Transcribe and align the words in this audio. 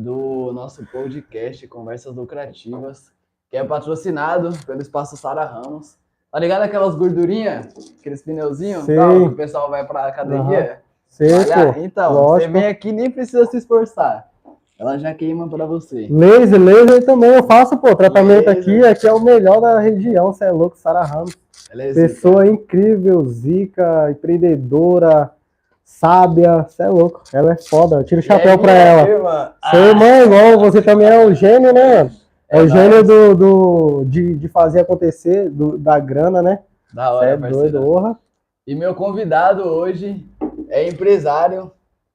do 0.00 0.50
nosso 0.52 0.84
podcast 0.86 1.66
Conversas 1.68 2.14
Lucrativas, 2.14 3.12
que 3.50 3.56
é 3.56 3.62
patrocinado 3.64 4.50
pelo 4.66 4.80
Espaço 4.80 5.16
Sara 5.16 5.44
Ramos. 5.44 5.96
Tá 6.32 6.38
ligado 6.38 6.62
aquelas 6.62 6.94
gordurinhas, 6.94 7.68
aqueles 7.98 8.22
pneuzinhos 8.22 8.86
tal, 8.86 9.10
que 9.10 9.26
o 9.26 9.36
pessoal 9.36 9.68
vai 9.68 9.86
pra 9.86 10.06
academia? 10.06 10.80
Sei, 11.08 11.28
Olha, 11.32 11.74
então, 11.84 12.12
você 12.14 12.20
lógico. 12.20 12.52
vem 12.52 12.66
aqui 12.66 12.92
nem 12.92 13.10
precisa 13.10 13.44
se 13.46 13.56
esforçar. 13.58 14.30
Ela 14.78 14.96
já 14.96 15.12
queima 15.12 15.46
pra 15.48 15.66
você. 15.66 16.06
Laser, 16.08 16.58
laser 16.58 17.04
também 17.04 17.34
eu 17.34 17.42
faço, 17.42 17.76
pô. 17.76 17.94
Tratamento 17.94 18.46
Laser. 18.46 18.62
aqui, 18.62 18.86
aqui 18.86 19.06
é 19.06 19.12
o 19.12 19.20
melhor 19.20 19.60
da 19.60 19.78
região, 19.78 20.32
você 20.32 20.44
é 20.44 20.50
louco, 20.50 20.78
Sara 20.78 21.02
Ramos. 21.02 21.36
Ela 21.70 21.82
é 21.82 21.92
zica. 21.92 22.08
Pessoa 22.08 22.46
incrível, 22.46 23.26
zica, 23.26 24.10
empreendedora, 24.10 25.30
sábia, 25.94 26.62
você 26.68 26.82
é 26.84 26.88
louco. 26.88 27.22
Ela 27.32 27.52
é 27.52 27.56
foda, 27.56 27.96
eu 27.96 28.04
tiro 28.04 28.20
o 28.20 28.24
chapéu 28.24 28.52
É 28.52 28.56
pra 28.56 28.72
minha 28.72 28.84
ela. 28.84 29.08
irmã. 29.08 29.52
Seu 29.70 29.80
irmão 29.84 30.06
é 30.08 30.24
igual, 30.24 30.58
você 30.60 30.80
também 30.80 31.08
é 31.08 31.24
o 31.26 31.34
gênio, 31.34 31.72
né, 31.72 31.96
mano? 32.04 32.10
É, 32.48 32.58
É 32.58 32.62
o 32.62 32.68
gênio 32.68 32.90
nóis. 33.04 33.06
do, 33.06 33.34
do, 33.34 34.04
de, 34.06 34.34
de 34.34 34.48
fazer 34.48 34.80
acontecer, 34.80 35.50
do- 35.50 35.76
da 35.78 35.98
grana, 35.98 36.40
né? 36.42 36.60
Da 36.94 37.12
hora, 37.12 37.30
é 37.30 37.36
parceiro. 37.36 37.70
doido, 37.72 37.88
orra. 37.88 38.18
E 38.66 38.74
meu 38.74 38.94
convidado 38.94 39.62
hoje 39.64 40.24
é 40.68 40.88
empresário, 40.88 41.70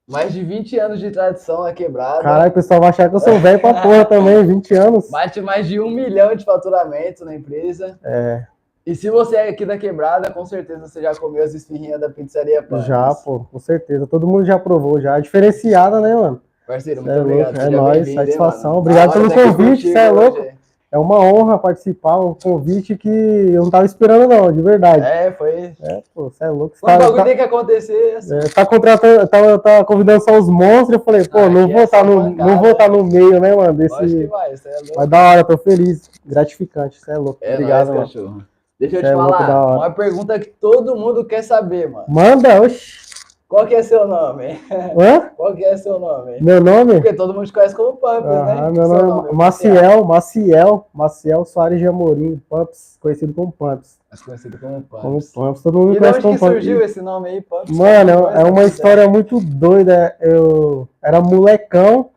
mais 0.07 0.33
de 0.33 0.43
20 0.43 0.77
anos 0.79 0.99
de 0.99 1.09
tradição 1.11 1.63
na 1.63 1.73
quebrada. 1.73 2.21
Caralho, 2.21 2.49
o 2.49 2.53
pessoal 2.53 2.79
vai 2.79 2.89
achar 2.89 3.09
que 3.09 3.15
eu 3.15 3.19
sou 3.19 3.39
velho 3.39 3.59
pra 3.59 3.73
porra 3.81 4.05
também, 4.05 4.45
20 4.45 4.73
anos. 4.73 5.09
Bate 5.09 5.41
mais 5.41 5.67
de 5.67 5.79
um 5.79 5.89
milhão 5.89 6.35
de 6.35 6.43
faturamento 6.45 7.23
na 7.25 7.35
empresa. 7.35 7.97
É, 8.03 8.43
E 8.85 8.93
se 8.95 9.09
você 9.09 9.35
é 9.35 9.49
aqui 9.49 9.65
da 9.65 9.77
quebrada, 9.77 10.29
com 10.31 10.45
certeza 10.45 10.87
você 10.87 11.01
já 11.01 11.15
comeu 11.15 11.43
as 11.43 11.53
esfirrinhas 11.55 11.99
da 11.99 12.07
pizzaria 12.09 12.61
Panos. 12.61 12.85
já, 12.85 13.13
pô, 13.15 13.39
com 13.51 13.57
certeza. 13.59 14.05
Todo 14.05 14.27
mundo 14.27 14.45
já 14.45 14.59
provou, 14.59 15.01
já. 15.01 15.19
Diferenciada, 15.19 15.99
né, 15.99 16.13
mano? 16.13 16.39
Parceiro, 16.67 17.01
muito 17.01 17.15
é 17.15 17.21
obrigado. 17.21 17.45
louco, 17.55 17.61
é 17.61 17.69
nóis, 17.69 18.13
satisfação. 18.13 18.69
mano? 18.71 18.81
Obrigado 18.81 19.13
pelo 19.13 19.29
tá 19.29 19.35
convite, 19.35 19.69
contigo 19.69 19.93
cê 19.93 19.97
é 19.99 20.09
louco. 20.11 20.39
hoje. 20.39 20.55
É 20.91 20.97
uma 20.99 21.19
honra 21.19 21.57
participar, 21.57 22.17
um 22.19 22.33
convite 22.35 22.95
que 22.95 23.09
eu 23.09 23.63
não 23.63 23.69
tava 23.71 23.85
esperando, 23.85 24.29
não, 24.29 24.51
de 24.51 24.61
verdade. 24.61 25.03
É, 25.03 25.31
foi. 25.31 25.73
É, 25.81 26.03
pô, 26.13 26.29
você 26.29 26.43
é 26.45 26.49
louco. 26.49 26.75
Você 26.77 26.81
Quando 26.81 26.93
o 26.95 26.97
tá, 26.97 27.03
bagulho 27.03 27.17
tá, 27.17 27.23
tem 27.25 27.35
que 27.35 27.41
acontecer. 27.41 28.15
assim. 28.17 28.35
é, 28.35 28.39
tá 28.49 28.65
contratando, 28.65 29.27
tá, 29.27 29.57
tá 29.59 29.83
convidando 29.83 30.23
só 30.23 30.37
os 30.37 30.47
monstros, 30.47 30.91
eu 30.91 30.99
falei, 30.99 31.27
pô, 31.27 31.39
Ah, 31.39 31.49
não 31.49 31.67
vou 31.67 31.81
é 31.81 31.83
estar 31.83 31.97
só 31.99 32.03
no, 32.05 32.23
pancada, 32.23 32.49
não 32.51 32.59
vou 32.61 32.71
estar 32.71 32.87
no 32.89 33.03
meio, 33.03 33.41
né, 33.41 33.53
mano, 33.55 33.73
Lógico 33.77 33.97
que 33.99 34.05
desse... 34.05 34.25
vai, 34.27 34.55
você 34.55 34.69
é 34.69 34.73
louco. 34.73 34.93
Mas 34.95 35.09
da 35.09 35.19
hora, 35.31 35.43
tô 35.43 35.57
feliz, 35.57 36.09
gratificante, 36.25 36.99
você 37.01 37.11
é 37.11 37.17
louco. 37.17 37.39
É 37.41 37.53
Obrigado, 37.55 37.87
nóis, 37.87 37.97
mano. 37.97 38.07
cachorro. 38.07 38.43
Deixa 38.79 38.97
eu 38.97 39.01
Cê 39.01 39.05
te 39.07 39.11
é 39.13 39.15
falar, 39.15 39.75
uma 39.77 39.91
pergunta 39.91 40.37
que 40.39 40.47
todo 40.47 40.95
mundo 40.95 41.23
quer 41.25 41.41
saber, 41.43 41.89
mano. 41.89 42.05
Manda, 42.09 42.61
oxi. 42.61 43.05
Qual 43.47 43.65
que 43.67 43.75
é 43.75 43.83
seu 43.83 44.07
nome? 44.07 44.59
Hã? 44.99 45.29
Qual 45.37 45.55
que 45.55 45.63
é 45.63 45.77
seu 45.77 45.99
nome? 45.99 46.39
Meu 46.41 46.59
nome? 46.59 46.95
Porque 46.95 47.13
todo 47.13 47.33
mundo 47.33 47.45
te 47.45 47.53
conhece 47.53 47.75
como 47.75 47.95
Pumps, 47.95 48.25
né? 48.25 48.53
Aham, 48.53 48.71
meu 48.71 48.85
Seu 48.85 48.93
nome 48.97 49.09
é 49.11 49.13
oficial. 49.13 49.33
Maciel, 49.35 50.03
Maciel, 50.05 50.87
Maciel 50.93 51.45
Soares 51.45 51.79
de 51.79 51.87
Amorim, 51.87 52.41
Pumps, 52.49 52.97
conhecido 52.99 53.33
como 53.33 53.51
Pumps. 53.51 53.97
Conhecido 54.25 54.57
como 54.57 54.81
Como 54.89 55.03
Pumps. 55.13 55.31
Pumps, 55.31 55.61
todo 55.61 55.77
mundo 55.77 55.93
E 55.93 55.99
conhece 55.99 56.17
onde 56.17 56.23
como 56.23 56.33
que 56.33 56.39
Pumps. 56.39 56.53
surgiu 56.55 56.81
esse 56.81 57.01
nome 57.01 57.29
aí, 57.29 57.41
Pumps? 57.41 57.77
Mano, 57.77 58.29
é 58.29 58.43
uma 58.43 58.63
história 58.63 59.07
muito 59.07 59.39
doida. 59.39 60.15
Eu 60.19 60.87
era 61.01 61.21
molecão, 61.21 62.09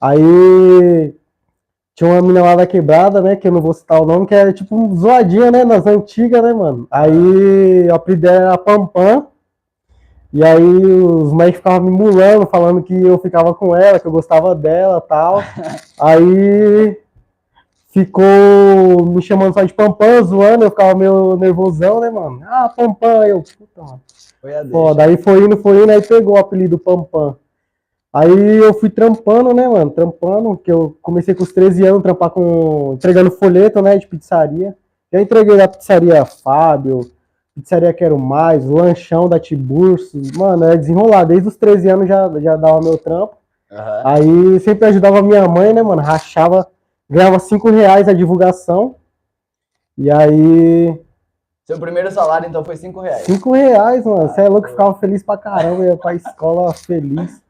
aí 0.00 1.14
tinha 1.96 2.10
uma 2.10 2.20
mina 2.20 2.42
lá 2.42 2.54
da 2.54 2.66
quebrada, 2.66 3.22
né? 3.22 3.36
Que 3.36 3.48
eu 3.48 3.52
não 3.52 3.62
vou 3.62 3.72
citar 3.72 4.02
o 4.02 4.04
nome, 4.04 4.26
que 4.26 4.34
era 4.34 4.52
tipo 4.52 4.94
zoadinha, 4.94 5.50
né? 5.50 5.64
Nas 5.64 5.86
antigas, 5.86 6.42
né, 6.42 6.52
mano? 6.52 6.86
Aí 6.90 7.88
o 7.88 7.94
apelido 7.94 8.28
era 8.28 8.58
Pampam. 8.58 9.28
E 10.30 10.44
aí 10.44 10.62
os 10.62 11.32
moleques 11.32 11.56
ficavam 11.56 11.88
me 11.88 11.96
mulando, 11.96 12.46
falando 12.46 12.82
que 12.82 12.92
eu 12.92 13.18
ficava 13.18 13.54
com 13.54 13.74
ela, 13.74 13.98
que 13.98 14.06
eu 14.06 14.12
gostava 14.12 14.54
dela 14.54 15.00
tal. 15.00 15.42
Aí 15.98 17.00
ficou 17.90 19.06
me 19.06 19.22
chamando 19.22 19.54
só 19.54 19.62
de 19.62 19.72
Pampam, 19.72 20.22
zoando, 20.22 20.64
eu 20.64 20.70
ficava 20.70 20.94
meio 20.94 21.36
nervosão, 21.36 22.00
né, 22.00 22.10
mano? 22.10 22.42
Ah, 22.44 22.68
Pampam, 22.68 23.24
eu, 23.24 23.42
puta, 23.42 23.82
mano. 23.82 24.02
Foi 24.42 24.54
a 24.54 24.62
deixa. 24.62 24.72
Foda, 24.72 25.04
aí 25.04 25.16
foi 25.16 25.44
indo, 25.44 25.56
foi 25.56 25.82
indo, 25.82 25.90
aí 25.90 26.02
pegou 26.02 26.34
o 26.34 26.38
apelido 26.38 26.78
Pampam. 26.78 27.36
Aí 28.16 28.56
eu 28.56 28.72
fui 28.72 28.88
trampando, 28.88 29.52
né, 29.52 29.68
mano? 29.68 29.90
Trampando, 29.90 30.56
que 30.56 30.72
eu 30.72 30.96
comecei 31.02 31.34
com 31.34 31.42
os 31.42 31.52
13 31.52 31.84
anos, 31.86 32.02
trampar 32.02 32.30
com. 32.30 32.94
entregando 32.94 33.30
folheto, 33.30 33.82
né, 33.82 33.98
de 33.98 34.06
pizzaria. 34.06 34.74
Já 35.12 35.20
entreguei 35.20 35.54
da 35.54 35.68
pizzaria 35.68 36.24
Fábio, 36.24 37.00
pizzaria 37.54 37.92
Quero 37.92 38.18
Mais, 38.18 38.64
lanchão 38.64 39.28
da 39.28 39.38
Tiburcio. 39.38 40.18
Mano, 40.34 40.64
é 40.64 40.78
desenrolar. 40.78 41.24
Desde 41.24 41.46
os 41.46 41.56
13 41.56 41.90
anos 41.90 42.08
já, 42.08 42.26
já 42.40 42.56
dava 42.56 42.80
meu 42.80 42.96
trampo. 42.96 43.36
Aham. 43.70 44.02
Aí 44.06 44.60
sempre 44.60 44.88
ajudava 44.88 45.20
minha 45.20 45.46
mãe, 45.46 45.74
né, 45.74 45.82
mano? 45.82 46.00
Rachava, 46.00 46.66
ganhava 47.10 47.38
5 47.38 47.68
reais 47.68 48.08
a 48.08 48.14
divulgação. 48.14 48.94
E 49.98 50.10
aí, 50.10 50.98
Seu 51.66 51.78
primeiro 51.78 52.10
salário, 52.10 52.48
então, 52.48 52.64
foi 52.64 52.76
5 52.76 52.98
reais. 52.98 53.24
5 53.24 53.52
reais, 53.52 54.06
mano. 54.06 54.26
Você 54.26 54.40
é 54.40 54.48
louco, 54.48 54.68
eu 54.68 54.70
ficava 54.70 54.94
feliz 54.94 55.22
pra 55.22 55.36
caramba, 55.36 55.84
ia 55.84 55.96
pra 55.98 56.14
escola 56.14 56.72
feliz. 56.72 57.44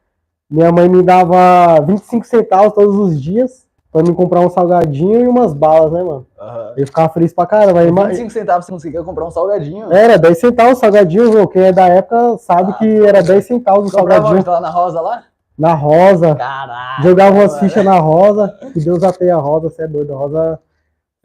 Minha 0.49 0.71
mãe 0.71 0.87
me 0.87 1.03
dava 1.03 1.79
25 1.81 2.25
centavos 2.25 2.73
todos 2.73 2.95
os 2.95 3.21
dias 3.21 3.67
pra 3.91 4.01
me 4.01 4.13
comprar 4.13 4.39
um 4.41 4.49
salgadinho 4.49 5.25
e 5.25 5.27
umas 5.27 5.53
balas, 5.53 5.91
né, 5.91 6.01
mano? 6.03 6.25
Aham. 6.39 6.73
Eu 6.77 6.85
ficava 6.85 7.09
feliz 7.09 7.33
pra 7.33 7.45
caramba. 7.45 7.79
Aí, 7.81 7.91
ma- 7.91 8.05
25 8.05 8.31
centavos 8.31 8.65
você 8.65 8.71
conseguia 8.71 9.03
comprar 9.03 9.25
um 9.25 9.31
salgadinho. 9.31 9.91
Era 9.91 10.17
10 10.17 10.37
centavos 10.39 10.77
o 10.77 10.81
salgadinho, 10.81 11.33
meu. 11.33 11.47
Quem 11.47 11.63
é 11.63 11.71
da 11.73 11.87
época 11.87 12.37
sabe 12.37 12.71
Ah, 12.71 12.75
que 12.75 13.05
era 13.05 13.21
10 13.21 13.45
centavos 13.45 13.89
o 13.91 13.97
Comprava 13.97 14.23
salgadinho? 14.27 14.51
Lá 14.51 14.61
na 14.61 14.69
Rosa, 14.69 15.01
lá? 15.01 15.23
na 15.57 15.73
rosa. 15.73 16.35
Caralho. 16.35 17.03
Jogava 17.03 17.35
umas 17.35 17.47
mano. 17.55 17.59
fichas 17.59 17.83
na 17.83 17.97
rosa. 17.99 18.53
Que 18.73 18.79
Deus 18.79 19.01
ateia 19.03 19.35
a 19.35 19.39
rosa, 19.39 19.69
você 19.71 19.81
é 19.83 19.87
doido. 19.87 20.13
A 20.13 20.17
rosa 20.17 20.59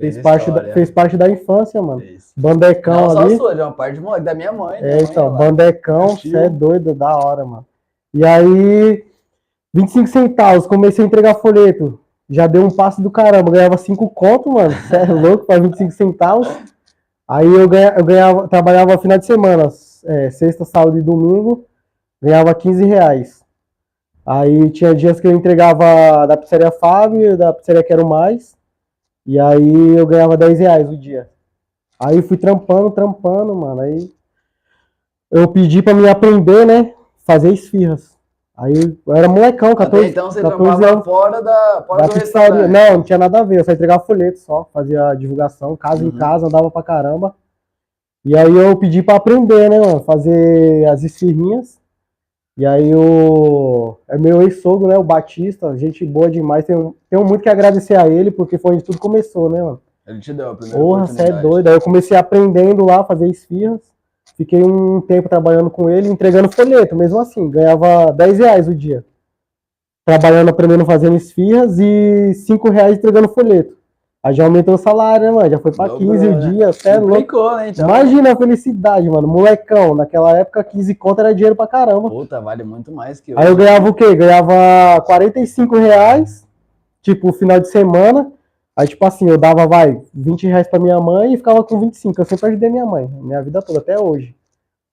fez, 0.00 0.14
Fez 0.14 0.24
parte 0.24 0.50
da, 0.50 0.64
fez 0.72 0.90
parte 0.90 1.16
da 1.18 1.28
infância, 1.28 1.80
mano. 1.82 2.00
Fez. 2.00 2.32
Bandecão 2.36 3.02
Não 3.02 3.10
só 3.10 3.18
ali. 3.20 3.36
sua, 3.36 3.54
de 3.54 3.60
uma 3.60 3.72
parte 3.72 4.00
da 4.22 4.34
minha 4.34 4.50
mãe. 4.52 4.78
É, 4.80 4.96
mãe 4.96 5.04
então, 5.04 5.28
lá. 5.28 5.38
bandecão, 5.38 6.16
você 6.16 6.34
é 6.36 6.48
doido, 6.48 6.94
da 6.94 7.14
hora, 7.16 7.44
mano. 7.44 7.66
E 8.14 8.24
aí, 8.24 9.04
25 9.74 10.06
centavos, 10.08 10.66
comecei 10.66 11.04
a 11.04 11.06
entregar 11.06 11.34
folheto. 11.34 11.98
Já 12.28 12.46
deu 12.46 12.64
um 12.64 12.70
passo 12.70 13.02
do 13.02 13.10
caramba, 13.10 13.50
ganhava 13.50 13.76
5 13.76 14.08
conto, 14.10 14.50
mano. 14.50 14.72
Você 14.72 14.96
é 14.96 15.04
louco 15.06 15.46
para 15.46 15.60
25 15.60 15.90
centavos. 15.92 16.48
Aí 17.26 17.46
eu 17.46 17.68
ganhava, 17.68 17.98
eu 17.98 18.04
ganhava 18.04 18.48
trabalhava 18.48 18.98
final 18.98 19.18
de 19.18 19.26
semana, 19.26 19.68
é, 20.04 20.30
sexta, 20.30 20.64
sábado 20.64 20.98
e 20.98 21.02
domingo, 21.02 21.66
ganhava 22.20 22.54
15 22.54 22.84
reais. 22.84 23.42
Aí 24.24 24.70
tinha 24.70 24.94
dias 24.94 25.20
que 25.20 25.26
eu 25.26 25.32
entregava 25.32 26.26
da 26.26 26.36
pizzaria 26.36 26.70
Fábio, 26.70 27.36
da 27.36 27.52
pizzaria 27.52 27.82
Quero 27.82 28.06
Mais. 28.06 28.54
E 29.26 29.38
aí 29.38 29.96
eu 29.96 30.06
ganhava 30.06 30.36
10 30.36 30.58
reais 30.58 30.88
o 30.90 30.96
dia. 30.96 31.30
Aí 31.98 32.20
fui 32.22 32.36
trampando, 32.36 32.90
trampando, 32.90 33.54
mano. 33.54 33.80
Aí 33.80 34.12
eu 35.30 35.48
pedi 35.48 35.82
pra 35.82 35.94
me 35.94 36.08
aprender, 36.08 36.66
né? 36.66 36.94
Fazer 37.24 37.52
esfirras. 37.52 38.16
Aí 38.62 38.96
eu 39.06 39.16
era 39.16 39.28
molecão, 39.28 39.70
Até 39.72 39.84
14, 39.86 40.08
então 40.10 40.30
você 40.30 40.40
14 40.40 40.62
trampava 40.64 40.92
anos. 40.92 41.04
fora 41.04 41.42
da, 41.42 41.84
fora 41.86 42.02
Da 42.02 42.06
do 42.08 42.14
pizzaria. 42.14 42.48
restaurante. 42.54 42.70
Não, 42.70 42.92
não 42.98 43.02
tinha 43.02 43.18
nada 43.18 43.40
a 43.40 43.42
ver. 43.42 43.58
Eu 43.58 43.64
só 43.64 43.72
entregava 43.72 44.04
folheto 44.04 44.38
só, 44.38 44.68
fazia 44.72 45.14
divulgação, 45.14 45.76
casa 45.76 46.02
Uhum. 46.02 46.08
em 46.10 46.12
casa, 46.12 46.46
andava 46.46 46.70
pra 46.70 46.82
caramba. 46.82 47.34
E 48.24 48.36
aí 48.38 48.56
eu 48.56 48.76
pedi 48.76 49.02
pra 49.02 49.16
aprender, 49.16 49.68
né, 49.68 49.80
mano? 49.80 50.00
Fazer 50.04 50.86
as 50.86 51.02
esfirrinhas. 51.02 51.80
E 52.56 52.64
aí 52.64 52.94
o. 52.94 53.96
É 54.06 54.16
meu 54.16 54.42
ex-sogro, 54.42 54.86
né? 54.86 54.96
O 54.96 55.02
Batista, 55.02 55.76
gente 55.76 56.04
boa 56.06 56.30
demais. 56.30 56.64
Tenho, 56.64 56.94
tenho 57.10 57.24
muito 57.24 57.42
que 57.42 57.48
agradecer 57.48 57.96
a 57.98 58.06
ele, 58.06 58.30
porque 58.30 58.58
foi 58.58 58.74
onde 58.74 58.84
tudo 58.84 58.98
começou, 58.98 59.50
né, 59.50 59.60
mano? 59.60 59.80
Ele 60.06 60.20
te 60.20 60.32
deu 60.32 60.50
a 60.50 60.54
primeira 60.54 60.78
Porra, 60.78 61.06
você 61.06 61.22
é 61.22 61.32
doido. 61.32 61.66
Aí 61.68 61.74
eu 61.74 61.80
comecei 61.80 62.16
aprendendo 62.16 62.84
lá 62.84 63.00
a 63.00 63.04
fazer 63.04 63.26
esfirras. 63.28 63.80
Fiquei 64.36 64.62
um 64.62 65.00
tempo 65.00 65.28
trabalhando 65.28 65.70
com 65.70 65.90
ele, 65.90 66.08
entregando 66.08 66.50
folheto, 66.50 66.96
mesmo 66.96 67.20
assim. 67.20 67.50
Ganhava 67.50 68.12
10 68.12 68.38
reais 68.38 68.68
o 68.68 68.74
dia. 68.74 69.04
Trabalhando, 70.04 70.48
aprendendo, 70.48 70.84
fazendo 70.84 71.16
esfirras 71.16 71.78
e 71.78 72.34
5 72.34 72.70
reais 72.70 72.96
entregando 72.98 73.28
folheto. 73.28 73.76
Aí 74.24 74.32
já 74.34 74.44
aumentou 74.44 74.74
o 74.74 74.78
salário, 74.78 75.26
né, 75.26 75.32
mano? 75.32 75.50
Já 75.50 75.58
foi 75.58 75.72
pra 75.72 75.88
Dobrou, 75.88 76.12
15 76.12 76.26
o 76.26 76.30
né? 76.30 76.38
dia, 76.50 76.72
você 76.72 76.88
é 76.90 76.98
louco. 76.98 77.56
Né? 77.56 77.68
Então, 77.70 77.84
Imagina 77.88 78.32
a 78.32 78.36
felicidade, 78.36 79.10
mano. 79.10 79.26
Molecão, 79.26 79.96
naquela 79.96 80.36
época 80.38 80.62
15 80.62 80.94
conto 80.94 81.20
era 81.20 81.34
dinheiro 81.34 81.56
pra 81.56 81.66
caramba. 81.66 82.08
Puta, 82.08 82.40
vale 82.40 82.62
muito 82.62 82.92
mais 82.92 83.20
que 83.20 83.32
Aí 83.36 83.46
eu 83.46 83.52
hoje. 83.54 83.64
ganhava 83.64 83.88
o 83.88 83.94
quê? 83.94 84.14
Ganhava 84.14 85.00
45 85.04 85.76
reais, 85.76 86.46
tipo, 87.00 87.32
final 87.32 87.58
de 87.58 87.68
semana. 87.68 88.30
Aí, 88.76 88.88
tipo 88.88 89.04
assim, 89.04 89.28
eu 89.28 89.36
dava, 89.36 89.66
vai, 89.66 90.00
20 90.14 90.46
reais 90.46 90.66
pra 90.66 90.78
minha 90.78 90.98
mãe 90.98 91.34
e 91.34 91.36
ficava 91.36 91.62
com 91.62 91.78
25. 91.78 92.20
Eu 92.20 92.24
sempre 92.24 92.46
ajudei 92.46 92.70
minha 92.70 92.86
mãe, 92.86 93.06
minha 93.06 93.42
vida 93.42 93.60
toda, 93.60 93.80
até 93.80 93.98
hoje. 93.98 94.34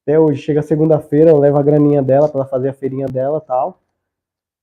Até 0.04 0.20
hoje, 0.20 0.42
chega 0.42 0.62
segunda-feira, 0.62 1.32
eu 1.32 1.40
levo 1.40 1.58
a 1.58 1.64
graninha 1.64 2.02
dela 2.02 2.28
pra 2.28 2.42
ela 2.42 2.50
fazer 2.50 2.70
a 2.70 2.74
feirinha 2.74 3.08
dela 3.08 3.42
e 3.44 3.48
tal. 3.48 3.80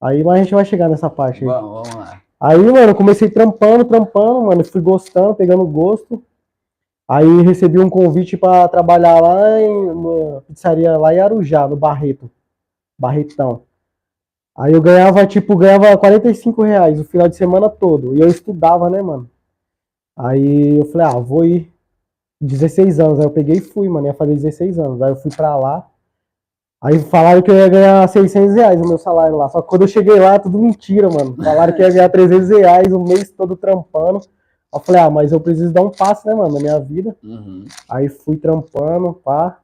Aí, 0.00 0.22
mas 0.22 0.34
a 0.34 0.42
gente 0.42 0.54
vai 0.54 0.64
chegar 0.64 0.88
nessa 0.88 1.08
parte 1.08 1.44
aí. 1.44 1.46
Vamos, 1.46 1.88
vamos 1.88 1.94
lá. 1.94 2.22
Aí, 2.38 2.58
mano, 2.58 2.90
eu 2.90 2.94
comecei 2.94 3.30
trampando, 3.30 3.84
trampando, 3.84 4.42
mano, 4.42 4.62
fui 4.64 4.80
gostando, 4.80 5.34
pegando 5.34 5.66
gosto. 5.66 6.22
Aí 7.08 7.42
recebi 7.42 7.78
um 7.78 7.88
convite 7.88 8.36
pra 8.36 8.68
trabalhar 8.68 9.20
lá 9.20 9.60
em 9.60 9.70
uma 9.70 10.42
pizzaria 10.42 10.98
lá 10.98 11.14
em 11.14 11.20
Arujá, 11.20 11.66
no 11.66 11.76
Barreto. 11.76 12.30
Barretão. 12.98 13.62
Aí 14.56 14.73
eu 14.73 14.81
ganhava, 14.81 15.26
tipo, 15.26 15.55
ganhava 15.56 15.97
45 15.99 16.62
reais 16.62 16.99
o 16.99 17.05
final 17.05 17.29
de 17.29 17.37
semana 17.37 17.69
todo. 17.69 18.17
E 18.17 18.20
eu 18.20 18.29
estudava, 18.29 18.88
né, 18.88 19.03
mano? 19.03 19.29
Aí 20.17 20.79
eu 20.79 20.87
falei, 20.87 21.06
ah, 21.06 21.19
vou 21.19 21.44
ir 21.44 21.70
16 22.41 22.99
anos. 22.99 23.20
Aí 23.20 23.26
eu 23.26 23.31
peguei 23.31 23.56
e 23.56 23.61
fui, 23.61 23.87
mano, 23.88 24.06
ia 24.06 24.14
fazer 24.14 24.35
16 24.35 24.79
anos. 24.79 25.03
Aí 25.03 25.11
eu 25.11 25.17
fui 25.17 25.31
pra 25.31 25.55
lá. 25.56 25.87
Aí 26.82 26.99
falaram 27.00 27.43
que 27.43 27.50
eu 27.50 27.55
ia 27.55 27.69
ganhar 27.69 28.08
600 28.08 28.55
reais 28.55 28.81
o 28.81 28.88
meu 28.88 28.97
salário 28.97 29.37
lá. 29.37 29.49
Só 29.49 29.61
que 29.61 29.69
quando 29.69 29.82
eu 29.82 29.88
cheguei 29.88 30.19
lá, 30.19 30.38
tudo 30.38 30.59
mentira, 30.59 31.11
mano. 31.11 31.37
Falaram 31.37 31.75
que 31.75 31.82
ia 31.82 31.91
ganhar 31.91 32.09
300 32.09 32.49
reais 32.49 32.93
o 32.93 33.00
mês 33.02 33.31
todo 33.31 33.56
trampando. 33.56 34.20
Eu 34.73 34.81
falei, 34.81 35.00
ah, 35.02 35.11
mas 35.11 35.32
eu 35.32 35.41
preciso 35.41 35.73
dar 35.73 35.82
um 35.82 35.91
passo, 35.91 36.26
né, 36.26 36.35
mano, 36.35 36.55
na 36.55 36.61
minha 36.61 36.79
vida. 36.79 37.17
Uhum. 37.23 37.64
Aí 37.88 38.09
fui 38.09 38.37
trampando, 38.37 39.12
pá. 39.12 39.59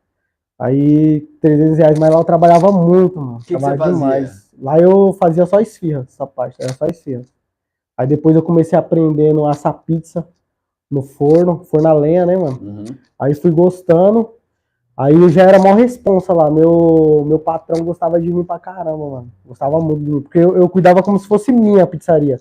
Aí 0.59 1.21
300 1.41 1.79
reais, 1.79 1.99
mas 1.99 2.11
lá 2.11 2.21
eu 2.21 2.25
trabalhava 2.25 2.71
muito, 2.71 3.19
mano. 3.19 3.39
que 3.39 3.49
trabalhava 3.49 3.85
fazia? 3.85 3.95
demais. 3.95 4.42
Lá 4.61 4.79
eu 4.79 5.13
fazia 5.15 5.47
só 5.47 5.61
esfirra, 5.61 6.05
essa 6.09 6.27
parte, 6.27 6.57
era 6.61 6.73
só 6.73 6.87
esfirra. 6.87 7.23
Aí 7.97 8.07
depois 8.07 8.35
eu 8.37 8.43
comecei 8.43 8.79
aprendendo 8.79 9.45
a 9.45 9.51
assar 9.51 9.75
pizza 9.87 10.27
no 10.91 11.03
forno, 11.03 11.63
forno 11.65 11.89
a 11.89 11.93
lenha, 11.93 12.27
né, 12.27 12.37
mano? 12.37 12.59
Uhum. 12.63 12.85
Aí 13.19 13.35
fui 13.35 13.51
gostando. 13.51 14.31
Aí 14.97 15.15
eu 15.15 15.29
já 15.31 15.43
era 15.45 15.59
mó 15.59 15.73
responsa 15.75 16.35
lá. 16.35 16.51
Meu, 16.51 17.25
meu 17.27 17.39
patrão 17.39 17.83
gostava 17.85 18.21
de 18.21 18.31
mim 18.33 18.45
pra 18.45 18.59
caramba, 18.59 19.09
mano. 19.11 19.33
Gostava 19.45 19.79
muito 19.81 20.01
de 20.05 20.11
mim. 20.11 20.21
Porque 20.21 20.39
eu, 20.39 20.55
eu 20.57 20.69
cuidava 20.69 21.03
como 21.03 21.19
se 21.19 21.27
fosse 21.27 21.51
minha 21.51 21.83
a 21.85 21.87
pizzaria. 21.87 22.39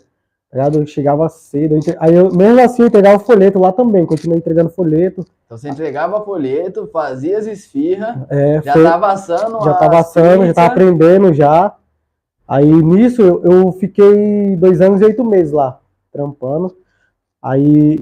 Tá? 0.49 0.67
Eu 0.73 0.85
chegava 0.85 1.29
cedo. 1.29 1.73
eu 1.75 1.77
entre- 1.77 1.95
Aí 1.99 2.13
eu, 2.13 2.29
mesmo 2.33 2.59
assim, 2.61 2.81
eu 2.81 2.87
entregava 2.89 3.19
folheto 3.19 3.57
lá 3.57 3.71
também. 3.71 4.05
Continuei 4.05 4.37
entregando 4.37 4.69
folheto. 4.69 5.25
Então 5.45 5.57
você 5.57 5.69
entregava 5.69 6.21
folheto, 6.25 6.87
fazia 6.91 7.37
as 7.37 7.47
esfirra, 7.47 8.25
É, 8.29 8.61
já 8.61 8.73
foi- 8.73 8.83
tava 8.83 9.07
assando 9.07 9.61
já 9.63 9.73
tava 9.75 9.99
assando, 9.99 10.45
já 10.47 10.53
tava 10.53 10.69
pizza. 10.69 10.83
aprendendo 10.83 11.33
já. 11.33 11.73
Aí 12.51 12.69
nisso 12.69 13.21
eu, 13.21 13.42
eu 13.45 13.71
fiquei 13.71 14.57
dois 14.57 14.81
anos 14.81 15.00
e 15.00 15.06
oito 15.06 15.24
meses 15.24 15.53
lá, 15.53 15.80
trampando. 16.12 16.75
Aí, 17.42 17.98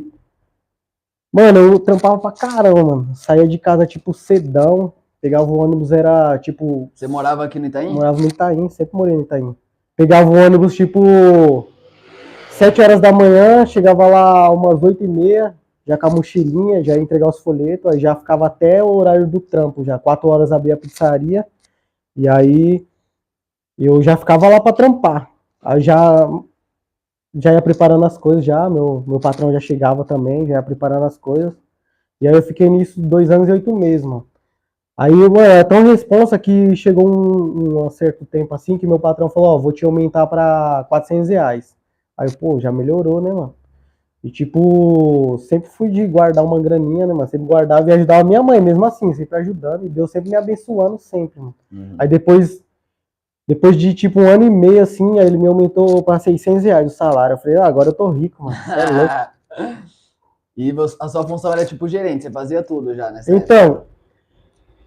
mano, 1.31 1.59
eu 1.59 1.79
trampava 1.79 2.17
pra 2.17 2.31
caramba, 2.31 2.83
mano. 2.83 3.15
Saía 3.15 3.47
de 3.47 3.59
casa 3.59 3.85
tipo 3.85 4.11
cedão, 4.11 4.91
pegava 5.21 5.43
o 5.43 5.59
ônibus, 5.59 5.91
era 5.91 6.35
tipo. 6.39 6.89
Você 6.95 7.07
morava 7.07 7.45
aqui 7.45 7.59
no 7.59 7.67
Itaim? 7.67 7.93
morava 7.93 8.19
no 8.19 8.27
Itaim, 8.27 8.67
sempre 8.69 8.97
morei 8.97 9.15
no 9.15 9.21
Itaim. 9.21 9.55
Pegava 9.95 10.27
o 10.27 10.33
ônibus 10.33 10.73
tipo 10.73 11.67
sete 12.49 12.81
horas 12.81 12.99
da 12.99 13.11
manhã, 13.11 13.67
chegava 13.67 14.07
lá 14.07 14.49
umas 14.49 14.81
oito 14.81 15.03
e 15.03 15.07
meia, 15.07 15.55
já 15.85 15.95
com 15.95 16.07
a 16.07 16.09
mochilinha, 16.09 16.83
já 16.83 16.95
ia 16.95 17.01
entregar 17.03 17.29
os 17.29 17.37
folhetos, 17.37 17.91
aí 17.91 17.99
já 17.99 18.15
ficava 18.15 18.47
até 18.47 18.83
o 18.83 18.95
horário 18.95 19.27
do 19.27 19.39
trampo, 19.39 19.83
já 19.83 19.99
quatro 19.99 20.27
horas 20.27 20.51
abria 20.51 20.73
a 20.73 20.77
pizzaria, 20.77 21.45
e 22.15 22.27
aí 22.27 22.83
eu 23.85 24.01
já 24.01 24.17
ficava 24.17 24.47
lá 24.49 24.59
para 24.59 24.73
trampar. 24.73 25.29
Aí 25.61 25.81
já 25.81 26.29
já 27.33 27.53
ia 27.53 27.61
preparando 27.61 28.05
as 28.05 28.17
coisas 28.17 28.43
já, 28.43 28.69
meu, 28.69 29.03
meu 29.05 29.19
patrão 29.19 29.53
já 29.53 29.59
chegava 29.59 30.03
também, 30.03 30.47
já 30.47 30.55
ia 30.55 30.63
preparando 30.63 31.05
as 31.05 31.17
coisas. 31.17 31.53
E 32.19 32.27
aí 32.27 32.33
eu 32.33 32.41
fiquei 32.41 32.69
nisso 32.69 32.99
dois 32.99 33.29
anos 33.29 33.47
e 33.47 33.51
oito 33.51 33.73
meses, 33.75 34.05
mano. 34.05 34.27
Aí, 34.97 35.13
mano, 35.13 35.39
é 35.39 35.63
tão 35.63 35.83
responsa 35.83 36.37
que 36.37 36.75
chegou 36.75 37.07
um, 37.07 37.85
um 37.85 37.89
certo 37.89 38.25
tempo 38.25 38.53
assim 38.53 38.77
que 38.77 38.85
meu 38.85 38.99
patrão 38.99 39.29
falou, 39.29 39.55
ó, 39.55 39.57
vou 39.57 39.71
te 39.71 39.85
aumentar 39.85 40.27
para 40.27 40.85
400 40.89 41.29
reais. 41.29 41.73
Aí, 42.17 42.27
eu, 42.27 42.37
pô, 42.37 42.59
já 42.59 42.69
melhorou, 42.69 43.21
né, 43.21 43.31
mano? 43.31 43.55
E, 44.21 44.29
tipo, 44.29 45.37
sempre 45.37 45.69
fui 45.69 45.87
de 45.87 46.05
guardar 46.05 46.43
uma 46.43 46.59
graninha, 46.59 47.07
né, 47.07 47.13
mano? 47.13 47.29
Sempre 47.29 47.47
guardava 47.47 47.89
e 47.89 47.93
ajudava 47.93 48.19
a 48.19 48.23
minha 48.25 48.43
mãe, 48.43 48.59
mesmo 48.59 48.83
assim, 48.83 49.13
sempre 49.13 49.39
ajudando. 49.39 49.85
E 49.85 49.89
Deus 49.89 50.11
sempre 50.11 50.29
me 50.29 50.35
abençoando, 50.35 50.99
sempre, 50.99 51.39
mano. 51.39 51.55
Uhum. 51.71 51.95
Aí 51.97 52.07
depois, 52.09 52.61
depois 53.49 53.75
de, 53.75 53.95
tipo, 53.95 54.19
um 54.21 54.27
ano 54.29 54.43
e 54.43 54.49
meio, 54.49 54.79
assim, 54.83 55.17
aí 55.17 55.25
ele 55.25 55.35
me 55.39 55.47
aumentou 55.47 56.03
para 56.03 56.19
600 56.19 56.63
reais 56.63 56.93
o 56.93 56.95
salário. 56.95 57.33
Eu 57.33 57.37
falei, 57.39 57.57
ah, 57.57 57.65
agora 57.65 57.89
eu 57.89 57.93
tô 57.93 58.07
rico, 58.11 58.43
mano. 58.43 58.55
É 58.67 58.85
louco. 59.57 59.73
e 60.55 60.71
você- 60.71 60.95
a 61.01 61.07
sua 61.07 61.27
função 61.27 61.51
era 61.51 61.65
tipo 61.65 61.87
gerente, 61.87 62.21
você 62.25 62.29
fazia 62.31 62.61
tudo 62.61 62.93
já 62.93 63.07
época. 63.07 63.31
Então, 63.31 63.81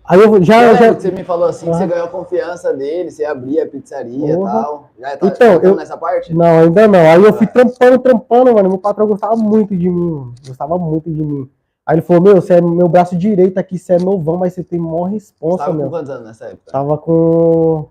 aí 0.05 0.21
eu 0.21 0.37
Eu 0.37 0.45
já... 0.45 0.61
lembro 0.61 0.77
já... 0.79 0.93
você 0.95 1.11
me 1.11 1.25
falou 1.25 1.49
assim, 1.49 1.67
que 1.67 1.77
você 1.77 1.87
ganhou 1.89 2.05
a 2.07 2.09
confiança 2.09 2.73
dele, 2.73 3.11
você 3.11 3.25
abria 3.25 3.65
a 3.65 3.67
pizzaria 3.67 4.33
e 4.33 4.37
Porra. 4.37 4.53
tal. 4.53 4.89
Já 4.97 5.17
tá 5.17 5.27
Então, 5.27 5.53
chegando 5.55 5.65
eu- 5.65 5.75
nessa 5.77 5.97
parte? 5.97 6.33
Não, 6.33 6.61
ainda 6.61 6.87
não. 6.87 7.01
Aí 7.01 7.21
eu 7.25 7.33
fui 7.33 7.49
trampando, 7.49 7.99
trampando, 7.99 8.55
mano. 8.55 8.69
Meu 8.69 8.79
patrão 8.79 9.09
gostava 9.09 9.35
muito 9.35 9.77
de 9.77 9.91
mim. 9.91 10.33
Gostava 10.47 10.79
muito 10.79 11.11
de 11.11 11.21
mim. 11.21 11.51
Aí 11.85 11.97
ele 11.97 12.03
falou, 12.03 12.23
meu, 12.23 12.37
você 12.37 12.55
é 12.55 12.61
meu 12.61 12.89
braço 12.89 13.17
direito 13.19 13.59
aqui, 13.59 13.77
você 13.77 13.95
é 13.95 13.99
novão, 13.99 14.37
mas 14.37 14.53
você 14.53 14.63
tem 14.63 14.79
maior 14.79 15.07
responsa, 15.07 15.59
tava 15.59 15.73
com 15.73 15.79
meu. 15.79 15.91
quantos 15.91 16.11
anos 16.11 16.27
nessa 16.29 16.45
época? 16.45 16.71
Tava 16.71 16.97
com 16.97 17.89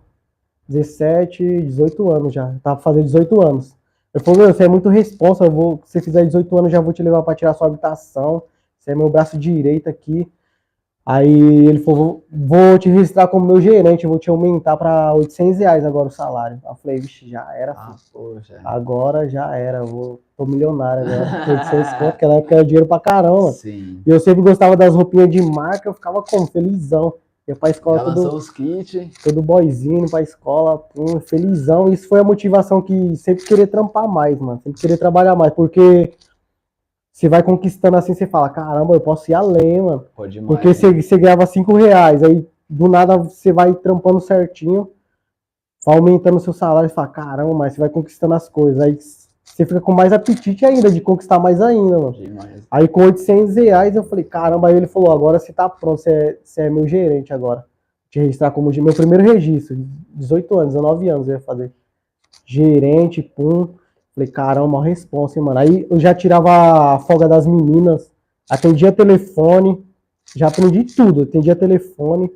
17, 0.72 1.62
18 1.64 2.12
anos 2.12 2.34
já. 2.34 2.56
Tava 2.64 2.80
fazendo 2.80 3.06
18 3.06 3.42
anos. 3.42 3.76
Ele 4.14 4.24
falou, 4.24 4.42
meu, 4.42 4.54
você 4.54 4.64
é 4.64 4.68
muito 4.68 4.90
responsa, 4.90 5.46
eu 5.46 5.52
vou, 5.52 5.82
se 5.86 5.94
você 5.94 6.02
fizer 6.02 6.26
18 6.26 6.58
anos, 6.58 6.72
já 6.72 6.82
vou 6.82 6.94
te 6.94 7.02
levar 7.02 7.24
pra 7.24 7.36
tirar 7.36 7.54
sua 7.54 7.68
habitação. 7.68 8.44
Você 8.78 8.92
é 8.92 8.96
meu 8.96 9.10
braço 9.10 9.38
direito 9.38 9.90
aqui. 9.90 10.28
Aí 11.06 11.66
ele 11.66 11.80
falou, 11.80 12.24
vou 12.32 12.78
te 12.78 12.90
registrar 12.90 13.28
como 13.28 13.46
meu 13.46 13.60
gerente, 13.60 14.04
eu 14.04 14.10
vou 14.10 14.20
te 14.20 14.30
aumentar 14.30 14.78
pra 14.78 15.14
800 15.14 15.60
reais 15.60 15.86
agora 15.86 16.08
o 16.08 16.12
salário. 16.12 16.62
Eu 16.64 16.76
falei, 16.76 17.00
vixe, 17.00 17.28
já 17.30 17.48
era. 17.56 17.74
Ah. 17.74 17.96
Agora 18.64 19.28
já 19.28 19.56
era, 19.56 19.80
eu 19.80 19.88
vou, 19.88 20.22
tô 20.38 20.46
milionário 20.46 21.04
agora. 21.04 21.52
800 21.60 21.94
conto, 21.94 22.04
naquela 22.04 22.36
época 22.36 22.56
era 22.56 22.64
dinheiro 22.64 22.86
pra 22.86 23.00
caramba. 23.00 23.52
Sim. 23.52 24.02
E 24.06 24.10
eu 24.10 24.20
sempre 24.20 24.42
gostava 24.44 24.78
das 24.78 24.94
roupinhas 24.94 25.30
de 25.30 25.42
marca, 25.42 25.90
eu 25.90 25.94
ficava 25.94 26.22
como? 26.22 26.46
Felizão. 26.46 27.14
Ia 27.52 27.56
pra 27.56 27.70
escola 27.70 27.98
Já 27.98 28.14
todo, 28.14 28.36
os 28.38 28.50
kits. 28.50 29.12
todo 29.22 29.42
boyzinho, 29.42 30.10
pra 30.10 30.22
escola, 30.22 30.78
pum, 30.78 31.20
felizão. 31.20 31.92
Isso 31.92 32.08
foi 32.08 32.22
a 32.22 32.24
motivação 32.24 32.82
que 32.82 33.16
sempre 33.18 33.44
querer 33.44 33.68
trampar 33.68 34.08
mais, 34.08 34.40
mano. 34.40 34.62
Sempre 34.64 34.80
querer 34.80 34.98
trabalhar 34.98 35.36
mais, 35.36 35.54
porque 35.54 36.14
você 37.12 37.28
vai 37.28 37.44
conquistando 37.44 37.98
assim, 37.98 38.14
você 38.14 38.26
fala, 38.26 38.50
caramba, 38.50 38.94
eu 38.94 39.02
posso 39.02 39.30
ir 39.30 39.34
além, 39.34 39.82
mano. 39.82 40.06
Pode 40.16 40.32
demais. 40.32 40.48
Porque 40.48 40.70
né? 40.70 40.74
você, 40.74 40.94
você 41.02 41.18
ganhava 41.18 41.46
5 41.46 41.74
reais, 41.76 42.24
aí 42.24 42.48
do 42.70 42.88
nada 42.88 43.18
você 43.18 43.52
vai 43.52 43.74
trampando 43.74 44.22
certinho, 44.22 44.90
vai 45.86 45.98
aumentando 45.98 46.38
o 46.38 46.40
seu 46.40 46.54
salário 46.54 46.88
e 46.88 46.94
fala, 46.94 47.10
caramba, 47.10 47.54
mas 47.54 47.74
você 47.74 47.82
vai 47.82 47.90
conquistando 47.90 48.34
as 48.34 48.48
coisas. 48.48 48.82
Aí 48.82 48.98
você 49.62 49.66
fica 49.66 49.82
com 49.82 49.94
mais 49.94 50.12
apetite 50.12 50.66
ainda 50.66 50.90
de 50.90 51.00
conquistar 51.02 51.40
mais 51.40 51.62
ainda, 51.62 51.98
mano. 51.98 52.14
Demais. 52.14 52.64
Aí 52.70 52.88
com 52.88 53.04
800 53.04 53.56
reais 53.56 53.96
eu 53.96 54.04
falei, 54.04 54.24
caramba, 54.24 54.68
aí 54.68 54.76
ele 54.76 54.88
falou, 54.88 55.12
agora 55.12 55.38
você 55.38 55.54
tá 55.54 55.70
pronto, 55.70 56.02
você 56.02 56.10
é, 56.10 56.40
você 56.44 56.62
é 56.62 56.70
meu 56.70 56.88
gerente 56.88 57.34
agora. 57.34 57.66
Te 58.10 58.20
registrar 58.20 58.52
como 58.52 58.72
meu 58.72 58.94
primeiro 58.94 59.24
registro, 59.24 59.78
18 60.16 60.60
anos, 60.60 60.74
19 60.74 61.10
anos 61.10 61.28
eu 61.28 61.36
ia 61.36 61.42
fazer. 61.42 61.72
Gerente, 62.46 63.22
pum. 63.22 63.70
Falei, 64.14 64.30
caramba, 64.30 64.66
uma 64.66 64.84
responsa, 64.84 65.40
hein, 65.40 65.46
mano. 65.46 65.60
Aí 65.60 65.88
eu 65.90 66.00
já 66.00 66.14
tirava 66.14 66.96
a 66.96 67.00
folga 67.00 67.28
das 67.28 67.48
meninas, 67.48 68.12
atendia 68.50 68.92
telefone, 68.92 69.82
já 70.36 70.48
aprendi 70.48 70.84
tudo, 70.84 71.24
atendia 71.24 71.56
telefone, 71.56 72.30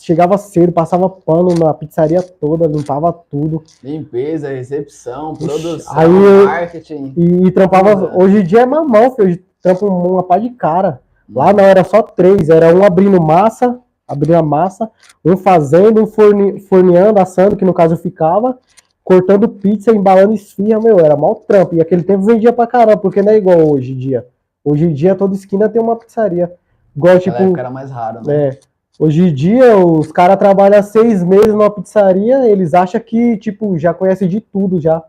chegava 0.00 0.38
cedo, 0.38 0.72
passava 0.72 1.08
pano 1.08 1.54
na 1.54 1.74
pizzaria 1.74 2.22
toda, 2.22 2.66
limpava 2.66 3.12
tudo. 3.12 3.62
Limpeza, 3.82 4.48
recepção, 4.48 5.34
produção, 5.34 5.92
aí 5.98 6.44
marketing. 6.44 7.12
E, 7.16 7.46
e 7.46 7.50
trampava. 7.50 7.94
Uhum. 7.94 8.22
Hoje 8.22 8.38
em 8.38 8.44
dia 8.44 8.60
é 8.60 8.66
mamão, 8.66 9.10
filho. 9.14 9.28
Hoje 9.28 9.44
trampa 9.60 9.84
uma 9.86 10.22
pá 10.22 10.38
de 10.38 10.50
cara. 10.50 11.00
Lá 11.28 11.52
não, 11.52 11.64
era 11.64 11.84
só 11.84 12.02
três. 12.02 12.48
Era 12.48 12.74
um 12.74 12.84
abrindo 12.84 13.20
massa, 13.20 13.78
abrindo 14.06 14.36
a 14.36 14.42
massa, 14.42 14.90
um 15.24 15.36
fazendo, 15.36 16.02
um 16.02 16.06
forne, 16.06 16.60
forneando, 16.60 17.20
assando, 17.20 17.56
que 17.56 17.64
no 17.64 17.74
caso 17.74 17.94
eu 17.94 17.98
ficava, 17.98 18.58
cortando 19.02 19.48
pizza, 19.48 19.90
embalando 19.90 20.32
esfirra, 20.32 20.80
meu, 20.80 21.00
era 21.00 21.16
mal 21.16 21.34
trampo. 21.34 21.74
E 21.74 21.80
aquele 21.80 22.02
tempo 22.02 22.24
vendia 22.24 22.52
pra 22.52 22.66
caramba, 22.66 22.96
porque 22.96 23.22
não 23.22 23.32
é 23.32 23.36
igual 23.36 23.70
hoje 23.70 23.92
em 23.92 23.98
dia. 23.98 24.26
Hoje 24.64 24.84
em 24.84 24.92
dia 24.92 25.14
toda 25.14 25.34
esquina 25.34 25.68
tem 25.68 25.82
uma 25.82 25.96
pizzaria. 25.96 26.52
Igual, 26.96 27.18
tipo. 27.18 27.58
era 27.58 27.70
mais 27.70 27.90
raro, 27.90 28.24
né? 28.24 28.48
É. 28.48 28.60
Hoje 28.98 29.28
em 29.28 29.34
dia, 29.34 29.76
os 29.76 30.10
caras 30.10 30.38
trabalham 30.38 30.82
seis 30.82 31.22
meses 31.22 31.48
numa 31.48 31.70
pizzaria, 31.70 32.48
eles 32.48 32.72
acham 32.72 33.00
que, 33.00 33.36
tipo, 33.36 33.76
já 33.78 33.92
conhece 33.92 34.26
de 34.26 34.40
tudo 34.40 34.80
já. 34.80 35.02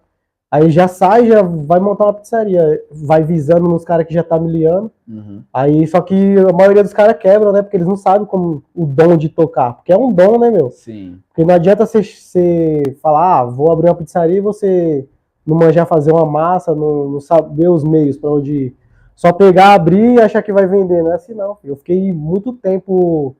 Aí 0.49 0.69
já 0.69 0.87
sai, 0.87 1.27
já 1.27 1.41
vai 1.41 1.79
montar 1.79 2.05
uma 2.05 2.13
pizzaria. 2.13 2.81
Vai 2.89 3.21
visando 3.21 3.67
nos 3.67 3.83
caras 3.83 4.05
que 4.07 4.13
já 4.13 4.23
tá 4.23 4.39
miliano. 4.39 4.89
Uhum. 5.07 5.41
Aí, 5.53 5.85
só 5.87 5.99
que 5.99 6.37
a 6.37 6.53
maioria 6.53 6.83
dos 6.83 6.93
caras 6.93 7.17
quebram, 7.17 7.51
né? 7.51 7.61
Porque 7.61 7.75
eles 7.75 7.87
não 7.87 7.97
sabem 7.97 8.25
como 8.25 8.63
o 8.73 8.85
dom 8.85 9.17
de 9.17 9.27
tocar. 9.27 9.73
Porque 9.73 9.91
é 9.91 9.97
um 9.97 10.11
dom, 10.11 10.39
né, 10.39 10.49
meu? 10.49 10.71
Sim. 10.71 11.19
Porque 11.27 11.43
não 11.43 11.53
adianta 11.53 11.85
você, 11.85 12.01
você 12.01 12.97
falar, 13.01 13.39
ah, 13.39 13.45
vou 13.45 13.71
abrir 13.71 13.89
uma 13.89 13.95
pizzaria 13.95 14.37
e 14.37 14.41
você 14.41 15.05
não 15.45 15.57
manjar 15.57 15.85
fazer 15.85 16.11
uma 16.13 16.25
massa, 16.25 16.73
não, 16.73 17.09
não 17.09 17.19
saber 17.19 17.67
os 17.69 17.83
meios 17.83 18.17
para 18.17 18.31
onde 18.31 18.53
ir. 18.53 18.75
Só 19.15 19.33
pegar, 19.33 19.73
abrir 19.73 20.15
e 20.15 20.21
achar 20.21 20.41
que 20.41 20.53
vai 20.53 20.65
vender. 20.65 21.03
Não 21.03 21.11
é 21.11 21.15
assim, 21.15 21.33
não. 21.33 21.57
Eu 21.61 21.75
fiquei 21.75 22.13
muito 22.13 22.53
tempo 22.53 23.35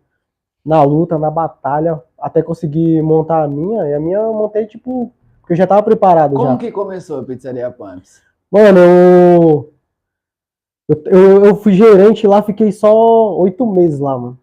na 0.68 0.84
luta, 0.84 1.18
na 1.18 1.32
batalha, 1.32 2.04
até 2.20 2.42
conseguir 2.44 3.02
montar 3.02 3.42
a 3.44 3.48
minha. 3.48 3.88
E 3.88 3.94
a 3.94 4.00
minha 4.02 4.18
eu 4.18 4.34
montei, 4.34 4.66
tipo, 4.66 5.14
porque 5.40 5.54
eu 5.54 5.58
já 5.58 5.66
tava 5.66 5.82
preparado 5.82 6.34
Como 6.36 6.46
já. 6.52 6.58
que 6.58 6.72
começou 6.74 7.22
a 7.22 7.24
pizzaria 7.24 7.72
Pumps? 7.72 8.22
Mano, 8.52 8.78
eu, 8.80 9.74
eu, 10.90 11.04
eu, 11.06 11.46
eu 11.46 11.56
fui 11.56 11.72
gerente 11.72 12.28
lá, 12.28 12.42
fiquei 12.44 12.72
só 12.74 13.38
oito 13.38 13.66
meses 13.66 14.00
lá, 14.00 14.18
mano. 14.18 14.38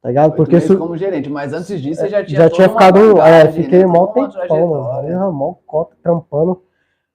Tá 0.00 0.08
ligado? 0.08 0.32
Porque 0.32 0.54
meses 0.54 0.66
su- 0.68 0.78
como 0.78 0.96
gerente, 0.96 1.28
mas 1.28 1.52
antes 1.52 1.78
disso 1.80 2.00
você 2.00 2.08
já 2.08 2.24
tinha 2.24 2.40
já 2.40 2.48
tinha 2.48 2.66
uma 2.68 2.72
ficado. 2.72 2.98
É, 2.98 3.14
bagagem, 3.14 3.62
fiquei 3.64 3.80
né? 3.80 3.86
mó 3.86 4.04
uma 4.06 4.12
tempão, 4.30 4.66
mano. 4.68 5.32
Mó 5.32 5.54
cota 5.66 5.94
trampando. 6.02 6.62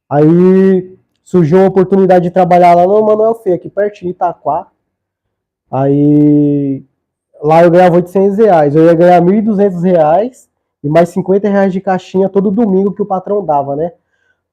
Aí 0.08 0.96
surgiu 1.24 1.64
a 1.64 1.68
oportunidade 1.68 2.26
de 2.26 2.32
trabalhar 2.32 2.76
lá 2.76 2.86
no 2.86 3.04
Manuel 3.04 3.34
Fê, 3.34 3.54
aqui 3.54 3.70
pertinho, 3.72 4.12
Itaquá. 4.12 4.68
Aí 5.72 6.84
lá 7.42 7.64
eu 7.64 7.72
ganhava 7.72 7.96
800 7.96 8.38
reais. 8.38 8.76
Eu 8.76 8.86
ia 8.86 8.94
ganhar 8.94 9.22
1.200 9.22 9.82
reais 9.82 10.50
e 10.84 10.90
mais 10.90 11.10
50 11.10 11.48
reais 11.50 11.74
de 11.74 11.82
caixinha 11.82 12.30
todo 12.30 12.52
domingo 12.52 12.94
que 12.94 13.02
o 13.02 13.06
patrão 13.06 13.44
dava, 13.44 13.76
né? 13.76 13.92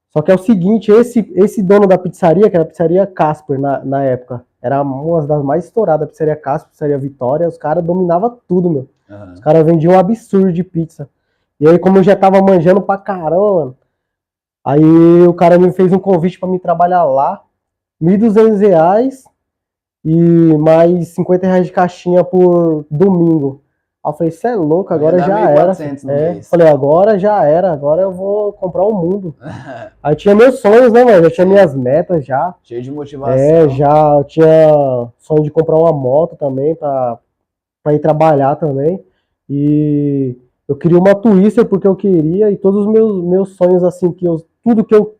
Só 0.09 0.21
que 0.21 0.31
é 0.31 0.35
o 0.35 0.39
seguinte, 0.39 0.91
esse, 0.91 1.31
esse 1.35 1.63
dono 1.63 1.87
da 1.87 1.97
pizzaria, 1.97 2.49
que 2.49 2.55
era 2.55 2.63
a 2.63 2.67
pizzaria 2.67 3.07
Casper 3.07 3.59
na, 3.59 3.83
na 3.83 4.03
época, 4.03 4.45
era 4.61 4.81
uma 4.81 5.25
das 5.25 5.43
mais 5.43 5.65
estouradas, 5.65 6.07
a 6.07 6.09
pizzaria 6.09 6.35
Casper, 6.35 6.69
pizzaria 6.69 6.97
Vitória, 6.99 7.47
os 7.47 7.57
caras 7.57 7.83
dominavam 7.83 8.37
tudo, 8.47 8.69
meu. 8.69 8.87
Aham. 9.09 9.33
Os 9.33 9.39
caras 9.39 9.65
vendiam 9.65 9.93
um 9.93 9.99
absurdo 9.99 10.53
de 10.53 10.63
pizza. 10.63 11.09
E 11.59 11.67
aí, 11.67 11.79
como 11.79 11.97
eu 11.97 12.03
já 12.03 12.15
tava 12.15 12.41
manjando 12.41 12.81
pra 12.81 12.97
caramba, 12.97 13.75
aí 14.63 15.23
o 15.27 15.33
cara 15.33 15.57
me 15.57 15.71
fez 15.71 15.91
um 15.91 15.99
convite 15.99 16.39
pra 16.39 16.47
me 16.47 16.59
trabalhar 16.59 17.03
lá, 17.03 17.41
1.200 18.01 18.59
reais 18.59 19.25
e 20.03 20.57
mais 20.57 21.09
50 21.09 21.47
reais 21.47 21.65
de 21.65 21.71
caixinha 21.71 22.23
por 22.23 22.85
domingo. 22.89 23.61
Aí 24.05 24.11
eu 24.11 24.17
falei, 24.17 24.31
você 24.31 24.47
é 24.47 24.55
louco, 24.55 24.93
agora 24.93 25.17
já 25.19 25.53
1.400 25.55 26.09
era. 26.09 26.37
É, 26.37 26.41
falei, 26.41 26.67
agora 26.67 27.17
já 27.17 27.45
era, 27.45 27.71
agora 27.71 28.01
eu 28.01 28.11
vou 28.11 28.51
comprar 28.51 28.83
o 28.83 28.93
mundo. 28.93 29.33
Aí 30.03 30.13
tinha 30.13 30.35
meus 30.35 30.59
sonhos, 30.59 30.91
né, 30.91 31.05
mano? 31.05 31.23
Já 31.23 31.31
tinha 31.31 31.47
minhas 31.47 31.73
metas 31.73 32.25
já. 32.25 32.53
Cheio 32.63 32.81
de 32.81 32.91
motivação. 32.91 33.33
É, 33.33 33.69
já 33.69 34.15
eu 34.17 34.23
tinha 34.25 35.07
sonho 35.19 35.43
de 35.43 35.51
comprar 35.51 35.77
uma 35.77 35.93
moto 35.93 36.35
também 36.35 36.75
pra, 36.75 37.17
pra 37.81 37.93
ir 37.93 37.99
trabalhar 37.99 38.57
também. 38.57 39.01
E 39.49 40.35
eu 40.67 40.75
queria 40.75 40.97
uma 40.99 41.15
Twister 41.15 41.65
porque 41.65 41.87
eu 41.87 41.95
queria, 41.95 42.51
e 42.51 42.57
todos 42.57 42.85
os 42.85 42.91
meus, 42.91 43.23
meus 43.23 43.55
sonhos, 43.55 43.85
assim, 43.85 44.11
que 44.11 44.25
eu, 44.25 44.43
tudo 44.61 44.83
que 44.83 44.95
eu 44.95 45.15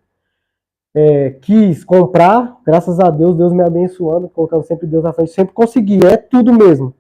é, 0.96 1.32
quis 1.42 1.84
comprar, 1.84 2.58
graças 2.66 3.00
a 3.00 3.10
Deus, 3.10 3.36
Deus 3.36 3.52
me 3.52 3.64
abençoando, 3.64 4.30
colocando 4.30 4.64
sempre 4.64 4.86
Deus 4.86 5.04
na 5.04 5.14
frente, 5.14 5.32
sempre 5.32 5.54
consegui, 5.54 6.00
é 6.06 6.18
tudo 6.18 6.54
mesmo. 6.54 6.94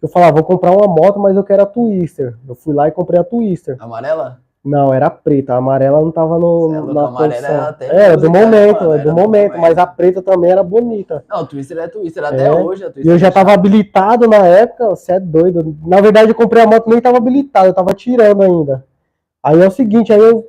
Eu 0.00 0.08
falava, 0.08 0.34
vou 0.36 0.44
comprar 0.44 0.70
uma 0.70 0.86
moto, 0.86 1.18
mas 1.18 1.36
eu 1.36 1.44
quero 1.44 1.62
a 1.62 1.66
Twister. 1.66 2.34
Eu 2.48 2.54
fui 2.54 2.74
lá 2.74 2.88
e 2.88 2.92
comprei 2.92 3.20
a 3.20 3.24
Twister. 3.24 3.76
Amarela? 3.78 4.38
Não, 4.64 4.92
era 4.92 5.10
preta. 5.10 5.54
A 5.54 5.56
amarela 5.56 6.00
não 6.00 6.10
tava 6.10 6.38
no, 6.38 6.74
é 6.74 6.94
na 6.94 7.02
a 7.02 7.08
amarela 7.08 7.46
era 7.46 7.68
até 7.68 7.86
Era 7.86 8.16
do 8.16 8.30
momento, 8.30 8.80
mano, 8.84 8.94
é 8.94 8.98
do 8.98 9.12
momento, 9.12 9.58
mas 9.58 9.76
a 9.76 9.86
preta 9.86 10.22
também 10.22 10.50
era 10.50 10.62
bonita. 10.62 11.24
Não, 11.28 11.44
Twister 11.46 11.78
é 11.78 11.88
Twister. 11.88 12.24
Até 12.24 12.46
É, 12.46 12.52
hoje 12.52 12.84
a 12.84 12.90
Twister. 12.90 13.12
eu 13.12 13.18
já 13.18 13.28
é 13.28 13.30
tava 13.30 13.52
habilitado 13.52 14.28
na 14.28 14.46
época, 14.46 14.88
você 14.90 15.12
é 15.12 15.20
doido. 15.20 15.76
Na 15.86 16.00
verdade, 16.00 16.30
eu 16.30 16.34
comprei 16.34 16.62
a 16.62 16.66
moto 16.66 16.88
nem 16.88 17.00
tava 17.00 17.16
habilitado, 17.18 17.66
eu 17.68 17.74
tava 17.74 17.92
tirando 17.94 18.42
ainda. 18.42 18.84
Aí 19.42 19.60
é 19.60 19.66
o 19.66 19.70
seguinte, 19.70 20.12
aí 20.12 20.20
eu, 20.20 20.46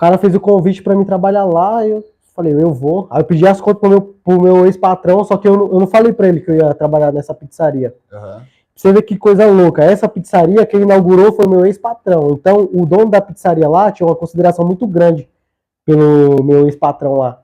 cara 0.00 0.18
fez 0.18 0.34
o 0.34 0.40
convite 0.40 0.82
pra 0.82 0.94
mim 0.94 1.04
trabalhar 1.04 1.44
lá, 1.44 1.86
eu 1.86 2.02
falei, 2.34 2.52
eu 2.54 2.72
vou. 2.72 3.06
Aí 3.10 3.20
eu 3.20 3.24
pedi 3.24 3.46
as 3.46 3.60
contas 3.60 3.80
pro 3.80 3.90
meu, 3.90 4.00
pro 4.24 4.40
meu 4.42 4.66
ex-patrão, 4.66 5.22
só 5.24 5.36
que 5.36 5.46
eu, 5.46 5.56
não- 5.56 5.66
eu 5.72 5.80
não 5.80 5.86
falei 5.86 6.12
pra 6.12 6.26
ele 6.28 6.40
que 6.40 6.50
eu 6.50 6.54
ia 6.56 6.72
trabalhar 6.74 7.12
nessa 7.12 7.34
pizzaria. 7.34 7.94
Pra 8.08 8.42
você 8.74 8.92
ver 8.94 9.02
que 9.02 9.18
coisa 9.18 9.44
louca. 9.46 9.84
Essa 9.84 10.08
pizzaria, 10.08 10.64
quem 10.64 10.80
inaugurou 10.82 11.32
foi 11.32 11.46
meu 11.46 11.66
ex-patrão. 11.66 12.30
Então, 12.30 12.68
o 12.72 12.86
dono 12.86 13.10
da 13.10 13.20
pizzaria 13.20 13.68
lá 13.68 13.92
tinha 13.92 14.06
uma 14.06 14.16
consideração 14.16 14.64
muito 14.64 14.86
grande 14.86 15.28
pelo 15.84 16.42
meu 16.42 16.64
ex-patrão 16.66 17.14
lá. 17.18 17.42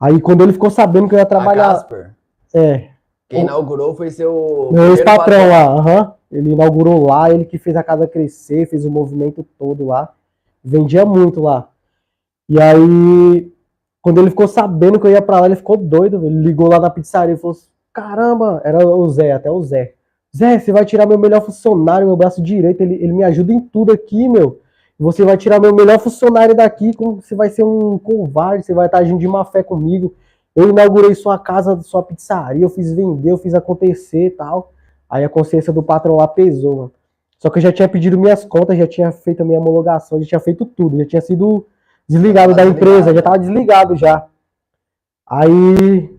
Aí, 0.00 0.20
quando 0.20 0.42
ele 0.42 0.52
ficou 0.54 0.70
sabendo 0.70 1.06
que 1.08 1.14
eu 1.14 1.18
ia 1.18 1.24
A 1.24 1.26
trabalhar. 1.26 1.74
Casper. 1.74 2.14
É, 2.54 2.88
Quem 3.28 3.42
O- 3.42 3.44
inaugurou 3.44 3.94
foi 3.94 4.10
seu. 4.10 4.70
meu 4.72 4.88
ex-patrão 4.92 5.48
lá, 5.48 5.64
aham. 5.66 6.14
Ele 6.32 6.52
inaugurou 6.52 7.06
lá, 7.06 7.30
ele 7.30 7.44
que 7.44 7.58
fez 7.58 7.76
a 7.76 7.82
casa 7.82 8.06
crescer, 8.06 8.66
fez 8.66 8.84
o 8.84 8.90
movimento 8.90 9.44
todo 9.58 9.86
lá. 9.86 10.12
Vendia 10.62 11.04
muito 11.04 11.40
lá. 11.40 11.68
E 12.48 12.60
aí, 12.60 13.52
quando 14.02 14.20
ele 14.20 14.30
ficou 14.30 14.48
sabendo 14.48 14.98
que 14.98 15.06
eu 15.06 15.10
ia 15.10 15.22
pra 15.22 15.40
lá, 15.40 15.46
ele 15.46 15.56
ficou 15.56 15.76
doido. 15.76 16.24
Ele 16.24 16.40
ligou 16.40 16.68
lá 16.68 16.80
na 16.80 16.90
pizzaria 16.90 17.34
e 17.34 17.38
falou 17.38 17.52
assim: 17.52 17.68
caramba, 17.92 18.60
era 18.64 18.86
o 18.86 19.08
Zé, 19.08 19.32
até 19.32 19.50
o 19.50 19.62
Zé. 19.62 19.94
Zé, 20.36 20.58
você 20.58 20.72
vai 20.72 20.84
tirar 20.84 21.06
meu 21.06 21.18
melhor 21.18 21.42
funcionário, 21.42 22.06
meu 22.06 22.16
braço 22.16 22.40
direito, 22.40 22.80
ele, 22.80 22.94
ele 22.94 23.12
me 23.12 23.24
ajuda 23.24 23.52
em 23.52 23.60
tudo 23.60 23.92
aqui, 23.92 24.28
meu. 24.28 24.60
Você 24.98 25.24
vai 25.24 25.36
tirar 25.36 25.58
meu 25.58 25.74
melhor 25.74 25.98
funcionário 25.98 26.54
daqui, 26.54 26.94
como 26.94 27.20
você 27.20 27.34
vai 27.34 27.48
ser 27.48 27.64
um 27.64 27.98
covarde, 27.98 28.66
você 28.66 28.74
vai 28.74 28.86
estar 28.86 28.98
agindo 28.98 29.18
de 29.18 29.26
má 29.26 29.44
fé 29.44 29.62
comigo. 29.62 30.14
Eu 30.54 30.68
inaugurei 30.68 31.14
sua 31.14 31.38
casa, 31.38 31.80
sua 31.82 32.02
pizzaria, 32.02 32.62
eu 32.62 32.68
fiz 32.68 32.92
vender, 32.92 33.30
eu 33.30 33.38
fiz 33.38 33.54
acontecer 33.54 34.26
e 34.26 34.30
tal. 34.30 34.72
Aí 35.08 35.24
a 35.24 35.28
consciência 35.28 35.72
do 35.72 35.82
patrão 35.82 36.16
lá 36.16 36.28
pesou, 36.28 36.76
mano. 36.76 36.92
Só 37.42 37.48
que 37.48 37.58
eu 37.58 37.62
já 37.62 37.72
tinha 37.72 37.88
pedido 37.88 38.18
minhas 38.18 38.44
contas, 38.44 38.76
já 38.76 38.86
tinha 38.86 39.10
feito 39.10 39.40
a 39.40 39.44
minha 39.46 39.58
homologação, 39.58 40.20
já 40.20 40.26
tinha 40.28 40.40
feito 40.40 40.66
tudo, 40.66 40.98
já 40.98 41.06
tinha 41.06 41.22
sido 41.22 41.66
desligado 42.06 42.54
Tava 42.54 42.64
da 42.64 42.70
empresa, 42.70 43.12
desligado. 43.12 43.14
já 43.16 43.22
tava 43.22 43.38
desligado 43.38 43.96
já. 43.96 44.26
Aí 45.26 46.10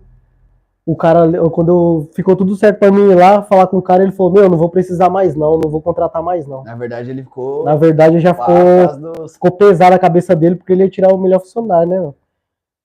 o 0.84 0.96
cara, 0.96 1.30
quando 1.50 2.08
ficou 2.12 2.34
tudo 2.34 2.56
certo 2.56 2.78
pra 2.80 2.90
mim 2.90 3.10
ir 3.10 3.14
lá, 3.14 3.42
falar 3.42 3.68
com 3.68 3.78
o 3.78 3.82
cara, 3.82 4.02
ele 4.02 4.10
falou, 4.10 4.32
meu, 4.32 4.48
não 4.50 4.58
vou 4.58 4.68
precisar 4.68 5.08
mais 5.08 5.36
não, 5.36 5.60
não 5.62 5.70
vou 5.70 5.80
contratar 5.80 6.22
mais 6.22 6.44
não. 6.46 6.64
Na 6.64 6.74
verdade, 6.74 7.10
ele 7.10 7.22
ficou. 7.22 7.64
Na 7.64 7.76
verdade, 7.76 8.18
já 8.18 8.34
ficou, 8.34 8.96
dos- 9.12 9.34
ficou 9.34 9.52
pesado 9.52 9.94
a 9.94 9.98
cabeça 9.98 10.34
dele, 10.34 10.56
porque 10.56 10.72
ele 10.72 10.82
ia 10.82 10.90
tirar 10.90 11.14
o 11.14 11.18
melhor 11.18 11.38
funcionário, 11.40 11.88
né, 11.88 12.00
mano? 12.00 12.14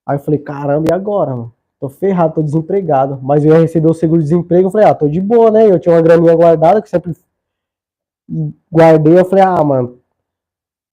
Aí 0.06 0.16
eu 0.16 0.20
falei, 0.20 0.38
caramba, 0.38 0.88
e 0.90 0.94
agora, 0.94 1.32
mano? 1.32 1.52
Tô 1.80 1.88
ferrado, 1.88 2.34
tô 2.34 2.42
desempregado. 2.42 3.18
Mas 3.22 3.44
eu 3.44 3.52
ia 3.52 3.60
receber 3.60 3.90
o 3.90 3.94
seguro-desemprego, 3.94 4.68
eu 4.68 4.70
falei, 4.70 4.86
ah, 4.86 4.94
tô 4.94 5.08
de 5.08 5.20
boa, 5.20 5.50
né? 5.50 5.68
Eu 5.68 5.78
tinha 5.80 5.94
uma 5.94 6.00
graninha 6.02 6.34
guardada, 6.36 6.80
que 6.80 6.88
sempre 6.88 7.12
guardei, 8.70 9.18
eu 9.18 9.24
falei, 9.24 9.44
ah, 9.44 9.62
mano, 9.64 9.98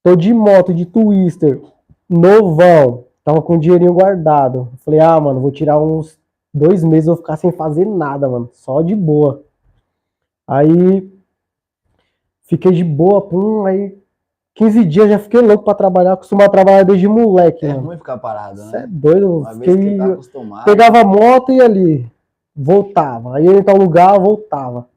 tô 0.02 0.16
de 0.16 0.32
moto, 0.32 0.72
de 0.72 0.86
twister, 0.86 1.60
novão, 2.08 3.04
tava 3.24 3.42
com 3.42 3.56
o 3.56 3.58
dinheirinho 3.60 3.92
guardado. 3.92 4.68
Eu 4.72 4.78
falei, 4.78 5.00
ah, 5.00 5.20
mano, 5.20 5.40
vou 5.40 5.50
tirar 5.50 5.78
uns 5.80 6.18
dois 6.54 6.82
meses, 6.82 7.06
vou 7.06 7.16
ficar 7.16 7.36
sem 7.36 7.52
fazer 7.52 7.84
nada, 7.84 8.28
mano, 8.28 8.48
só 8.52 8.80
de 8.82 8.94
boa. 8.94 9.42
Aí, 10.46 11.12
fiquei 12.44 12.72
de 12.72 12.84
boa, 12.84 13.20
pum, 13.22 13.66
aí 13.66 13.98
15 14.54 14.84
dias 14.86 15.10
já 15.10 15.18
fiquei 15.18 15.40
louco 15.42 15.64
pra 15.64 15.74
trabalhar, 15.74 16.16
costumava 16.16 16.50
trabalhar 16.50 16.82
desde 16.84 17.06
moleque, 17.06 17.66
É 17.66 17.74
mano. 17.74 17.88
ruim 17.88 17.98
ficar 17.98 18.16
parado, 18.16 18.56
Você 18.58 18.76
é 18.76 18.80
né? 18.80 18.86
doido, 18.88 19.38
Uma 19.40 19.52
fiquei, 19.54 19.98
tá 19.98 20.06
acostumado. 20.06 20.64
pegava 20.64 21.00
a 21.00 21.04
moto 21.04 21.52
e 21.52 21.60
ali, 21.60 22.10
voltava. 22.54 23.36
Aí 23.36 23.44
ia 23.44 23.58
em 23.58 23.62
tal 23.62 23.76
lugar, 23.76 24.18
voltava. 24.18 24.88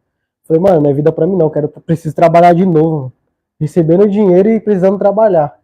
Falei, 0.50 0.62
mano, 0.64 0.82
não 0.82 0.90
é 0.90 0.94
vida 0.94 1.12
pra 1.12 1.28
mim 1.28 1.36
não, 1.36 1.48
quero, 1.48 1.70
preciso 1.70 2.16
trabalhar 2.16 2.54
de 2.54 2.66
novo. 2.66 2.96
mano. 2.98 3.14
Recebendo 3.60 4.10
dinheiro 4.10 4.50
e 4.50 4.60
precisando 4.60 4.98
trabalhar. 4.98 5.60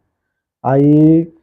Aí 0.62 1.34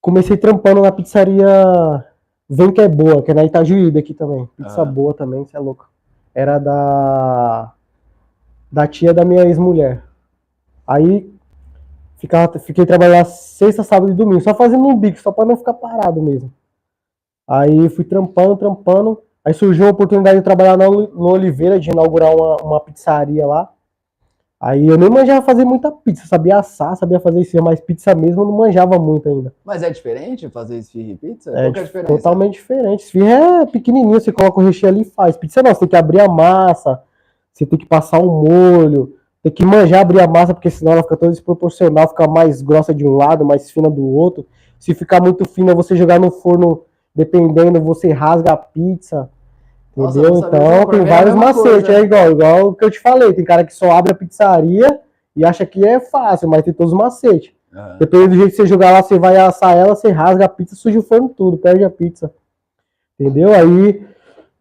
comecei 0.00 0.36
trampando 0.36 0.82
na 0.82 0.92
pizzaria 0.92 2.04
Vem 2.48 2.70
que 2.70 2.80
é 2.80 2.88
boa, 2.88 3.22
que 3.22 3.30
é 3.30 3.34
na 3.34 3.44
Itajuí 3.44 3.90
daqui 3.90 4.12
também. 4.12 4.46
Pizza 4.56 4.82
Ah. 4.82 4.84
boa 4.84 5.14
também, 5.14 5.42
você 5.44 5.56
é 5.56 5.60
louco. 5.60 5.88
Era 6.34 6.58
da 6.58 7.72
da 8.70 8.86
tia 8.86 9.14
da 9.14 9.24
minha 9.24 9.44
ex-mulher. 9.44 10.02
Aí 10.86 11.32
ficava, 12.18 12.58
fiquei 12.58 12.84
trabalhando 12.84 13.24
sexta, 13.26 13.82
sábado 13.82 14.12
e 14.12 14.14
domingo, 14.14 14.40
só 14.42 14.52
fazendo 14.54 14.86
um 14.86 14.96
bico, 14.96 15.18
só 15.18 15.32
pra 15.32 15.44
não 15.44 15.56
ficar 15.56 15.72
parado 15.74 16.20
mesmo. 16.20 16.52
Aí 17.48 17.88
fui 17.88 18.04
trampando, 18.04 18.56
trampando. 18.56 19.22
Aí 19.44 19.52
surgiu 19.52 19.86
a 19.86 19.90
oportunidade 19.90 20.38
de 20.38 20.44
trabalhar 20.44 20.76
na, 20.76 20.88
Oli- 20.88 21.10
no 21.12 21.30
Oliveira, 21.30 21.78
de 21.78 21.90
inaugurar 21.90 22.34
uma, 22.34 22.56
uma 22.56 22.80
pizzaria 22.80 23.46
lá. 23.46 23.70
Aí 24.58 24.86
eu 24.86 24.96
nem 24.96 25.10
manjava 25.10 25.44
fazer 25.44 25.64
muita 25.66 25.92
pizza, 25.92 26.26
sabia 26.26 26.58
assar, 26.58 26.96
sabia 26.96 27.20
fazer 27.20 27.40
isso, 27.40 27.62
mas 27.62 27.80
pizza 27.80 28.14
mesmo 28.14 28.40
eu 28.42 28.46
não 28.46 28.52
manjava 28.56 28.98
muito 28.98 29.28
ainda. 29.28 29.52
Mas 29.62 29.82
é 29.82 29.90
diferente 29.90 30.48
fazer 30.48 30.78
esfirra 30.78 31.10
e 31.10 31.16
pizza? 31.16 31.50
É 31.50 31.52
Qual 31.54 31.64
é 31.64 31.68
a 31.68 31.72
dif- 31.72 31.84
diferença? 31.84 32.14
totalmente 32.16 32.52
diferente. 32.54 33.04
Esfirra 33.04 33.62
é 33.62 33.66
pequenininho, 33.66 34.12
você 34.18 34.32
coloca 34.32 34.60
o 34.60 34.64
recheio 34.64 34.90
ali 34.90 35.02
e 35.02 35.04
faz. 35.04 35.36
Pizza 35.36 35.62
não, 35.62 35.74
você 35.74 35.80
tem 35.80 35.88
que 35.88 35.96
abrir 35.96 36.20
a 36.20 36.28
massa, 36.28 37.02
você 37.52 37.66
tem 37.66 37.78
que 37.78 37.84
passar 37.84 38.20
o 38.20 38.30
molho, 38.48 39.14
tem 39.42 39.52
que 39.52 39.66
manjar 39.66 40.00
abrir 40.00 40.20
a 40.22 40.26
massa, 40.26 40.54
porque 40.54 40.70
senão 40.70 40.92
ela 40.92 41.02
fica 41.02 41.16
toda 41.18 41.32
desproporcional, 41.32 42.08
fica 42.08 42.26
mais 42.26 42.62
grossa 42.62 42.94
de 42.94 43.06
um 43.06 43.16
lado, 43.16 43.44
mais 43.44 43.70
fina 43.70 43.90
do 43.90 44.02
outro. 44.02 44.46
Se 44.78 44.94
ficar 44.94 45.20
muito 45.20 45.46
fina, 45.46 45.74
você 45.74 45.94
jogar 45.94 46.18
no 46.18 46.30
forno, 46.30 46.84
dependendo, 47.14 47.78
você 47.82 48.12
rasga 48.12 48.52
a 48.52 48.56
pizza. 48.56 49.28
Nossa, 49.96 50.18
Entendeu? 50.18 50.38
Então 50.38 50.86
tem 50.86 51.00
é 51.00 51.04
vários 51.04 51.34
macetes, 51.34 51.88
é 51.88 52.00
igual, 52.00 52.30
igual 52.30 52.68
o 52.68 52.74
que 52.74 52.84
eu 52.84 52.90
te 52.90 53.00
falei. 53.00 53.32
Tem 53.32 53.44
cara 53.44 53.64
que 53.64 53.74
só 53.74 53.92
abre 53.92 54.12
a 54.12 54.14
pizzaria 54.14 55.00
e 55.36 55.44
acha 55.44 55.64
que 55.64 55.86
é 55.86 56.00
fácil, 56.00 56.48
mas 56.48 56.62
tem 56.62 56.72
todos 56.72 56.92
os 56.92 56.98
macetes. 56.98 57.52
Aham. 57.72 57.96
Dependendo 57.98 58.30
do 58.30 58.36
jeito 58.36 58.50
que 58.50 58.56
você 58.56 58.66
jogar 58.66 58.90
lá, 58.90 59.02
você 59.02 59.18
vai 59.18 59.36
assar 59.36 59.76
ela, 59.76 59.94
você 59.94 60.10
rasga 60.10 60.44
a 60.44 60.48
pizza, 60.48 60.74
suja 60.74 60.98
o 60.98 61.02
forno 61.02 61.28
tudo, 61.28 61.58
perde 61.58 61.84
a 61.84 61.90
pizza. 61.90 62.32
Entendeu? 63.18 63.52
Aí 63.52 64.04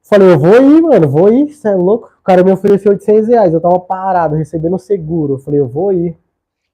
falei, 0.02 0.32
eu 0.32 0.38
vou 0.38 0.62
ir, 0.62 0.82
mano, 0.82 1.10
vou 1.10 1.32
ir, 1.32 1.50
você 1.50 1.70
é 1.70 1.76
louco? 1.76 2.12
O 2.20 2.24
cara 2.24 2.44
me 2.44 2.52
ofereceu 2.52 2.92
800 2.92 3.28
reais, 3.28 3.54
eu 3.54 3.62
tava 3.62 3.80
parado, 3.80 4.36
recebendo 4.36 4.78
seguro. 4.78 5.34
Eu 5.34 5.40
falei, 5.40 5.60
eu 5.60 5.68
vou 5.68 5.92
ir. 5.92 6.18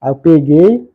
Aí 0.02 0.12
eu 0.12 0.16
peguei 0.16 0.89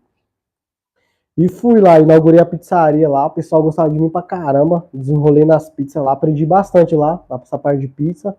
e 1.37 1.49
fui 1.49 1.81
lá, 1.81 1.99
inaugurei 1.99 2.39
a 2.39 2.47
pizzaria 2.47 3.09
lá, 3.09 3.27
o 3.27 3.31
pessoal 3.31 3.63
gostava 3.63 3.91
de 3.91 3.99
mim 3.99 4.09
pra 4.09 4.23
caramba, 4.23 4.87
desenrolei 4.93 5.45
nas 5.45 5.69
pizzas 5.69 6.03
lá, 6.03 6.13
aprendi 6.13 6.47
bastante 6.47 6.95
lá, 6.95 7.21
lá 7.29 7.39
pra 7.39 7.43
essa 7.43 7.59
parte 7.59 7.81
de 7.81 7.89
pizza. 7.89 8.37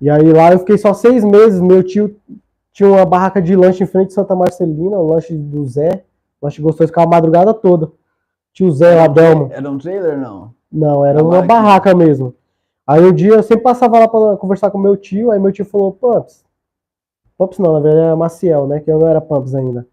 E 0.00 0.08
aí 0.08 0.32
lá 0.32 0.52
eu 0.52 0.58
fiquei 0.60 0.78
só 0.78 0.92
seis 0.92 1.24
meses. 1.24 1.60
Meu 1.60 1.82
tio 1.82 2.16
tinha 2.72 2.88
uma 2.88 3.04
barraca 3.04 3.40
de 3.40 3.56
lanche 3.56 3.82
em 3.82 3.86
frente 3.86 4.08
de 4.08 4.14
Santa 4.14 4.36
Marcelina, 4.36 4.98
o 4.98 5.06
lanche 5.06 5.34
do 5.34 5.66
Zé. 5.66 6.04
Lanche 6.40 6.60
gostoso, 6.60 6.88
ficava 6.88 7.06
a 7.06 7.10
madrugada 7.10 7.52
toda. 7.54 7.90
Tio 8.52 8.70
Zé 8.70 8.94
lá, 8.94 9.08
Belmo. 9.08 9.48
Era 9.50 9.68
um 9.68 9.78
trailer, 9.78 10.18
não? 10.18 10.54
Não, 10.70 11.04
era 11.04 11.22
Uma 11.22 11.38
uma 11.38 11.42
barraca 11.42 11.94
mesmo. 11.94 12.34
Aí 12.86 13.02
um 13.02 13.12
dia 13.12 13.34
eu 13.34 13.42
sempre 13.42 13.64
passava 13.64 13.98
lá 13.98 14.06
pra 14.06 14.36
conversar 14.36 14.70
com 14.70 14.78
meu 14.78 14.96
tio, 14.96 15.30
aí 15.30 15.40
meu 15.40 15.50
tio 15.50 15.64
falou, 15.64 15.92
Pumps. 15.92 16.44
Pumps 17.36 17.58
não, 17.58 17.72
na 17.72 17.80
verdade 17.80 18.04
era 18.04 18.16
Maciel, 18.16 18.66
né? 18.66 18.78
Que 18.78 18.90
eu 18.90 18.98
não 18.98 19.08
era 19.08 19.20
Pumps 19.20 19.54
ainda. 19.54 19.86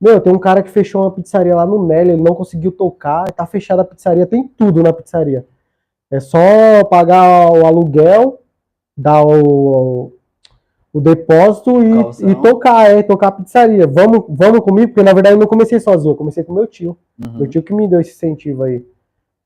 Meu, 0.00 0.20
tem 0.20 0.32
um 0.32 0.38
cara 0.38 0.62
que 0.62 0.70
fechou 0.70 1.02
uma 1.02 1.10
pizzaria 1.10 1.54
lá 1.54 1.66
no 1.66 1.86
Nelly, 1.86 2.12
ele 2.12 2.22
não 2.22 2.34
conseguiu 2.34 2.72
tocar, 2.72 3.30
tá 3.32 3.44
fechada 3.44 3.82
a 3.82 3.84
pizzaria, 3.84 4.26
tem 4.26 4.48
tudo 4.48 4.82
na 4.82 4.92
pizzaria. 4.92 5.46
É 6.10 6.18
só 6.18 6.82
pagar 6.88 7.52
o 7.52 7.66
aluguel, 7.66 8.40
dar 8.96 9.22
o, 9.24 10.12
o 10.92 11.00
depósito 11.00 11.82
e, 11.82 12.30
e 12.30 12.34
tocar, 12.36 12.90
é, 12.90 13.02
tocar 13.02 13.28
a 13.28 13.32
pizzaria. 13.32 13.86
Vamos, 13.86 14.24
vamos 14.28 14.60
comigo, 14.60 14.88
porque 14.88 15.02
na 15.02 15.12
verdade 15.12 15.34
eu 15.34 15.40
não 15.40 15.46
comecei 15.46 15.78
sozinho, 15.78 16.12
eu 16.12 16.16
comecei 16.16 16.42
com 16.42 16.54
meu 16.54 16.66
tio. 16.66 16.96
Uhum. 17.22 17.38
Meu 17.38 17.46
tio 17.48 17.62
que 17.62 17.74
me 17.74 17.86
deu 17.86 18.00
esse 18.00 18.12
incentivo 18.12 18.62
aí. 18.62 18.76
Aí 18.76 18.84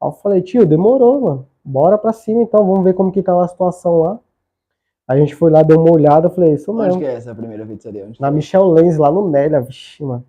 eu 0.08 0.12
falei, 0.12 0.40
tio, 0.40 0.64
demorou, 0.64 1.20
mano. 1.20 1.46
Bora 1.64 1.98
pra 1.98 2.12
cima 2.12 2.42
então, 2.42 2.64
vamos 2.64 2.84
ver 2.84 2.94
como 2.94 3.10
que 3.10 3.22
tá 3.22 3.38
a 3.40 3.48
situação 3.48 4.00
lá. 4.00 4.20
A 5.06 5.16
gente 5.16 5.34
foi 5.34 5.50
lá, 5.50 5.62
deu 5.62 5.80
uma 5.80 5.92
olhada, 5.92 6.28
eu 6.28 6.30
falei, 6.30 6.54
isso 6.54 6.70
Onde 6.72 6.82
mesmo. 6.82 7.00
que 7.00 7.06
é 7.06 7.14
essa 7.14 7.34
primeira 7.34 7.66
pizzaria? 7.66 8.06
Onde 8.06 8.20
Na 8.20 8.28
é? 8.28 8.30
Michel 8.30 8.70
Lenz, 8.70 8.96
lá 8.96 9.10
no 9.10 9.28
Nélia, 9.28 9.60
vixi, 9.60 10.02
mano. 10.02 10.24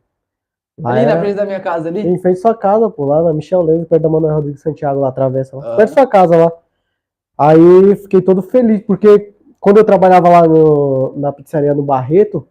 Lá 0.78 0.92
Ali 0.92 1.06
na 1.06 1.12
era- 1.14 1.22
frente 1.22 1.36
da 1.36 1.46
minha 1.46 1.60
casa 1.60 1.88
ali? 1.88 2.02
Em 2.06 2.18
frente 2.20 2.38
à 2.38 2.42
sua 2.42 2.56
casa, 2.56 2.90
pô, 2.90 3.06
lá 3.06 3.24
na 3.24 3.34
Michel 3.34 3.62
Lenz, 3.62 3.88
perto 3.88 4.02
da 4.02 4.10
Manuel 4.10 4.36
Rodrigues 4.36 4.62
Santiago, 4.62 5.00
lá, 5.00 5.08
atravessa 5.10 5.56
lá. 5.56 5.74
Ah. 5.74 5.76
Perto 5.78 5.90
da 5.96 6.02
sua 6.02 6.08
casa 6.08 6.36
lá. 6.36 6.52
Aí 7.38 7.96
fiquei 7.98 8.22
todo 8.22 8.42
feliz, 8.42 8.82
porque 8.82 9.34
quando 9.60 9.78
eu 9.78 9.84
trabalhava 9.86 10.30
lá 10.30 10.48
no- 10.48 11.14
na 11.18 11.32
pizzaria 11.32 11.74
no 11.74 11.84
Barreto, 11.84 12.48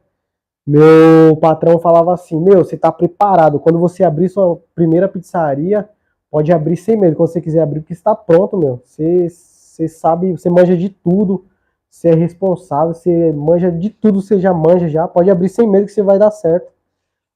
meu 0.66 1.36
patrão 1.36 1.78
falava 1.78 2.14
assim, 2.14 2.40
meu, 2.40 2.64
você 2.64 2.76
tá 2.76 2.90
preparado, 2.90 3.60
quando 3.60 3.78
você 3.78 4.02
abrir 4.02 4.28
sua 4.30 4.58
primeira 4.74 5.06
pizzaria, 5.08 5.88
pode 6.30 6.50
abrir 6.52 6.76
sem 6.76 6.96
medo, 6.96 7.16
quando 7.16 7.28
você 7.28 7.40
quiser 7.40 7.60
abrir, 7.60 7.80
porque 7.80 7.92
está 7.92 8.14
pronto, 8.14 8.56
meu. 8.56 8.80
Você, 8.84 9.28
você 9.28 9.86
sabe, 9.86 10.32
você 10.32 10.48
manja 10.48 10.74
de 10.76 10.88
tudo, 10.88 11.44
você 11.90 12.08
é 12.08 12.14
responsável, 12.14 12.94
você 12.94 13.32
manja 13.32 13.70
de 13.70 13.90
tudo, 13.90 14.20
você 14.22 14.38
já 14.40 14.52
manja 14.54 14.88
já, 14.88 15.06
pode 15.06 15.30
abrir 15.30 15.48
sem 15.50 15.68
medo 15.68 15.86
que 15.86 15.92
você 15.92 16.02
vai 16.02 16.18
dar 16.18 16.30
certo. 16.30 16.72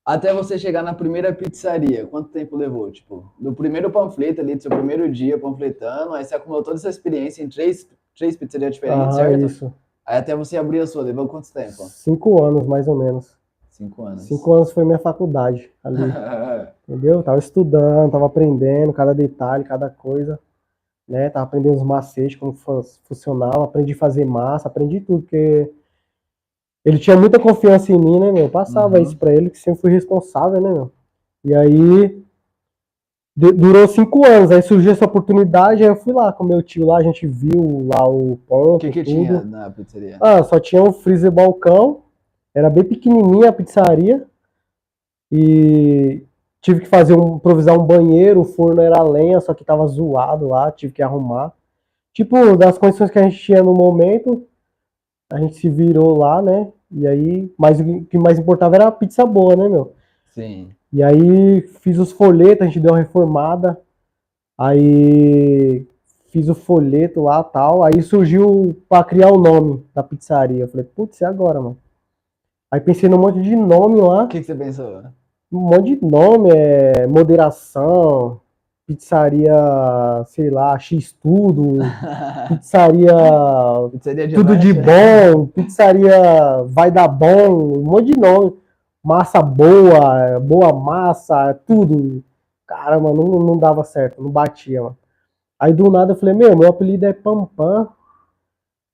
Até 0.08 0.32
você 0.32 0.58
chegar 0.58 0.82
na 0.82 0.94
primeira 0.94 1.34
pizzaria, 1.34 2.06
quanto 2.06 2.30
tempo 2.30 2.56
levou? 2.56 2.90
Tipo, 2.90 3.30
do 3.38 3.52
primeiro 3.52 3.90
panfleto 3.90 4.40
ali, 4.40 4.54
do 4.56 4.62
seu 4.62 4.70
primeiro 4.70 5.12
dia 5.12 5.38
panfletando, 5.38 6.14
aí 6.14 6.24
você 6.24 6.34
acumulou 6.34 6.62
toda 6.62 6.76
essa 6.78 6.88
experiência 6.88 7.42
em 7.42 7.48
três, 7.50 7.86
três 8.16 8.34
pizzarias 8.34 8.74
diferentes, 8.74 9.16
Ah, 9.16 9.18
certo? 9.18 9.44
isso. 9.44 9.74
Aí 10.06 10.16
até 10.16 10.34
você 10.34 10.56
abrir 10.56 10.80
a 10.80 10.86
sua, 10.86 11.02
levou 11.02 11.28
quanto 11.28 11.52
tempo? 11.52 11.74
Cinco 11.84 12.42
anos, 12.42 12.66
mais 12.66 12.88
ou 12.88 12.96
menos. 12.96 13.36
Cinco 13.68 14.02
anos. 14.02 14.22
Cinco 14.22 14.50
anos 14.54 14.72
foi 14.72 14.82
minha 14.82 14.98
faculdade 14.98 15.70
ali, 15.84 16.00
entendeu? 16.88 17.22
Tava 17.22 17.38
estudando, 17.38 18.10
tava 18.10 18.24
aprendendo 18.24 18.94
cada 18.94 19.12
detalhe, 19.14 19.62
cada 19.64 19.90
coisa, 19.90 20.38
né? 21.06 21.28
Tava 21.28 21.44
aprendendo 21.44 21.76
os 21.76 21.82
macetes, 21.82 22.34
como 22.38 22.54
fu- 22.54 22.82
funcionava, 23.04 23.62
aprendi 23.62 23.92
a 23.92 23.96
fazer 23.96 24.24
massa, 24.24 24.68
aprendi 24.68 25.02
tudo, 25.02 25.20
porque 25.20 25.70
ele 26.84 26.98
tinha 26.98 27.16
muita 27.16 27.38
confiança 27.38 27.92
em 27.92 27.98
mim, 27.98 28.18
né, 28.20 28.32
meu? 28.32 28.44
Eu 28.44 28.50
passava 28.50 28.96
Uhum. 28.96 29.02
isso 29.02 29.16
pra 29.16 29.32
ele, 29.32 29.50
que 29.50 29.58
sempre 29.58 29.80
fui 29.80 29.90
responsável, 29.90 30.60
né, 30.60 30.72
meu? 30.72 30.90
E 31.44 31.54
aí, 31.54 32.22
de- 33.36 33.52
durou 33.52 33.86
cinco 33.86 34.26
anos, 34.26 34.50
aí 34.50 34.62
surgiu 34.62 34.90
essa 34.92 35.04
oportunidade, 35.04 35.82
aí 35.82 35.88
eu 35.88 35.96
fui 35.96 36.12
lá 36.12 36.32
com 36.32 36.42
meu 36.44 36.62
tio 36.62 36.86
lá, 36.86 36.98
a 36.98 37.02
gente 37.02 37.26
viu 37.26 37.86
lá 37.92 38.08
o 38.08 38.36
ponto, 38.46 38.76
O 38.76 38.78
que 38.78 38.90
que 38.90 39.04
tudo. 39.04 39.14
tinha 39.14 39.40
na 39.44 39.70
pizzaria? 39.70 40.16
Ah, 40.20 40.42
só 40.42 40.58
tinha 40.58 40.82
um 40.82 40.92
freezer 40.92 41.30
balcão, 41.30 42.00
era 42.54 42.68
bem 42.68 42.82
pequenininha 42.84 43.50
a 43.50 43.52
pizzaria 43.52 44.26
e 45.30 46.22
tive 46.60 46.80
que 46.80 46.86
fazer 46.88 47.14
um, 47.14 47.36
improvisar 47.36 47.78
um 47.78 47.84
banheiro, 47.84 48.40
o 48.40 48.44
forno 48.44 48.80
era 48.82 49.02
lenha, 49.02 49.40
só 49.40 49.54
que 49.54 49.64
tava 49.64 49.86
zoado 49.86 50.48
lá, 50.48 50.72
tive 50.72 50.92
que 50.92 51.02
arrumar. 51.02 51.52
Tipo, 52.12 52.56
das 52.56 52.76
condições 52.78 53.10
que 53.10 53.18
a 53.18 53.22
gente 53.22 53.38
tinha 53.38 53.62
no 53.62 53.72
momento, 53.74 54.44
a 55.30 55.38
gente 55.38 55.56
se 55.56 55.68
virou 55.68 56.16
lá, 56.16 56.40
né? 56.40 56.68
E 56.90 57.06
aí, 57.06 57.52
mas 57.58 57.80
o 57.80 58.04
que 58.04 58.18
mais 58.18 58.38
importava 58.38 58.76
era 58.76 58.88
a 58.88 58.92
pizza 58.92 59.26
boa, 59.26 59.54
né, 59.54 59.68
meu? 59.68 59.92
Sim. 60.30 60.70
E 60.92 61.02
aí 61.02 61.60
fiz 61.80 61.98
os 61.98 62.12
folhetos, 62.12 62.62
a 62.62 62.66
gente 62.66 62.80
deu 62.80 62.92
uma 62.92 62.98
reformada. 62.98 63.78
Aí 64.56 65.86
fiz 66.28 66.48
o 66.48 66.54
folheto 66.54 67.22
lá 67.22 67.42
tal. 67.44 67.84
Aí 67.84 68.00
surgiu 68.02 68.76
pra 68.88 69.04
criar 69.04 69.30
o 69.30 69.38
nome 69.38 69.84
da 69.94 70.02
pizzaria. 70.02 70.64
Eu 70.64 70.68
falei, 70.68 70.84
putz, 70.84 71.20
e 71.20 71.24
agora, 71.24 71.60
mano? 71.60 71.78
Aí 72.70 72.80
pensei 72.80 73.08
num 73.08 73.18
monte 73.18 73.40
de 73.40 73.54
nome 73.54 74.00
lá. 74.00 74.24
O 74.24 74.28
que, 74.28 74.40
que 74.40 74.46
você 74.46 74.54
pensou? 74.54 75.02
Um 75.50 75.60
monte 75.60 75.96
de 75.96 76.04
nome, 76.04 76.50
é 76.50 77.06
moderação, 77.06 78.40
pizzaria, 78.88 79.54
sei 80.28 80.48
lá, 80.48 80.78
X 80.78 81.12
tudo, 81.12 81.76
pizzaria 82.48 83.12
pizzaria 83.92 84.26
de 84.26 84.34
tudo 84.34 84.56
de 84.56 84.72
lanche. 84.72 85.34
bom, 85.34 85.46
pizzaria 85.48 86.64
vai 86.64 86.90
dar 86.90 87.06
bom, 87.06 87.80
um 87.80 87.82
monte 87.82 88.14
de 88.14 88.18
nome. 88.18 88.56
Massa 89.04 89.42
boa, 89.42 90.40
boa 90.40 90.72
massa, 90.72 91.52
tudo. 91.66 92.24
Cara, 92.66 92.98
mano, 92.98 93.22
não, 93.22 93.38
não 93.40 93.58
dava 93.58 93.84
certo, 93.84 94.22
não 94.22 94.30
batia, 94.30 94.82
mano. 94.82 94.98
Aí 95.60 95.72
do 95.74 95.90
nada 95.90 96.12
eu 96.12 96.16
falei, 96.16 96.34
meu, 96.34 96.56
meu 96.56 96.68
apelido 96.68 97.04
é 97.04 97.12
Pampam. 97.12 97.88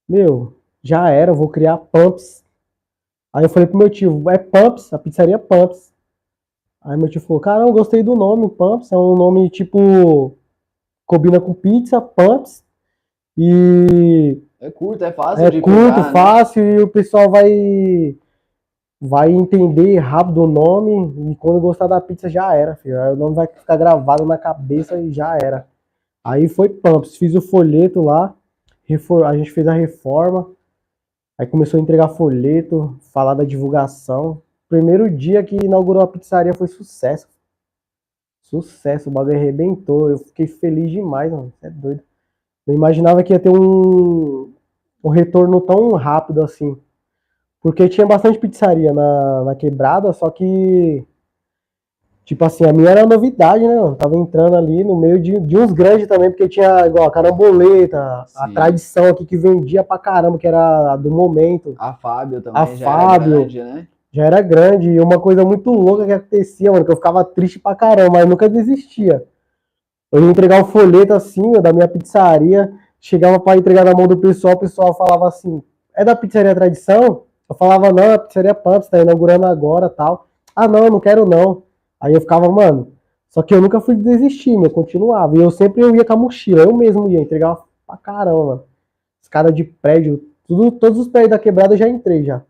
Meu, 0.09 0.57
já 0.83 1.09
era, 1.09 1.33
vou 1.33 1.49
criar 1.49 1.79
Pumps. 1.79 2.45
Aí 3.33 3.45
eu 3.45 3.49
falei 3.49 3.69
pro 3.69 3.79
meu 3.79 3.89
tio, 3.89 4.29
é 4.29 4.39
Pumps, 4.39 4.93
a 4.93 4.99
pizzaria 4.99 5.39
Pumps. 5.39 5.94
Aí 6.85 6.99
meu 6.99 7.09
tio 7.09 7.21
falou, 7.21 7.41
caramba, 7.41 7.71
eu 7.71 7.75
gostei 7.75 8.03
do 8.03 8.15
nome, 8.15 8.49
Pumps. 8.51 8.93
É 8.93 8.97
um 8.97 9.15
nome 9.15 9.49
tipo. 9.49 10.37
Combina 11.07 11.41
com 11.41 11.55
pizza, 11.55 12.01
Pumps. 12.01 12.63
E 13.37 14.39
É 14.61 14.71
curto, 14.71 15.05
é 15.05 15.13
fácil 15.13 15.45
é 15.45 15.51
de 15.51 15.61
curto, 15.61 15.95
pegar, 15.95 16.07
né? 16.07 16.13
fácil 16.13 16.63
e 16.63 16.83
o 16.83 16.89
pessoal 16.89 17.31
vai 17.31 18.17
vai 19.01 19.31
entender 19.31 19.99
rápido 19.99 20.45
o 20.45 20.47
nome 20.47 21.33
e 21.33 21.37
quando 21.37 21.61
gostar 21.61 21.87
da 21.87 22.01
pizza 22.01 22.29
já 22.29 22.55
era, 22.55 22.75
filho. 22.77 23.01
Aí 23.03 23.13
o 23.13 23.17
nome 23.17 23.35
vai 23.35 23.47
ficar 23.47 23.77
gravado 23.77 24.25
na 24.25 24.39
cabeça 24.39 24.99
e 24.99 25.13
já 25.13 25.37
era. 25.37 25.67
Aí 26.25 26.49
foi 26.49 26.71
Pumps, 26.71 27.17
fiz 27.17 27.35
o 27.35 27.43
folheto 27.43 28.03
lá, 28.03 28.35
a 29.27 29.37
gente 29.37 29.51
fez 29.51 29.67
a 29.67 29.75
reforma, 29.75 30.51
aí 31.37 31.47
começou 31.47 31.79
a 31.79 31.83
entregar 31.83 32.09
folheto, 32.09 32.97
falar 33.13 33.35
da 33.35 33.45
divulgação. 33.45 34.41
Primeiro 34.75 35.09
dia 35.09 35.41
que 35.45 35.55
inaugurou 35.55 36.03
a 36.03 36.07
pizzaria 36.09 36.53
foi 36.53 36.67
sucesso. 36.67 37.29
Sucesso, 38.43 39.09
o 39.09 39.13
bagulho 39.13 39.37
arrebentou. 39.37 40.11
Eu 40.11 40.19
fiquei 40.19 40.49
feliz 40.49 40.91
demais, 40.91 41.31
mano. 41.31 41.53
Você 41.61 41.69
é 41.69 41.71
doido. 41.71 42.01
Eu 42.67 42.75
imaginava 42.75 43.23
que 43.23 43.33
ia 43.33 43.39
ter 43.39 43.51
um, 43.51 44.53
um 45.05 45.11
retorno 45.11 45.61
tão 45.61 45.93
rápido 45.93 46.43
assim. 46.43 46.77
Porque 47.61 47.89
tinha 47.89 48.05
bastante 48.05 48.37
pizzaria 48.37 48.93
na, 48.93 49.45
na 49.45 49.55
quebrada, 49.55 50.13
só 50.13 50.29
que. 50.29 51.05
Tipo 52.25 52.45
assim, 52.45 52.65
a 52.65 52.73
minha 52.73 52.91
era 52.91 53.07
novidade, 53.07 53.63
né? 53.65 53.77
mano? 53.77 53.95
Tava 53.95 54.17
entrando 54.17 54.57
ali 54.57 54.83
no 54.83 54.97
meio 54.97 55.21
de, 55.21 55.39
de 55.39 55.57
uns 55.57 55.73
grandes 55.73 56.09
também, 56.09 56.31
porque 56.31 56.49
tinha 56.49 56.85
igual 56.85 57.07
a 57.07 57.13
caramboleta, 57.13 58.01
a 58.03 58.49
Sim. 58.49 58.55
tradição 58.55 59.07
aqui 59.07 59.25
que 59.25 59.37
vendia 59.37 59.85
pra 59.85 59.99
caramba, 59.99 60.37
que 60.37 60.49
era 60.49 60.95
a 60.95 60.97
do 60.97 61.13
momento. 61.13 61.77
A 61.79 61.93
Fábio 61.93 62.43
também 62.43 62.61
A 62.61 62.67
Fábio. 62.67 63.31
grande, 63.39 63.63
né? 63.63 63.87
Já 64.15 64.27
era 64.27 64.41
grande. 64.41 64.91
E 64.91 65.01
uma 65.01 65.19
coisa 65.19 65.45
muito 65.45 65.73
louca 65.73 66.07
que 66.07 66.13
acontecia, 66.13 66.71
mano, 66.71 66.85
que 66.85 66.93
eu 66.93 66.97
ficava 66.97 67.25
triste 67.25 67.59
pra 67.59 67.75
caramba, 67.75 68.19
mas 68.19 68.29
nunca 68.29 68.49
desistia. 68.49 69.27
Eu 70.13 70.23
ia 70.23 70.31
entregar 70.31 70.63
um 70.63 70.67
folheto 70.67 71.13
assim, 71.13 71.51
da 71.61 71.73
minha 71.73 71.89
pizzaria, 71.89 72.73
chegava 73.01 73.41
pra 73.41 73.57
entregar 73.57 73.85
na 73.85 73.93
mão 73.93 74.07
do 74.07 74.17
pessoal, 74.17 74.55
o 74.55 74.59
pessoal 74.59 74.95
falava 74.95 75.27
assim: 75.27 75.61
é 75.97 76.05
da 76.05 76.15
pizzaria 76.15 76.55
Tradição? 76.55 77.25
Eu 77.51 77.57
falava, 77.57 77.93
não, 77.93 78.05
é 78.05 78.15
a 78.15 78.19
pizzaria 78.21 78.55
Pumps, 78.55 78.89
tá 78.89 79.01
inaugurando 79.01 79.47
agora 79.47 79.91
tal. 79.91 80.29
Ah, 80.55 80.69
não, 80.69 80.89
não 80.89 81.01
quero 81.01 81.27
não. 81.27 81.65
Aí 82.01 82.15
eu 82.15 82.21
ficava, 82.21 82.49
mano. 82.49 82.93
Só 83.29 83.43
que 83.43 83.53
eu 83.53 83.61
nunca 83.61 83.81
fui 83.81 83.97
desistir, 83.97 84.55
eu 84.55 84.71
continuava. 84.71 85.37
E 85.37 85.41
eu 85.41 85.51
sempre 85.51 85.83
eu 85.83 85.95
ia 85.97 86.05
com 86.05 86.13
a 86.13 86.17
mochila, 86.17 86.63
eu 86.63 86.73
mesmo 86.73 87.11
ia, 87.11 87.21
entregava 87.21 87.65
pra 87.85 87.97
caramba. 87.97 88.65
Escada 89.21 89.51
de 89.51 89.65
prédio, 89.65 90.23
tudo, 90.47 90.71
todos 90.71 91.01
os 91.01 91.09
prédios 91.09 91.31
da 91.31 91.39
quebrada 91.39 91.75
eu 91.75 91.79
já 91.79 91.89
entrei 91.89 92.23
já. 92.23 92.43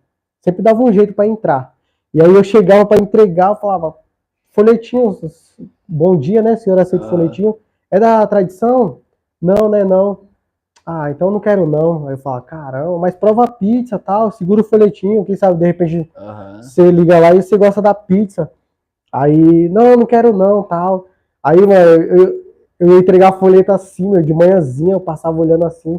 Sempre 0.44 0.60
dava 0.60 0.82
um 0.82 0.92
jeito 0.92 1.14
pra 1.14 1.26
entrar. 1.26 1.74
E 2.12 2.20
aí 2.20 2.28
eu 2.30 2.44
chegava 2.44 2.84
pra 2.84 2.98
entregar, 2.98 3.52
eu 3.52 3.56
falava, 3.56 3.94
folhetinho, 4.50 5.18
bom 5.88 6.14
dia, 6.18 6.42
né, 6.42 6.54
senhor 6.54 6.78
aceita 6.78 7.06
Ah. 7.06 7.08
folhetinho? 7.08 7.56
É 7.90 7.98
da 7.98 8.26
tradição? 8.26 8.98
Não, 9.40 9.70
né, 9.70 9.84
não. 9.84 10.18
Ah, 10.84 11.10
então 11.10 11.30
não 11.30 11.40
quero 11.40 11.66
não. 11.66 12.08
Aí 12.08 12.12
eu 12.12 12.18
falava, 12.18 12.42
caramba, 12.42 12.98
mas 12.98 13.14
prova 13.14 13.44
a 13.44 13.50
pizza 13.50 13.98
tal, 13.98 14.30
segura 14.30 14.60
o 14.60 14.64
folhetinho, 14.64 15.24
quem 15.24 15.34
sabe 15.34 15.58
de 15.58 15.64
repente 15.64 16.10
Aham. 16.14 16.62
você 16.62 16.90
liga 16.90 17.18
lá 17.18 17.34
e 17.34 17.40
você 17.42 17.56
gosta 17.56 17.80
da 17.80 17.94
pizza. 17.94 18.50
Aí, 19.10 19.70
não, 19.70 19.96
não 19.96 20.04
quero 20.04 20.36
não, 20.36 20.62
tal. 20.62 21.06
Aí, 21.42 21.56
mano, 21.58 21.72
eu, 22.02 22.44
eu 22.78 22.88
ia 22.92 22.98
entregar 22.98 23.30
a 23.30 23.38
folheta 23.38 23.74
assim, 23.74 24.10
meu, 24.10 24.20
de 24.20 24.34
manhãzinha, 24.34 24.92
eu 24.94 25.00
passava 25.00 25.40
olhando 25.40 25.64
assim. 25.66 25.98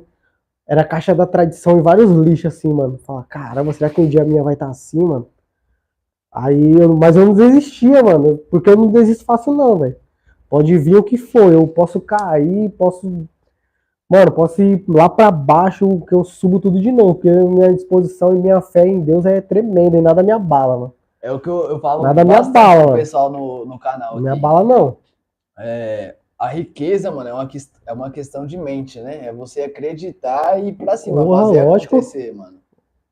Era 0.67 0.81
a 0.81 0.85
caixa 0.85 1.13
da 1.13 1.25
tradição 1.25 1.77
e 1.77 1.81
vários 1.81 2.09
lixos 2.09 2.53
assim, 2.55 2.73
mano. 2.73 2.97
Fala, 2.97 3.23
caramba, 3.23 3.71
será 3.71 3.89
que 3.89 4.01
um 4.01 4.07
dia 4.07 4.23
a 4.23 4.25
minha 4.25 4.43
vai 4.43 4.53
estar 4.53 4.69
assim, 4.69 5.03
mano? 5.03 5.27
Aí, 6.31 6.73
eu, 6.73 6.93
mas 6.95 7.15
eu 7.15 7.25
não 7.25 7.33
desistia, 7.33 8.03
mano, 8.03 8.37
porque 8.49 8.69
eu 8.69 8.75
não 8.75 8.87
desisto 8.87 9.23
fácil 9.23 9.53
não, 9.53 9.77
velho. 9.77 9.95
Pode 10.49 10.77
vir 10.77 10.95
o 10.95 11.03
que 11.03 11.17
for, 11.17 11.51
eu 11.51 11.65
posso 11.67 12.01
cair, 12.01 12.69
posso. 12.71 13.27
Mano, 14.09 14.31
posso 14.31 14.61
ir 14.61 14.83
lá 14.87 15.09
pra 15.09 15.31
baixo, 15.31 16.01
que 16.07 16.13
eu 16.13 16.23
subo 16.23 16.59
tudo 16.59 16.79
de 16.79 16.91
novo, 16.91 17.15
porque 17.15 17.31
minha 17.31 17.73
disposição 17.73 18.35
e 18.35 18.39
minha 18.39 18.61
fé 18.61 18.85
em 18.85 18.99
Deus 18.99 19.25
é 19.25 19.41
tremenda 19.41 19.97
e 19.97 20.01
nada 20.01 20.21
me 20.21 20.31
abala, 20.31 20.77
mano. 20.77 20.93
É 21.21 21.31
o 21.31 21.39
que 21.39 21.49
eu, 21.49 21.69
eu 21.69 21.79
falo 21.79 22.03
Nada 22.03 22.23
me 22.23 22.35
abala, 22.35 22.93
pessoal 22.93 23.31
no, 23.31 23.65
no 23.65 23.79
canal 23.79 24.15
Não 24.15 24.21
me 24.21 24.29
abala, 24.29 24.63
não. 24.63 24.97
É, 25.57 26.15
a 26.37 26.47
riqueza, 26.49 27.09
mano, 27.11 27.29
é 27.29 27.33
uma, 27.33 27.49
é 27.87 27.93
uma 27.93 28.11
questão 28.11 28.45
de 28.45 28.57
mente, 28.57 28.99
né? 28.99 29.27
É 29.27 29.33
você 29.33 29.61
acreditar 29.61 30.59
e 30.61 30.69
ir 30.69 30.73
pra 30.73 30.97
cima, 30.97 31.23
Porra, 31.23 31.43
fazer 31.47 31.63
lógico. 31.63 31.95
acontecer, 31.95 32.33
mano. 32.33 32.59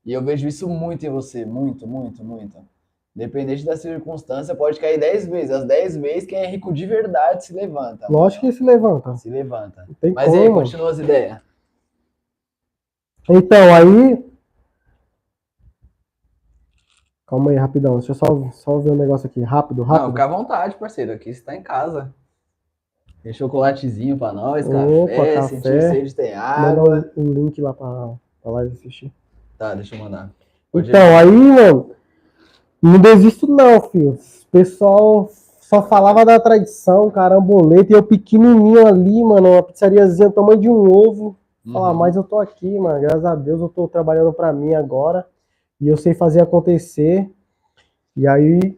E 0.06 0.12
eu 0.12 0.22
vejo 0.22 0.48
isso 0.48 0.68
muito 0.68 1.06
em 1.06 1.10
você, 1.10 1.46
muito, 1.46 1.88
muito, 1.88 2.24
muito. 2.24 2.58
Independente 3.16 3.64
da 3.64 3.78
circunstância, 3.78 4.56
pode 4.56 4.80
cair 4.80 5.00
10 5.00 5.28
vezes. 5.28 5.52
As 5.52 5.64
10 5.66 5.98
vezes, 5.98 6.26
quem 6.28 6.40
é 6.40 6.48
rico 6.48 6.74
de 6.74 6.86
verdade 6.86 7.46
se 7.46 7.54
levanta. 7.54 8.08
mano. 8.10 8.20
Lógico 8.24 8.46
que 8.46 8.52
se 8.52 8.64
levanta. 8.64 9.16
Se 9.16 9.30
levanta. 9.30 9.86
Não 10.02 10.14
Mas 10.14 10.30
como. 10.32 10.42
aí, 10.42 10.50
continua 10.50 10.90
as 10.92 11.00
ideias. 11.00 11.40
Então, 13.30 13.74
aí. 13.74 14.34
Calma 17.26 17.52
aí, 17.52 17.58
rapidão. 17.58 17.98
Deixa 17.98 18.12
eu 18.12 18.16
só, 18.16 18.26
só 18.52 18.78
ver 18.80 18.92
um 18.92 18.96
negócio 18.98 19.28
aqui. 19.28 19.42
Rápido, 19.42 19.80
Não, 19.80 19.86
rápido. 19.86 20.10
fica 20.10 20.24
à 20.26 20.28
vontade, 20.28 20.76
parceiro. 20.76 21.14
Aqui 21.14 21.34
você 21.34 21.42
tá 21.42 21.56
em 21.56 21.64
casa. 21.64 22.14
Tem 23.24 23.32
chocolatezinho 23.32 24.18
pra 24.18 24.34
nós, 24.34 24.68
Opa, 24.68 24.74
café, 25.16 25.34
café. 25.36 25.48
sentir 25.48 25.82
sede, 25.90 26.16
tem 26.16 26.32
Manda 26.36 26.82
água. 26.82 27.12
um, 27.16 27.22
um 27.24 27.34
link 27.34 27.62
lá 27.62 27.74
pra, 27.74 28.10
pra 28.42 28.52
live 28.52 28.74
assistir. 28.74 29.12
Tá, 29.58 29.74
deixa 29.74 29.96
eu 29.96 30.00
mandar. 30.00 30.30
Pode 30.72 30.88
ir. 30.88 30.90
Então, 30.90 31.18
aí, 31.18 31.32
mano, 31.32 31.92
não 32.82 33.00
desisto 33.00 33.48
não, 33.48 33.80
filho. 33.82 34.12
O 34.12 34.52
pessoal 34.52 35.30
só 35.62 35.82
falava 35.82 36.26
da 36.26 36.38
tradição, 36.40 37.10
caramboleta, 37.10 37.94
e 37.94 37.96
eu 37.96 38.04
pequenininho 38.04 38.86
ali, 38.86 39.24
mano, 39.24 39.54
uma 39.54 39.64
pizzariazinha 39.64 40.30
tamanho 40.30 40.60
de 40.60 40.70
um 40.70 40.92
ovo. 40.94 41.38
Falar, 41.72 41.92
Uhum. 41.92 41.98
mas 41.98 42.18
eu 42.18 42.24
tô 42.26 42.40
aqui, 42.40 42.78
mano, 42.78 43.00
graças 43.00 43.24
a 43.24 43.36
Deus 43.36 43.62
eu 43.62 43.70
tô 43.70 43.88
trabalhando 43.88 44.34
pra 44.34 44.52
mim 44.52 44.76
agora, 44.76 45.26
e 45.80 45.88
eu 45.88 45.96
sei 45.96 46.14
fazer 46.14 46.42
acontecer. 46.42 47.32
E 48.18 48.28
aí, 48.28 48.78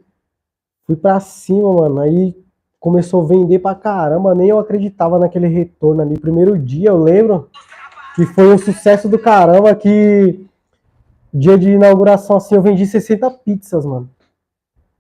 fui 0.86 0.96
pra 0.96 1.20
cima, 1.20 1.74
mano, 1.74 2.00
aí 2.00 2.38
começou 2.86 3.24
a 3.24 3.26
vender 3.26 3.58
pra 3.58 3.74
caramba, 3.74 4.36
nem 4.36 4.50
eu 4.50 4.60
acreditava 4.60 5.18
naquele 5.18 5.48
retorno 5.48 6.04
ali. 6.04 6.20
Primeiro 6.20 6.56
dia, 6.56 6.90
eu 6.90 7.02
lembro 7.02 7.50
que 8.16 8.28
foi 8.28 8.54
um 8.54 8.60
sucesso 8.60 9.10
do 9.10 9.18
caramba, 9.18 9.74
que 9.74 10.46
dia 11.34 11.58
de 11.58 11.72
inauguração, 11.72 12.38
assim, 12.38 12.54
eu 12.54 12.62
vendi 12.62 12.86
60 12.86 13.28
pizzas, 13.44 13.88
mano. 13.88 14.08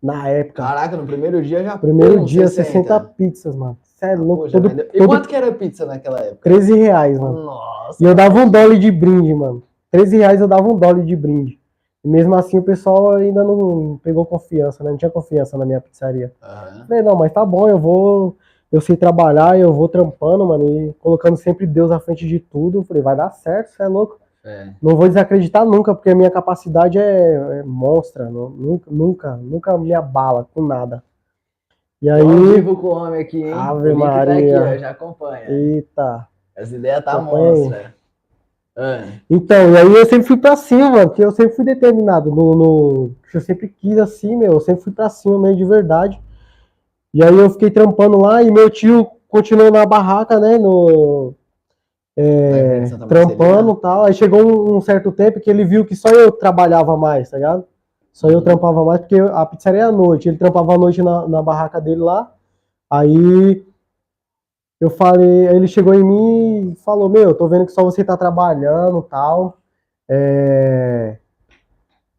Na 0.01 0.27
época. 0.27 0.63
Caraca, 0.63 0.97
no 0.97 1.05
primeiro 1.05 1.43
dia 1.43 1.63
já. 1.63 1.77
Primeiro 1.77 2.25
dia, 2.25 2.47
60 2.47 2.99
pizzas, 3.15 3.55
mano. 3.55 3.77
Você 3.83 4.05
é 4.07 4.15
louco. 4.15 4.43
Poxa, 4.45 4.53
todo, 4.53 4.69
vendeu. 4.69 4.87
E 4.91 4.97
todo 4.97 5.07
quanto 5.07 5.29
que 5.29 5.35
era 5.35 5.51
pizza 5.51 5.85
naquela 5.85 6.19
época? 6.21 6.49
13 6.49 6.73
reais, 6.73 7.19
mano. 7.19 7.43
Nossa. 7.43 8.03
E 8.03 8.07
eu 8.07 8.15
dava 8.15 8.39
um 8.39 8.49
dólar 8.49 8.79
de 8.79 8.89
brinde, 8.89 9.31
mano. 9.35 9.61
13 9.91 10.17
reais 10.17 10.41
eu 10.41 10.47
dava 10.47 10.67
um 10.67 10.75
dólar 10.75 11.03
de 11.03 11.15
brinde. 11.15 11.59
E 12.05 12.07
mesmo 12.07 12.35
assim 12.35 12.59
o 12.59 12.63
pessoal 12.63 13.13
ainda 13.13 13.43
não 13.43 13.99
pegou 14.03 14.23
confiança, 14.27 14.83
né? 14.83 14.91
Não 14.91 14.97
tinha 14.97 15.09
confiança 15.09 15.57
na 15.57 15.65
minha 15.65 15.81
pizzaria. 15.81 16.31
Aham. 16.39 16.85
Falei, 16.87 17.01
não, 17.01 17.15
mas 17.15 17.31
tá 17.33 17.43
bom, 17.43 17.67
eu 17.67 17.79
vou. 17.79 18.37
Eu 18.71 18.79
sei 18.79 18.95
trabalhar, 18.95 19.57
eu 19.57 19.73
vou 19.73 19.89
trampando, 19.89 20.45
mano, 20.45 20.69
e 20.69 20.93
colocando 20.99 21.35
sempre 21.35 21.65
Deus 21.65 21.89
à 21.89 21.99
frente 21.99 22.27
de 22.27 22.39
tudo. 22.39 22.83
Falei, 22.83 23.01
vai 23.01 23.15
dar 23.15 23.31
certo, 23.31 23.69
você 23.69 23.81
é 23.81 23.87
louco. 23.87 24.19
É. 24.43 24.69
Não 24.79 24.95
vou 24.95 25.07
desacreditar 25.07 25.65
nunca, 25.65 25.95
porque 25.95 26.11
a 26.11 26.15
minha 26.15 26.29
capacidade 26.29 26.99
é, 26.99 27.33
é 27.59 27.63
monstra. 27.63 28.29
não- 28.29 28.49
nunca, 28.51 28.91
nunca, 28.91 29.35
nunca 29.37 29.77
me 29.77 29.91
abala 29.91 30.47
com 30.53 30.61
nada. 30.61 31.03
E 31.99 32.07
aí. 32.07 32.21
vivo 32.53 32.75
com 32.77 32.87
o 32.87 32.91
homem 32.91 33.21
aqui, 33.21 33.41
hein? 33.41 33.51
Ave 33.51 33.89
tá 33.89 33.95
Maria. 33.95 34.59
aqui, 34.59 34.75
ó, 34.75 34.77
já 34.77 34.89
acompanha. 34.91 35.49
Eita. 35.49 36.27
As 36.55 36.71
ideias 36.71 37.03
tá 37.03 37.19
monstra. 37.19 37.94
Ah, 38.77 39.05
Então, 39.29 39.71
e 39.73 39.77
aí 39.77 39.85
eu 39.95 40.05
sempre 40.05 40.27
fui 40.27 40.37
pra 40.37 40.55
cima, 40.57 40.89
mano, 40.89 41.07
porque 41.09 41.23
eu 41.23 41.31
sempre 41.31 41.55
fui 41.55 41.65
determinado 41.65 42.29
no, 42.29 42.55
no- 42.55 43.11
Eu 43.33 43.41
sempre 43.41 43.69
quis 43.69 43.97
assim, 43.97 44.35
meu, 44.35 44.53
eu 44.53 44.59
sempre 44.59 44.83
fui 44.83 44.93
pra 44.93 45.09
cima 45.09 45.37
meio 45.39 45.55
de 45.55 45.65
verdade. 45.65 46.19
E 47.13 47.23
aí 47.23 47.35
eu 47.37 47.49
fiquei 47.49 47.71
trampando 47.71 48.17
lá 48.21 48.43
e 48.43 48.51
meu 48.51 48.69
tio 48.69 49.07
continuou 49.29 49.71
na 49.71 49.85
barraca, 49.85 50.39
né, 50.39 50.57
no... 50.57 51.33
é, 52.17 52.83
trampando 53.07 53.71
e 53.73 53.81
tal. 53.81 54.05
Aí 54.05 54.13
chegou 54.13 54.41
um, 54.43 54.77
um 54.77 54.81
certo 54.81 55.11
tempo 55.11 55.39
que 55.39 55.49
ele 55.49 55.65
viu 55.65 55.85
que 55.85 55.95
só 55.95 56.09
eu 56.09 56.31
trabalhava 56.31 56.95
mais, 56.97 57.29
tá 57.29 57.37
ligado? 57.37 57.65
Só 58.13 58.29
eu 58.29 58.37
Uhum. 58.39 58.43
trampava 58.43 58.83
mais, 58.85 59.01
porque 59.01 59.19
a 59.19 59.45
pizzaria 59.45 59.81
é 59.81 59.83
à 59.83 59.91
noite. 59.91 60.29
Ele 60.29 60.37
trampava 60.37 60.73
à 60.75 60.77
noite 60.77 61.01
na, 61.01 61.27
na 61.27 61.41
barraca 61.41 61.81
dele 61.81 62.01
lá. 62.01 62.31
Aí 62.89 63.63
eu 64.79 64.89
falei, 64.89 65.47
ele 65.47 65.67
chegou 65.67 65.93
em 65.93 66.03
mim 66.03 66.71
e 66.73 66.75
falou, 66.77 67.09
meu, 67.09 67.33
tô 67.35 67.47
vendo 67.47 67.65
que 67.65 67.71
só 67.71 67.83
você 67.83 68.03
tá 68.03 68.17
trabalhando 68.17 69.01
tal. 69.03 69.57
É, 70.09 71.17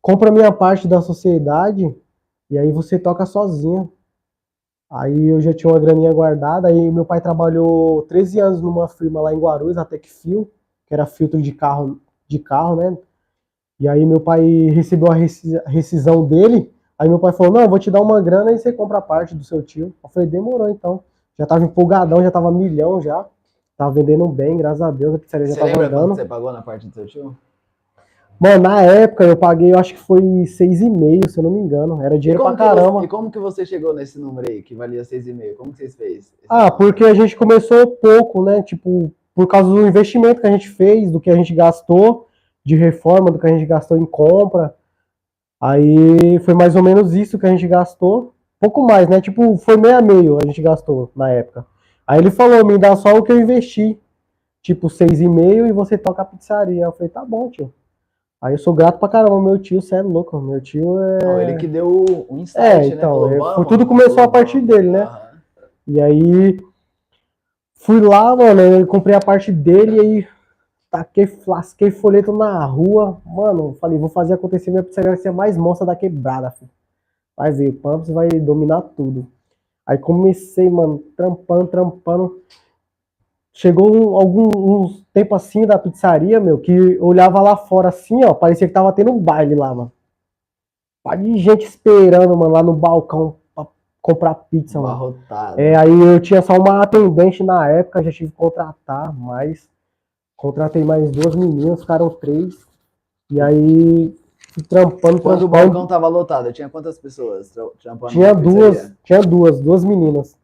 Compra 0.00 0.30
minha 0.30 0.52
parte 0.52 0.86
da 0.86 1.00
sociedade 1.02 1.94
e 2.50 2.56
aí 2.58 2.70
você 2.72 2.98
toca 2.98 3.26
sozinho. 3.26 3.92
Aí 4.90 5.28
eu 5.28 5.40
já 5.40 5.52
tinha 5.52 5.72
uma 5.72 5.80
graninha 5.80 6.12
guardada, 6.12 6.68
aí 6.68 6.90
meu 6.92 7.04
pai 7.04 7.20
trabalhou 7.20 8.02
13 8.02 8.38
anos 8.40 8.62
numa 8.62 8.88
firma 8.88 9.20
lá 9.20 9.34
em 9.34 9.38
Guarulhos, 9.38 9.76
a 9.76 9.84
Tecfil, 9.84 10.50
que 10.86 10.94
era 10.94 11.06
filtro 11.06 11.42
de 11.42 11.52
carro, 11.52 12.00
de 12.28 12.38
carro, 12.38 12.76
né? 12.76 12.96
E 13.80 13.88
aí 13.88 14.06
meu 14.06 14.20
pai 14.20 14.42
recebeu 14.70 15.10
a 15.12 15.14
resci- 15.14 15.56
a 15.58 15.70
rescisão 15.70 16.26
dele, 16.26 16.72
aí 16.98 17.08
meu 17.08 17.18
pai 17.18 17.32
falou, 17.32 17.52
não, 17.52 17.68
vou 17.68 17.78
te 17.78 17.90
dar 17.90 18.00
uma 18.02 18.20
grana 18.22 18.52
e 18.52 18.58
você 18.58 18.72
compra 18.72 18.98
a 18.98 19.02
parte 19.02 19.34
do 19.34 19.44
seu 19.44 19.62
tio. 19.62 19.94
Eu 20.02 20.10
falei, 20.10 20.28
demorou 20.28 20.70
então. 20.70 21.04
Já 21.38 21.46
tava 21.46 21.64
empolgadão, 21.64 22.22
já 22.22 22.30
tava 22.30 22.50
milhão 22.50 23.00
já. 23.00 23.26
Tava 23.76 23.90
vendendo 23.92 24.26
bem, 24.28 24.56
graças 24.56 24.80
a 24.80 24.90
Deus, 24.90 25.14
a 25.14 25.18
pizzaria 25.18 25.46
já 25.46 25.54
Você 25.54 25.60
tava 25.60 25.84
andando. 25.84 26.14
você 26.14 26.24
pagou 26.24 26.52
na 26.52 26.62
parte 26.62 26.86
do 26.86 26.94
seu 26.94 27.06
tio? 27.06 27.36
Mano, 28.38 28.64
na 28.64 28.82
época 28.82 29.24
eu 29.24 29.36
paguei, 29.36 29.72
eu 29.72 29.78
acho 29.78 29.94
que 29.94 30.00
foi 30.00 30.20
6,5, 30.20 31.28
se 31.28 31.38
eu 31.38 31.42
não 31.42 31.50
me 31.50 31.58
engano. 31.60 32.02
Era 32.02 32.18
dinheiro 32.18 32.42
pra 32.42 32.54
caramba. 32.54 33.00
você, 33.00 33.06
e 33.06 33.08
como 33.08 33.30
que 33.30 33.38
você 33.38 33.64
chegou 33.64 33.94
nesse 33.94 34.18
número 34.18 34.50
aí, 34.50 34.62
que 34.62 34.74
valia 34.74 35.02
6,5? 35.02 35.56
Como 35.56 35.72
que 35.72 35.78
vocês 35.78 35.94
fez? 35.94 36.32
Ah, 36.48 36.70
porque 36.70 37.04
a 37.04 37.14
gente 37.14 37.34
começou 37.34 37.86
pouco, 37.86 38.42
né? 38.42 38.62
Tipo, 38.62 39.10
por 39.34 39.46
causa 39.46 39.70
do 39.70 39.86
investimento 39.86 40.40
que 40.40 40.46
a 40.46 40.50
gente 40.50 40.68
fez, 40.68 41.10
do 41.10 41.20
que 41.20 41.30
a 41.30 41.34
gente 41.34 41.54
gastou 41.54 42.28
de 42.64 42.76
reforma, 42.76 43.30
do 43.30 43.38
que 43.38 43.46
a 43.46 43.50
gente 43.50 43.64
gastou 43.64 43.96
em 43.96 44.06
compra. 44.06 44.74
Aí 45.60 46.38
foi 46.40 46.52
mais 46.52 46.76
ou 46.76 46.82
menos 46.82 47.14
isso 47.14 47.38
que 47.38 47.46
a 47.46 47.50
gente 47.50 47.66
gastou. 47.66 48.34
Pouco 48.58 48.82
mais, 48.86 49.08
né? 49.08 49.20
Tipo, 49.20 49.56
foi 49.58 49.76
meio 49.76 49.96
a 49.96 50.02
meio 50.02 50.38
a 50.42 50.46
gente 50.46 50.62
gastou 50.62 51.10
na 51.14 51.28
época. 51.30 51.66
Aí 52.06 52.18
ele 52.18 52.30
falou, 52.30 52.64
me 52.64 52.78
dá 52.78 52.96
só 52.96 53.14
o 53.14 53.22
que 53.22 53.32
eu 53.32 53.40
investi. 53.40 54.00
Tipo, 54.62 54.88
seis 54.90 55.20
e 55.20 55.28
meio 55.28 55.66
e 55.66 55.72
você 55.72 55.96
toca 55.98 56.22
a 56.22 56.24
pizzaria. 56.24 56.84
Eu 56.84 56.92
falei, 56.92 57.08
tá 57.08 57.24
bom, 57.24 57.48
tio. 57.50 57.72
Aí 58.40 58.54
eu 58.54 58.58
sou 58.58 58.74
grato 58.74 58.98
pra 58.98 59.08
caramba, 59.08 59.40
meu 59.40 59.58
tio, 59.58 59.80
você 59.80 59.96
é 59.96 60.02
louco. 60.02 60.38
Meu 60.40 60.60
tio 60.60 60.98
é. 61.00 61.18
Não, 61.24 61.40
ele 61.40 61.56
que 61.56 61.66
deu 61.66 62.04
o 62.28 62.38
insight, 62.38 62.58
É, 62.64 62.78
né? 62.78 62.86
então, 62.86 63.12
Falou, 63.14 63.50
é, 63.50 63.54
foi- 63.54 63.64
tudo 63.66 63.86
começou 63.86 64.22
a 64.22 64.28
partir 64.28 64.60
dele, 64.60 64.90
né? 64.90 65.08
E 65.86 66.00
aí 66.00 66.58
fui 67.74 68.00
lá, 68.00 68.34
mano, 68.34 68.60
eu 68.60 68.86
comprei 68.86 69.14
a 69.14 69.20
parte 69.20 69.52
dele 69.52 69.96
e 69.96 70.00
aí 70.00 70.28
taquei, 70.90 71.28
lasquei 71.46 71.90
folheto 71.90 72.32
na 72.32 72.64
rua. 72.64 73.20
Mano, 73.24 73.76
falei, 73.80 73.98
vou 73.98 74.08
fazer 74.08 74.34
acontecer, 74.34 74.70
minha 74.70 74.82
pizzaria 74.82 75.10
vai 75.10 75.18
ser 75.18 75.30
mais 75.30 75.56
monstra 75.56 75.86
da 75.86 75.94
quebrada, 75.96 76.50
filho. 76.50 76.70
Vai 77.36 77.52
ver, 77.52 77.68
o 77.68 77.74
Pamps 77.74 78.08
vai 78.08 78.28
dominar 78.28 78.80
tudo. 78.80 79.26
Aí 79.86 79.98
comecei, 79.98 80.68
mano, 80.70 80.98
trampando, 81.16 81.66
trampando. 81.68 82.42
Chegou 83.52 83.94
um, 83.94 84.16
algum 84.16 84.48
uns 84.54 85.04
tempo 85.12 85.34
assim 85.34 85.66
da 85.66 85.78
pizzaria, 85.78 86.40
meu, 86.40 86.58
que 86.58 86.98
olhava 86.98 87.40
lá 87.40 87.56
fora 87.56 87.88
assim, 87.88 88.24
ó, 88.24 88.34
parecia 88.34 88.66
que 88.66 88.74
tava 88.74 88.92
tendo 88.92 89.12
um 89.12 89.18
baile 89.18 89.54
lá, 89.54 89.74
mano. 89.74 89.92
Pá 91.02 91.14
de 91.14 91.38
gente 91.38 91.64
esperando, 91.64 92.36
mano, 92.36 92.52
lá 92.52 92.62
no 92.62 92.72
balcão 92.72 93.36
pra 93.54 93.66
comprar 94.02 94.34
pizza, 94.34 94.80
mano. 94.80 95.18
É, 95.56 95.76
aí 95.76 95.90
eu 95.90 96.20
tinha 96.20 96.42
só 96.42 96.54
uma 96.54 96.82
atendente 96.82 97.44
na 97.44 97.68
época, 97.68 98.02
já 98.02 98.10
tive 98.10 98.30
que 98.30 98.36
contratar, 98.36 99.16
mas 99.16 99.70
contratei 100.36 100.82
mais 100.82 101.10
duas 101.10 101.34
meninas, 101.36 101.80
ficaram 101.80 102.10
três. 102.10 102.66
E 103.30 103.40
aí 103.40 104.14
trampando, 104.62 105.20
Quando 105.20 105.42
o 105.42 105.48
balcão 105.48 105.86
tava 105.86 106.08
lotado, 106.08 106.52
tinha 106.52 106.68
quantas 106.68 106.98
pessoas 106.98 107.50
tra- 107.50 107.68
trampando 107.82 108.12
Tinha 108.12 108.34
duas, 108.34 108.92
tinha 109.04 109.20
duas, 109.20 109.60
duas 109.60 109.84
meninas. 109.84 110.36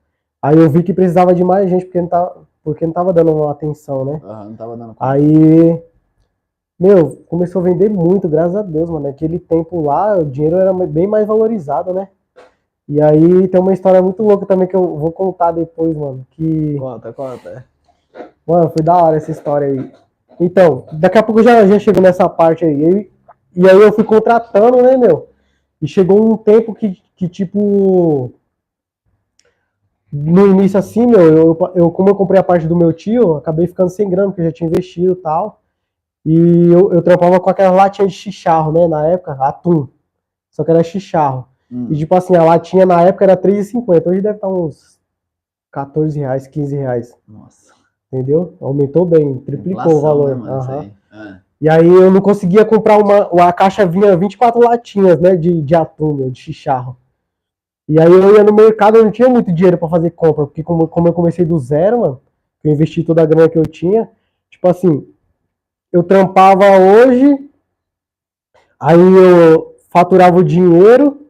Aí 0.43 0.57
eu 0.59 0.69
vi 0.69 0.83
que 0.83 0.93
precisava 0.93 1.35
de 1.35 1.45
mais 1.45 1.71
gente, 1.71 1.85
porque 1.85 2.01
não 2.01 2.09
tava, 2.09 2.37
porque 2.63 2.87
não 2.87 2.93
tava 2.93 3.13
dando 3.13 3.49
atenção, 3.49 4.05
né? 4.05 4.21
Aham, 4.25 4.45
não 4.45 4.57
tava 4.57 4.77
dando 4.77 4.95
conta. 4.95 5.13
Aí, 5.13 5.83
meu, 6.79 7.23
começou 7.29 7.61
a 7.61 7.65
vender 7.65 7.89
muito, 7.89 8.29
graças 8.29 8.57
a 8.57 8.63
Deus, 8.63 8.91
mano. 8.91 9.07
Naquele 9.07 9.39
tempo 9.39 9.81
lá, 9.81 10.19
o 10.19 10.25
dinheiro 10.25 10.57
era 10.57 10.73
bem 10.73 11.07
mais 11.07 11.27
valorizado, 11.27 11.93
né? 11.93 12.09
E 12.89 13.01
aí 13.01 13.47
tem 13.49 13.61
uma 13.61 13.73
história 13.73 14.03
muito 14.03 14.23
louca 14.23 14.45
também 14.45 14.67
que 14.67 14.75
eu 14.75 14.97
vou 14.97 15.13
contar 15.13 15.53
depois, 15.53 15.97
mano. 15.97 16.27
Que 16.33 16.77
Conta, 16.79 17.13
conta. 17.13 17.65
Mano, 18.47 18.69
foi 18.71 18.85
da 18.85 18.97
hora 18.97 19.17
essa 19.17 19.31
história 19.31 19.69
aí. 19.69 19.93
Então, 20.41 20.85
daqui 20.93 21.17
a 21.17 21.23
pouco 21.23 21.41
eu 21.41 21.45
já, 21.45 21.65
já 21.67 21.79
chego 21.79 22.01
nessa 22.01 22.29
parte 22.29 22.65
aí. 22.65 23.09
E 23.55 23.69
aí 23.69 23.77
eu 23.77 23.93
fui 23.93 24.05
contratando, 24.05 24.83
né, 24.83 24.97
meu? 24.97 25.29
E 25.81 25.87
chegou 25.89 26.33
um 26.33 26.37
tempo 26.37 26.75
que, 26.75 27.03
que 27.17 27.29
tipo. 27.29 28.33
No 30.13 30.47
início, 30.47 30.79
assim, 30.79 31.07
meu, 31.07 31.21
eu, 31.21 31.73
eu, 31.75 31.91
como 31.91 32.11
eu 32.11 32.15
comprei 32.15 32.39
a 32.39 32.45
parte 32.45 32.67
do 32.67 32.77
meu 32.77 32.93
tio, 32.93 33.37
acabei 33.37 33.67
ficando 33.67 33.89
sem 33.89 34.09
grana, 34.11 34.29
porque 34.29 34.43
eu 34.43 34.47
já 34.47 34.53
tinha 34.53 34.69
investido 34.69 35.13
e 35.13 35.17
tal. 35.17 35.63
E 36.25 36.37
eu, 36.71 36.93
eu 36.93 37.03
trampava 37.03 37.41
com 37.41 37.49
aquela 37.51 37.75
latinha 37.75 38.07
de 38.07 38.15
chicharro, 38.15 38.73
né? 38.73 38.87
Na 38.87 39.07
época, 39.09 39.33
atum. 39.41 39.89
Só 40.51 40.63
que 40.63 40.71
era 40.71 40.85
chicharro. 40.85 41.47
Hum. 41.71 41.89
E 41.91 41.97
tipo 41.97 42.15
assim, 42.15 42.37
a 42.37 42.45
latinha 42.45 42.85
na 42.85 43.01
época 43.03 43.25
era 43.25 43.35
R$3,50. 43.35 44.07
Hoje 44.07 44.21
deve 44.21 44.37
estar 44.37 44.49
uns 44.49 45.01
14 45.73 46.19
reais, 46.19 46.47
15 46.47 46.77
reais. 46.77 47.17
Nossa. 47.27 47.73
Entendeu? 48.13 48.55
Aumentou 48.61 49.07
bem, 49.07 49.39
triplicou 49.39 49.85
o 49.85 49.87
Inflação, 49.87 50.03
valor. 50.03 50.29
né, 50.29 50.35
mano, 50.35 50.53
Aham. 50.53 51.42
E 51.63 51.69
aí 51.69 51.87
eu 51.87 52.11
não 52.11 52.21
conseguia 52.21 52.65
comprar 52.65 52.99
uma. 52.99 53.49
A 53.49 53.53
caixa 53.53 53.87
vinha 53.87 54.17
24 54.17 54.61
latinhas, 54.61 55.21
né? 55.21 55.37
De, 55.37 55.63
de 55.63 55.75
atum, 55.77 56.29
de 56.29 56.41
chicharro. 56.41 56.97
E 57.89 58.01
aí 58.01 58.11
eu 58.11 58.35
ia 58.35 58.43
no 58.43 58.53
mercado, 58.53 58.97
eu 58.97 59.05
não 59.05 59.13
tinha 59.13 59.29
muito 59.29 59.53
dinheiro 59.53 59.79
pra 59.79 59.89
fazer 59.89 60.11
compra, 60.11 60.45
porque 60.45 60.65
como, 60.65 60.89
como 60.89 61.07
eu 61.07 61.13
comecei 61.13 61.45
do 61.45 61.57
zero, 61.61 62.01
mano, 62.01 62.21
eu 62.65 62.73
investi 62.73 63.05
toda 63.05 63.23
a 63.23 63.27
grana 63.27 63.49
que 63.49 63.59
eu 63.59 63.65
tinha, 63.65 64.09
tipo 64.51 64.69
assim, 64.69 65.07
eu 65.93 66.03
trampava 66.03 66.65
hoje, 66.79 67.49
aí 68.81 68.99
eu 68.99 69.77
faturava 69.89 70.39
o 70.39 70.45
dinheiro, 70.45 71.27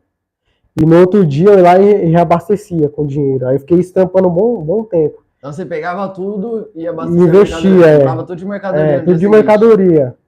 e 0.81 0.87
no 0.87 0.99
outro 1.01 1.27
dia 1.27 1.49
eu 1.49 1.57
ia 1.57 1.62
lá 1.62 1.79
e, 1.79 2.07
reabastecia 2.07 2.88
com 2.88 3.03
o 3.03 3.07
dinheiro. 3.07 3.49
Aí 3.49 3.57
eu 3.57 3.61
fiquei 3.61 3.81
estampando 3.81 4.29
um 4.29 4.33
bom, 4.33 4.62
bom 4.62 4.85
tempo. 4.85 5.23
Então 5.37 5.53
você 5.53 5.66
pegava 5.66 6.09
tudo 6.09 6.71
e 6.75 6.87
abastecia. 6.87 7.23
investia, 7.23 7.87
é. 7.87 8.07
Tudo 8.07 8.37
de 8.37 8.47
mercadoria. 8.47 8.87
É, 8.87 8.99
tudo 9.01 9.14
de 9.14 9.18
seguinte. 9.18 9.31
mercadoria. 9.31 10.21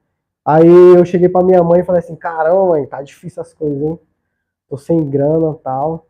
Aí 0.44 0.68
eu 0.68 1.04
cheguei 1.04 1.28
pra 1.28 1.42
minha 1.42 1.62
mãe 1.62 1.80
e 1.80 1.84
falei 1.84 2.00
assim, 2.00 2.14
caramba, 2.14 2.66
mãe, 2.66 2.86
tá 2.86 3.00
difícil 3.02 3.40
as 3.40 3.54
coisas, 3.54 3.80
hein? 3.80 3.98
Tô 4.68 4.76
sem 4.76 5.08
grana 5.08 5.52
e 5.52 5.62
tal. 5.62 6.06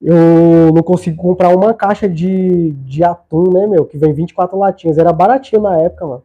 Eu 0.00 0.72
não 0.74 0.82
consigo 0.82 1.22
comprar 1.22 1.48
uma 1.56 1.72
caixa 1.72 2.08
de, 2.08 2.72
de 2.72 3.04
atum, 3.04 3.52
né, 3.52 3.66
meu? 3.66 3.86
Que 3.86 3.96
vem 3.96 4.12
24 4.12 4.58
latinhas. 4.58 4.98
Era 4.98 5.12
baratinho 5.12 5.62
na 5.62 5.78
época, 5.78 6.06
mano. 6.06 6.22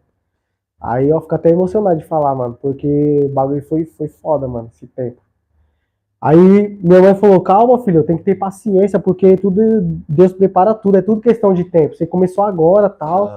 Aí 0.80 1.10
eu 1.10 1.22
fico 1.22 1.36
até 1.36 1.50
emocionado 1.50 1.98
de 1.98 2.06
falar, 2.06 2.36
mano, 2.36 2.58
porque 2.62 3.22
o 3.24 3.30
bagulho 3.30 3.62
foi, 3.64 3.86
foi 3.86 4.08
foda, 4.08 4.48
mano, 4.48 4.70
esse 4.74 4.86
tempo. 4.88 5.22
Aí 6.20 6.78
minha 6.82 7.02
mãe 7.02 7.16
falou, 7.16 7.42
calma, 7.42 7.80
filho, 7.84 8.04
tem 8.04 8.18
que 8.18 8.24
ter 8.24 8.36
paciência, 8.36 9.00
porque 9.00 9.38
tudo, 9.38 9.62
Deus 10.10 10.34
prepara 10.34 10.74
tudo, 10.74 10.98
é 10.98 11.02
tudo 11.02 11.22
questão 11.22 11.54
de 11.54 11.64
tempo. 11.64 11.96
Você 11.96 12.06
começou 12.06 12.44
agora, 12.44 12.90
tal. 12.90 13.28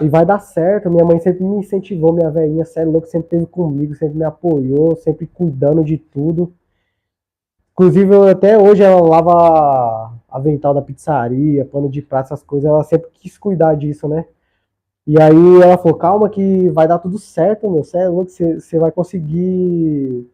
E 0.00 0.08
vai 0.08 0.24
dar 0.26 0.38
certo. 0.40 0.90
Minha 0.90 1.04
mãe 1.04 1.18
sempre 1.20 1.44
me 1.44 1.58
incentivou, 1.58 2.12
minha 2.12 2.30
velhinha, 2.30 2.64
sério, 2.64 2.92
louco, 2.92 3.06
sempre 3.06 3.26
esteve 3.26 3.46
comigo, 3.46 3.94
sempre 3.94 4.16
me 4.18 4.24
apoiou, 4.24 4.96
sempre 4.96 5.26
cuidando 5.26 5.84
de 5.84 5.98
tudo. 5.98 6.52
Inclusive, 7.72 8.30
até 8.30 8.56
hoje 8.56 8.82
ela 8.82 9.00
lava 9.00 10.12
avental 10.28 10.72
da 10.74 10.82
pizzaria, 10.82 11.64
pano 11.64 11.88
de 11.88 12.00
prato, 12.02 12.26
essas 12.26 12.42
coisas, 12.42 12.68
ela 12.68 12.84
sempre 12.84 13.10
quis 13.12 13.36
cuidar 13.36 13.74
disso, 13.74 14.08
né? 14.08 14.26
E 15.06 15.20
aí 15.20 15.60
ela 15.60 15.76
falou, 15.76 15.98
calma 15.98 16.30
que 16.30 16.68
vai 16.70 16.88
dar 16.88 16.98
tudo 16.98 17.18
certo, 17.18 17.68
meu, 17.70 17.84
você 17.84 17.98
é 17.98 18.08
louco, 18.08 18.30
você 18.30 18.78
vai 18.78 18.90
conseguir, 18.92 20.30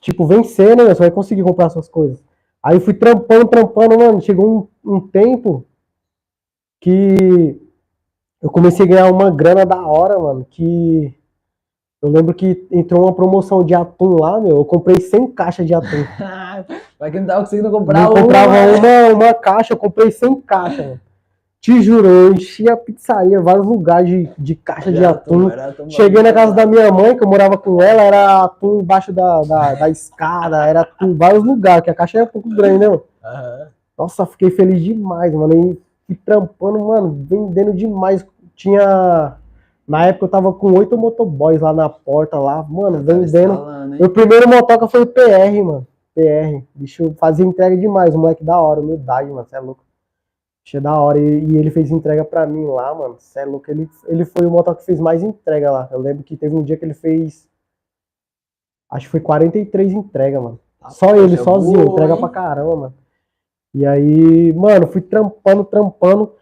tipo, 0.00 0.26
vencer, 0.26 0.76
né? 0.76 0.84
Você 0.84 1.00
vai 1.00 1.10
conseguir 1.10 1.42
comprar 1.42 1.70
suas 1.70 1.88
coisas. 1.88 2.22
Aí 2.62 2.78
fui 2.78 2.94
trampando, 2.94 3.48
trampando, 3.48 3.98
mano, 3.98 4.20
chegou 4.20 4.70
um, 4.84 4.96
um 4.96 5.00
tempo 5.08 5.64
que 6.80 7.60
eu 8.42 8.50
comecei 8.50 8.86
a 8.86 8.88
ganhar 8.88 9.12
uma 9.12 9.30
grana 9.30 9.64
da 9.66 9.80
hora, 9.86 10.18
mano, 10.18 10.46
que 10.48 11.14
eu 12.00 12.10
lembro 12.10 12.32
que 12.34 12.66
entrou 12.70 13.02
uma 13.02 13.12
promoção 13.12 13.64
de 13.64 13.74
atum 13.74 14.16
lá, 14.20 14.40
meu, 14.40 14.58
eu 14.58 14.64
comprei 14.64 15.00
100 15.00 15.32
caixas 15.32 15.66
de 15.66 15.74
atum. 15.74 15.88
Vai 16.98 17.10
que 17.10 17.20
não 17.20 17.26
tava 17.26 17.40
conseguindo 17.40 17.70
comprar 17.70 18.04
Eu 18.04 18.10
uma. 18.10 18.22
comprava 18.22 18.52
né? 18.52 19.08
uma, 19.12 19.14
uma 19.14 19.34
caixa, 19.34 19.72
eu 19.72 19.76
comprei 19.76 20.10
100 20.10 20.40
caixas, 20.42 20.86
mano. 20.86 21.00
Te 21.60 21.82
juro, 21.82 22.06
eu 22.06 22.32
enchi 22.34 22.70
a 22.70 22.76
pizzaria, 22.76 23.40
vários 23.40 23.66
lugares 23.66 24.08
de, 24.08 24.30
de 24.38 24.54
caixa 24.54 24.92
de 24.92 25.04
atum. 25.04 25.50
era 25.50 25.66
atum 25.70 25.90
Cheguei 25.90 26.22
na 26.22 26.32
casa 26.32 26.54
da 26.54 26.64
mano. 26.64 26.78
minha 26.78 26.92
mãe, 26.92 27.16
que 27.16 27.24
eu 27.24 27.28
morava 27.28 27.58
com 27.58 27.82
ela, 27.82 28.00
era 28.02 28.44
atum 28.44 28.78
embaixo 28.80 29.12
da, 29.12 29.42
da, 29.42 29.74
da 29.74 29.90
escada, 29.90 30.64
era 30.66 30.82
atum 30.82 31.16
vários 31.16 31.42
lugares, 31.42 31.82
que 31.82 31.90
a 31.90 31.94
caixa 31.94 32.18
era 32.18 32.26
um 32.26 32.30
pouco 32.30 32.48
grande, 32.48 32.78
né, 32.78 32.88
mano? 32.88 33.02
Aham. 33.24 33.66
Nossa, 33.98 34.24
fiquei 34.24 34.52
feliz 34.52 34.80
demais, 34.80 35.34
mano. 35.34 35.52
E 35.72 35.78
fui 36.08 36.16
trampando, 36.16 36.80
mano, 36.80 37.24
vendendo 37.28 37.72
demais. 37.74 38.26
Tinha. 38.56 39.36
Na 39.86 40.06
época 40.06 40.24
eu 40.26 40.30
tava 40.30 40.52
com 40.52 40.72
oito 40.72 40.98
motoboys 40.98 41.60
lá 41.60 41.72
na 41.72 41.88
porta, 41.88 42.38
lá, 42.38 42.62
mano, 42.62 43.02
Tava 43.04 43.20
vendendo. 43.20 43.52
hein? 43.92 43.98
Meu 44.00 44.10
primeiro 44.10 44.48
motoca 44.48 44.88
foi 44.88 45.02
o 45.02 45.06
PR, 45.06 45.62
mano. 45.64 45.86
PR. 46.14 46.62
Bicho 46.74 47.14
fazia 47.18 47.44
entrega 47.46 47.76
demais, 47.76 48.14
o 48.14 48.18
moleque 48.18 48.42
da 48.44 48.58
hora, 48.60 48.80
humildade, 48.80 49.30
mano. 49.30 49.46
Você 49.46 49.56
é 49.56 49.60
louco. 49.60 49.84
Bicho 50.64 50.76
é 50.76 50.80
da 50.80 50.98
hora. 50.98 51.18
E, 51.18 51.44
e 51.44 51.56
ele 51.56 51.70
fez 51.70 51.90
entrega 51.90 52.24
pra 52.24 52.46
mim 52.46 52.66
lá, 52.66 52.94
mano. 52.94 53.14
Você 53.18 53.40
é 53.40 53.44
louco. 53.44 53.70
Ele, 53.70 53.88
ele 54.06 54.24
foi 54.24 54.44
o 54.46 54.50
motoca 54.50 54.80
que 54.80 54.84
fez 54.86 54.98
mais 55.00 55.22
entrega 55.22 55.70
lá. 55.70 55.88
Eu 55.90 56.00
lembro 56.00 56.22
que 56.24 56.36
teve 56.36 56.54
um 56.54 56.62
dia 56.62 56.76
que 56.76 56.84
ele 56.84 56.94
fez. 56.94 57.48
Acho 58.90 59.06
que 59.06 59.10
foi 59.10 59.20
43 59.20 59.92
entregas, 59.92 60.42
mano. 60.42 60.58
Ah, 60.82 60.90
Só 60.90 61.14
ele, 61.16 61.36
poxa, 61.36 61.44
sozinho, 61.44 61.84
boa, 61.84 61.92
entrega 61.92 62.14
hein? 62.14 62.20
pra 62.20 62.28
caramba, 62.28 62.76
mano. 62.76 62.94
E 63.74 63.86
aí, 63.86 64.52
mano, 64.52 64.86
fui 64.86 65.00
trampando, 65.00 65.64
trampando. 65.64 66.32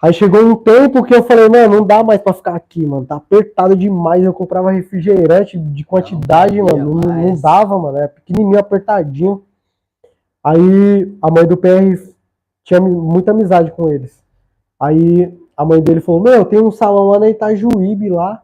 Aí 0.00 0.12
chegou 0.12 0.40
um 0.40 0.56
tempo 0.56 1.04
que 1.04 1.14
eu 1.14 1.22
falei, 1.22 1.48
mano, 1.48 1.76
não 1.76 1.86
dá 1.86 2.02
mais 2.02 2.20
pra 2.20 2.32
ficar 2.32 2.56
aqui, 2.56 2.84
mano. 2.84 3.06
Tá 3.06 3.16
apertado 3.16 3.76
demais. 3.76 4.24
Eu 4.24 4.32
comprava 4.32 4.70
refrigerante 4.70 5.58
de 5.58 5.84
quantidade, 5.84 6.58
Não, 6.58 6.66
mano. 6.66 7.00
Não, 7.00 7.22
não 7.28 7.40
dava, 7.40 7.78
mano. 7.78 7.98
Era 7.98 8.08
pequenininho, 8.08 8.58
apertadinho. 8.58 9.44
Aí 10.42 11.16
a 11.22 11.30
mãe 11.30 11.46
do 11.46 11.56
PR 11.56 11.96
tinha 12.64 12.80
muita 12.80 13.30
amizade 13.30 13.70
com 13.70 13.88
eles. 13.88 14.22
Aí 14.78 15.32
a 15.56 15.64
mãe 15.64 15.80
dele 15.80 16.00
falou: 16.00 16.20
Meu, 16.20 16.44
tem 16.44 16.60
um 16.60 16.72
salão 16.72 17.08
lá 17.08 17.20
na 17.20 17.30
Itajuíbe 17.30 18.08
lá, 18.08 18.42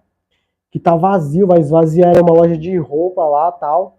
que 0.71 0.79
tá 0.79 0.95
vazio, 0.95 1.47
vai 1.47 1.59
esvaziar, 1.59 2.11
era 2.11 2.23
uma 2.23 2.33
loja 2.33 2.57
de 2.57 2.77
roupa 2.79 3.25
lá 3.25 3.51
tal. 3.51 3.98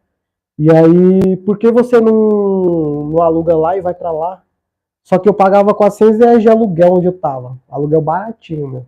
E 0.61 0.69
aí, 0.69 1.37
por 1.37 1.57
que 1.57 1.71
você 1.71 2.01
não, 2.01 3.05
não 3.05 3.23
aluga 3.23 3.55
lá 3.55 3.77
e 3.77 3.81
vai 3.81 3.93
pra 3.93 4.11
lá? 4.11 4.43
Só 5.05 5.17
que 5.17 5.29
eu 5.29 5.33
pagava 5.33 5.73
400 5.73 6.19
reais 6.19 6.41
de 6.41 6.49
aluguel 6.49 6.95
onde 6.95 7.05
eu 7.05 7.13
tava. 7.17 7.57
Aluguel 7.69 8.01
baratinho, 8.01 8.67
meu. 8.67 8.85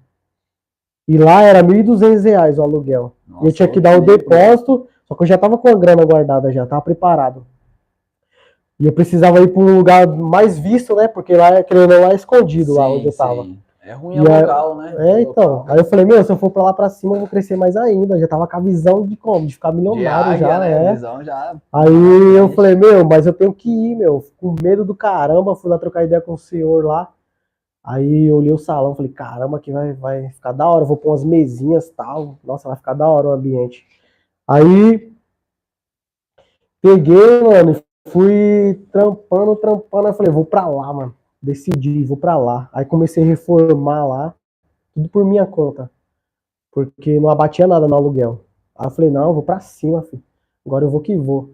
E 1.08 1.18
lá 1.18 1.42
era 1.44 1.64
1.200 1.64 2.24
reais 2.26 2.60
o 2.60 2.62
aluguel. 2.62 3.14
E 3.26 3.32
eu 3.32 3.36
Nossa, 3.44 3.52
tinha 3.54 3.68
que 3.70 3.80
dar 3.80 3.96
o 3.98 4.02
nível. 4.02 4.18
depósito, 4.18 4.86
só 5.06 5.16
que 5.16 5.24
eu 5.24 5.28
já 5.28 5.38
tava 5.38 5.58
com 5.58 5.70
a 5.70 5.74
grana 5.74 6.04
guardada 6.04 6.52
já, 6.52 6.66
tava 6.66 6.82
preparado. 6.82 7.46
E 8.78 8.86
eu 8.86 8.92
precisava 8.92 9.40
ir 9.40 9.48
para 9.48 9.62
um 9.62 9.78
lugar 9.78 10.06
mais 10.08 10.60
visto, 10.60 10.94
né? 10.94 11.08
Porque 11.08 11.34
lá, 11.34 11.64
querendo 11.64 12.00
lá 12.02 12.12
é 12.12 12.16
escondido, 12.16 12.74
lá 12.74 12.88
Sim, 12.88 12.96
onde 12.98 13.06
eu 13.08 13.16
tava. 13.16 13.44
sim. 13.44 13.58
É 13.84 13.94
ruim 13.94 14.20
aí- 14.20 14.42
local, 14.42 14.76
né? 14.76 14.96
É, 14.98 15.22
então. 15.22 15.66
Aí 15.68 15.80
eu 15.80 15.86
falei, 15.86 16.06
meu, 16.06 16.24
se 16.24 16.32
eu 16.32 16.38
for 16.38 16.52
pra 16.52 16.62
lá 16.62 16.74
pra 16.74 16.88
cima, 16.88 17.16
eu 17.16 17.20
vou 17.22 17.28
crescer 17.28 17.56
mais 17.56 17.76
ainda. 17.76 18.20
Já 18.20 18.28
tava 18.28 18.48
com 18.48 18.56
a 18.58 18.60
visão 18.60 19.08
de 19.08 19.18
como? 19.18 19.48
De 19.48 19.54
ficar 19.56 19.72
milionário 19.72 20.34
águia, 20.34 20.48
já, 20.48 20.60
né? 20.60 20.80
né? 20.84 20.94
Visão 20.94 21.24
já. 21.24 21.56
Aí 21.74 22.36
eu 22.38 22.50
falei, 22.50 22.76
meu, 22.76 23.04
mas 23.04 23.26
eu 23.26 23.34
tenho 23.34 23.52
que 23.52 23.70
ir, 23.70 23.96
meu. 23.96 24.24
Com 24.38 24.56
medo 24.62 24.86
do 24.86 24.94
caramba, 24.94 25.56
fui 25.56 25.70
lá 25.70 25.80
trocar 25.80 26.04
ideia 26.04 26.22
com 26.22 26.34
o 26.34 26.38
senhor 26.38 26.86
lá. 26.86 27.12
Aí 27.84 28.26
eu 28.28 28.38
olhei 28.38 28.52
o 28.52 28.58
salão, 28.60 28.94
falei, 28.94 29.12
caramba, 29.12 29.58
aqui 29.58 29.72
vai, 29.72 29.94
vai 29.94 30.30
ficar 30.30 30.52
da 30.52 30.68
hora. 30.68 30.86
Vou 30.86 30.96
pôr 30.98 31.10
umas 31.10 31.24
mesinhas 31.24 31.88
e 31.88 31.94
tal. 31.94 32.38
Nossa, 32.44 32.68
vai 32.68 32.78
ficar 32.78 32.94
da 32.94 33.08
hora 33.10 33.30
o 33.30 33.32
ambiente. 33.32 33.84
Aí 34.48 35.12
peguei, 36.80 37.42
mano, 37.42 37.82
fui 38.10 38.86
trampando, 38.92 39.56
trampando. 39.56 40.08
Aí 40.08 40.14
falei, 40.14 40.32
vou 40.32 40.46
pra 40.46 40.68
lá, 40.68 40.94
mano. 40.94 41.16
Decidi, 41.42 42.04
vou 42.04 42.18
pra 42.18 42.38
lá. 42.38 42.70
Aí 42.72 42.86
comecei 42.86 43.24
a 43.24 43.26
reformar 43.26 44.06
lá, 44.08 44.34
tudo 44.94 45.10
por 45.10 45.26
minha 45.26 45.46
conta. 45.46 45.90
Porque 46.72 47.20
não 47.20 47.30
abatia 47.30 47.68
nada 47.68 47.88
no 47.88 47.96
aluguel. 47.96 48.42
Aí 48.78 48.86
eu 48.88 48.92
falei, 48.92 49.10
não, 49.10 49.30
eu 49.30 49.34
vou 49.34 49.44
pra 49.44 49.60
cima, 49.60 50.02
filho. 50.04 50.24
Agora 50.66 50.86
eu 50.86 50.90
vou 50.90 51.02
que 51.02 51.18
vou. 51.18 51.50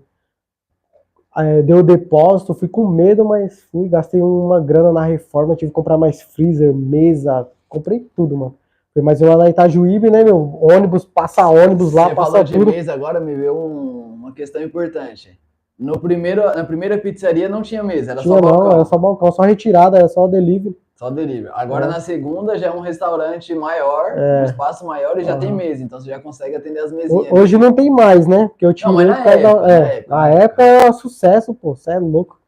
Aí, 1.34 1.62
deu 1.62 1.78
o 1.78 1.84
depósito, 1.84 2.54
fui 2.54 2.68
com 2.68 2.88
medo, 2.88 3.24
mas 3.24 3.62
fui, 3.72 3.88
gastei 3.88 4.22
uma 4.22 4.60
grana 4.60 4.92
na 4.92 5.04
reforma, 5.06 5.56
tive 5.56 5.70
que 5.70 5.76
comprar 5.76 5.98
mais 5.98 6.22
freezer, 6.22 6.74
mesa, 6.74 7.48
comprei 7.70 8.00
tudo, 8.16 8.36
mano. 8.36 8.56
Mas 9.04 9.22
eu 9.22 9.30
lá 9.30 9.38
na 9.38 9.50
Itajuíbe, 9.50 10.10
né, 10.10 10.24
meu? 10.24 10.58
Ônibus, 10.60 11.06
passa 11.06 11.48
ônibus 11.48 11.94
lá, 11.94 12.10
Você 12.10 12.16
passa 12.16 12.32
falou 12.32 12.44
de 12.44 12.54
tudo. 12.54 12.72
mesa, 12.72 12.94
agora 12.94 13.20
me 13.20 13.36
veio 13.36 13.54
um- 13.54 14.14
uma 14.16 14.32
questão 14.32 14.60
importante. 14.64 15.40
No 15.78 16.00
primeiro, 16.00 16.44
na 16.44 16.64
primeira 16.64 16.98
pizzaria 16.98 17.48
não 17.48 17.62
tinha 17.62 17.84
mesa, 17.84 18.12
era 18.14 18.22
Tinha 18.22 18.34
só 18.34 18.42
não, 18.42 18.50
balcão, 18.50 18.72
era 18.72 18.86
só 18.86 18.98
balcão, 18.98 19.32
só 19.32 19.44
retirada, 19.44 19.98
era 20.00 20.08
só 20.08 20.28
delivery. 20.28 20.76
só 20.96 21.12
delivery. 21.12 21.52
Agora 21.54 21.86
É. 21.86 21.88
na 21.88 22.00
segunda 22.00 22.58
já 22.58 22.68
é 22.68 22.72
um 22.72 22.80
restaurante 22.80 23.54
maior, 23.54 24.14
É. 24.18 24.42
um 24.42 24.46
espaço 24.46 24.84
maior 24.88 25.20
e 25.20 25.24
já 25.24 25.34
Aham. 25.34 25.40
tem 25.40 25.52
mesa, 25.52 25.84
então 25.84 26.00
você 26.02 26.10
já 26.10 26.20
consegue 26.20 26.56
atender 26.56 26.80
as 26.80 26.92
mesinhas. 26.92 27.32
Hoje 27.32 27.56
não 27.60 27.72
tem 27.72 27.92
mais, 27.92 28.26
né? 28.26 28.48
Porque 28.48 28.66
eu 28.66 28.74
tirei 28.74 28.92
mas 28.96 29.08
na 29.08 29.16
por 29.18 29.24
causa 29.24 29.38
da- 29.40 29.50
época, 29.50 29.68
é, 29.72 29.80
na 29.80 29.88
época, 29.94 30.16
na 30.16 30.30
época 30.30 30.64
era 30.64 30.94
sucesso, 30.94 31.54
pô, 31.54 31.76
você 31.76 31.92
é 31.92 32.00
louco. 32.00 32.40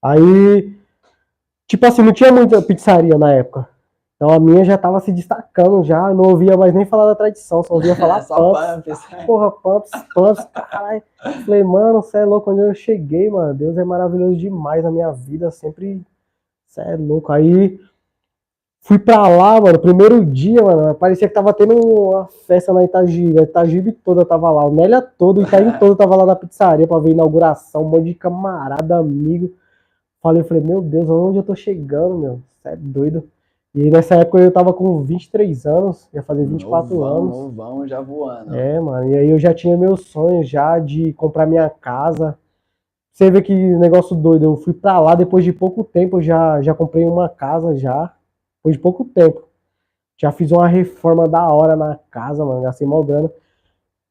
Aí, 0.00 0.72
tipo 1.66 1.84
assim, 1.86 2.02
não 2.02 2.12
tinha 2.12 2.30
muita 2.30 2.62
pizzaria 2.62 3.18
na 3.18 3.32
época. 3.34 3.68
Então 4.20 4.34
a 4.34 4.38
minha 4.38 4.62
já 4.62 4.76
tava 4.76 5.00
se 5.00 5.10
destacando 5.10 5.82
já, 5.82 6.12
não 6.12 6.24
ouvia 6.28 6.54
mais 6.54 6.74
nem 6.74 6.84
falar 6.84 7.06
da 7.06 7.14
tradição, 7.14 7.62
só 7.62 7.72
ouvia 7.72 7.96
falar 7.96 8.20
Só 8.28 8.52
pumps. 8.52 9.06
pumps. 9.06 9.24
Porra, 9.24 9.50
pumps, 9.50 9.90
pumps, 10.14 10.44
caralho. 10.52 11.02
Falei, 11.46 11.64
mano, 11.64 12.02
você 12.02 12.18
é 12.18 12.24
louco, 12.26 12.50
onde 12.50 12.60
eu 12.60 12.74
cheguei, 12.74 13.30
mano. 13.30 13.54
Deus 13.54 13.78
é 13.78 13.82
maravilhoso 13.82 14.36
demais 14.36 14.84
na 14.84 14.90
minha 14.90 15.10
vida, 15.10 15.50
sempre. 15.50 16.02
Você 16.66 16.82
é 16.82 16.96
louco. 16.98 17.32
Aí 17.32 17.80
fui 18.82 18.98
pra 18.98 19.26
lá, 19.26 19.58
mano, 19.58 19.78
primeiro 19.78 20.22
dia, 20.22 20.62
mano, 20.62 20.94
parecia 20.94 21.26
que 21.26 21.32
tava 21.32 21.54
tendo 21.54 21.74
uma 21.74 22.26
festa 22.46 22.74
na 22.74 22.84
Itagiba. 22.84 23.40
A 23.40 23.44
Itagiba 23.44 23.90
toda 24.04 24.22
tava 24.26 24.50
lá, 24.50 24.66
o 24.66 24.74
Nélia 24.74 25.00
todo, 25.00 25.38
o 25.38 25.42
Itaim 25.44 25.78
todo 25.78 25.96
tava 25.96 26.14
lá 26.16 26.26
na 26.26 26.36
pizzaria 26.36 26.86
pra 26.86 26.98
ver 26.98 27.08
a 27.08 27.14
inauguração, 27.14 27.84
um 27.84 27.88
monte 27.88 28.04
de 28.04 28.14
camarada, 28.14 28.98
amigo. 28.98 29.50
Falei, 30.20 30.42
eu 30.42 30.44
falei, 30.44 30.62
meu 30.62 30.82
Deus, 30.82 31.08
onde 31.08 31.38
eu 31.38 31.42
tô 31.42 31.56
chegando, 31.56 32.18
meu? 32.18 32.40
Você 32.60 32.68
é 32.68 32.76
doido. 32.76 33.26
E 33.74 33.88
nessa 33.88 34.16
época 34.16 34.40
eu 34.40 34.50
tava 34.52 34.72
com 34.72 35.02
23 35.02 35.64
anos, 35.64 36.08
ia 36.12 36.22
fazer 36.22 36.44
24 36.44 36.94
novão, 36.96 37.16
anos. 37.16 37.36
Novão, 37.36 37.86
já 37.86 38.00
voando. 38.00 38.54
É, 38.54 38.80
mano, 38.80 39.10
e 39.10 39.16
aí 39.16 39.30
eu 39.30 39.38
já 39.38 39.54
tinha 39.54 39.76
meus 39.76 40.06
sonhos 40.06 40.48
já 40.48 40.78
de 40.78 41.12
comprar 41.12 41.46
minha 41.46 41.70
casa. 41.70 42.36
Você 43.12 43.30
vê 43.30 43.40
que 43.42 43.54
negócio 43.54 44.16
doido, 44.16 44.44
eu 44.44 44.56
fui 44.56 44.72
pra 44.72 44.98
lá 44.98 45.14
depois 45.14 45.44
de 45.44 45.52
pouco 45.52 45.84
tempo, 45.84 46.18
eu 46.18 46.22
já, 46.22 46.60
já 46.62 46.74
comprei 46.74 47.04
uma 47.04 47.28
casa 47.28 47.76
já, 47.76 48.12
depois 48.58 48.74
de 48.76 48.82
pouco 48.82 49.04
tempo. 49.04 49.44
Já 50.16 50.32
fiz 50.32 50.50
uma 50.50 50.66
reforma 50.66 51.28
da 51.28 51.46
hora 51.46 51.76
na 51.76 51.98
casa, 52.10 52.44
mano, 52.44 52.62
gastei 52.62 52.86
mal 52.86 53.04
grana. 53.04 53.30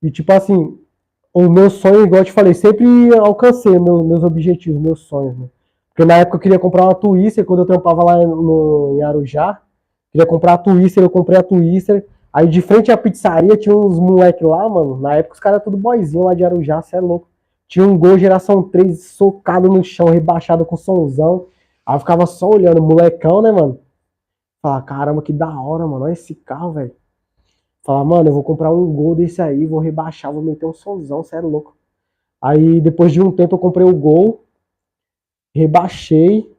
E 0.01 0.09
tipo 0.09 0.31
assim, 0.31 0.79
o 1.33 1.49
meu 1.49 1.69
sonho, 1.69 2.05
igual 2.05 2.21
eu 2.21 2.25
te 2.25 2.31
falei, 2.31 2.53
sempre 2.53 2.85
alcancei 3.17 3.77
meu- 3.77 4.03
meus 4.05 4.23
objetivos, 4.23 4.81
meus 4.81 5.01
sonhos, 5.01 5.37
né? 5.37 5.47
Porque 5.99 6.07
na 6.07 6.19
época 6.19 6.37
eu 6.37 6.39
queria 6.39 6.57
comprar 6.57 6.85
uma 6.85 6.95
Twister, 6.95 7.43
quando 7.43 7.59
eu 7.59 7.65
trampava 7.65 8.01
lá 8.05 8.15
no, 8.25 8.95
em 8.97 9.03
Arujá, 9.03 9.61
queria 10.09 10.25
comprar 10.25 10.53
a 10.53 10.57
Twister, 10.57 11.03
eu 11.03 11.09
comprei 11.09 11.37
a 11.37 11.43
Twister. 11.43 12.07
Aí 12.31 12.47
de 12.47 12.61
frente 12.61 12.89
à 12.89 12.95
pizzaria 12.95 13.57
tinha 13.57 13.75
uns 13.75 13.99
moleque 13.99 14.45
lá, 14.45 14.69
mano. 14.69 14.95
Na 14.95 15.15
época 15.15 15.33
os 15.33 15.41
caras 15.41 15.61
tudo 15.61 15.75
boizinho 15.75 16.23
lá 16.23 16.33
de 16.33 16.45
Arujá, 16.45 16.81
cê 16.81 16.95
é 16.95 17.01
louco. 17.01 17.27
Tinha 17.67 17.85
um 17.85 17.97
gol 17.97 18.17
geração 18.17 18.63
3 18.63 19.07
socado 19.07 19.67
no 19.67 19.83
chão, 19.83 20.07
rebaixado 20.07 20.63
com 20.63 20.77
somzão. 20.77 21.47
Aí 21.85 21.97
eu 21.97 21.99
ficava 21.99 22.25
só 22.25 22.49
olhando, 22.49 22.81
molecão, 22.81 23.41
né, 23.41 23.51
mano? 23.51 23.81
Falava, 24.61 24.81
caramba, 24.83 25.21
que 25.21 25.33
da 25.33 25.49
hora, 25.49 25.85
mano. 25.85 26.05
Olha 26.05 26.13
esse 26.13 26.33
carro, 26.33 26.71
velho. 26.71 26.95
Falava, 27.83 28.05
mano, 28.05 28.29
eu 28.29 28.33
vou 28.33 28.43
comprar 28.43 28.71
um 28.71 28.85
gol 28.93 29.15
desse 29.15 29.41
aí, 29.41 29.65
vou 29.65 29.79
rebaixar, 29.79 30.31
vou 30.31 30.41
meter 30.41 30.65
um 30.65 30.71
somzão, 30.73 31.23
cê 31.23 31.35
é 31.35 31.41
louco. 31.41 31.75
Aí 32.41 32.79
depois 32.79 33.11
de 33.11 33.21
um 33.21 33.33
tempo 33.33 33.55
eu 33.55 33.59
comprei 33.59 33.85
o 33.85 33.93
gol, 33.93 34.45
rebaixei, 35.55 36.51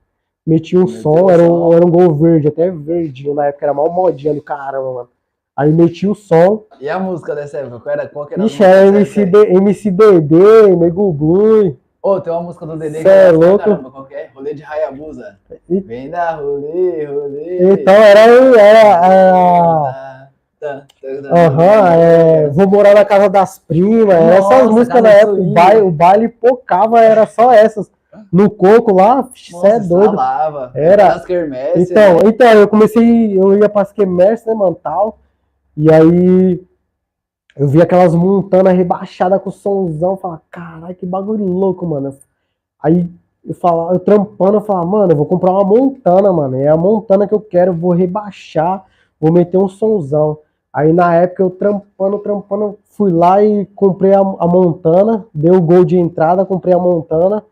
meti 0.46 0.76
um 0.76 0.84
Meteu 0.86 1.00
som, 1.02 1.30
era 1.30 1.42
um, 1.42 1.72
era 1.72 1.84
um 1.86 1.90
gol 1.90 2.14
verde, 2.14 2.48
até 2.48 2.70
verdinho, 2.70 3.34
na 3.34 3.46
época 3.46 3.66
era 3.66 3.74
mal 3.74 3.90
modinha 3.90 4.34
do 4.34 4.42
caramba, 4.42 4.92
mano. 4.92 5.08
Aí 5.56 5.70
meti 5.70 6.06
o 6.06 6.14
som, 6.14 6.64
E 6.80 6.88
a 6.88 6.98
música 6.98 7.34
dessa 7.34 7.58
época? 7.58 7.80
Qual 7.80 7.92
era, 7.92 8.08
qual 8.08 8.26
que 8.26 8.34
era 8.34 8.42
a 8.42 8.46
ixi, 8.46 8.62
era 8.64 8.86
MC? 8.86 9.26
D- 9.26 9.46
MC 9.52 9.90
DD, 9.90 10.76
Nego 10.76 11.12
Blue, 11.12 11.76
Ô, 12.02 12.18
tem 12.18 12.32
uma 12.32 12.42
música 12.42 12.64
do 12.64 12.78
Dedê 12.78 13.02
Cê 13.02 13.08
é 13.08 13.30
louco? 13.30 13.58
Caramba, 13.58 13.90
qual 13.90 14.06
que 14.06 14.14
é? 14.14 14.30
Rolê 14.34 14.54
de 14.54 14.64
Hayabusa. 14.64 15.38
E- 15.68 15.80
Vem 15.80 16.08
dar 16.08 16.40
rolê, 16.40 17.04
rolê. 17.04 17.72
então 17.74 17.92
era, 17.92 18.20
era, 18.58 20.30
tá. 20.58 20.86
Aham, 21.30 21.92
é, 21.94 22.48
vou 22.48 22.66
morar 22.68 22.94
na 22.94 23.04
casa 23.04 23.28
das 23.28 23.58
primas, 23.58 24.14
essas 24.16 24.70
músicas 24.70 25.02
de 25.02 25.08
época, 25.08 25.40
o 25.40 25.44
baile, 25.52 25.80
o 25.82 25.90
baile 25.90 26.28
pocava, 26.28 27.00
era 27.00 27.26
só 27.26 27.52
essas. 27.52 27.90
No 28.32 28.50
coco 28.50 28.92
lá, 28.92 29.22
você 29.22 29.66
é 29.66 29.78
doido. 29.80 30.06
salava. 30.06 30.72
Era. 30.74 31.14
Então, 31.80 32.14
né? 32.14 32.20
então, 32.24 32.52
eu 32.52 32.68
comecei, 32.68 33.38
eu 33.38 33.56
ia 33.56 33.68
para 33.68 33.82
as 33.82 33.92
quermesses, 33.92 34.46
né, 34.46 34.54
mano, 34.54 34.74
tal, 34.74 35.18
e 35.76 35.92
aí 35.92 36.60
eu 37.56 37.68
vi 37.68 37.80
aquelas 37.80 38.14
montanas 38.14 38.74
rebaixadas 38.74 39.40
com 39.42 39.50
somzão, 39.50 40.16
falava, 40.16 40.42
caralho, 40.50 40.94
que 40.94 41.06
bagulho 41.06 41.44
louco, 41.44 41.86
mano. 41.86 42.16
Aí 42.82 43.08
eu 43.46 43.54
falava, 43.54 43.94
eu 43.94 43.98
trampando, 43.98 44.58
eu 44.58 44.60
falava, 44.60 44.86
mano, 44.86 45.12
eu 45.12 45.16
vou 45.16 45.26
comprar 45.26 45.52
uma 45.52 45.64
montana, 45.64 46.32
mano, 46.32 46.56
é 46.56 46.68
a 46.68 46.76
montana 46.76 47.26
que 47.26 47.34
eu 47.34 47.40
quero, 47.40 47.72
vou 47.72 47.92
rebaixar, 47.92 48.84
vou 49.20 49.32
meter 49.32 49.58
um 49.58 49.68
somzão. 49.68 50.38
Aí 50.72 50.92
na 50.92 51.14
época 51.14 51.42
eu 51.42 51.50
trampando, 51.50 52.18
trampando, 52.18 52.78
fui 52.84 53.10
lá 53.12 53.42
e 53.42 53.66
comprei 53.74 54.14
a, 54.14 54.20
a 54.20 54.46
montana, 54.46 55.26
dei 55.34 55.50
o 55.50 55.60
gol 55.60 55.84
de 55.84 55.98
entrada, 55.98 56.44
comprei 56.44 56.74
a 56.74 56.78
montana. 56.78 57.42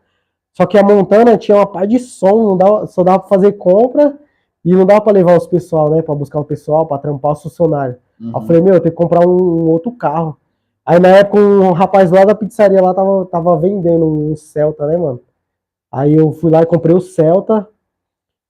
Só 0.53 0.65
que 0.65 0.77
a 0.77 0.83
montana 0.83 1.37
tinha 1.37 1.57
uma 1.57 1.65
par 1.65 1.87
de 1.87 1.99
som, 1.99 2.49
não 2.49 2.57
dava, 2.57 2.87
só 2.87 3.03
dava 3.03 3.19
pra 3.19 3.29
fazer 3.29 3.53
compra 3.53 4.17
e 4.65 4.73
não 4.73 4.85
dava 4.85 5.01
pra 5.01 5.13
levar 5.13 5.37
os 5.37 5.47
pessoal, 5.47 5.89
né? 5.89 6.01
Pra 6.01 6.13
buscar 6.15 6.39
o 6.39 6.45
pessoal, 6.45 6.85
pra 6.85 6.97
trampar 6.97 7.31
os 7.33 7.43
funcionários. 7.43 7.97
Aí 8.19 8.27
eu 8.31 8.39
Uhum. 8.39 8.45
falei, 8.45 8.61
meu, 8.61 8.73
eu 8.73 8.79
tenho 8.81 8.91
que 8.93 9.01
comprar 9.01 9.25
um, 9.25 9.31
um 9.31 9.69
outro 9.71 9.91
carro. 9.91 10.35
Aí 10.85 10.99
na 10.99 11.09
época 11.09 11.39
um 11.39 11.71
rapaz 11.71 12.11
lá 12.11 12.25
da 12.25 12.33
pizzaria 12.35 12.81
lá 12.81 12.93
tava, 12.93 13.25
tava 13.27 13.55
vendendo 13.57 14.05
um 14.05 14.35
Celta, 14.35 14.85
né, 14.87 14.97
mano? 14.97 15.21
Aí 15.91 16.15
eu 16.15 16.31
fui 16.33 16.51
lá 16.51 16.61
e 16.61 16.65
comprei 16.65 16.95
o 16.95 16.99
Celta, 17.01 17.67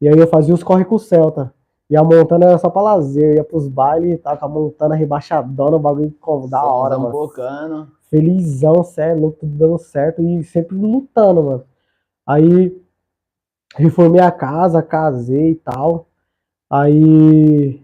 e 0.01 0.07
aí 0.07 0.17
eu 0.17 0.27
fazia 0.27 0.53
os 0.53 0.63
corre 0.63 0.85
com 0.85 0.95
o 0.95 0.99
Celta. 0.99 1.53
E 1.89 1.97
a 1.97 2.03
montana 2.03 2.45
era 2.45 2.57
só 2.57 2.69
pra 2.69 2.81
lazer, 2.81 3.31
eu 3.31 3.35
ia 3.35 3.43
pros 3.43 3.67
bailes 3.67 4.13
e 4.13 4.17
tal, 4.17 4.37
com 4.37 4.45
a 4.45 4.49
montana 4.49 4.95
rebaixadona, 4.95 5.75
o 5.75 5.79
bagulho 5.79 6.13
com- 6.21 6.47
da 6.47 6.63
hora, 6.63 6.97
mano 6.97 7.11
bocando. 7.11 7.87
felizão, 8.09 8.83
sério, 8.83 9.21
louco, 9.21 9.37
tudo 9.41 9.55
dando 9.57 9.77
certo 9.77 10.21
e 10.21 10.43
sempre 10.43 10.75
lutando, 10.77 11.43
mano. 11.43 11.63
Aí 12.29 12.79
reformei 13.75 14.21
a 14.21 14.29
casa, 14.31 14.83
casei 14.83 15.51
e 15.51 15.55
tal. 15.55 16.05
Aí 16.69 17.81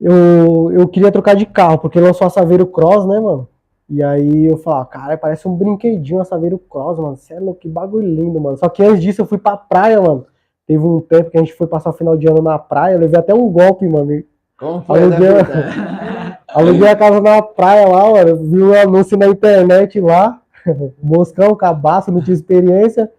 eu, 0.00 0.72
eu 0.72 0.88
queria 0.88 1.12
trocar 1.12 1.36
de 1.36 1.44
carro, 1.44 1.78
porque 1.78 2.00
lançou 2.00 2.26
a 2.26 2.30
Saveiro 2.30 2.66
Cross, 2.66 3.06
né, 3.06 3.20
mano? 3.20 3.46
E 3.90 4.02
aí 4.02 4.46
eu 4.46 4.56
falava, 4.56 4.86
cara, 4.86 5.18
parece 5.18 5.46
um 5.46 5.54
brinquedinho 5.54 6.20
a 6.20 6.24
Saveiro 6.24 6.58
Cross, 6.58 6.98
mano. 6.98 7.16
Cê 7.16 7.34
é 7.34 7.40
louco, 7.40 7.60
que 7.60 7.68
bagulho 7.68 8.08
lindo, 8.08 8.40
mano. 8.40 8.56
Só 8.56 8.70
que 8.70 8.82
antes 8.82 9.02
disso 9.02 9.20
eu 9.20 9.26
fui 9.26 9.36
pra 9.36 9.54
praia, 9.56 10.00
mano. 10.00 10.26
Teve 10.66 10.82
um 10.82 10.98
tempo 11.00 11.30
que 11.30 11.36
a 11.36 11.40
gente 11.40 11.52
foi 11.52 11.66
passar 11.66 11.90
o 11.90 11.94
final 11.94 12.16
de 12.16 12.26
ano 12.26 12.40
na 12.40 12.58
praia, 12.58 12.96
levei 12.96 13.18
até 13.20 13.34
um 13.34 13.50
golpe, 13.50 13.86
mano. 13.86 14.24
Como 14.58 14.80
foi 14.82 14.98
essa 14.98 15.14
Aluguel- 15.14 15.44
fita? 15.44 16.38
Aluguei 16.48 16.88
a 16.88 16.96
casa 16.96 17.20
na 17.20 17.42
praia 17.42 17.86
lá, 17.86 18.10
mano. 18.12 18.36
Vi 18.36 18.62
um 18.62 18.72
anúncio 18.72 19.18
na 19.18 19.26
internet 19.26 20.00
lá. 20.00 20.40
Moscão, 21.02 21.54
cabaço, 21.54 22.10
não 22.10 22.22
tinha 22.22 22.34
experiência. 22.34 23.10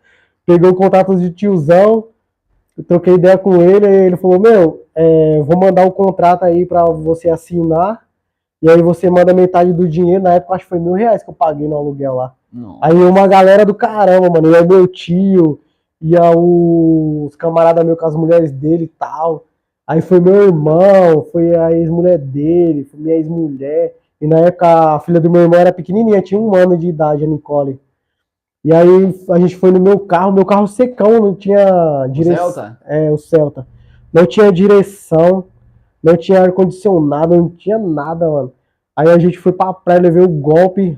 Peguei 0.45 0.69
o 0.69 0.75
contato 0.75 1.15
de 1.15 1.31
tiozão. 1.31 2.08
Troquei 2.88 3.15
ideia 3.15 3.38
com 3.38 3.62
ele. 3.62 3.86
Aí 3.86 3.95
ele 4.08 4.17
falou: 4.17 4.39
Meu, 4.39 4.86
é, 4.93 5.41
vou 5.43 5.58
mandar 5.58 5.86
o 5.86 5.91
contrato 5.91 6.43
aí 6.43 6.65
pra 6.65 6.86
você 6.86 7.29
assinar. 7.29 8.05
E 8.62 8.69
aí 8.69 8.81
você 8.81 9.10
manda 9.10 9.34
metade 9.34 9.73
do 9.73 9.88
dinheiro. 9.88 10.23
Na 10.23 10.34
época, 10.34 10.55
acho 10.55 10.65
que 10.65 10.69
foi 10.69 10.79
mil 10.79 10.93
reais 10.93 11.23
que 11.23 11.29
eu 11.29 11.34
paguei 11.34 11.67
no 11.67 11.77
aluguel 11.77 12.15
lá. 12.15 12.34
Não. 12.51 12.79
Aí 12.81 12.95
uma 12.95 13.27
galera 13.27 13.65
do 13.65 13.73
caramba, 13.73 14.29
mano. 14.29 14.51
Ia 14.51 14.63
meu 14.63 14.88
tio, 14.88 15.60
ia 16.01 16.31
os 16.36 17.36
camaradas 17.36 17.84
meus 17.86 17.99
com 17.99 18.05
as 18.05 18.15
mulheres 18.15 18.51
dele 18.51 18.86
e 18.86 18.88
tal. 18.88 19.45
Aí 19.88 20.01
foi 20.01 20.19
meu 20.19 20.45
irmão, 20.45 21.23
foi 21.31 21.55
a 21.55 21.71
ex-mulher 21.71 22.17
dele, 22.17 22.86
foi 22.86 22.99
minha 22.99 23.15
ex-mulher. 23.15 23.95
E 24.25 24.27
na 24.27 24.39
época 24.39 24.95
a 24.95 24.99
filha 24.99 25.19
do 25.19 25.29
meu 25.29 25.43
irmão 25.43 25.59
era 25.59 25.71
pequenininha, 25.71 26.19
tinha 26.19 26.41
um 26.41 26.55
ano 26.55 26.75
de 26.75 26.88
idade, 26.88 27.23
a 27.23 27.27
Nicole. 27.27 27.79
E 28.63 28.73
aí 28.73 29.15
a 29.29 29.38
gente 29.38 29.55
foi 29.55 29.69
no 29.69 29.79
meu 29.79 29.99
carro, 29.99 30.31
meu 30.31 30.43
carro 30.43 30.67
secão, 30.67 31.19
não 31.21 31.35
tinha 31.35 32.07
direção. 32.09 32.51
Celta? 32.51 32.79
É, 32.88 33.11
o 33.11 33.19
Celta. 33.19 33.67
Não 34.11 34.25
tinha 34.25 34.51
direção, 34.51 35.43
não 36.01 36.17
tinha 36.17 36.41
ar-condicionado, 36.41 37.35
não 37.35 37.49
tinha 37.49 37.77
nada, 37.77 38.27
mano. 38.27 38.51
Aí 38.95 39.09
a 39.09 39.19
gente 39.19 39.38
foi 39.38 39.51
pra 39.51 39.71
praia, 39.71 40.01
levei 40.01 40.23
o 40.23 40.27
golpe. 40.27 40.97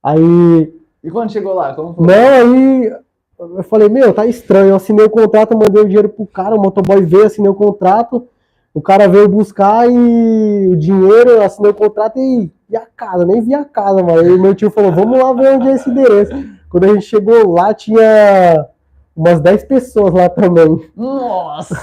Aí 0.00 0.72
E 1.02 1.10
quando 1.10 1.32
chegou 1.32 1.54
lá, 1.54 1.74
como 1.74 1.94
foi? 1.94 2.06
não, 2.06 2.14
aí 2.14 2.92
eu 3.40 3.62
falei, 3.64 3.88
meu, 3.88 4.14
tá 4.14 4.24
estranho. 4.24 4.68
Eu 4.68 4.76
assinei 4.76 5.04
o 5.04 5.10
contrato, 5.10 5.58
mandei 5.58 5.82
o 5.82 5.86
dinheiro 5.86 6.08
pro 6.08 6.24
cara, 6.26 6.54
o 6.54 6.62
motoboy 6.62 7.04
veio, 7.04 7.26
assinei 7.26 7.50
o 7.50 7.54
contrato, 7.54 8.28
o 8.74 8.80
cara 8.80 9.06
veio 9.06 9.28
buscar 9.28 9.88
e 9.90 10.68
o 10.68 10.76
dinheiro, 10.76 11.30
eu 11.30 11.42
assinei 11.42 11.70
o 11.70 11.74
contrato 11.74 12.18
e, 12.18 12.50
e 12.70 12.76
a 12.76 12.86
casa, 12.96 13.24
nem 13.24 13.42
vi 13.42 13.54
a 13.54 13.64
casa, 13.64 14.02
mano. 14.02 14.20
Aí 14.20 14.38
meu 14.38 14.54
tio 14.54 14.70
falou, 14.70 14.92
vamos 14.92 15.18
lá 15.18 15.32
ver 15.34 15.54
onde 15.54 15.68
é 15.68 15.72
esse 15.72 15.90
endereço. 15.90 16.32
Quando 16.70 16.84
a 16.84 16.88
gente 16.88 17.04
chegou 17.04 17.52
lá, 17.52 17.74
tinha 17.74 18.66
umas 19.14 19.40
10 19.40 19.64
pessoas 19.64 20.14
lá 20.14 20.28
também. 20.28 20.90
Nossa! 20.96 21.74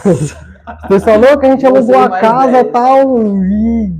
O 0.85 0.87
pessoal, 0.87 1.19
não, 1.19 1.37
que 1.37 1.45
a 1.45 1.51
gente 1.51 1.65
alugou 1.65 1.97
a 1.97 2.09
casa 2.09 2.59
e 2.59 2.63
10. 2.63 2.73
tal, 2.73 3.17
e 3.23 3.93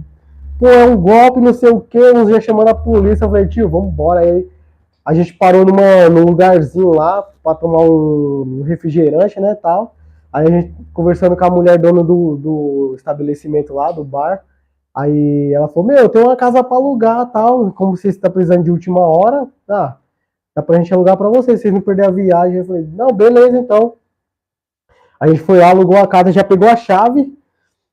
pô, 0.60 0.68
é 0.68 0.86
um 0.86 0.98
golpe, 0.98 1.40
não 1.40 1.54
sei 1.54 1.70
o 1.70 1.82
que, 1.82 2.00
uns 2.00 2.30
já 2.30 2.42
chamando 2.42 2.70
a 2.70 2.76
polícia. 2.76 3.26
Eu 3.26 3.30
falei, 3.30 3.48
tio, 3.48 3.70
vamos 3.70 3.90
embora. 3.90 4.22
Aí 4.22 4.48
a 5.06 5.14
gente 5.14 5.34
parou 5.34 5.66
numa, 5.66 6.10
num 6.10 6.26
lugarzinho 6.26 6.92
lá 6.92 7.24
pra 7.44 7.56
tomar 7.56 7.82
um 7.82 8.64
refrigerante, 8.64 9.40
né, 9.40 9.56
tal. 9.56 9.96
Aí 10.32 10.48
a 10.48 10.50
gente 10.50 10.76
conversando 10.94 11.36
com 11.36 11.46
a 11.46 11.50
mulher 11.50 11.78
dona 11.78 12.04
do, 12.04 12.36
do 12.36 12.94
estabelecimento 12.96 13.74
lá, 13.74 13.92
do 13.92 14.04
bar. 14.04 14.44
Aí 14.96 15.52
ela 15.54 15.68
falou, 15.68 15.88
meu, 15.88 16.10
tem 16.10 16.22
uma 16.22 16.36
casa 16.36 16.64
pra 16.64 16.78
alugar, 16.78 17.32
tal. 17.32 17.72
Como 17.72 17.96
você 17.98 18.10
está 18.10 18.30
precisando 18.30 18.64
de 18.64 18.72
última 18.72 19.00
hora, 19.00 19.48
tá, 19.66 19.98
dá 20.56 20.62
pra 20.62 20.78
gente 20.78 20.94
alugar 20.94 21.18
pra 21.18 21.30
vocês, 21.30 21.62
vocês 21.62 21.74
não 21.74 21.82
perderem 21.82 22.10
a 22.10 22.14
viagem. 22.14 22.58
Eu 22.58 22.66
falei, 22.66 22.88
não, 22.94 23.12
beleza, 23.12 23.58
então. 23.58 23.94
A 25.20 25.28
gente 25.28 25.42
foi 25.42 25.58
lá, 25.58 25.70
alugou 25.70 25.98
a 25.98 26.08
casa, 26.08 26.32
já 26.32 26.44
pegou 26.44 26.70
a 26.70 26.76
chave. 26.76 27.38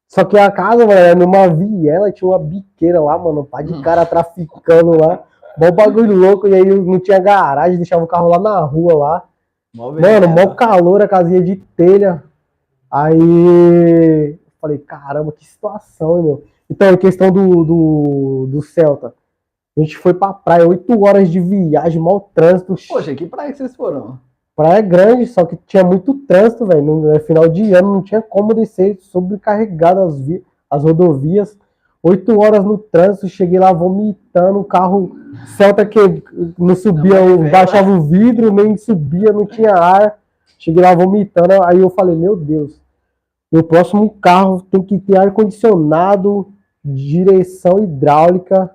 Só 0.09 0.25
que 0.25 0.39
a 0.39 0.51
casa, 0.51 0.87
mano, 0.87 0.93
era 0.93 1.15
numa 1.15 1.49
viela, 1.49 2.13
tinha 2.13 2.29
uma 2.29 2.39
biqueira 2.39 3.01
lá, 3.01 3.19
mano, 3.19 3.45
pai 3.45 3.65
de 3.65 3.83
cara 3.83 4.07
traficando 4.07 4.97
lá. 4.97 5.25
Bom 5.59 5.73
bagulho 5.73 6.15
louco, 6.15 6.47
e 6.47 6.55
aí 6.55 6.65
não 6.65 7.01
tinha 7.01 7.19
garagem, 7.19 7.79
deixava 7.79 8.05
o 8.05 8.07
carro 8.07 8.29
lá 8.29 8.39
na 8.39 8.61
rua 8.61 8.95
lá. 8.95 9.25
Mó 9.75 9.91
Mano, 9.91 10.29
mó 10.29 10.55
calor, 10.55 11.03
a 11.03 11.09
casinha 11.09 11.43
de 11.43 11.57
telha. 11.77 12.23
Aí 12.97 14.39
falei, 14.61 14.79
caramba, 14.79 15.33
que 15.33 15.45
situação, 15.47 16.19
hein, 16.19 16.25
meu. 16.25 16.43
Então, 16.69 16.91
em 16.93 16.97
questão 16.97 17.31
do, 17.31 17.65
do, 17.65 18.47
do 18.51 18.63
Celta. 18.63 19.15
A 19.77 19.81
gente 19.81 19.99
foi 19.99 20.15
pra 20.15 20.33
praia, 20.33 20.67
oito 20.67 20.99
horas 21.05 21.29
de 21.29 21.39
viagem, 21.39 22.01
mau 22.01 22.31
trânsito. 22.35 22.75
Poxa, 22.89 23.15
que 23.15 23.27
praia 23.27 23.53
que 23.53 23.59
vocês 23.59 23.77
foram? 23.77 24.19
Praia 24.57 24.81
grande, 24.81 25.27
só 25.27 25.45
que 25.45 25.57
tinha 25.67 25.85
muito 25.85 26.15
trânsito, 26.27 26.65
velho. 26.65 26.83
No 26.83 27.13
no 27.13 27.21
final 27.21 27.47
de 27.47 27.75
ano 27.75 27.93
não 27.93 28.03
tinha 28.03 28.23
como 28.23 28.55
descer, 28.55 28.97
sobrecarregado 29.03 30.01
as, 30.01 30.19
vi- 30.19 30.43
as 30.71 30.83
rodovias. 30.83 31.57
Oito 32.03 32.41
horas 32.41 32.65
no 32.65 32.79
trânsito, 32.79 33.29
cheguei 33.29 33.59
lá 33.59 33.73
vomitando, 33.73 34.61
o 34.61 34.65
carro 34.65 35.17
Celta 35.59 35.85
que 35.85 35.99
não 36.59 36.75
subia, 36.75 37.21
Não, 37.23 37.51
baixava 37.51 37.91
o 37.91 38.01
vidro, 38.01 38.51
nem 38.53 38.77
subia, 38.79 39.31
não 39.33 39.45
tinha 39.45 39.75
ar. 39.75 40.19
Cheguei 40.59 40.83
lá 40.83 40.95
vomitando, 40.95 41.63
aí 41.65 41.79
eu 41.81 41.91
falei, 41.91 42.17
meu 42.17 42.35
Deus, 42.35 42.81
meu 43.53 43.63
próximo 43.63 44.11
carro 44.21 44.61
tem 44.63 44.83
que 44.83 44.99
ter 44.99 45.17
ar-condicionado, 45.19 46.53
direção 46.85 47.79
hidráulica 47.79 48.71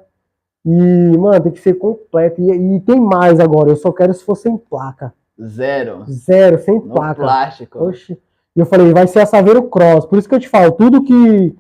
e, 0.66 1.18
mano, 1.18 1.42
tem 1.44 1.52
que 1.52 1.60
ser 1.60 1.74
completo. 1.76 2.42
E, 2.42 2.52
e 2.76 2.80
tem 2.82 3.00
mais 3.00 3.40
agora, 3.40 3.70
eu 3.70 3.76
só 3.76 3.92
quero 3.92 4.14
se 4.14 4.24
for 4.24 4.36
sem 4.36 4.58
placa. 4.58 5.14
Zero. 5.42 6.04
Zero, 6.08 6.60
sem 6.60 6.76
No 6.76 6.82
placa. 6.94 7.22
plástico. 7.22 7.84
Oxe. 7.84 8.18
E 8.56 8.60
eu 8.60 8.66
falei, 8.66 8.92
vai 8.94 9.08
ser 9.08 9.20
a 9.22 9.26
Saveiro 9.26 9.64
Cross. 9.64 10.06
Por 10.06 10.20
isso 10.20 10.28
que 10.28 10.36
eu 10.36 10.40
te 10.40 10.50
falo, 10.50 10.72
tudo 10.74 11.04
que 11.04 11.56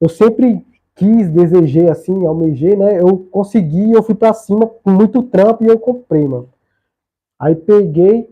eu 0.00 0.08
sempre 0.08 0.64
quis, 0.94 1.28
desejei, 1.28 1.88
assim, 1.88 2.26
almejei, 2.26 2.74
né? 2.76 3.00
Eu 3.00 3.18
consegui, 3.30 3.92
eu 3.92 4.02
fui 4.02 4.14
pra 4.14 4.32
cima 4.32 4.66
com 4.66 4.90
muito 4.90 5.22
trampo 5.22 5.62
e 5.64 5.66
eu 5.68 5.78
comprei, 5.78 6.26
mano. 6.26 6.48
Aí 7.38 7.54
peguei, 7.54 8.28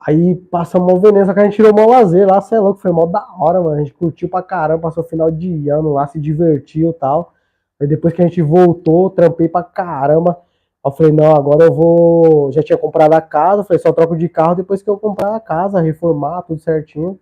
aí 0.00 0.34
passamos 0.34 0.92
uma 0.92 0.98
Veneza 0.98 1.34
que 1.34 1.40
a 1.40 1.44
gente 1.44 1.56
tirou 1.56 1.74
mó 1.74 1.86
lazer 1.86 2.26
lá, 2.26 2.40
cê 2.40 2.54
é 2.54 2.60
louco, 2.60 2.80
foi 2.80 2.90
mó 2.90 3.06
da 3.06 3.26
hora, 3.38 3.60
mano. 3.60 3.76
A 3.76 3.78
gente 3.78 3.94
curtiu 3.94 4.28
pra 4.28 4.42
caramba, 4.42 4.82
passou 4.82 5.04
o 5.04 5.06
final 5.06 5.30
de 5.30 5.68
ano 5.68 5.92
lá, 5.92 6.06
se 6.06 6.18
divertiu 6.20 6.90
e 6.90 6.94
tal. 6.94 7.34
Aí 7.80 7.86
depois 7.86 8.14
que 8.14 8.22
a 8.22 8.26
gente 8.26 8.42
voltou, 8.42 9.10
trampei 9.10 9.48
pra 9.48 9.62
caramba. 9.62 10.38
Aí 10.84 10.90
eu 10.90 10.92
falei, 10.92 11.12
não, 11.12 11.34
agora 11.34 11.64
eu 11.64 11.72
vou. 11.72 12.52
Já 12.52 12.62
tinha 12.62 12.78
comprado 12.78 13.14
a 13.14 13.20
casa, 13.20 13.64
falei, 13.64 13.78
só 13.80 13.92
troco 13.92 14.16
de 14.16 14.28
carro 14.28 14.54
depois 14.54 14.82
que 14.82 14.90
eu 14.90 14.98
comprar 14.98 15.34
a 15.36 15.40
casa, 15.40 15.80
reformar, 15.80 16.42
tudo 16.42 16.60
certinho. 16.60 17.18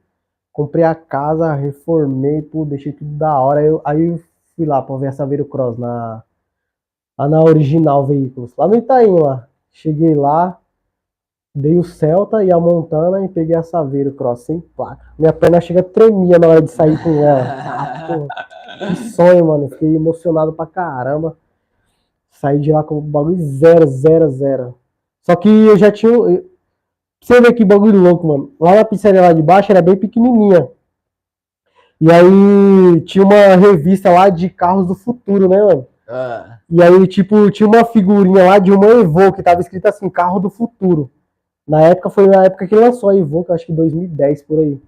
Comprei 0.53 0.85
a 0.85 0.95
casa, 0.95 1.55
reformei, 1.55 2.43
pô, 2.43 2.65
deixei 2.65 2.93
tudo 2.93 3.13
da 3.13 3.39
hora. 3.39 3.61
Aí 3.61 3.67
eu, 3.67 3.81
aí 3.85 4.07
eu 4.07 4.21
fui 4.57 4.67
lá 4.67 4.83
pra 4.83 4.97
ver 4.97 5.09
a 5.09 5.13
Saveiro 5.13 5.45
Cross 5.45 5.79
na, 5.79 6.23
lá 7.19 7.29
na 7.29 7.41
Original 7.43 8.07
Veículos, 8.07 8.55
lá 8.57 8.67
no 8.69 8.77
Itaim 8.77 9.19
lá. 9.19 9.49
Cheguei 9.71 10.15
lá, 10.15 10.59
dei 11.59 11.77
o 11.77 11.83
Celta 11.83 12.45
e 12.45 12.53
a 12.53 12.59
Montana 12.59 13.25
e 13.25 13.29
peguei 13.29 13.57
a 13.57 13.63
Saveiro 13.63 14.13
Cross 14.13 14.43
sem 14.43 14.61
placa. 14.61 15.05
Minha 15.19 15.33
perna 15.33 15.61
chega 15.61 15.83
tremia 15.83 16.39
na 16.39 16.47
hora 16.47 16.63
de 16.63 16.71
sair 16.71 17.01
com 17.03 17.11
ela. 17.23 17.45
Ah, 18.81 18.87
que 18.95 18.95
sonho, 19.11 19.45
mano. 19.47 19.69
Fiquei 19.69 19.97
emocionado 19.97 20.53
pra 20.53 20.65
caramba. 20.65 21.37
Saí 22.31 22.61
de 22.61 22.73
lá 22.73 22.83
com 22.85 22.97
o 22.97 23.01
bagulho 23.01 23.37
zero, 23.43 23.87
zero, 23.87 24.31
zero. 24.31 24.75
Só 25.21 25.35
que 25.37 25.49
eu 25.49 25.77
já 25.77 25.91
tinha. 25.91 26.13
você 27.21 27.41
ver 27.41 27.53
que 27.55 27.65
bagulho 27.65 28.01
louco, 28.01 28.27
mano. 28.27 28.53
Lá 28.59 28.77
na 28.77 28.85
pizzaria 28.85 29.21
lá 29.21 29.33
de 29.33 29.43
baixo 29.43 29.73
era 29.73 29.83
bem 29.83 29.97
pequenininha. 29.97 30.69
E 32.01 32.11
aí 32.11 33.01
tinha 33.01 33.25
uma 33.25 33.57
revista 33.57 34.11
lá 34.11 34.29
de 34.29 34.49
carros 34.49 34.87
do 34.87 34.95
futuro, 34.95 35.49
né, 35.49 35.59
mano? 35.61 35.87
Ah, 36.09 36.59
E 36.71 36.81
aí, 36.83 37.07
tipo, 37.09 37.51
tinha 37.51 37.67
uma 37.67 37.85
figurinha 37.85 38.45
lá 38.47 38.59
de 38.59 38.71
uma 38.71 38.87
Evoque, 38.87 39.39
que 39.39 39.43
tava 39.43 39.61
escrito 39.61 39.87
assim, 39.87 40.09
carro 40.09 40.39
do 40.39 40.49
futuro. 40.49 41.11
Na 41.69 41.83
época, 41.83 42.09
foi 42.09 42.27
na 42.27 42.45
época 42.45 42.67
que 42.67 42.75
lançou 42.75 43.11
a 43.11 43.17
Evoque, 43.17 43.53
acho 43.53 43.67
que 43.67 43.73
2010, 43.73 44.43
por 44.43 44.61
aí. 44.61 44.81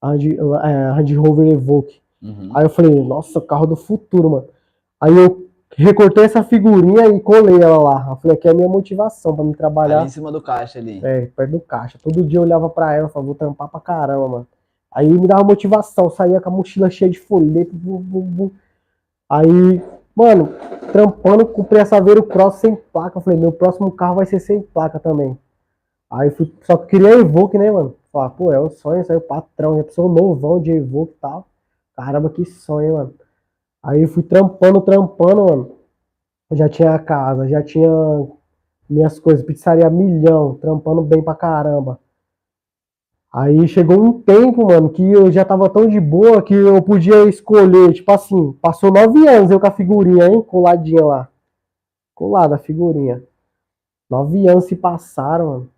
A 0.00 0.08
Land, 0.08 0.36
é, 0.36 0.86
a 0.86 0.96
Land 0.96 1.14
Rover 1.14 1.48
Evoque. 1.50 2.00
uhum. 2.22 2.50
Aí 2.54 2.64
eu 2.66 2.70
falei, 2.70 2.94
nossa, 3.02 3.40
carro 3.40 3.66
do 3.66 3.74
futuro, 3.74 4.30
mano. 4.30 4.48
Aí 5.00 5.16
eu 5.16 5.48
recortei 5.74 6.24
essa 6.24 6.42
figurinha 6.42 7.06
e 7.06 7.20
colei 7.20 7.60
ela 7.62 7.78
lá. 7.78 8.06
Eu 8.10 8.16
falei, 8.16 8.36
aqui 8.36 8.46
é 8.46 8.50
a 8.50 8.54
minha 8.54 8.68
motivação 8.68 9.34
pra 9.34 9.44
me 9.44 9.54
trabalhar. 9.54 10.00
Ali 10.00 10.06
em 10.08 10.10
cima 10.10 10.30
do 10.30 10.42
caixa 10.42 10.78
ali. 10.78 11.00
É, 11.02 11.26
perto 11.34 11.52
do 11.52 11.60
caixa. 11.60 11.98
Todo 12.02 12.22
dia 12.22 12.38
eu 12.38 12.42
olhava 12.42 12.68
pra 12.68 12.94
ela 12.94 13.08
e 13.08 13.10
falava, 13.10 13.26
vou 13.26 13.34
trampar 13.34 13.68
pra 13.68 13.80
caramba, 13.80 14.28
mano. 14.28 14.46
Aí 14.92 15.08
me 15.08 15.26
dava 15.26 15.44
motivação, 15.44 16.10
saía 16.10 16.40
com 16.40 16.48
a 16.48 16.52
mochila 16.52 16.90
cheia 16.90 17.10
de 17.10 17.18
folheto. 17.18 17.72
Aí, 19.28 19.82
mano, 20.14 20.48
trampando, 20.92 21.46
comprei 21.46 21.82
a 21.82 21.86
Saveiro 21.86 22.22
Cross 22.22 22.56
sem 22.56 22.74
placa. 22.74 23.18
Eu 23.18 23.22
falei, 23.22 23.38
meu 23.38 23.52
próximo 23.52 23.90
carro 23.90 24.16
vai 24.16 24.26
ser 24.26 24.40
sem 24.40 24.60
placa 24.60 24.98
também. 24.98 25.38
Aí 26.10 26.30
fui, 26.30 26.52
só 26.62 26.76
que 26.76 26.86
queria 26.86 27.18
Evoque, 27.18 27.58
né, 27.58 27.70
mano? 27.70 27.94
Falar, 28.12 28.30
pô, 28.30 28.50
é 28.52 28.58
o 28.58 28.70
sonho, 28.70 29.04
saiu 29.04 29.20
patrão, 29.20 29.76
já 29.76 29.84
pessoa 29.84 30.12
novão 30.12 30.60
de 30.60 30.70
Evoque 30.72 31.12
e 31.12 31.20
tal. 31.20 31.46
Caramba, 31.96 32.30
que 32.30 32.44
sonho, 32.46 32.94
mano. 32.94 33.14
Aí 33.82 34.06
fui 34.06 34.22
trampando, 34.22 34.80
trampando, 34.80 35.44
mano. 35.44 35.78
Já 36.52 36.68
tinha 36.68 36.94
a 36.94 36.98
casa, 36.98 37.48
já 37.48 37.62
tinha 37.62 37.90
minhas 38.88 39.20
coisas, 39.20 39.44
pizzaria 39.44 39.90
milhão, 39.90 40.54
trampando 40.54 41.02
bem 41.02 41.22
pra 41.22 41.34
caramba. 41.34 42.00
Aí 43.30 43.68
chegou 43.68 44.02
um 44.02 44.22
tempo, 44.22 44.66
mano, 44.66 44.88
que 44.88 45.02
eu 45.02 45.30
já 45.30 45.44
tava 45.44 45.68
tão 45.68 45.86
de 45.86 46.00
boa 46.00 46.42
que 46.42 46.54
eu 46.54 46.80
podia 46.82 47.28
escolher, 47.28 47.92
tipo 47.92 48.10
assim, 48.10 48.52
passou 48.62 48.90
nove 48.90 49.28
anos 49.28 49.50
eu 49.50 49.60
com 49.60 49.66
a 49.66 49.70
figurinha, 49.70 50.28
hein, 50.28 50.40
coladinha 50.40 51.04
lá. 51.04 51.28
Colada 52.14 52.54
a 52.54 52.58
figurinha. 52.58 53.22
Nove 54.08 54.48
anos 54.48 54.64
se 54.64 54.74
passaram, 54.74 55.46
mano. 55.46 55.70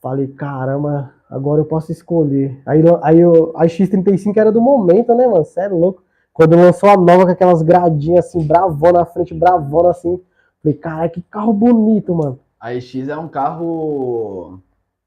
Falei, 0.00 0.28
caramba, 0.28 1.12
agora 1.28 1.60
eu 1.60 1.64
posso 1.64 1.92
escolher. 1.92 2.60
Aí, 2.64 2.82
aí 3.02 3.20
eu, 3.20 3.52
a 3.54 3.66
X35 3.66 4.36
era 4.36 4.50
do 4.50 4.60
momento, 4.60 5.14
né, 5.14 5.26
mano? 5.26 5.44
Sério, 5.44 5.76
louco. 5.76 6.02
Quando 6.32 6.56
lançou 6.56 6.88
a 6.88 6.96
nova 6.96 7.26
com 7.26 7.32
aquelas 7.32 7.60
gradinhas 7.60 8.26
assim, 8.26 8.42
bravona 8.42 9.00
na 9.00 9.04
frente, 9.04 9.34
bravona 9.34 9.90
assim. 9.90 10.18
Falei, 10.62 10.78
caralho, 10.78 11.10
que 11.10 11.22
carro 11.22 11.52
bonito, 11.52 12.14
mano. 12.14 12.38
A 12.58 12.74
EX 12.74 13.08
é 13.08 13.16
um 13.16 13.28
carro 13.28 14.60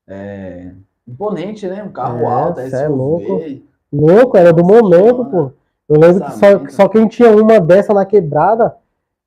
é, 0.08 0.72
imponente, 1.08 1.68
né? 1.68 1.84
Um 1.84 1.92
carro 1.92 2.22
É, 2.22 2.26
alto, 2.26 2.60
é 2.60 2.88
louco. 2.88 3.26
SUV. 3.26 3.66
Louco, 3.92 4.38
era 4.38 4.52
do 4.52 4.64
momento, 4.64 5.26
pô. 5.26 5.52
Eu 5.90 6.00
lembro 6.00 6.26
que 6.26 6.32
só, 6.34 6.68
só 6.70 6.88
quem 6.88 7.08
tinha 7.08 7.30
uma 7.30 7.60
dessa 7.60 7.94
na 7.94 8.06
quebrada 8.06 8.76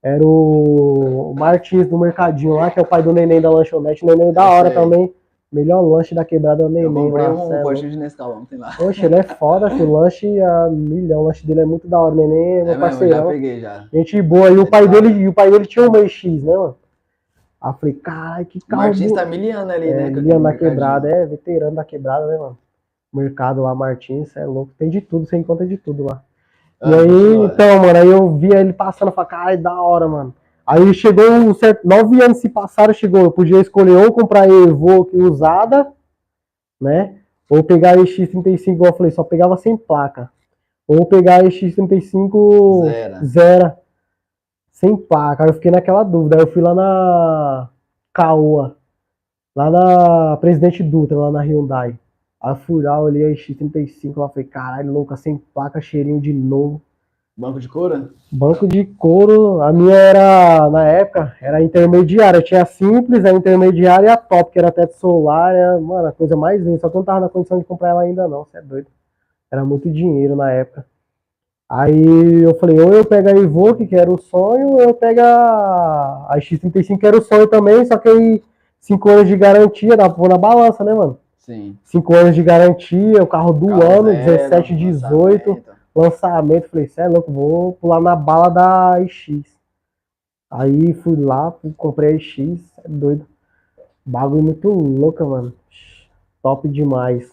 era 0.03 0.25
o 0.25 1.35
Martins 1.37 1.87
do 1.89 1.99
Mercadinho 1.99 2.55
lá, 2.55 2.71
que 2.71 2.79
é 2.79 2.83
o 2.83 2.87
pai 2.87 3.03
do 3.03 3.13
neném 3.13 3.41
da 3.41 3.51
lanchonete. 3.51 4.05
O 4.05 4.09
neném 4.09 4.33
da 4.33 4.49
hora 4.49 4.71
também. 4.71 5.13
Melhor 5.53 5.81
lanche 5.81 6.15
da 6.15 6.25
quebrada 6.25 6.63
é 6.63 6.67
o 6.67 6.69
Eu 6.69 6.71
neném 6.71 7.05
comprei 7.11 7.27
lá. 7.29 7.33
um 7.35 7.47
cê 7.47 7.55
é 7.55 7.63
postinho 7.63 7.91
de 7.93 7.99
Nescau 7.99 8.33
ontem 8.37 8.59
lá. 8.59 8.71
Oxe, 8.81 9.05
ele 9.05 9.15
é 9.15 9.23
foda. 9.23 9.69
O 9.73 9.93
lanche 9.93 10.41
a 10.41 10.69
milhão. 10.69 11.21
O 11.21 11.27
lanche 11.27 11.47
dele 11.47 11.61
é 11.61 11.65
muito 11.65 11.87
da 11.87 12.01
hora. 12.01 12.13
O 12.15 12.17
neném 12.17 12.53
é 12.59 12.65
meu 12.65 12.65
mesmo, 12.67 12.71
eu 12.71 12.75
já 12.75 12.81
parceirão. 12.81 13.29
peguei 13.29 13.61
já. 13.61 13.85
Gente 13.93 14.21
boa. 14.23 14.51
E 14.51 14.59
o 14.59 14.69
pai 14.69 14.85
tá- 14.85 14.91
dele, 14.91 15.09
e 15.21 15.29
o 15.29 15.33
pai 15.33 15.51
dele 15.51 15.65
tinha 15.67 15.89
uma 15.89 15.99
EX, 16.01 16.25
né, 16.43 16.57
mano? 16.57 16.77
Aí 17.61 17.71
eu 17.71 17.75
falei, 17.75 17.95
caralho, 17.95 18.47
que 18.47 18.59
O 18.59 18.67
carro 18.67 18.83
Martins 18.83 19.09
bo- 19.11 19.15
tá 19.17 19.25
miliano 19.25 19.71
ali, 19.71 19.89
é, 19.89 19.95
né? 19.95 20.11
na 20.11 20.21
mercadinho. 20.39 20.59
quebrada, 20.59 21.09
é 21.09 21.27
veterano 21.27 21.77
da 21.77 21.85
quebrada, 21.85 22.27
né, 22.27 22.37
mano? 22.37 22.59
Mercado 23.15 23.63
lá, 23.63 23.75
Martins, 23.75 24.37
é 24.37 24.45
louco. 24.45 24.73
Tem 24.79 24.91
de 24.91 25.01
tudo, 25.01 25.25
você 25.27 25.37
encontra 25.37 25.65
de 25.67 25.77
tudo 25.79 26.05
lá. 26.05 26.23
Ah, 26.81 26.91
e 26.91 26.95
aí, 26.95 27.39
da 27.39 27.45
então, 27.55 27.79
mano, 27.81 27.99
aí 27.99 28.09
eu 28.11 28.37
via 28.37 28.61
ele 28.61 28.73
passando, 28.73 29.11
falei, 29.13 29.31
caralho, 29.31 29.63
da 29.63 29.81
hora, 29.81 30.07
mano. 30.09 30.35
Aí 30.67 30.93
chegou 30.93 31.31
um 31.31 31.55
certo, 31.55 31.87
nove 31.87 32.21
anos 32.21 32.39
se 32.39 32.49
passaram, 32.49 32.93
chegou, 32.93 33.21
eu 33.21 33.31
podia 33.31 33.61
escolher 33.61 33.97
ou 33.97 34.13
comprar 34.13 34.49
Evoque 34.49 35.17
usada, 35.17 35.93
né? 36.81 37.19
Ou 37.49 37.63
pegar 37.63 37.93
a 37.93 37.97
EX35, 37.99 38.73
igual 38.73 38.91
eu 38.91 38.97
falei, 38.97 39.13
só 39.13 39.23
pegava 39.23 39.57
sem 39.57 39.77
placa. 39.77 40.29
Ou 40.89 41.07
pegar 41.07 41.37
a 41.37 41.45
EX35 41.45 42.85
Zero. 42.85 43.25
zero, 43.25 43.73
sem 44.73 44.97
placa. 44.97 45.45
Aí 45.45 45.51
eu 45.51 45.55
fiquei 45.55 45.71
naquela 45.71 46.03
dúvida. 46.03 46.37
Aí 46.37 46.43
eu 46.43 46.53
fui 46.53 46.61
lá 46.61 46.75
na 46.75 47.69
Caoa, 48.13 48.77
lá 49.55 49.71
na 49.71 50.37
Presidente 50.39 50.83
Dutra, 50.83 51.17
lá 51.17 51.31
na 51.31 51.43
Hyundai. 51.43 51.97
Aí 52.41 52.51
eu 52.51 52.57
fui 52.57 52.83
lá, 52.83 53.01
olhei 53.01 53.33
a 53.33 53.35
X35 53.37 54.17
lá, 54.17 54.29
falei, 54.29 54.45
caralho, 54.45 54.93
louca, 54.93 55.17
sem 55.17 55.39
placa, 55.55 55.81
cheirinho 55.81 56.21
de 56.21 56.33
novo. 56.33 56.83
Banco 57.37 57.61
de 57.61 57.69
couro? 57.69 58.09
Banco 58.33 58.67
de 58.67 58.85
couro, 58.85 59.61
a 59.61 59.71
minha 59.71 59.95
era, 59.95 60.71
na 60.71 60.89
época, 60.89 61.37
era 61.41 61.63
intermediária. 61.63 62.41
Tinha 62.41 62.63
a 62.63 62.67
simples, 62.67 63.27
a 63.27 63.31
intermediária 63.31 64.07
e 64.07 64.11
a 64.11 64.17
top, 64.17 64.53
que 64.53 64.59
era 64.59 64.73
teto 64.73 64.97
solar. 64.97 65.55
Era, 65.55 65.79
mano, 65.79 66.09
a 66.09 66.13
coisa 66.13 66.35
mais 66.35 66.63
linda. 66.63 66.79
Só 66.79 66.89
que 66.89 66.97
eu 66.97 67.01
não 67.01 67.05
tava 67.05 67.21
na 67.21 67.29
condição 67.29 67.59
de 67.59 67.65
comprar 67.65 67.91
ela 67.91 68.03
ainda, 68.03 68.27
não. 68.27 68.45
Você 68.45 68.57
é 68.57 68.63
doido. 68.63 68.87
Era 69.51 69.65
muito 69.67 69.91
dinheiro 69.91 70.35
na 70.35 70.51
época. 70.51 70.87
Aí 71.69 72.43
eu 72.43 72.55
falei, 72.55 72.81
ou 72.81 72.95
eu 72.95 73.05
pego 73.05 73.29
a 73.29 73.33
Evoque, 73.33 73.87
que 73.87 73.97
era 73.97 74.11
o 74.11 74.19
sonho, 74.19 74.69
ou 74.69 74.81
eu 74.81 74.95
pego 74.95 75.21
a, 75.21 76.27
a 76.31 76.39
X35, 76.39 76.99
que 76.99 77.07
era 77.07 77.19
o 77.19 77.23
sonho 77.23 77.49
também, 77.49 77.85
só 77.85 77.99
que 77.99 78.09
aí 78.09 78.43
5 78.81 79.09
anos 79.11 79.27
de 79.27 79.37
garantia, 79.37 79.97
dá 79.97 80.09
pra 80.09 80.17
pôr 80.17 80.29
na 80.29 80.39
balança, 80.39 80.85
né, 80.85 80.95
mano? 80.95 81.19
Sim. 81.39 81.77
5 81.85 82.15
anos 82.15 82.37
de 82.37 82.43
garantia, 82.43 83.21
o 83.21 83.27
carro 83.27 83.53
do 83.53 83.67
Carro 83.67 83.83
ano, 83.83 84.13
zero, 84.13 84.49
17, 84.49 84.77
18, 84.77 85.59
lançamento. 86.01 86.69
Falei, 86.69 86.87
cê 86.89 87.03
é 87.03 87.09
louco, 87.09 87.33
vou 87.33 87.73
pular 87.75 88.01
na 88.01 88.17
bala 88.17 88.49
da 88.49 89.07
X. 89.07 89.45
Aí 90.51 90.95
fui 90.95 91.17
lá, 91.17 91.55
comprei 91.77 92.17
a 92.17 92.19
X, 92.19 92.61
é 92.85 92.89
doido. 92.89 93.27
Bagulho 94.05 94.43
muito 94.43 94.69
louca, 94.69 95.25
mano. 95.25 95.53
Top 96.43 96.69
demais. 96.69 97.29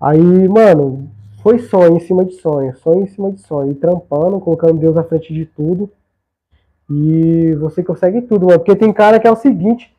Aí, 0.00 0.48
mano, 0.48 1.08
foi 1.42 1.58
sonho 1.58 1.96
em 1.96 2.00
cima 2.00 2.24
de 2.24 2.34
sonho, 2.34 2.76
sonho 2.76 3.02
em 3.02 3.06
cima 3.06 3.32
de 3.32 3.40
sonho. 3.40 3.72
E 3.72 3.74
trampando, 3.74 4.40
colocando 4.40 4.78
Deus 4.78 4.96
à 4.96 5.02
frente 5.02 5.32
de 5.32 5.46
tudo. 5.46 5.90
E 6.88 7.54
você 7.54 7.82
consegue 7.82 8.22
tudo, 8.22 8.46
mano. 8.46 8.58
Porque 8.58 8.76
tem 8.76 8.92
cara 8.92 9.18
que 9.18 9.26
é 9.26 9.30
o 9.30 9.36
seguinte, 9.36 9.94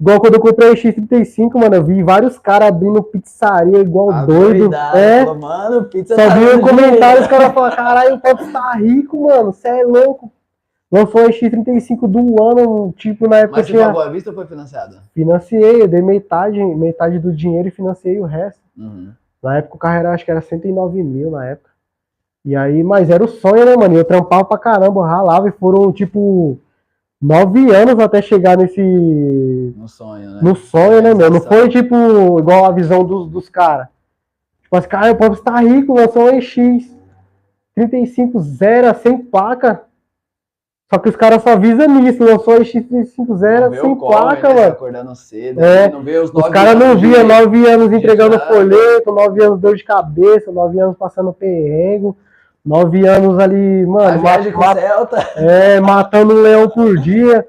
igual 0.00 0.20
quando 0.20 0.34
eu 0.34 0.40
comprei 0.40 0.70
a 0.70 0.74
X35, 0.74 1.54
mano, 1.58 1.74
eu 1.74 1.84
vi 1.84 2.02
vários 2.02 2.38
caras 2.38 2.68
abrindo 2.68 3.02
pizzaria 3.02 3.78
igual 3.78 4.10
Ah, 4.10 4.24
doido. 4.24 4.58
doidado, 4.68 4.96
É, 4.96 5.24
falou, 5.24 5.40
Mano, 5.40 5.84
pizza 5.84 6.14
só 6.14 6.28
tá 6.28 6.34
vi 6.34 6.44
um 6.56 6.60
comentário, 6.60 7.22
os 7.22 7.26
caras 7.28 7.52
falam, 7.52 7.74
caralho, 7.76 8.14
o 8.16 8.20
Pop 8.20 8.52
tá 8.52 8.72
rico, 8.74 9.24
mano, 9.26 9.52
você 9.52 9.68
é 9.68 9.82
louco. 9.84 10.30
Lançou 10.90 11.22
a 11.22 11.30
X35 11.30 12.06
do 12.06 12.42
ano, 12.42 12.94
tipo, 12.96 13.28
na 13.28 13.38
época 13.38 13.58
Mas 13.58 13.66
você 13.66 13.72
tinha... 13.72 13.86
pagou 13.86 14.02
à 14.02 14.08
vista 14.08 14.30
ou 14.30 14.36
foi 14.36 14.46
financiado? 14.46 14.96
Financiei, 15.12 15.82
eu 15.82 15.88
dei 15.88 16.00
metade, 16.00 16.62
metade 16.64 17.18
do 17.18 17.32
dinheiro 17.34 17.66
e 17.68 17.72
financiei 17.72 18.20
o 18.20 18.24
resto. 18.24 18.60
Uhum. 18.78 19.10
Na 19.42 19.58
época 19.58 19.74
o 19.74 19.78
carro 19.78 19.96
era, 19.98 20.12
acho 20.12 20.24
que 20.24 20.30
era 20.30 20.40
109 20.40 21.02
mil 21.02 21.30
na 21.32 21.44
época. 21.46 21.70
E 22.44 22.54
aí, 22.54 22.84
mas 22.84 23.10
era 23.10 23.24
o 23.24 23.28
sonho, 23.28 23.64
né, 23.66 23.76
mano? 23.76 23.96
Eu 23.96 24.04
trampava 24.04 24.44
pra 24.44 24.56
caramba, 24.58 25.00
eu 25.00 25.04
ralava 25.04 25.48
e 25.48 25.52
foram, 25.52 25.90
tipo, 25.92 26.56
nove 27.20 27.74
anos 27.74 27.98
até 27.98 28.20
chegar 28.20 28.56
nesse, 28.56 28.80
No 29.76 29.88
sonho, 29.88 30.30
né? 30.30 30.40
no 30.42 30.54
sonho, 30.56 31.02
né, 31.02 31.14
meu? 31.14 31.30
Não 31.30 31.40
foi 31.40 31.68
tipo 31.68 32.38
igual 32.38 32.64
a 32.66 32.70
visão 32.72 33.04
dos, 33.04 33.28
dos 33.28 33.48
caras. 33.48 33.88
Tipo 34.62 34.76
assim, 34.76 34.88
cara, 34.88 35.12
o 35.12 35.16
povo 35.16 35.34
está 35.34 35.58
rico, 35.60 35.94
lançou 35.94 36.24
um 36.24 36.30
EX 36.38 36.56
35 37.74 38.40
zero, 38.40 38.94
sem 39.02 39.18
placa. 39.18 39.82
Só 40.92 40.98
que 41.00 41.08
os 41.08 41.16
caras 41.16 41.42
só 41.42 41.56
visam 41.56 41.88
nisso, 41.88 42.22
lançou 42.24 42.54
um 42.54 42.62
EX 42.62 42.70
35 42.72 43.32
Não 43.32 43.36
zero, 43.38 43.70
vê 43.70 43.80
sem 43.80 43.90
o 43.90 43.96
corre, 43.96 44.16
placa, 44.16 44.48
né, 44.48 44.54
mano. 44.54 44.72
Acordando 44.72 45.16
cedo, 45.16 45.60
É. 45.60 45.88
não 45.88 46.02
vê 46.02 46.18
os 46.18 46.30
Os 46.32 46.48
caras 46.48 46.78
não 46.78 46.96
viam 46.96 47.26
nove 47.26 47.66
anos 47.68 47.92
entregando 47.92 48.38
folheto, 48.40 49.12
nove 49.12 49.42
anos 49.42 49.58
dor 49.60 49.74
de 49.74 49.84
cabeça, 49.84 50.52
nove 50.52 50.78
anos 50.78 50.96
passando 50.96 51.32
perrengo, 51.32 52.16
nove 52.66 53.06
anos 53.06 53.38
ali, 53.38 53.86
mano, 53.86 54.20
viagem 54.20 54.52
com 54.52 54.60
o 54.60 54.64
ma- 54.64 54.74
Celta. 54.74 55.28
é, 55.36 55.80
matando 55.80 56.34
um 56.34 56.42
leão 56.42 56.68
por 56.68 56.98
dia, 56.98 57.46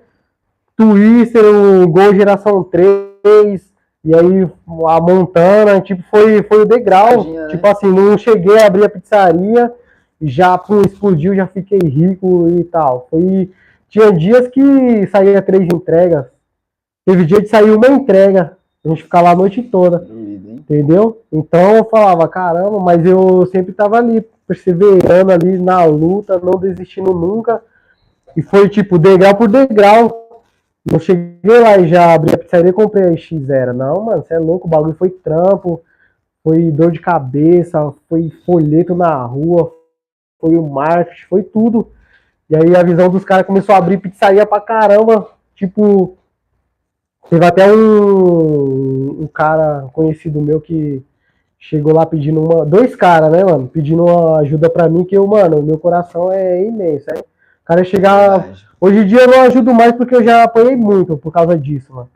Twister, 0.75 1.43
o 1.43 1.87
Gol 1.87 2.13
Geração 2.13 2.63
3, 2.63 3.67
e 4.05 4.15
aí 4.15 4.47
a 4.85 5.01
Montana, 5.01 5.81
tipo, 5.81 6.03
foi, 6.09 6.43
foi 6.43 6.61
o 6.61 6.65
degrau. 6.65 7.13
Imagina, 7.13 7.41
né? 7.41 7.47
Tipo 7.49 7.67
assim, 7.67 7.87
não 7.91 8.17
cheguei 8.17 8.59
a 8.59 8.67
abrir 8.67 8.85
a 8.85 8.89
pizzaria, 8.89 9.73
já 10.21 10.57
pum, 10.57 10.81
explodiu, 10.81 11.35
já 11.35 11.47
fiquei 11.47 11.79
rico 11.79 12.47
e 12.49 12.63
tal. 12.63 13.07
Foi, 13.09 13.49
tinha 13.89 14.11
dias 14.11 14.47
que 14.47 15.07
saía 15.07 15.41
três 15.41 15.63
entregas, 15.63 16.25
teve 17.05 17.25
dia 17.25 17.41
de 17.41 17.47
sair 17.47 17.71
uma 17.71 17.87
entrega, 17.87 18.55
a 18.85 18.89
gente 18.89 19.03
ficar 19.03 19.21
lá 19.21 19.31
a 19.31 19.35
noite 19.35 19.61
toda. 19.63 19.97
Doido? 19.99 20.51
Entendeu? 20.51 21.21
Então 21.31 21.75
eu 21.77 21.85
falava, 21.85 22.27
caramba, 22.27 22.79
mas 22.79 23.05
eu 23.05 23.45
sempre 23.47 23.73
tava 23.73 23.97
ali, 23.97 24.23
perseverando 24.47 25.31
ali 25.31 25.57
na 25.57 25.83
luta, 25.83 26.39
não 26.39 26.59
desistindo 26.59 27.11
nunca. 27.13 27.61
E 28.35 28.41
foi 28.41 28.69
tipo 28.69 28.97
degrau 28.97 29.35
por 29.35 29.47
degrau. 29.47 30.43
Não 30.89 30.99
cheguei 30.99 31.59
lá 31.59 31.77
e 31.77 31.87
já 31.87 32.13
abri 32.13 32.33
a 32.33 32.37
pizzaria 32.37 32.69
e 32.69 32.73
comprei 32.73 33.03
a 33.03 33.11
X0. 33.11 33.73
Não, 33.73 34.05
mano, 34.05 34.23
você 34.23 34.35
é 34.35 34.39
louco, 34.39 34.67
o 34.67 34.69
bagulho 34.69 34.95
foi 34.95 35.09
trampo, 35.09 35.81
foi 36.43 36.71
dor 36.71 36.91
de 36.91 36.99
cabeça, 36.99 37.93
foi 38.07 38.31
folheto 38.45 38.95
na 38.95 39.23
rua, 39.25 39.73
foi 40.39 40.55
o 40.55 40.65
marketing, 40.65 41.27
foi 41.29 41.43
tudo. 41.43 41.91
E 42.49 42.55
aí 42.55 42.75
a 42.75 42.83
visão 42.83 43.09
dos 43.09 43.25
caras 43.25 43.45
começou 43.45 43.75
a 43.75 43.77
abrir 43.77 43.97
pizzaria 43.97 44.45
pra 44.45 44.61
caramba. 44.61 45.29
Tipo, 45.55 46.17
Teve 47.29 47.45
até 47.45 47.69
um, 47.71 49.23
um 49.23 49.27
cara 49.27 49.89
conhecido 49.91 50.41
meu 50.41 50.61
que 50.61 51.03
chegou 51.59 51.93
lá 51.93 52.05
pedindo 52.05 52.41
uma. 52.41 52.65
Dois 52.65 52.95
caras, 52.95 53.31
né, 53.31 53.43
mano? 53.43 53.67
Pedindo 53.67 54.05
uma 54.05 54.39
ajuda 54.39 54.69
pra 54.69 54.87
mim, 54.87 55.03
que 55.03 55.17
eu, 55.17 55.25
mano, 55.25 55.61
meu 55.61 55.77
coração 55.77 56.31
é 56.31 56.63
imenso. 56.63 57.05
Aí, 57.11 57.19
o 57.19 57.65
cara 57.65 57.83
chegar. 57.83 58.47
Hoje 58.79 58.99
em 58.99 59.07
dia 59.07 59.21
eu 59.21 59.27
não 59.27 59.41
ajudo 59.41 59.73
mais 59.73 59.93
porque 59.93 60.15
eu 60.15 60.23
já 60.23 60.43
apanhei 60.43 60.75
muito 60.75 61.17
por 61.17 61.31
causa 61.31 61.57
disso, 61.57 61.93
mano. 61.93 62.09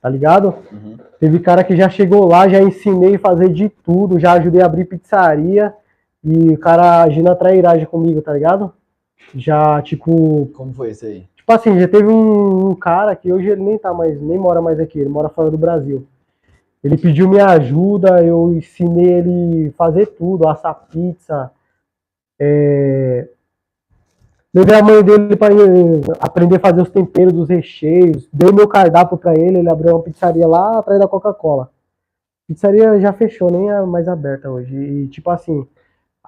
Tá 0.00 0.08
ligado? 0.08 0.54
Uhum. 0.70 0.96
Teve 1.18 1.40
cara 1.40 1.64
que 1.64 1.76
já 1.76 1.88
chegou 1.88 2.26
lá, 2.26 2.46
já 2.48 2.60
ensinei 2.60 3.16
a 3.16 3.18
fazer 3.18 3.48
de 3.48 3.68
tudo, 3.68 4.20
já 4.20 4.32
ajudei 4.32 4.62
a 4.62 4.66
abrir 4.66 4.84
pizzaria. 4.84 5.74
E 6.22 6.50
o 6.50 6.58
cara 6.58 7.02
agindo 7.02 7.30
a 7.30 7.34
trairagem 7.34 7.86
comigo, 7.86 8.22
tá 8.22 8.32
ligado? 8.32 8.72
Já, 9.34 9.82
tipo, 9.82 10.50
Como 10.54 10.72
foi 10.72 10.90
isso 10.90 11.04
aí? 11.04 11.24
Tipo 11.36 11.52
assim, 11.52 11.78
já 11.78 11.86
teve 11.86 12.06
um, 12.08 12.70
um 12.70 12.74
cara 12.74 13.14
que 13.14 13.30
hoje 13.32 13.48
ele 13.48 13.62
nem 13.62 13.76
tá 13.76 13.92
mais, 13.92 14.18
nem 14.20 14.38
mora 14.38 14.62
mais 14.62 14.80
aqui, 14.80 14.98
ele 14.98 15.10
mora 15.10 15.28
fora 15.28 15.50
do 15.50 15.58
Brasil. 15.58 16.06
Ele 16.84 16.98
pediu 16.98 17.26
minha 17.26 17.46
ajuda, 17.46 18.22
eu 18.22 18.52
ensinei 18.52 19.14
ele 19.14 19.70
fazer 19.70 20.04
tudo, 20.06 20.46
assar 20.46 20.86
pizza. 20.90 21.50
É... 22.38 23.26
Levei 24.52 24.76
a 24.76 24.82
mãe 24.82 25.02
dele 25.02 25.34
para 25.34 25.54
aprender 26.20 26.56
a 26.56 26.60
fazer 26.60 26.82
os 26.82 26.90
temperos 26.90 27.32
dos 27.32 27.48
recheios. 27.48 28.28
Dei 28.30 28.52
meu 28.52 28.68
cardápio 28.68 29.16
para 29.16 29.32
ele, 29.34 29.58
ele 29.58 29.72
abriu 29.72 29.94
uma 29.94 30.02
pizzaria 30.02 30.46
lá 30.46 30.78
atrás 30.78 31.00
da 31.00 31.08
Coca-Cola. 31.08 31.70
Pizzaria 32.46 33.00
já 33.00 33.12
fechou, 33.14 33.50
nem 33.50 33.70
é 33.70 33.80
mais 33.80 34.06
aberta 34.06 34.50
hoje. 34.50 34.76
E 34.76 35.08
tipo 35.08 35.30
assim, 35.30 35.66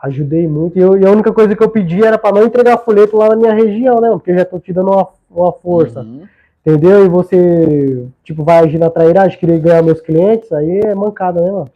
ajudei 0.02 0.48
muito. 0.48 0.78
E, 0.78 0.80
eu- 0.80 0.98
e 0.98 1.07
a 1.07 1.11
única 1.11 1.32
coisa 1.32 1.54
que 1.54 1.62
eu 1.62 1.68
pedi 1.68 2.02
era 2.02 2.16
para 2.16 2.34
não 2.34 2.46
entregar 2.46 2.78
folheto 2.78 3.16
lá 3.16 3.28
na 3.28 3.36
minha 3.36 3.52
região, 3.52 4.00
né? 4.00 4.09
Porque 4.11 4.30
eu 4.30 4.38
já 4.38 4.44
tô 4.46 4.59
te 4.59 4.72
dando 4.72 4.90
uma, 4.90 5.07
uma 5.30 5.52
força. 5.52 6.00
Uhum. 6.00 6.26
Entendeu? 6.66 7.06
E 7.06 7.08
você, 7.08 8.08
tipo, 8.24 8.42
vai 8.42 8.58
agir 8.58 8.78
na 8.78 8.90
trairagem, 8.90 9.38
querer 9.38 9.60
ganhar 9.60 9.82
meus 9.82 10.00
clientes, 10.00 10.50
aí 10.50 10.80
é 10.80 10.96
mancada, 10.96 11.40
né, 11.40 11.52
mano? 11.52 11.70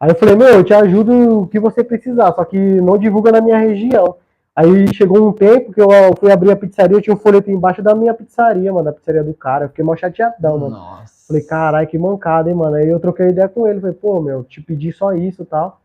Aí 0.00 0.10
eu 0.10 0.14
falei, 0.14 0.34
meu, 0.34 0.48
eu 0.48 0.64
te 0.64 0.72
ajudo 0.72 1.40
o 1.40 1.46
que 1.46 1.60
você 1.60 1.84
precisar, 1.84 2.32
só 2.32 2.42
que 2.44 2.56
não 2.56 2.96
divulga 2.96 3.30
na 3.30 3.42
minha 3.42 3.58
região. 3.58 4.16
Aí 4.54 4.86
chegou 4.94 5.28
um 5.28 5.32
tempo 5.32 5.70
que 5.70 5.80
eu 5.82 5.88
fui 6.18 6.32
abrir 6.32 6.50
a 6.50 6.56
pizzaria, 6.56 6.98
tinha 7.00 7.12
um 7.12 7.18
folheto 7.18 7.50
embaixo 7.50 7.82
da 7.82 7.94
minha 7.94 8.14
pizzaria, 8.14 8.72
mano, 8.72 8.86
da 8.86 8.92
pizzaria 8.92 9.22
do 9.22 9.34
cara. 9.34 9.66
Eu 9.66 9.68
fiquei 9.68 9.84
mó 9.84 9.94
chateadão, 9.94 10.58
mano. 10.58 10.76
Nossa. 10.76 11.26
Falei, 11.28 11.42
caralho, 11.42 11.86
que 11.86 11.98
mancada, 11.98 12.48
hein, 12.48 12.56
mano. 12.56 12.76
Aí 12.76 12.88
eu 12.88 12.98
troquei 12.98 13.28
ideia 13.28 13.50
com 13.50 13.68
ele, 13.68 13.80
falei, 13.80 13.96
pô, 13.96 14.18
meu, 14.18 14.44
te 14.44 14.62
pedi 14.62 14.92
só 14.92 15.12
isso 15.12 15.42
e 15.42 15.44
tal. 15.44 15.78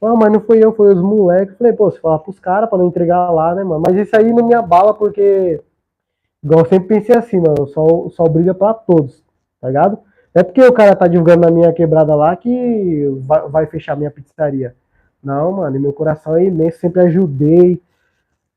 Ah, 0.00 0.14
mas 0.14 0.32
não 0.32 0.40
foi 0.40 0.62
eu, 0.62 0.72
foi 0.72 0.94
os 0.94 1.00
moleques. 1.00 1.56
Falei, 1.56 1.72
pô, 1.72 1.90
você 1.90 1.98
fala 1.98 2.18
pros 2.20 2.38
caras 2.38 2.68
pra 2.68 2.78
não 2.78 2.86
entregar 2.86 3.28
lá, 3.30 3.56
né, 3.56 3.64
mano? 3.64 3.82
Mas 3.84 3.96
isso 3.96 4.16
aí 4.16 4.32
não 4.32 4.46
me 4.46 4.54
abala 4.54 4.94
porque, 4.94 5.60
igual 6.42 6.60
eu 6.60 6.66
sempre 6.66 6.88
pensei 6.88 7.16
assim, 7.16 7.38
mano, 7.38 7.62
o 7.62 7.66
sol, 7.66 8.06
o 8.06 8.10
sol 8.10 8.28
brilha 8.28 8.54
pra 8.54 8.74
todos, 8.74 9.22
tá 9.60 9.68
ligado? 9.68 9.98
É 10.34 10.42
porque 10.42 10.62
o 10.62 10.72
cara 10.72 10.96
tá 10.96 11.06
divulgando 11.06 11.42
na 11.42 11.50
minha 11.50 11.72
quebrada 11.72 12.14
lá 12.14 12.34
que 12.36 13.06
vai, 13.20 13.48
vai 13.48 13.66
fechar 13.66 13.96
minha 13.96 14.10
pizzaria. 14.10 14.74
Não, 15.22 15.52
mano, 15.52 15.78
meu 15.78 15.92
coração 15.92 16.36
é 16.36 16.44
imenso, 16.44 16.78
sempre 16.78 17.02
ajudei. 17.02 17.80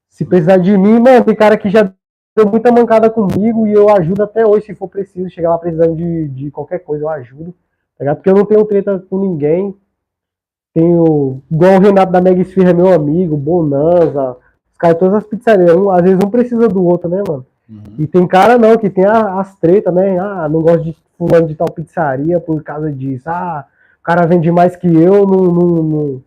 Se 0.09 0.25
precisar 0.25 0.57
de 0.57 0.75
mim, 0.77 0.99
mano, 0.99 1.23
tem 1.23 1.36
cara 1.36 1.57
que 1.57 1.69
já 1.69 1.91
deu 2.36 2.45
muita 2.47 2.71
mancada 2.71 3.09
comigo 3.09 3.67
e 3.67 3.73
eu 3.73 3.89
ajudo 3.89 4.23
até 4.23 4.45
hoje, 4.45 4.67
se 4.67 4.75
for 4.75 4.88
preciso. 4.88 5.29
Chegar 5.29 5.49
lá 5.49 5.57
precisando 5.57 5.95
de, 5.95 6.27
de 6.29 6.51
qualquer 6.51 6.79
coisa, 6.79 7.03
eu 7.03 7.09
ajudo. 7.09 7.53
Tá 7.97 8.03
ligado? 8.03 8.17
Porque 8.17 8.29
eu 8.29 8.36
não 8.36 8.45
tenho 8.45 8.65
treta 8.65 8.99
com 9.09 9.19
ninguém. 9.19 9.75
Tenho. 10.73 11.41
Igual 11.51 11.75
o 11.75 11.79
Renato 11.79 12.11
da 12.11 12.21
Mega 12.21 12.41
Esfirra 12.41 12.71
é 12.71 12.73
meu 12.73 12.93
amigo, 12.93 13.38
Bonanza. 13.38 14.38
Os 14.71 14.77
caras, 14.77 14.97
todas 14.97 15.15
as 15.15 15.27
pizzarias. 15.27 15.75
Um, 15.75 15.89
às 15.89 16.01
vezes 16.01 16.19
um 16.23 16.29
precisa 16.29 16.67
do 16.67 16.83
outro, 16.83 17.09
né, 17.09 17.21
mano? 17.27 17.45
Uhum. 17.70 17.82
E 17.97 18.07
tem 18.07 18.28
cara 18.28 18.57
não, 18.57 18.78
que 18.78 18.89
tem 18.89 19.05
a- 19.05 19.39
as 19.39 19.55
tretas, 19.55 19.93
né? 19.93 20.18
Ah, 20.20 20.47
não 20.49 20.61
gosto 20.61 20.84
de 20.84 20.95
fulano 21.18 21.47
de 21.47 21.55
tal 21.55 21.70
pizzaria 21.72 22.39
por 22.39 22.61
causa 22.63 22.91
disso. 22.91 23.30
Ah, 23.30 23.66
o 23.99 24.03
cara 24.03 24.28
vende 24.28 24.51
mais 24.51 24.76
que 24.76 24.88
eu, 24.88 25.26
não, 25.26 25.38
não, 25.45 25.68
não, 25.84 26.22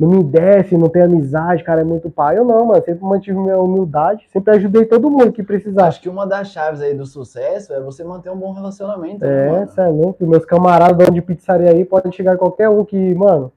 não 0.00 0.08
me 0.08 0.24
desce, 0.24 0.76
não 0.76 0.88
tem 0.88 1.02
amizade, 1.02 1.62
o 1.62 1.66
cara 1.66 1.82
é 1.82 1.84
muito 1.84 2.10
pai. 2.10 2.38
Eu 2.38 2.44
não, 2.44 2.64
mano, 2.64 2.82
sempre 2.82 3.04
mantive 3.04 3.38
minha 3.38 3.58
humildade, 3.58 4.26
sempre 4.32 4.56
ajudei 4.56 4.84
todo 4.86 5.10
mundo 5.10 5.30
que 5.30 5.42
precisasse. 5.42 5.88
Acho 5.90 6.00
que 6.00 6.08
uma 6.08 6.26
das 6.26 6.48
chaves 6.48 6.80
aí 6.80 6.94
do 6.94 7.06
sucesso 7.06 7.72
é 7.72 7.80
você 7.80 8.02
manter 8.02 8.30
um 8.30 8.36
bom 8.36 8.52
relacionamento. 8.52 9.24
né, 9.24 9.62
É, 9.62 9.66
cê 9.66 9.82
é 9.82 9.86
louco. 9.88 10.26
Meus 10.26 10.44
camaradas 10.44 10.96
dono 10.96 11.12
de 11.12 11.22
pizzaria 11.22 11.70
aí 11.70 11.84
podem 11.84 12.10
chegar 12.10 12.36
qualquer 12.36 12.68
um 12.68 12.84
que, 12.84 13.14
mano, 13.14 13.52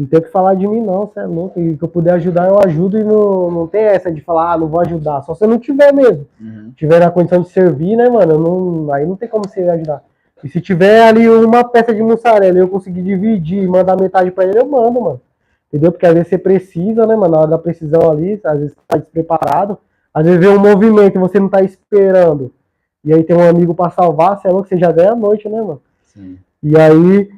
não 0.00 0.06
tem 0.06 0.18
o 0.18 0.22
que 0.22 0.30
falar 0.30 0.54
de 0.54 0.66
mim, 0.66 0.80
não, 0.80 1.06
você 1.06 1.20
é 1.20 1.26
louco. 1.26 1.60
E 1.60 1.76
que 1.76 1.84
eu 1.84 1.88
puder 1.88 2.14
ajudar, 2.14 2.48
eu 2.48 2.58
ajudo 2.58 2.98
e 2.98 3.04
não, 3.04 3.50
não 3.50 3.66
tem 3.66 3.82
essa 3.82 4.10
de 4.10 4.22
falar, 4.22 4.52
ah, 4.52 4.58
não 4.58 4.66
vou 4.66 4.80
ajudar. 4.80 5.20
Só 5.22 5.34
se 5.34 5.44
eu 5.44 5.48
não 5.48 5.58
tiver 5.58 5.92
mesmo. 5.92 6.26
Uhum. 6.40 6.72
tiver 6.74 7.00
na 7.00 7.10
condição 7.10 7.42
de 7.42 7.50
servir, 7.50 7.96
né, 7.96 8.08
mano? 8.08 8.38
Não, 8.38 8.94
aí 8.94 9.04
não 9.04 9.14
tem 9.14 9.28
como 9.28 9.46
você 9.46 9.60
ajudar. 9.60 10.02
E 10.42 10.48
se 10.48 10.58
tiver 10.58 11.02
ali 11.02 11.28
uma 11.28 11.62
peça 11.62 11.94
de 11.94 12.02
mussarela 12.02 12.56
e 12.56 12.60
eu 12.62 12.68
conseguir 12.68 13.02
dividir 13.02 13.62
e 13.62 13.68
mandar 13.68 13.94
metade 13.94 14.30
pra 14.30 14.44
ele, 14.44 14.58
eu 14.58 14.66
mando, 14.66 15.02
mano. 15.02 15.20
Entendeu? 15.68 15.92
Porque 15.92 16.06
às 16.06 16.14
vezes 16.14 16.28
você 16.28 16.38
precisa, 16.38 17.06
né, 17.06 17.14
mano? 17.14 17.32
Na 17.32 17.40
hora 17.40 17.50
da 17.50 17.58
precisão 17.58 18.10
ali, 18.10 18.40
às 18.42 18.58
vezes 18.58 18.74
você 18.74 18.80
tá 18.88 18.96
despreparado. 18.96 19.76
Às 20.14 20.24
vezes 20.24 20.40
vê 20.40 20.48
um 20.48 20.58
movimento 20.58 21.16
e 21.16 21.20
você 21.20 21.38
não 21.38 21.50
tá 21.50 21.62
esperando. 21.62 22.50
E 23.04 23.12
aí 23.12 23.22
tem 23.22 23.36
um 23.36 23.46
amigo 23.46 23.74
pra 23.74 23.90
salvar, 23.90 24.38
você 24.38 24.48
é 24.48 24.50
louco, 24.50 24.66
você 24.66 24.78
já 24.78 24.90
ganha 24.90 25.12
a 25.12 25.16
noite, 25.16 25.46
né, 25.46 25.60
mano? 25.60 25.82
Sim. 26.04 26.38
E 26.62 26.76
aí, 26.78 27.30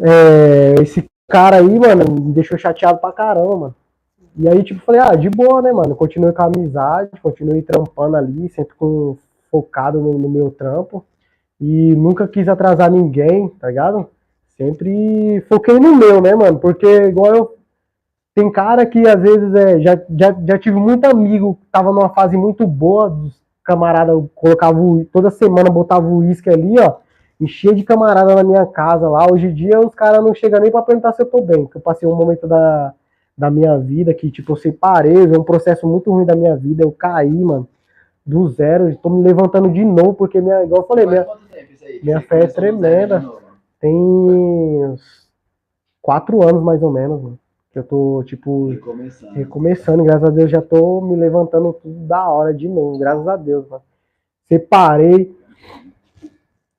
é, 0.00 0.74
esse 0.82 1.07
cara 1.28 1.56
aí, 1.56 1.78
mano, 1.78 2.04
me 2.10 2.32
deixou 2.32 2.58
chateado 2.58 2.98
pra 2.98 3.12
caramba, 3.12 3.56
mano. 3.56 3.74
E 4.36 4.48
aí, 4.48 4.62
tipo, 4.62 4.80
falei, 4.80 5.00
ah, 5.00 5.14
de 5.14 5.28
boa, 5.28 5.60
né, 5.60 5.72
mano? 5.72 5.96
Continuei 5.96 6.32
com 6.32 6.42
a 6.42 6.46
amizade, 6.46 7.10
continuei 7.20 7.60
trampando 7.60 8.16
ali, 8.16 8.48
sempre 8.48 8.74
com, 8.76 9.16
focado 9.50 10.00
no, 10.00 10.12
no 10.12 10.28
meu 10.28 10.50
trampo. 10.50 11.04
E 11.60 11.94
nunca 11.96 12.28
quis 12.28 12.48
atrasar 12.48 12.90
ninguém, 12.90 13.48
tá 13.48 13.68
ligado? 13.68 14.08
Sempre 14.56 15.44
foquei 15.48 15.78
no 15.78 15.96
meu, 15.96 16.20
né, 16.20 16.34
mano? 16.34 16.58
Porque 16.58 16.86
igual 16.86 17.34
eu. 17.34 17.54
Tem 18.34 18.50
cara 18.52 18.86
que 18.86 19.00
às 19.08 19.20
vezes 19.20 19.52
é. 19.54 19.80
Já, 19.80 20.00
já, 20.16 20.36
já 20.46 20.58
tive 20.58 20.78
muito 20.78 21.04
amigo 21.04 21.58
tava 21.72 21.92
numa 21.92 22.08
fase 22.10 22.36
muito 22.36 22.66
boa, 22.66 23.10
dos 23.10 23.40
camaradas 23.64 24.16
colocavam 24.34 25.04
toda 25.12 25.30
semana 25.30 25.68
botava 25.68 26.06
o 26.06 26.18
uísque 26.18 26.48
ali, 26.48 26.78
ó. 26.78 26.96
Enchia 27.40 27.74
de 27.74 27.84
camarada 27.84 28.34
na 28.34 28.42
minha 28.42 28.66
casa 28.66 29.08
lá. 29.08 29.26
Hoje 29.30 29.46
em 29.46 29.54
dia 29.54 29.78
os 29.80 29.94
caras 29.94 30.24
não 30.24 30.34
chegam 30.34 30.60
nem 30.60 30.70
pra 30.70 30.82
perguntar 30.82 31.12
se 31.12 31.22
eu 31.22 31.26
tô 31.26 31.40
bem. 31.40 31.64
Porque 31.64 31.78
eu 31.78 31.82
passei 31.82 32.08
um 32.08 32.16
momento 32.16 32.46
da, 32.46 32.92
da 33.36 33.50
minha 33.50 33.78
vida 33.78 34.12
que, 34.12 34.30
tipo, 34.30 34.52
eu 34.52 34.56
separei, 34.56 35.24
é 35.24 35.38
um 35.38 35.44
processo 35.44 35.86
muito 35.86 36.10
ruim 36.10 36.24
da 36.24 36.34
minha 36.34 36.56
vida. 36.56 36.82
Eu 36.82 36.90
caí, 36.92 37.30
mano 37.30 37.68
do 38.28 38.46
zero, 38.50 38.90
estou 38.90 39.10
me 39.10 39.22
levantando 39.22 39.70
de 39.70 39.82
novo, 39.82 40.12
porque 40.12 40.38
minha, 40.38 40.62
igual 40.62 40.82
eu 40.82 40.86
falei, 40.86 41.06
minha, 41.06 41.26
minha 42.02 42.20
fé 42.20 42.40
é 42.40 42.46
tremenda. 42.46 43.24
Tem 43.80 43.90
uns 43.90 45.26
quatro 46.02 46.46
anos 46.46 46.62
mais 46.62 46.82
ou 46.82 46.92
menos, 46.92 47.22
mano, 47.22 47.38
que 47.72 47.78
eu 47.78 47.84
tô, 47.84 48.22
tipo, 48.24 48.68
recomeçando. 48.68 49.32
recomeçando. 49.32 50.04
Graças 50.04 50.28
a 50.28 50.30
Deus 50.30 50.50
já 50.50 50.60
tô 50.60 51.00
me 51.00 51.16
levantando 51.16 51.72
tudo 51.72 52.06
da 52.06 52.28
hora 52.28 52.52
de 52.52 52.68
novo, 52.68 52.98
graças 52.98 53.26
a 53.26 53.36
Deus, 53.36 53.66
mano. 53.66 53.82
Separei, 54.46 55.34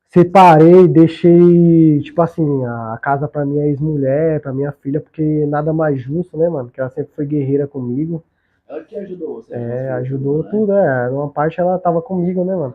separei, 0.09 0.87
deixei, 0.87 2.01
tipo 2.01 2.21
assim, 2.21 2.65
a 2.65 2.99
casa 3.01 3.27
pra 3.27 3.45
minha 3.45 3.65
ex-mulher, 3.67 4.41
pra 4.41 4.51
minha 4.51 4.71
filha, 4.71 4.99
porque 4.99 5.45
nada 5.45 5.71
mais 5.71 6.01
justo, 6.01 6.37
né, 6.37 6.49
mano? 6.49 6.69
Que 6.69 6.81
ela 6.81 6.89
sempre 6.89 7.11
foi 7.15 7.25
guerreira 7.25 7.67
comigo. 7.67 8.23
Ela 8.67 8.83
que 8.83 8.95
ajudou 8.95 9.35
você. 9.35 9.53
É, 9.53 9.91
ajudou 9.93 10.43
tudo, 10.43 10.49
tudo, 10.51 10.73
é. 10.73 11.09
Uma 11.09 11.29
parte 11.29 11.59
ela 11.59 11.77
tava 11.77 12.01
comigo, 12.01 12.43
né, 12.43 12.55
mano? 12.55 12.73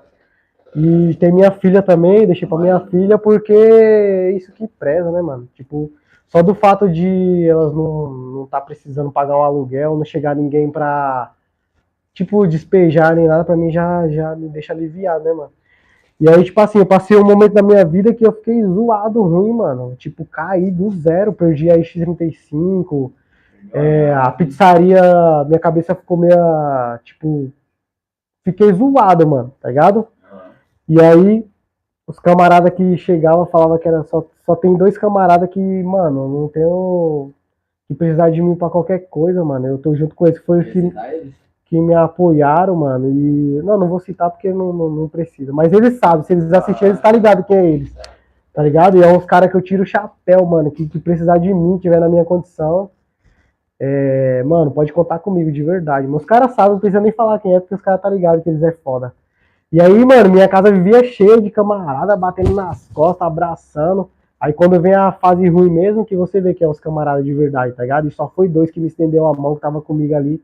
E 0.77 1.15
tem 1.17 1.33
minha 1.33 1.51
filha 1.53 1.83
também, 1.83 2.27
deixei 2.27 2.49
pra 2.49 2.59
minha 2.59 2.81
filha, 2.81 3.19
porque 3.19 3.53
é 3.53 4.33
isso 4.33 4.53
que 4.53 4.67
preza, 4.67 5.11
né, 5.11 5.21
mano? 5.23 5.49
Tipo, 5.55 5.93
só 6.29 6.43
do 6.43 6.55
fato 6.55 6.89
de 6.89 7.47
elas 7.49 7.73
não, 7.73 8.13
não 8.13 8.47
tá 8.47 8.61
precisando 8.61 9.11
pagar 9.11 9.39
um 9.39 9.43
aluguel, 9.43 9.97
não 9.97 10.05
chegar 10.05 10.35
ninguém 10.35 10.71
pra, 10.71 11.33
tipo, 12.13 12.47
despejar 12.47 13.15
nem 13.15 13.27
nada, 13.27 13.45
pra 13.45 13.57
mim 13.57 13.71
já, 13.71 14.09
já 14.09 14.35
me 14.35 14.49
deixa 14.49 14.73
aliviado, 14.73 15.25
né, 15.25 15.33
mano? 15.33 15.51
E 16.21 16.29
aí, 16.29 16.45
tipo 16.45 16.61
assim, 16.61 16.79
eu 16.79 16.87
passei 16.87 17.17
um 17.17 17.25
momento 17.25 17.55
da 17.55 17.63
minha 17.63 17.85
vida 17.85 18.15
que 18.15 18.25
eu 18.25 18.33
fiquei 18.33 18.63
zoado 18.63 19.23
ruim, 19.23 19.53
mano. 19.53 19.95
Tipo, 19.97 20.25
caí 20.25 20.71
do 20.71 20.91
zero, 20.91 21.33
perdi 21.33 21.71
a 21.71 21.77
X35, 21.77 23.11
é, 23.73 24.15
a 24.15 24.31
pizzaria, 24.31 25.03
minha 25.47 25.59
cabeça 25.59 25.95
ficou 25.95 26.17
meio, 26.17 26.37
tipo, 27.03 27.51
fiquei 28.45 28.73
zoado, 28.73 29.27
mano, 29.27 29.53
tá 29.61 29.69
ligado? 29.69 30.07
E 30.89 31.01
aí, 31.01 31.45
os 32.07 32.19
camaradas 32.19 32.73
que 32.75 32.97
chegavam 32.97 33.47
falavam 33.47 33.79
que 33.79 33.89
era 33.89 34.05
só, 34.05 34.25
só 34.45 34.55
tem 34.55 34.77
dois 34.77 34.97
camaradas 34.97 35.49
que, 35.51 35.61
mano, 35.83 36.29
não 36.29 36.49
tenho 36.49 37.33
que 37.89 37.95
precisar 37.95 38.31
de 38.31 38.41
mim 38.41 38.55
pra 38.55 38.71
qualquer 38.71 39.09
coisa, 39.09 39.45
mano. 39.45 39.67
Eu 39.67 39.79
tô 39.79 39.95
junto 39.95 40.15
com 40.15 40.27
eles, 40.27 40.39
foi 40.41 40.61
os 40.61 40.73
que, 40.73 40.93
que 41.75 41.81
me 41.81 41.95
apoiaram, 41.95 42.77
mano. 42.77 43.11
E, 43.11 43.63
não, 43.65 43.79
não 43.79 43.89
vou 43.89 43.99
citar 43.99 44.31
porque 44.31 44.53
não, 44.53 44.73
não, 44.73 44.89
não 44.89 45.09
precisa. 45.09 45.53
Mas 45.53 45.73
eles 45.73 45.99
sabem, 45.99 46.23
se 46.23 46.33
eles 46.33 46.53
assistirem, 46.53 46.91
eles 46.91 47.03
tá 47.03 47.11
ligado 47.11 47.45
quem 47.45 47.57
é 47.57 47.67
eles. 47.67 47.93
Tá 48.53 48.63
ligado? 48.63 48.97
E 48.97 49.03
é 49.03 49.09
uns 49.09 49.25
caras 49.25 49.51
que 49.51 49.57
eu 49.57 49.63
tiro 49.63 49.83
o 49.83 49.87
chapéu, 49.87 50.47
mano, 50.47 50.71
que, 50.71 50.87
que 50.87 51.01
precisar 51.01 51.39
de 51.39 51.53
mim, 51.53 51.79
tiver 51.79 51.99
na 51.99 52.09
minha 52.09 52.25
condição 52.25 52.91
é, 53.81 54.43
mano, 54.45 54.71
pode 54.71 54.93
contar 54.93 55.19
comigo 55.19 55.51
de 55.51 55.63
verdade. 55.63 56.07
Meus 56.07 56.25
caras 56.25 56.53
sabem, 56.53 56.73
não 56.73 56.79
precisa 56.79 57.01
nem 57.01 57.13
falar 57.13 57.39
quem 57.39 57.55
é, 57.55 57.61
porque 57.61 57.75
os 57.75 57.81
caras 57.81 58.01
tá 58.01 58.09
ligado 58.09 58.43
que 58.43 58.49
eles 58.49 58.63
é 58.63 58.73
foda. 58.73 59.13
E 59.73 59.81
aí, 59.81 60.05
mano, 60.05 60.31
minha 60.31 60.49
casa 60.49 60.71
vivia 60.71 61.03
cheia 61.05 61.41
de 61.41 61.51
camarada, 61.51 62.17
batendo 62.17 62.55
nas 62.55 62.89
costas, 62.95 63.27
abraçando. 63.27 64.09
Aí 64.41 64.53
quando 64.53 64.81
vem 64.81 64.95
a 64.95 65.11
fase 65.11 65.49
ruim 65.49 65.71
mesmo, 65.71 66.05
que 66.05 66.15
você 66.15 66.41
vê 66.41 66.55
que 66.55 66.63
é 66.63 66.69
os 66.69 66.79
camaradas 66.79 67.25
de 67.25 67.35
verdade, 67.35 67.75
tá 67.75 67.83
ligado? 67.83 68.07
E 68.07 68.13
só 68.13 68.29
foi 68.29 68.49
dois 68.49 68.71
que 68.71 68.79
me 68.79 68.87
estendeu 68.87 69.27
a 69.27 69.35
mão, 69.35 69.55
que 69.55 69.61
tava 69.61 69.81
comigo 69.81 70.15
ali 70.15 70.41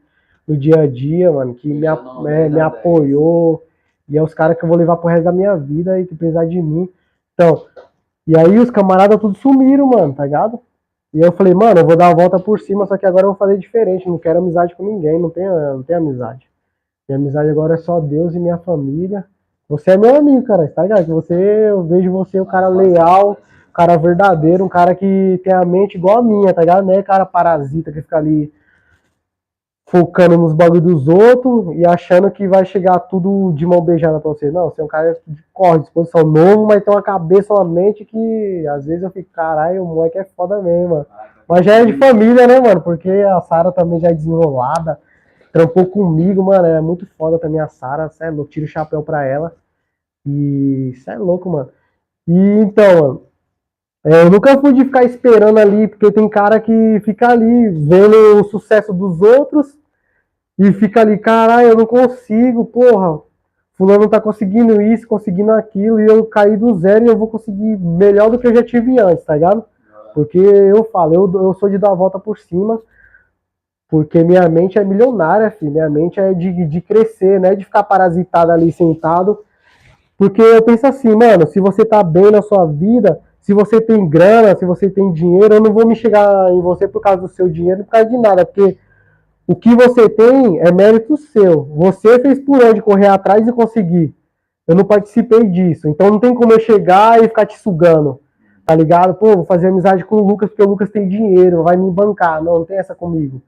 no 0.50 0.56
dia 0.56 0.80
a 0.80 0.86
dia, 0.86 1.30
mano, 1.30 1.54
que 1.54 1.68
me, 1.68 1.86
não, 1.86 2.28
é, 2.28 2.48
me 2.48 2.60
apoiou. 2.60 3.62
E 4.08 4.18
é 4.18 4.22
os 4.22 4.34
caras 4.34 4.58
que 4.58 4.64
eu 4.64 4.68
vou 4.68 4.76
levar 4.76 4.96
pro 4.96 5.08
resto 5.08 5.22
da 5.22 5.32
minha 5.32 5.54
vida 5.54 6.00
e 6.00 6.06
que 6.06 6.16
precisar 6.16 6.44
de 6.46 6.60
mim. 6.60 6.88
Então, 7.32 7.62
e 8.26 8.36
aí 8.36 8.58
os 8.58 8.68
camaradas 8.68 9.20
tudo 9.20 9.36
sumiram, 9.36 9.86
mano, 9.86 10.12
tá 10.12 10.24
ligado? 10.24 10.58
E 11.14 11.20
eu 11.20 11.30
falei, 11.30 11.54
mano, 11.54 11.78
eu 11.78 11.86
vou 11.86 11.96
dar 11.96 12.08
a 12.08 12.14
volta 12.14 12.40
por 12.40 12.58
cima, 12.58 12.84
só 12.84 12.96
que 12.96 13.06
agora 13.06 13.24
eu 13.24 13.28
vou 13.28 13.36
fazer 13.36 13.58
diferente, 13.58 14.08
não 14.08 14.18
quero 14.18 14.40
amizade 14.40 14.74
com 14.74 14.84
ninguém, 14.84 15.20
não 15.20 15.30
tenho, 15.30 15.52
não 15.76 15.82
tenho 15.84 16.00
amizade. 16.00 16.44
Minha 17.08 17.18
amizade 17.18 17.48
agora 17.48 17.74
é 17.74 17.76
só 17.76 18.00
Deus 18.00 18.34
e 18.34 18.40
minha 18.40 18.58
família. 18.58 19.24
Você 19.68 19.92
é 19.92 19.96
meu 19.96 20.16
amigo, 20.16 20.42
cara, 20.42 20.66
tá 20.66 20.82
ligado? 20.82 21.06
Você, 21.06 21.34
eu 21.34 21.84
vejo 21.84 22.10
você 22.10 22.40
um 22.40 22.44
cara 22.44 22.66
leal, 22.66 23.38
um 23.68 23.72
cara 23.72 23.96
verdadeiro, 23.96 24.64
um 24.64 24.68
cara 24.68 24.96
que 24.96 25.40
tem 25.44 25.52
a 25.52 25.64
mente 25.64 25.96
igual 25.96 26.18
a 26.18 26.22
minha, 26.22 26.52
tá 26.52 26.62
ligado? 26.62 26.84
Não 26.84 26.94
é 26.94 27.02
cara 27.04 27.24
parasita 27.24 27.92
que 27.92 28.02
fica 28.02 28.16
ali 28.16 28.52
focando 29.90 30.38
nos 30.38 30.54
bagulhos 30.54 30.84
dos 30.84 31.08
outros 31.08 31.74
e 31.76 31.84
achando 31.84 32.30
que 32.30 32.46
vai 32.46 32.64
chegar 32.64 33.00
tudo 33.00 33.52
de 33.52 33.66
mão 33.66 33.80
beijada 33.80 34.20
pra 34.20 34.30
você. 34.30 34.48
Não, 34.48 34.70
você 34.70 34.80
é 34.80 34.84
um 34.84 34.88
cara 34.88 35.20
de 35.26 35.42
corre, 35.52 35.80
disposição 35.80 36.22
novo, 36.22 36.66
mas 36.66 36.84
tem 36.84 36.94
uma 36.94 37.02
cabeça, 37.02 37.52
uma 37.52 37.64
mente 37.64 38.04
que 38.04 38.66
às 38.68 38.86
vezes 38.86 39.02
eu 39.02 39.10
fico, 39.10 39.28
caralho, 39.32 39.82
o 39.82 39.86
moleque 39.86 40.16
é 40.16 40.24
foda 40.24 40.62
mesmo, 40.62 40.90
mano. 40.90 41.06
Mas 41.46 41.66
já 41.66 41.74
é 41.74 41.84
de 41.84 41.98
família, 41.98 42.46
né, 42.46 42.60
mano? 42.60 42.80
Porque 42.80 43.10
a 43.10 43.40
Sara 43.40 43.72
também 43.72 43.98
já 43.98 44.10
é 44.10 44.14
desenrolada, 44.14 45.00
trampou 45.52 45.84
comigo, 45.86 46.40
mano. 46.44 46.66
É 46.66 46.80
muito 46.80 47.04
foda 47.18 47.36
também 47.36 47.60
a 47.60 47.66
Sara, 47.66 48.08
cê 48.10 48.26
é 48.26 48.30
louco, 48.30 48.52
tira 48.52 48.66
o 48.66 48.68
chapéu 48.68 49.02
pra 49.02 49.24
ela. 49.24 49.56
E 50.24 50.92
cê 51.04 51.10
é 51.10 51.18
louco, 51.18 51.50
mano. 51.50 51.68
E 52.28 52.38
então, 52.60 53.02
mano, 53.02 53.22
é, 54.06 54.22
eu 54.22 54.30
nunca 54.30 54.56
fui 54.60 54.72
de 54.72 54.84
ficar 54.84 55.02
esperando 55.02 55.58
ali, 55.58 55.88
porque 55.88 56.12
tem 56.12 56.28
cara 56.28 56.60
que 56.60 57.00
fica 57.04 57.28
ali 57.30 57.70
vendo 57.70 58.40
o 58.40 58.44
sucesso 58.44 58.92
dos 58.92 59.20
outros 59.20 59.79
e 60.60 60.72
fica 60.74 61.00
ali, 61.00 61.16
caralho, 61.16 61.70
eu 61.70 61.76
não 61.76 61.86
consigo, 61.86 62.66
porra. 62.66 63.18
Fulano 63.78 64.06
tá 64.10 64.20
conseguindo 64.20 64.82
isso, 64.82 65.08
conseguindo 65.08 65.52
aquilo, 65.52 65.98
e 65.98 66.04
eu 66.04 66.22
caí 66.26 66.54
do 66.54 66.74
zero 66.74 67.06
e 67.06 67.08
eu 67.08 67.16
vou 67.16 67.28
conseguir 67.28 67.78
melhor 67.78 68.28
do 68.28 68.38
que 68.38 68.46
eu 68.46 68.54
já 68.54 68.62
tive 68.62 69.00
antes, 69.00 69.24
tá 69.24 69.32
ligado? 69.32 69.64
Porque 70.12 70.38
eu 70.38 70.84
falo, 70.84 71.14
eu, 71.14 71.42
eu 71.44 71.54
sou 71.54 71.70
de 71.70 71.78
dar 71.78 71.92
a 71.92 71.94
volta 71.94 72.18
por 72.18 72.38
cima, 72.38 72.78
porque 73.88 74.22
minha 74.22 74.46
mente 74.50 74.78
é 74.78 74.84
milionária, 74.84 75.50
filho. 75.50 75.72
Minha 75.72 75.88
mente 75.88 76.20
é 76.20 76.34
de, 76.34 76.66
de 76.66 76.80
crescer, 76.82 77.40
né? 77.40 77.54
De 77.54 77.64
ficar 77.64 77.82
parasitado 77.84 78.52
ali 78.52 78.70
sentado. 78.70 79.38
Porque 80.18 80.42
eu 80.42 80.60
penso 80.60 80.86
assim, 80.86 81.16
mano, 81.16 81.46
se 81.46 81.58
você 81.58 81.86
tá 81.86 82.02
bem 82.02 82.30
na 82.30 82.42
sua 82.42 82.66
vida, 82.66 83.18
se 83.40 83.54
você 83.54 83.80
tem 83.80 84.06
grana, 84.06 84.54
se 84.54 84.66
você 84.66 84.90
tem 84.90 85.10
dinheiro, 85.10 85.54
eu 85.54 85.60
não 85.62 85.72
vou 85.72 85.86
me 85.86 85.96
chegar 85.96 86.52
em 86.52 86.60
você 86.60 86.86
por 86.86 87.00
causa 87.00 87.22
do 87.22 87.28
seu 87.28 87.48
dinheiro, 87.48 87.82
por 87.84 87.92
causa 87.92 88.10
de 88.10 88.18
nada, 88.18 88.44
porque 88.44 88.76
o 89.50 89.56
que 89.56 89.74
você 89.74 90.08
tem 90.08 90.60
é 90.60 90.70
mérito 90.70 91.16
seu. 91.16 91.64
Você 91.74 92.20
fez 92.20 92.38
por 92.38 92.62
onde 92.64 92.80
correr 92.80 93.08
atrás 93.08 93.48
e 93.48 93.52
conseguir. 93.52 94.14
Eu 94.64 94.76
não 94.76 94.84
participei 94.84 95.42
disso. 95.48 95.88
Então 95.88 96.08
não 96.08 96.20
tem 96.20 96.32
como 96.32 96.52
eu 96.52 96.60
chegar 96.60 97.18
e 97.18 97.26
ficar 97.26 97.46
te 97.46 97.58
sugando. 97.58 98.20
Tá 98.64 98.76
ligado? 98.76 99.14
Pô, 99.14 99.34
vou 99.34 99.44
fazer 99.44 99.66
amizade 99.66 100.04
com 100.04 100.18
o 100.18 100.24
Lucas 100.24 100.50
porque 100.50 100.62
o 100.62 100.68
Lucas 100.68 100.88
tem 100.88 101.08
dinheiro, 101.08 101.64
vai 101.64 101.76
me 101.76 101.90
bancar. 101.90 102.40
Não, 102.40 102.60
não 102.60 102.64
tem 102.64 102.78
essa 102.78 102.94
comigo. 102.94 103.42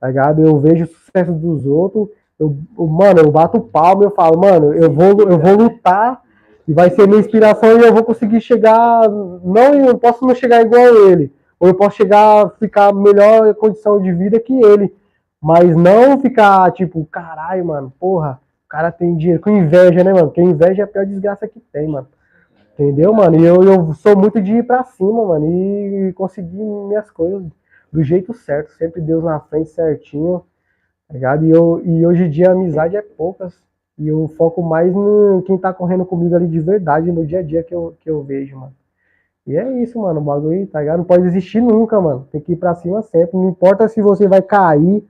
Tá 0.00 0.08
ligado? 0.08 0.44
Eu 0.44 0.58
vejo 0.58 0.86
o 0.86 0.88
sucesso 0.88 1.30
dos 1.30 1.64
outros. 1.64 2.08
Eu, 2.36 2.52
mano, 2.76 3.20
eu 3.20 3.30
bato 3.30 3.60
palma 3.60 4.02
e 4.02 4.06
eu 4.06 4.10
falo, 4.10 4.40
mano, 4.40 4.74
eu 4.74 4.92
vou, 4.92 5.20
eu 5.20 5.38
vou 5.38 5.54
lutar 5.54 6.20
e 6.66 6.72
vai 6.72 6.90
ser 6.90 7.06
minha 7.06 7.20
inspiração 7.20 7.78
e 7.78 7.84
eu 7.84 7.94
vou 7.94 8.02
conseguir 8.02 8.40
chegar. 8.40 9.08
Não, 9.08 9.72
eu 9.72 9.96
posso 9.98 10.26
não 10.26 10.34
chegar 10.34 10.62
igual 10.62 11.08
ele. 11.08 11.32
Ou 11.60 11.68
eu 11.68 11.74
posso 11.74 11.96
chegar, 11.96 12.50
ficar 12.58 12.92
melhor 12.92 13.54
condição 13.54 14.02
de 14.02 14.12
vida 14.12 14.40
que 14.40 14.52
ele 14.52 14.92
mas 15.44 15.76
não 15.76 16.18
ficar 16.18 16.72
tipo, 16.72 17.04
caralho, 17.04 17.66
mano, 17.66 17.92
porra, 18.00 18.40
o 18.64 18.68
cara 18.68 18.90
tem 18.90 19.14
dinheiro, 19.14 19.42
com 19.42 19.50
inveja, 19.50 20.02
né, 20.02 20.10
mano? 20.10 20.28
Porque 20.28 20.40
inveja 20.40 20.80
é 20.80 20.84
a 20.86 20.88
pior 20.88 21.04
desgraça 21.04 21.46
que 21.46 21.60
tem, 21.60 21.86
mano. 21.86 22.08
Entendeu, 22.72 23.12
mano? 23.12 23.38
E 23.38 23.44
eu, 23.44 23.62
eu 23.62 23.92
sou 23.92 24.16
muito 24.16 24.40
de 24.40 24.54
ir 24.54 24.62
pra 24.62 24.82
cima, 24.84 25.22
mano, 25.22 25.44
e 25.46 26.14
conseguir 26.14 26.56
minhas 26.56 27.10
coisas 27.10 27.44
do 27.92 28.02
jeito 28.02 28.32
certo, 28.32 28.70
sempre 28.70 29.02
Deus 29.02 29.22
na 29.22 29.38
frente 29.38 29.68
certinho, 29.68 30.42
tá 31.06 31.12
ligado? 31.12 31.44
E, 31.44 31.50
eu, 31.50 31.82
e 31.84 32.06
hoje 32.06 32.24
em 32.24 32.30
dia 32.30 32.48
a 32.48 32.52
amizade 32.52 32.96
é 32.96 33.02
poucas, 33.02 33.52
e 33.98 34.08
eu 34.08 34.26
foco 34.38 34.62
mais 34.62 34.94
em 34.96 35.42
quem 35.42 35.58
tá 35.58 35.74
correndo 35.74 36.06
comigo 36.06 36.34
ali 36.34 36.48
de 36.48 36.58
verdade, 36.58 37.12
no 37.12 37.26
dia 37.26 37.40
a 37.40 37.42
dia 37.42 37.62
que 37.62 37.74
eu, 37.74 37.94
que 38.00 38.08
eu 38.08 38.22
vejo, 38.22 38.58
mano. 38.58 38.72
E 39.46 39.54
é 39.58 39.82
isso, 39.82 40.00
mano, 40.00 40.20
o 40.20 40.24
bagulho, 40.24 40.66
tá 40.68 40.80
ligado? 40.80 40.98
Não 40.98 41.04
pode 41.04 41.24
desistir 41.24 41.60
nunca, 41.60 42.00
mano. 42.00 42.26
Tem 42.32 42.40
que 42.40 42.54
ir 42.54 42.56
pra 42.56 42.74
cima 42.74 43.02
sempre. 43.02 43.36
Não 43.36 43.50
importa 43.50 43.86
se 43.88 44.00
você 44.00 44.26
vai 44.26 44.40
cair, 44.40 45.06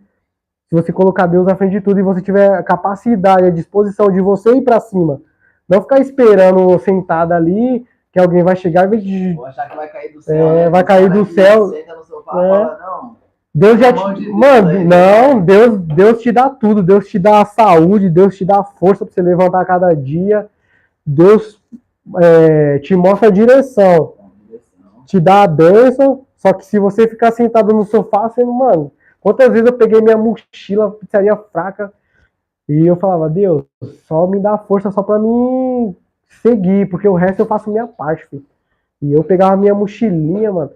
se 0.74 0.82
você 0.82 0.92
colocar 0.92 1.26
Deus 1.26 1.46
à 1.46 1.54
frente 1.54 1.70
de 1.72 1.80
tudo 1.80 2.00
e 2.00 2.02
você 2.02 2.20
tiver 2.20 2.52
a 2.52 2.62
capacidade, 2.62 3.46
a 3.46 3.50
disposição 3.50 4.10
de 4.10 4.20
você 4.20 4.50
ir 4.56 4.62
para 4.62 4.80
cima, 4.80 5.20
não 5.68 5.80
ficar 5.80 6.00
esperando 6.00 6.76
sentado 6.80 7.30
ali, 7.32 7.86
que 8.12 8.18
alguém 8.18 8.42
vai 8.42 8.56
chegar 8.56 8.84
e 8.84 8.88
vai 8.88 8.98
te- 8.98 9.34
Vou 9.34 9.46
achar 9.46 9.70
que 9.70 9.76
vai 9.76 9.88
cair 9.88 10.12
do 10.12 10.22
céu. 10.22 10.36
É, 10.48 10.54
né? 10.64 10.70
vai 10.70 10.82
cair 10.84 11.10
do 11.10 11.24
céu. 11.26 11.72
Sofá 12.04 12.42
É. 12.42 13.24
Deus 13.54 13.78
já 13.78 13.92
de 13.92 14.14
te. 14.16 14.24
Deus, 14.24 14.34
Mano, 14.36 14.68
aí, 14.70 14.84
não, 14.84 15.40
Deus, 15.40 15.78
Deus 15.78 16.20
te 16.20 16.32
dá 16.32 16.50
tudo. 16.50 16.82
Deus 16.82 17.06
te 17.06 17.20
dá 17.20 17.42
a 17.42 17.44
saúde, 17.44 18.10
Deus 18.10 18.36
te 18.36 18.44
dá 18.44 18.58
a 18.58 18.64
força 18.64 19.04
pra 19.04 19.14
você 19.14 19.22
levantar 19.22 19.60
a 19.60 19.64
cada 19.64 19.94
dia. 19.94 20.48
Deus 21.06 21.62
é, 22.20 22.80
te 22.80 22.96
mostra 22.96 23.28
a 23.28 23.30
direção, 23.30 24.14
te 25.06 25.20
dá 25.20 25.44
a 25.44 25.46
bênção. 25.46 26.22
Só 26.36 26.52
que 26.52 26.66
se 26.66 26.80
você 26.80 27.06
ficar 27.06 27.30
sentado 27.30 27.72
no 27.72 27.84
sofá, 27.84 28.28
você 28.28 28.42
não. 28.42 28.52
Mano, 28.52 28.90
quantas 29.24 29.48
vezes 29.48 29.66
eu 29.66 29.72
peguei 29.72 30.02
minha 30.02 30.18
mochila, 30.18 30.90
pizzaria 30.90 31.34
fraca, 31.34 31.90
e 32.68 32.86
eu 32.86 32.94
falava, 32.94 33.28
Deus, 33.30 33.64
só 34.06 34.26
me 34.26 34.38
dá 34.38 34.58
força 34.58 34.90
só 34.90 35.02
pra 35.02 35.18
mim 35.18 35.96
seguir, 36.42 36.88
porque 36.90 37.08
o 37.08 37.14
resto 37.14 37.40
eu 37.40 37.46
faço 37.46 37.70
minha 37.70 37.86
parte, 37.86 38.26
filho. 38.26 38.44
E 39.00 39.12
eu 39.12 39.24
pegava 39.24 39.56
minha 39.56 39.74
mochilinha, 39.74 40.52
mano. 40.52 40.70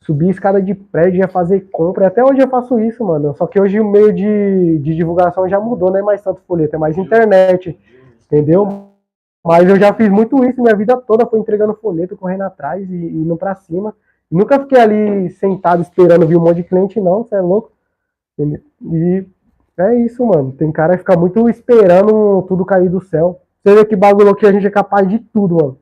Subia 0.00 0.30
escada 0.30 0.60
de 0.62 0.74
prédio, 0.74 1.18
ia 1.18 1.28
fazer 1.28 1.68
compra. 1.70 2.06
Até 2.06 2.24
hoje 2.24 2.40
eu 2.40 2.48
faço 2.48 2.78
isso, 2.78 3.04
mano. 3.04 3.34
Só 3.36 3.46
que 3.46 3.60
hoje 3.60 3.80
o 3.80 3.88
meio 3.88 4.12
de, 4.12 4.78
de 4.78 4.94
divulgação 4.94 5.48
já 5.48 5.60
mudou, 5.60 5.90
não 5.90 5.98
é 5.98 6.02
mais 6.02 6.22
tanto 6.22 6.40
folheto, 6.42 6.74
é 6.74 6.78
mais 6.78 6.96
internet, 6.98 7.78
entendeu? 8.26 8.88
Mas 9.44 9.68
eu 9.68 9.76
já 9.76 9.92
fiz 9.92 10.08
muito 10.08 10.44
isso 10.44 10.62
minha 10.62 10.76
vida 10.76 10.96
toda, 10.96 11.26
foi 11.26 11.40
entregando 11.40 11.74
folheto, 11.74 12.16
correndo 12.16 12.42
atrás 12.42 12.88
e 12.88 12.94
e 12.94 13.16
indo 13.16 13.36
pra 13.36 13.54
cima. 13.54 13.94
Nunca 14.32 14.58
fiquei 14.58 14.80
ali 14.80 15.30
sentado 15.32 15.82
esperando 15.82 16.26
vir 16.26 16.38
um 16.38 16.40
monte 16.40 16.56
de 16.56 16.62
cliente, 16.64 16.98
não, 16.98 17.22
você 17.22 17.34
é 17.34 17.40
louco. 17.42 17.70
E 18.38 19.26
é 19.76 19.94
isso, 19.96 20.24
mano. 20.24 20.52
Tem 20.52 20.72
cara 20.72 20.94
que 20.94 21.00
fica 21.00 21.18
muito 21.18 21.50
esperando 21.50 22.42
tudo 22.48 22.64
cair 22.64 22.88
do 22.88 23.02
céu. 23.02 23.42
Você 23.62 23.74
vê 23.74 23.84
que 23.84 23.94
bagulho 23.94 24.34
que 24.34 24.46
a 24.46 24.52
gente 24.52 24.66
é 24.66 24.70
capaz 24.70 25.06
de 25.06 25.18
tudo, 25.18 25.56
mano. 25.56 25.78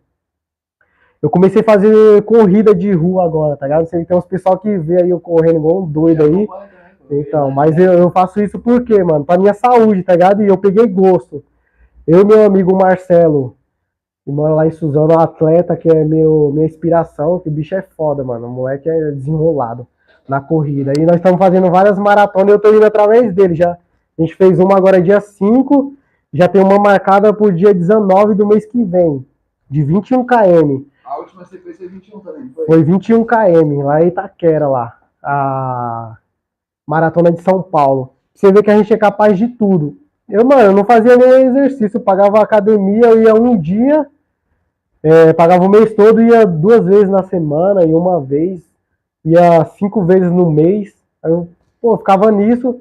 Eu 1.22 1.30
comecei 1.30 1.60
a 1.60 1.64
fazer 1.64 2.22
corrida 2.22 2.74
de 2.74 2.90
rua 2.92 3.24
agora, 3.24 3.56
tá 3.56 3.66
ligado? 3.66 3.88
Tem 3.88 4.04
uns 4.16 4.24
pessoal 4.24 4.58
que 4.58 4.76
vê 4.78 5.00
aí 5.00 5.10
eu 5.10 5.20
correndo 5.20 5.56
igual 5.56 5.82
um 5.82 5.86
doido 5.86 6.24
aí. 6.24 6.48
Então, 7.08 7.52
mas 7.52 7.78
eu, 7.78 7.92
eu 7.92 8.10
faço 8.10 8.42
isso 8.42 8.58
por 8.58 8.82
quê, 8.82 9.04
mano? 9.04 9.24
Pra 9.24 9.38
minha 9.38 9.54
saúde, 9.54 10.02
tá 10.02 10.12
ligado? 10.14 10.42
E 10.42 10.48
eu 10.48 10.58
peguei 10.58 10.88
gosto. 10.88 11.44
Eu 12.04 12.22
e 12.22 12.24
meu 12.24 12.44
amigo 12.44 12.74
Marcelo, 12.74 13.56
que 14.30 14.36
mora 14.36 14.54
lá 14.54 14.66
em 14.66 14.70
Suzano, 14.70 15.14
um 15.14 15.18
atleta 15.18 15.76
que 15.76 15.88
é 15.88 16.04
meu, 16.04 16.52
minha 16.54 16.66
inspiração, 16.66 17.40
que 17.40 17.48
o 17.48 17.52
bicho 17.52 17.74
é 17.74 17.82
foda, 17.82 18.22
mano. 18.22 18.46
O 18.46 18.50
moleque 18.50 18.88
é 18.88 19.10
desenrolado 19.10 19.86
na 20.28 20.40
corrida. 20.40 20.92
E 20.96 21.04
nós 21.04 21.16
estamos 21.16 21.38
fazendo 21.38 21.68
várias 21.68 21.98
maratonas 21.98 22.48
e 22.48 22.52
eu 22.52 22.60
tô 22.60 22.72
indo 22.72 22.86
através 22.86 23.34
dele 23.34 23.54
já. 23.56 23.72
A 23.72 24.22
gente 24.22 24.36
fez 24.36 24.60
uma 24.60 24.76
agora 24.76 25.02
dia 25.02 25.20
5, 25.20 25.94
já 26.32 26.46
tem 26.46 26.62
uma 26.62 26.78
marcada 26.78 27.32
pro 27.32 27.52
dia 27.52 27.74
19 27.74 28.34
do 28.34 28.46
mês 28.46 28.64
que 28.64 28.84
vem, 28.84 29.26
de 29.68 29.82
21 29.82 30.24
km. 30.24 30.84
A 31.04 31.18
última 31.18 31.44
sequência 31.44 31.78
foi 31.78 31.88
21 31.88 32.20
também, 32.20 32.50
foi? 32.54 32.66
Foi 32.66 32.84
21 32.84 33.24
km, 33.24 33.82
lá 33.82 34.02
em 34.02 34.08
Itaquera, 34.08 34.68
lá. 34.68 34.96
A 35.22 36.16
Maratona 36.86 37.32
de 37.32 37.40
São 37.42 37.62
Paulo. 37.62 38.14
Você 38.32 38.52
vê 38.52 38.62
que 38.62 38.70
a 38.70 38.76
gente 38.76 38.92
é 38.92 38.96
capaz 38.96 39.36
de 39.36 39.48
tudo. 39.48 39.96
Eu, 40.28 40.44
mano, 40.44 40.62
eu 40.62 40.72
não 40.72 40.84
fazia 40.84 41.16
nenhum 41.16 41.50
exercício. 41.50 41.96
Eu 41.96 42.02
pagava 42.02 42.40
academia, 42.40 43.06
eu 43.06 43.20
ia 43.20 43.34
um 43.34 43.58
dia, 43.58 44.06
é, 45.02 45.32
pagava 45.32 45.64
o 45.64 45.68
mês 45.68 45.94
todo, 45.94 46.20
ia 46.20 46.46
duas 46.46 46.84
vezes 46.84 47.08
na 47.08 47.22
semana, 47.22 47.84
e 47.84 47.94
uma 47.94 48.20
vez, 48.20 48.62
ia 49.24 49.64
cinco 49.78 50.04
vezes 50.04 50.30
no 50.30 50.50
mês. 50.50 50.94
Aí 51.22 51.30
eu, 51.30 51.48
pô, 51.80 51.96
ficava 51.96 52.30
nisso. 52.30 52.80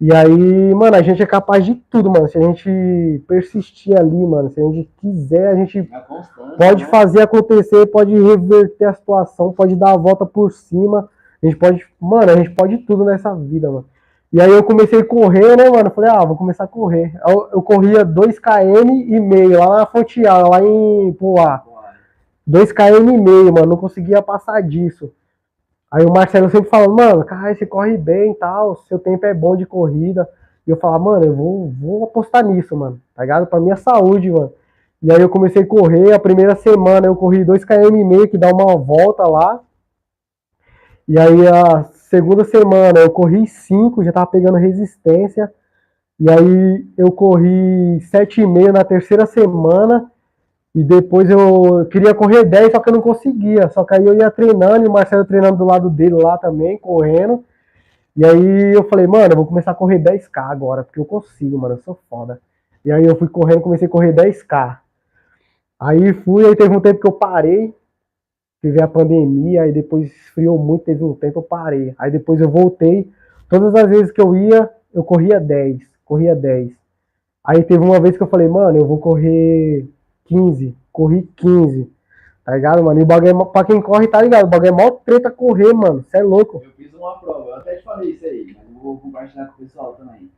E 0.00 0.14
aí, 0.14 0.74
mano, 0.74 0.94
a 0.96 1.02
gente 1.02 1.20
é 1.20 1.26
capaz 1.26 1.64
de 1.64 1.74
tudo, 1.74 2.08
mano. 2.08 2.28
Se 2.28 2.38
a 2.38 2.40
gente 2.40 3.20
persistir 3.26 3.98
ali, 3.98 4.26
mano, 4.26 4.48
se 4.48 4.60
a 4.60 4.64
gente 4.64 4.88
quiser, 5.00 5.48
a 5.48 5.56
gente 5.56 5.82
constância. 5.82 6.56
pode 6.56 6.84
né? 6.84 6.90
fazer 6.90 7.22
acontecer, 7.22 7.86
pode 7.86 8.14
reverter 8.14 8.84
a 8.84 8.94
situação, 8.94 9.52
pode 9.52 9.74
dar 9.74 9.94
a 9.94 9.96
volta 9.96 10.24
por 10.24 10.52
cima. 10.52 11.08
A 11.42 11.46
gente 11.46 11.56
pode, 11.56 11.84
mano, 12.00 12.30
a 12.30 12.36
gente 12.36 12.50
pode 12.50 12.78
tudo 12.78 13.04
nessa 13.04 13.34
vida, 13.34 13.68
mano. 13.68 13.86
E 14.30 14.40
aí 14.40 14.50
eu 14.50 14.62
comecei 14.62 15.00
a 15.00 15.04
correr, 15.04 15.56
né, 15.56 15.70
mano? 15.70 15.90
Falei, 15.90 16.10
ah, 16.10 16.24
vou 16.24 16.36
começar 16.36 16.64
a 16.64 16.68
correr. 16.68 17.18
Eu, 17.26 17.48
eu 17.52 17.62
corria 17.62 18.04
2 18.04 18.38
km 18.38 18.90
e 19.06 19.18
meio 19.18 19.58
lá 19.58 19.78
na 19.78 19.86
Fonteal, 19.86 20.50
lá 20.50 20.62
em 20.62 21.12
Poá. 21.14 21.62
2 22.46 22.72
km 22.72 23.10
e 23.10 23.18
meio, 23.18 23.52
mano, 23.52 23.66
não 23.66 23.76
conseguia 23.76 24.20
passar 24.20 24.62
disso. 24.62 25.10
Aí 25.90 26.04
o 26.04 26.12
Marcelo 26.12 26.50
sempre 26.50 26.68
falando, 26.68 26.94
mano, 26.94 27.24
cara, 27.24 27.54
você 27.54 27.64
corre 27.64 27.96
bem 27.96 28.32
e 28.32 28.34
tal, 28.34 28.76
seu 28.88 28.98
tempo 28.98 29.24
é 29.24 29.32
bom 29.32 29.56
de 29.56 29.64
corrida. 29.64 30.28
E 30.66 30.70
eu 30.70 30.76
falava, 30.76 31.02
mano, 31.02 31.24
eu 31.24 31.34
vou, 31.34 31.72
vou 31.80 32.04
apostar 32.04 32.44
nisso, 32.44 32.76
mano, 32.76 33.00
tá 33.14 33.22
ligado? 33.22 33.46
Pra 33.46 33.58
minha 33.58 33.76
saúde, 33.76 34.30
mano. 34.30 34.52
E 35.02 35.10
aí 35.10 35.20
eu 35.20 35.28
comecei 35.28 35.62
a 35.62 35.66
correr, 35.66 36.12
a 36.12 36.18
primeira 36.18 36.54
semana 36.56 37.06
eu 37.06 37.16
corri 37.16 37.44
2 37.44 37.64
km 37.64 37.96
e 37.96 38.04
meio, 38.04 38.28
que 38.28 38.36
dá 38.36 38.52
uma 38.52 38.76
volta 38.76 39.22
lá. 39.26 39.60
E 41.06 41.18
aí 41.18 41.46
a 41.48 41.84
segunda 42.08 42.44
semana 42.44 43.00
eu 43.00 43.10
corri 43.10 43.46
5, 43.46 44.02
já 44.02 44.12
tava 44.12 44.26
pegando 44.26 44.56
resistência. 44.56 45.52
E 46.18 46.28
aí 46.28 46.86
eu 46.96 47.12
corri 47.12 47.98
7,5 48.12 48.72
na 48.72 48.84
terceira 48.84 49.26
semana. 49.26 50.10
E 50.74 50.84
depois 50.84 51.28
eu 51.30 51.86
queria 51.90 52.14
correr 52.14 52.44
10, 52.44 52.72
só 52.72 52.80
que 52.80 52.88
eu 52.88 52.94
não 52.94 53.00
conseguia. 53.00 53.68
Só 53.70 53.84
que 53.84 53.94
aí 53.94 54.04
eu 54.04 54.14
ia 54.14 54.30
treinando 54.30 54.84
e 54.84 54.88
o 54.88 54.92
Marcelo 54.92 55.24
treinando 55.24 55.56
do 55.56 55.64
lado 55.64 55.88
dele 55.88 56.14
lá 56.14 56.36
também, 56.38 56.78
correndo. 56.78 57.44
E 58.16 58.24
aí 58.24 58.74
eu 58.74 58.84
falei, 58.88 59.06
mano, 59.06 59.32
eu 59.32 59.36
vou 59.36 59.46
começar 59.46 59.70
a 59.70 59.74
correr 59.74 59.98
10k 60.00 60.50
agora, 60.50 60.82
porque 60.82 60.98
eu 60.98 61.04
consigo, 61.04 61.56
mano, 61.56 61.74
eu 61.74 61.82
sou 61.82 61.98
foda. 62.10 62.40
E 62.84 62.90
aí 62.90 63.04
eu 63.04 63.16
fui 63.16 63.28
correndo, 63.28 63.60
comecei 63.60 63.86
a 63.86 63.90
correr 63.90 64.12
10k. 64.12 64.78
Aí 65.78 66.12
fui, 66.12 66.44
aí 66.44 66.56
teve 66.56 66.76
um 66.76 66.80
tempo 66.80 67.00
que 67.00 67.06
eu 67.06 67.12
parei, 67.12 67.72
teve 68.60 68.82
a 68.82 68.88
pandemia, 68.88 69.62
aí 69.62 69.72
depois 69.72 70.10
esfriou 70.10 70.58
muito, 70.58 70.84
teve 70.84 71.02
um 71.04 71.14
tempo 71.14 71.38
eu 71.38 71.42
parei. 71.42 71.94
Aí 71.98 72.10
depois 72.10 72.40
eu 72.40 72.48
voltei, 72.48 73.10
todas 73.48 73.74
as 73.74 73.88
vezes 73.88 74.10
que 74.10 74.20
eu 74.20 74.34
ia, 74.34 74.70
eu 74.92 75.04
corria 75.04 75.40
10, 75.40 75.80
corria 76.04 76.34
10. 76.34 76.72
Aí 77.44 77.62
teve 77.62 77.82
uma 77.82 78.00
vez 78.00 78.16
que 78.16 78.22
eu 78.22 78.28
falei, 78.28 78.48
mano, 78.48 78.78
eu 78.78 78.86
vou 78.86 78.98
correr 78.98 79.88
15, 80.26 80.76
corri 80.92 81.22
15, 81.36 81.90
tá 82.44 82.54
ligado, 82.54 82.82
mano? 82.82 83.00
E 83.00 83.02
o 83.02 83.06
bagulho 83.06 83.30
é, 83.30 83.44
pra 83.44 83.64
quem 83.64 83.80
corre, 83.80 84.08
tá 84.08 84.20
ligado? 84.20 84.44
O 84.44 84.48
bagulho 84.48 84.68
é 84.68 84.72
mó 84.72 84.90
treta 84.90 85.30
correr, 85.30 85.72
mano, 85.72 86.04
cê 86.10 86.18
é 86.18 86.22
louco. 86.22 86.62
Eu 86.64 86.70
fiz 86.72 86.92
uma 86.92 87.18
prova, 87.18 87.48
eu 87.48 87.54
até 87.56 87.76
te 87.76 87.84
falei 87.84 88.10
isso 88.10 88.24
aí, 88.24 88.54
mas 88.56 88.68
eu 88.68 88.82
vou 88.82 88.98
compartilhar 88.98 89.46
com 89.46 89.54
o 89.54 89.64
pessoal 89.64 89.94
também. 89.94 90.30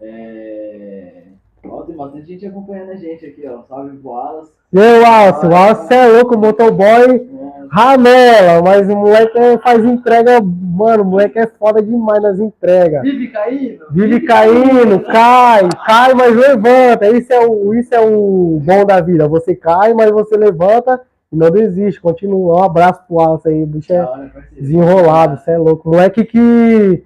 É... 0.00 1.32
Ó, 1.64 1.82
tem 1.82 1.96
bastante 1.96 2.26
gente 2.26 2.46
acompanhando 2.46 2.90
a 2.90 2.96
gente 2.96 3.24
aqui, 3.24 3.46
ó. 3.46 3.62
Salve 3.68 3.96
pro 3.98 4.12
Alas. 4.12 4.48
E 4.72 4.80
aí, 4.80 5.00
Wallace, 5.00 5.46
o 5.46 5.50
Wallace 5.50 5.94
é 5.94 6.06
louco, 6.06 6.38
motoboy, 6.38 7.30
ramela, 7.70 8.62
mas 8.62 8.88
o 8.88 8.96
moleque 8.96 9.38
é- 9.38 9.58
faz 9.58 9.84
entrega, 9.84 10.40
mano, 10.42 11.02
o 11.02 11.06
moleque 11.06 11.38
é 11.38 11.46
foda 11.46 11.82
demais 11.82 12.22
nas 12.22 12.38
entregas. 12.40 13.02
Vive 13.02 13.28
caindo? 13.28 13.84
Vive 13.90 14.20
caindo, 14.20 15.00
cai, 15.00 15.68
cai, 15.86 16.14
mas 16.14 16.34
levanta. 16.34 17.08
Isso 17.10 17.32
é, 17.32 17.46
o, 17.46 17.74
isso 17.74 17.94
é 17.94 18.00
o 18.00 18.60
bom 18.62 18.84
da 18.84 19.00
vida. 19.00 19.28
Você 19.28 19.54
cai, 19.54 19.94
mas 19.94 20.10
você 20.10 20.36
levanta 20.36 21.00
e 21.30 21.36
não 21.36 21.50
desiste. 21.50 22.00
Continua. 22.00 22.60
Um 22.60 22.64
abraço 22.64 23.02
pro 23.06 23.16
Wallace 23.16 23.48
aí. 23.48 23.62
O 23.62 23.66
bicho 23.66 23.92
é 23.92 24.30
desenrolado, 24.52 25.38
você 25.38 25.52
é 25.52 25.58
louco. 25.58 25.88
Moleque 25.90 26.24
que 26.24 27.04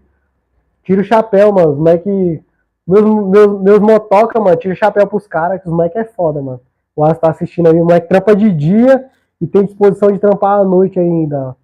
tira 0.85 1.01
o 1.01 1.05
chapéu, 1.05 1.53
mano. 1.53 1.75
Moleque. 1.77 2.41
Meus, 2.87 3.05
meus, 3.05 3.61
meus 3.61 3.78
motoca, 3.80 4.39
mano, 4.39 4.57
tira 4.57 4.72
o 4.72 4.76
chapéu 4.76 5.07
pros 5.07 5.26
caras, 5.26 5.61
que 5.61 5.66
os 5.66 5.74
moleque 5.74 5.99
é 5.99 6.05
foda, 6.05 6.41
mano. 6.41 6.61
O 6.95 7.03
Wallace 7.03 7.20
tá 7.20 7.30
assistindo 7.30 7.68
aí, 7.68 7.80
o 7.80 7.84
moleque 7.84 8.09
trampa 8.09 8.34
de 8.34 8.51
dia 8.53 9.11
e 9.41 9.47
tem 9.47 9.64
disposição 9.64 10.11
de 10.11 10.18
trampar 10.18 10.61
à 10.61 10.64
noite 10.64 10.99
ainda. 10.99 11.57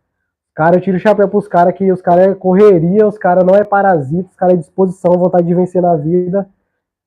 Cara, 0.54 0.76
eu 0.76 0.80
tiro 0.80 0.96
o 0.96 1.00
chapéu 1.00 1.28
pros 1.28 1.48
caras 1.48 1.74
que 1.74 1.90
os 1.90 2.02
caras 2.02 2.26
é 2.26 2.34
correria, 2.34 3.06
os 3.06 3.16
caras 3.16 3.44
não 3.44 3.54
é 3.54 3.64
parasita, 3.64 4.28
os 4.28 4.36
caras 4.36 4.54
é 4.54 4.58
disposição, 4.58 5.12
vontade 5.12 5.46
de 5.46 5.54
vencer 5.54 5.80
na 5.80 5.96
vida. 5.96 6.48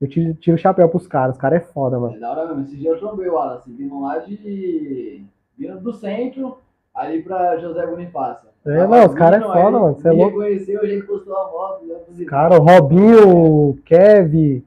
Eu 0.02 0.08
tiro, 0.08 0.34
tiro 0.34 0.56
o 0.56 0.60
chapéu 0.60 0.90
pros 0.90 1.08
caras, 1.08 1.36
os 1.36 1.42
caras 1.42 1.62
é 1.62 1.66
foda, 1.66 2.00
mano. 2.00 2.16
É 2.16 2.20
da 2.20 2.32
hora 2.32 2.48
mesmo. 2.48 2.64
Esse 2.64 2.78
dia 2.78 2.90
eu 2.90 3.00
trombei 3.00 3.30
o 3.30 3.38
Alas, 3.38 3.64
vindo 3.68 4.02
lá 4.02 4.18
de. 4.20 5.24
vindo 5.58 5.80
do 5.80 5.94
centro, 5.94 6.58
ali 6.94 7.22
pra 7.22 7.58
José 7.58 7.86
Bonifácio. 7.86 8.50
É, 8.66 8.78
Tava 8.78 8.98
não, 8.98 9.06
os 9.06 9.14
caras 9.14 9.42
é 9.42 9.46
foda, 9.46 9.80
mano, 9.80 9.98
cê 10.02 10.08
é 10.08 10.12
louco. 10.12 10.40
reconheceu, 10.40 10.82
a 10.82 10.86
gente 10.88 11.06
postou 11.06 11.36
a 11.36 11.52
moto, 11.52 11.86
né. 11.86 12.26
Cara, 12.26 12.60
o 12.60 12.64
Robinho, 12.64 13.70
o 13.70 13.78
Kev, 13.86 14.66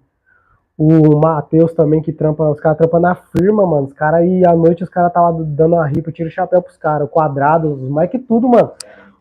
o 0.76 1.18
Matheus 1.18 1.72
também 1.74 2.00
que 2.00 2.12
trampa, 2.12 2.48
os 2.48 2.60
caras 2.60 2.78
trampam 2.78 3.00
na 3.00 3.16
firma, 3.16 3.66
mano. 3.66 3.86
Os 3.86 3.92
caras 3.92 4.20
aí 4.20 4.46
à 4.46 4.54
noite 4.54 4.84
os 4.84 4.88
caras 4.88 5.12
tá 5.12 5.20
lá 5.20 5.36
dando 5.40 5.74
a 5.74 5.84
ripa, 5.84 6.12
tira 6.12 6.28
o 6.28 6.32
chapéu 6.32 6.62
pros 6.62 6.76
caras, 6.76 7.08
o 7.08 7.10
quadrado, 7.10 7.72
os 7.72 7.88
moleque 7.88 8.20
tudo, 8.20 8.48
mano. 8.48 8.70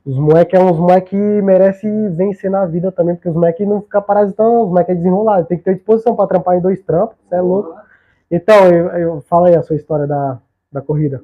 Os 0.05 0.17
moleque 0.17 0.55
é 0.55 0.59
uns 0.59 0.77
moleque 0.77 1.09
que 1.09 1.41
merece 1.41 1.89
vencer 2.09 2.49
na 2.51 2.65
vida 2.65 2.91
também, 2.91 3.15
porque 3.15 3.27
os 3.27 3.35
moleque 3.35 3.65
não 3.65 3.81
ficam 3.81 4.01
parasitando, 4.01 4.61
os 4.61 4.69
moleque 4.69 4.91
é 4.91 4.95
desenrolado, 4.95 5.47
tem 5.47 5.57
que 5.57 5.63
ter 5.63 5.73
disposição 5.73 6.15
pra 6.15 6.27
trampar 6.27 6.55
em 6.55 6.61
dois 6.61 6.79
trampos, 6.81 7.17
você 7.27 7.35
é 7.35 7.41
louco. 7.41 7.75
Então, 8.29 8.67
eu, 8.67 8.87
eu 8.89 9.21
fala 9.21 9.47
aí 9.47 9.55
a 9.55 9.63
sua 9.63 9.75
história 9.75 10.05
da, 10.05 10.37
da 10.71 10.81
corrida. 10.81 11.23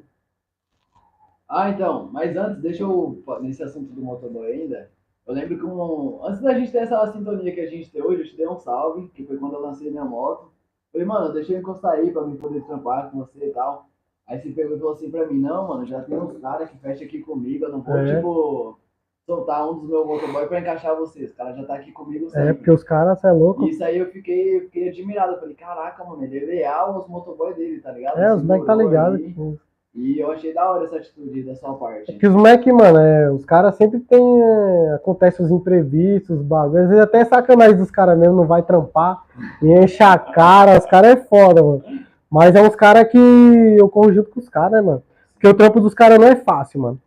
Ah, 1.48 1.70
então, 1.70 2.08
mas 2.12 2.36
antes, 2.36 2.60
deixa 2.62 2.82
eu, 2.82 3.22
nesse 3.40 3.62
assunto 3.62 3.92
do 3.92 4.02
motoboy 4.02 4.46
ainda, 4.50 4.90
eu 5.26 5.34
lembro 5.34 5.58
que 5.58 5.64
um, 5.64 6.24
antes 6.24 6.40
da 6.40 6.54
gente 6.54 6.72
ter 6.72 6.78
essa 6.78 7.06
sintonia 7.12 7.52
que 7.52 7.60
a 7.60 7.66
gente 7.68 7.90
tem 7.90 8.02
hoje, 8.02 8.22
eu 8.22 8.26
te 8.28 8.36
dei 8.36 8.48
um 8.48 8.56
salve, 8.56 9.08
que 9.08 9.24
foi 9.24 9.36
quando 9.36 9.54
eu 9.54 9.60
lancei 9.60 9.90
minha 9.90 10.04
moto. 10.04 10.50
Falei, 10.92 11.06
mano, 11.06 11.32
deixa 11.32 11.52
eu 11.52 11.58
encostar 11.58 11.92
aí 11.92 12.10
pra 12.10 12.22
mim 12.22 12.36
poder 12.36 12.62
trampar 12.64 13.10
com 13.10 13.18
você 13.18 13.46
e 13.46 13.50
tal. 13.50 13.88
Aí 14.26 14.38
você 14.40 14.50
pegou 14.50 14.76
e 14.76 14.78
falou 14.78 14.94
assim 14.94 15.10
pra 15.10 15.26
mim, 15.26 15.38
não, 15.40 15.68
mano, 15.68 15.84
já 15.84 16.00
tem 16.02 16.16
uns 16.18 16.38
caras 16.38 16.70
que 16.70 16.78
fecham 16.78 17.06
aqui 17.06 17.20
comigo, 17.20 17.64
eu 17.66 17.72
não 17.72 17.82
vou, 17.82 17.96
É. 17.96 18.16
tipo, 18.16 18.78
soltar 19.26 19.68
um 19.70 19.80
dos 19.80 19.88
meus 19.88 20.06
motoboy 20.06 20.46
pra 20.46 20.60
encaixar 20.60 20.96
vocês. 20.96 21.30
O 21.32 21.36
cara 21.36 21.52
já 21.54 21.64
tá 21.64 21.74
aqui 21.74 21.92
comigo 21.92 22.28
sempre. 22.30 22.48
É, 22.48 22.52
porque 22.54 22.70
os 22.70 22.82
caras, 22.84 23.20
você 23.20 23.26
é 23.26 23.32
louco. 23.32 23.64
Isso 23.64 23.82
aí 23.84 23.98
eu 23.98 24.06
fiquei, 24.10 24.60
fiquei 24.62 24.88
admirado. 24.88 25.32
Eu 25.34 25.40
falei, 25.40 25.54
caraca, 25.54 26.04
mano, 26.04 26.22
ele 26.24 26.38
é 26.38 26.44
leal 26.46 26.94
aos 26.94 27.08
motoboy 27.08 27.52
dele, 27.54 27.80
tá 27.80 27.90
ligado? 27.92 28.18
É, 28.18 28.34
os 28.34 28.42
moleques 28.42 28.66
tá 28.66 28.74
ligado. 28.74 29.14
ali. 29.14 29.28
tipo, 29.28 29.58
E 29.94 30.18
eu 30.18 30.32
achei 30.32 30.52
da 30.52 30.68
hora 30.68 30.86
essa 30.86 30.96
atitude 30.96 31.44
da 31.44 31.54
sua 31.54 31.74
parte. 31.74 32.12
Que 32.14 32.26
os 32.26 32.34
moleques, 32.34 32.72
mano, 32.74 32.98
é, 32.98 33.30
os 33.30 33.44
caras 33.44 33.76
sempre 33.76 34.00
tem. 34.00 34.42
É, 34.42 34.94
acontece 34.94 35.40
os 35.40 35.52
imprevistos, 35.52 36.40
os 36.40 36.44
bagulhos. 36.44 36.84
Às 36.84 36.88
vezes 36.88 37.04
até 37.04 37.20
é 37.20 37.24
sacanagem 37.24 37.76
dos 37.76 37.92
caras 37.92 38.18
mesmo, 38.18 38.34
não 38.34 38.46
vai 38.46 38.62
trampar, 38.62 39.22
e 39.62 39.72
enche 39.72 40.02
a 40.02 40.18
cara. 40.18 40.78
Os 40.78 40.86
caras 40.86 41.12
é 41.12 41.16
foda, 41.16 41.62
mano. 41.62 41.82
Mas 42.28 42.56
é 42.56 42.60
uns 42.60 42.74
caras 42.74 43.08
que 43.08 43.16
eu 43.16 43.88
corro 43.88 44.12
junto 44.12 44.30
com 44.30 44.40
os 44.40 44.48
caras, 44.48 44.72
né, 44.72 44.80
mano? 44.80 45.02
Porque 45.34 45.46
o 45.46 45.54
trampo 45.54 45.80
dos 45.80 45.94
caras 45.94 46.18
não 46.18 46.26
é 46.26 46.34
fácil, 46.34 46.80
mano. 46.80 47.00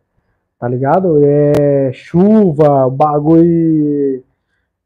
Tá 0.58 0.66
ligado? 0.66 1.20
É 1.22 1.92
chuva, 1.92 2.88
bagulho. 2.88 4.24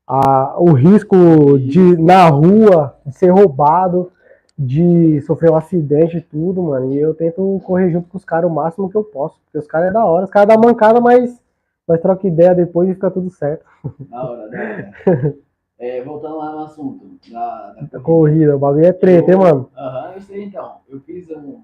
A, 0.05 0.57
o 0.59 0.73
risco 0.73 1.17
de 1.61 1.97
na 2.03 2.29
rua 2.29 2.97
ser 3.11 3.31
roubado, 3.31 4.11
de 4.59 5.21
sofrer 5.23 5.51
um 5.51 5.57
acidente 5.57 6.19
e 6.19 6.21
tudo, 6.21 6.63
mano. 6.63 6.93
E 6.93 6.99
eu 6.99 7.15
tento 7.15 7.61
correr 7.65 7.91
junto 7.91 8.09
com 8.09 8.19
os 8.19 8.25
caras 8.25 8.51
o 8.51 8.55
máximo 8.55 8.91
que 8.91 8.97
eu 8.97 9.05
posso. 9.05 9.41
Porque 9.45 9.59
os 9.59 9.67
caras 9.67 9.89
é 9.89 9.93
da 9.93 10.05
hora. 10.05 10.25
Os 10.25 10.31
caras 10.31 10.49
dão 10.49 10.63
mancada, 10.63 11.01
mas 11.01 11.41
nós 11.87 12.01
troca 12.01 12.27
ideia 12.27 12.55
depois 12.55 12.89
e 12.89 12.95
fica 12.95 13.11
tudo 13.11 13.31
certo. 13.31 13.65
Da 14.09 14.25
hora, 14.25 14.49
da 14.49 14.59
hora. 14.59 15.39
É, 15.83 16.01
voltando 16.01 16.37
lá 16.37 16.53
no 16.53 16.59
assunto 16.61 17.19
da, 17.29 17.73
da 17.91 17.99
corrida, 17.99 18.55
o 18.55 18.59
bagulho 18.61 18.87
é 18.87 18.93
treta, 18.93 19.33
hein, 19.33 19.37
mano? 19.37 19.69
Aham, 19.77 20.13
eu 20.15 20.21
sei 20.21 20.45
então. 20.45 20.77
Eu 20.89 21.01
fiz 21.01 21.29
um. 21.31 21.61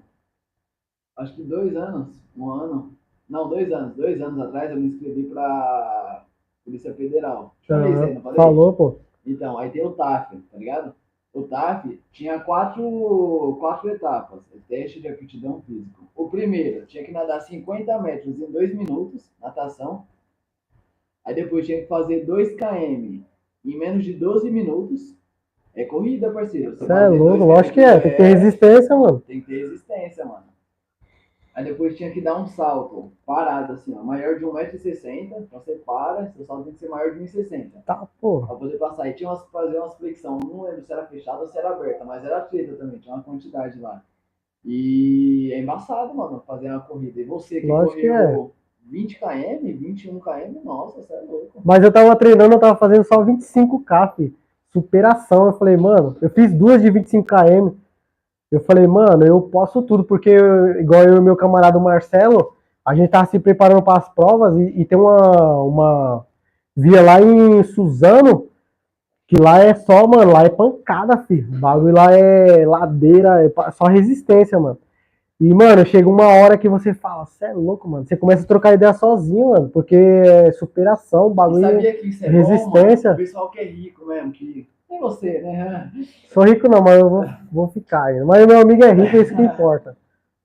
Acho 1.15 1.35
que 1.35 1.43
dois 1.43 1.73
anos, 1.77 2.09
um 2.35 2.49
ano. 2.49 2.93
Não, 3.29 3.47
dois 3.47 3.71
anos. 3.71 3.95
Dois 3.95 4.21
anos 4.21 4.41
atrás 4.41 4.71
eu 4.71 4.75
me 4.75 4.87
inscrevi 4.87 5.23
pra 5.23 6.25
Polícia 6.65 6.93
Federal. 6.93 7.55
Aí, 7.69 7.95
não 8.13 8.21
falei? 8.21 8.35
Falou, 8.35 8.73
pô. 8.73 8.95
Então, 9.25 9.57
aí 9.57 9.69
tem 9.69 9.85
o 9.85 9.91
TAF, 9.91 10.35
tá 10.35 10.57
ligado? 10.57 10.93
O 11.33 11.43
TAF 11.43 12.01
tinha 12.11 12.39
quatro, 12.39 13.57
quatro 13.59 13.89
etapas. 13.89 14.41
O 14.53 14.59
teste 14.67 14.99
de 14.99 15.07
aptidão 15.07 15.61
físico. 15.61 16.09
O 16.15 16.27
primeiro, 16.27 16.85
tinha 16.87 17.03
que 17.03 17.11
nadar 17.11 17.39
50 17.41 18.01
metros 18.01 18.39
em 18.39 18.51
dois 18.51 18.73
minutos, 18.75 19.31
natação. 19.39 20.07
Aí 21.23 21.35
depois 21.35 21.65
tinha 21.65 21.81
que 21.81 21.87
fazer 21.87 22.25
2 22.25 22.55
km 22.55 23.21
em 23.63 23.77
menos 23.77 24.03
de 24.03 24.13
12 24.13 24.49
minutos. 24.49 25.15
É 25.75 25.85
corrida, 25.85 26.31
parceiro. 26.31 26.75
Você 26.75 26.91
é 26.91 27.07
louco, 27.07 27.45
lógico 27.45 27.75
que 27.75 27.79
é. 27.79 27.99
Tem 27.99 28.11
que 28.11 28.17
ter 28.17 28.35
resistência, 28.35 28.95
mano. 28.95 29.19
tem 29.21 29.39
que 29.39 29.47
ter 29.47 29.59
resistência, 29.59 30.25
mano. 30.25 30.48
Aí 31.59 31.65
depois 31.65 31.97
tinha 31.97 32.09
que 32.09 32.21
dar 32.21 32.39
um 32.39 32.47
salto 32.47 33.11
parado, 33.25 33.73
assim, 33.73 33.93
ó, 33.93 34.01
maior 34.01 34.39
de 34.39 34.45
1,60m. 34.45 35.41
Então 35.41 35.59
você 35.59 35.73
para, 35.73 36.31
seu 36.31 36.45
salto 36.45 36.63
tem 36.63 36.73
que 36.73 36.79
ser 36.79 36.87
maior 36.87 37.13
de 37.13 37.19
1,60m. 37.19 37.83
Tá, 37.85 38.07
pô. 38.21 38.45
Pra 38.45 38.55
poder 38.55 38.77
passar. 38.77 39.09
E 39.09 39.13
tinha 39.13 39.29
umas, 39.29 39.43
fazer 39.47 39.77
umas 39.77 39.93
flexão. 39.95 40.39
Não 40.39 40.61
lembro 40.61 40.81
se 40.81 40.93
era 40.93 41.05
fechada 41.05 41.41
ou 41.41 41.47
se 41.49 41.57
era 41.57 41.71
aberta, 41.71 42.05
mas 42.05 42.23
era 42.23 42.39
treta 42.39 42.77
também, 42.77 43.01
tinha 43.01 43.13
uma 43.13 43.23
quantidade 43.23 43.77
lá. 43.77 44.01
E 44.63 45.51
é 45.51 45.59
embaçado, 45.59 46.15
mano, 46.15 46.41
fazer 46.47 46.69
uma 46.69 46.79
corrida. 46.79 47.19
E 47.19 47.25
você 47.25 47.59
que 47.59 47.67
Lógico 47.67 47.99
que 47.99 48.07
é. 48.07 48.25
correu 48.25 48.53
20 48.85 49.19
km, 49.19 49.77
21 49.77 50.19
km, 50.21 50.63
nossa, 50.63 51.01
você 51.01 51.13
é 51.13 51.19
louco. 51.19 51.61
Mas 51.65 51.83
eu 51.83 51.91
tava 51.91 52.15
treinando, 52.15 52.55
eu 52.55 52.59
tava 52.59 52.79
fazendo 52.79 53.03
só 53.03 53.21
25k, 53.21 54.15
fi. 54.15 54.33
Superação. 54.71 55.47
Eu 55.47 55.53
falei, 55.53 55.75
mano, 55.75 56.15
eu 56.21 56.29
fiz 56.29 56.53
duas 56.53 56.81
de 56.81 56.89
25km. 56.89 57.75
Eu 58.51 58.59
falei, 58.61 58.87
mano, 58.87 59.25
eu 59.25 59.41
posso 59.41 59.81
tudo, 59.81 60.03
porque 60.03 60.29
eu- 60.29 60.79
igual 60.81 61.03
eu 61.03 61.17
e 61.17 61.21
meu 61.21 61.35
camarada 61.35 61.77
Marcelo, 61.79 62.53
a 62.85 62.95
gente 62.95 63.09
tava 63.09 63.25
se 63.27 63.37
preparando 63.39 63.81
para 63.83 63.99
as 63.99 64.09
provas 64.09 64.55
e, 64.57 64.81
e 64.81 64.85
tem 64.85 64.97
uma, 64.97 65.57
uma 65.63 66.25
via 66.75 67.01
lá 67.01 67.21
em 67.21 67.61
Suzano, 67.63 68.47
que 69.27 69.39
lá 69.39 69.59
é 69.59 69.75
só, 69.75 70.07
mano, 70.07 70.31
lá 70.31 70.43
é 70.43 70.49
pancada, 70.49 71.17
filho. 71.17 71.47
O 71.55 71.59
bagulho 71.59 71.93
lá 71.93 72.11
é 72.11 72.65
ladeira, 72.65 73.45
é 73.45 73.71
só 73.71 73.85
resistência, 73.85 74.59
mano. 74.59 74.79
E, 75.39 75.53
mano, 75.53 75.85
chega 75.85 76.09
uma 76.09 76.27
hora 76.27 76.57
que 76.57 76.67
você 76.67 76.93
fala, 76.93 77.25
você 77.25 77.45
é 77.45 77.53
louco, 77.53 77.87
mano. 77.87 78.05
Você 78.05 78.17
começa 78.17 78.43
a 78.43 78.47
trocar 78.47 78.73
ideia 78.73 78.93
sozinho, 78.93 79.51
mano, 79.51 79.69
porque 79.69 79.95
é 79.95 80.51
superação, 80.53 81.27
o 81.27 81.33
bagulho. 81.33 81.61
sabia 81.61 81.93
que 81.93 82.07
isso 82.09 82.25
é 82.25 82.27
resistência. 82.27 82.69
bom, 82.69 82.83
mano? 83.03 83.13
O 83.13 83.17
pessoal 83.17 83.49
que 83.51 83.59
é 83.59 83.63
rico 83.63 84.05
mesmo, 84.07 84.31
que 84.31 84.67
nem 84.89 84.99
você, 84.99 85.41
né? 85.41 85.91
Sou 86.27 86.43
rico 86.43 86.67
não, 86.67 86.81
mas 86.81 86.99
eu 86.99 87.09
vou, 87.09 87.25
vou 87.51 87.67
ficar 87.67 88.05
ainda. 88.05 88.25
Mas 88.25 88.45
meu 88.45 88.59
amigo 88.59 88.83
é 88.83 88.91
rico, 88.91 89.15
é 89.15 89.21
isso 89.21 89.35
que 89.35 89.41
importa. 89.43 89.95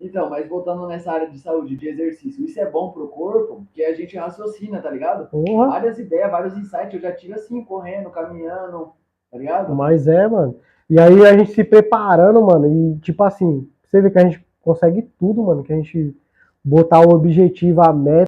Então, 0.00 0.28
mas 0.28 0.46
voltando 0.48 0.86
nessa 0.86 1.10
área 1.12 1.30
de 1.30 1.38
saúde, 1.38 1.76
de 1.76 1.88
exercício, 1.88 2.44
isso 2.44 2.60
é 2.60 2.70
bom 2.70 2.90
pro 2.90 3.08
corpo, 3.08 3.64
porque 3.64 3.82
a 3.82 3.94
gente 3.94 4.16
raciocina, 4.16 4.80
tá 4.80 4.90
ligado? 4.90 5.30
Porra. 5.30 5.68
Várias 5.68 5.98
ideias, 5.98 6.30
vários 6.30 6.58
insights 6.58 6.94
eu 6.94 7.00
já 7.00 7.12
tive 7.12 7.32
assim, 7.32 7.64
correndo, 7.64 8.10
caminhando, 8.10 8.92
tá 9.30 9.38
ligado? 9.38 9.74
Mas 9.74 10.06
é, 10.06 10.28
mano. 10.28 10.56
E 10.90 11.00
aí 11.00 11.24
a 11.24 11.36
gente 11.36 11.52
se 11.52 11.64
preparando, 11.64 12.42
mano, 12.42 12.66
e 12.66 12.98
tipo 12.98 13.22
assim, 13.24 13.66
você 13.82 14.02
vê 14.02 14.10
que 14.10 14.18
a 14.18 14.24
gente 14.24 14.44
consegue 14.60 15.02
tudo, 15.18 15.42
mano, 15.42 15.62
que 15.62 15.72
a 15.72 15.76
gente 15.76 16.14
botar 16.62 17.00
o 17.00 17.14
objetivo, 17.14 17.80
a 17.80 17.92
meta. 17.92 18.26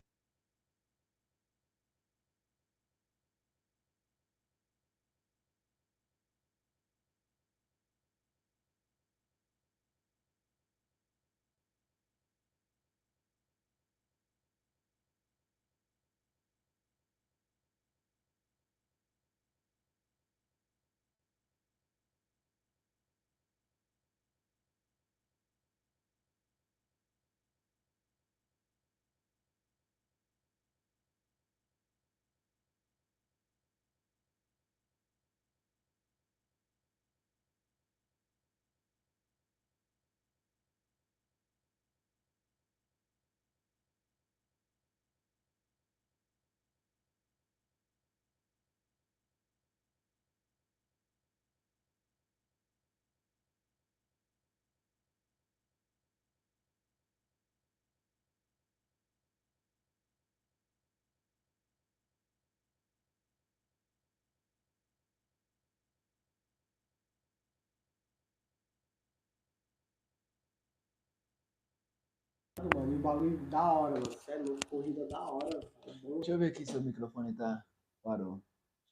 Mano, 72.59 72.97
o 72.97 72.99
bagulho 73.01 73.37
da 73.51 73.63
hora, 73.73 73.93
mano. 73.95 74.05
Você 74.11 74.33
é 74.33 74.37
louco, 74.37 74.61
corrida 74.71 75.07
da 75.09 75.21
hora. 75.21 75.61
Deixa 76.03 76.33
eu 76.33 76.39
ver 76.39 76.47
aqui 76.47 76.65
se 76.65 76.77
o 76.77 76.81
microfone 76.81 77.33
tá. 77.35 77.63
Parou. 78.03 78.41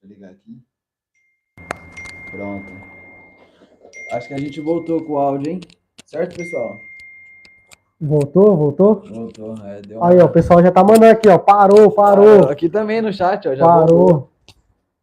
Deixa 0.03 0.05
eu 0.05 0.09
ligar 0.09 0.31
aqui. 0.33 0.62
Pronto. 2.31 2.73
Acho 4.12 4.29
que 4.29 4.35
a 4.35 4.39
gente 4.39 4.61
voltou 4.61 5.03
com 5.05 5.15
o 5.15 5.19
áudio, 5.19 5.53
hein? 5.53 5.61
Certo, 6.05 6.37
pessoal? 6.37 6.77
Voltou, 8.01 8.55
voltou? 8.57 8.95
Voltou, 9.09 9.57
é, 9.67 9.81
deu 9.81 9.99
uma- 9.99 10.11
Aí, 10.11 10.19
ó, 10.21 10.27
o 10.27 10.33
pessoal 10.33 10.61
já 10.62 10.71
tá 10.71 10.83
mandando 10.85 11.07
aqui, 11.07 11.29
ó. 11.29 11.39
Parou, 11.39 11.91
parou, 11.91 12.51
Aqui 12.51 12.69
também 12.69 13.01
no 13.01 13.12
chat, 13.12 13.49
ó. 13.49 13.55
Já 13.55 13.65
voltou. 13.87 14.29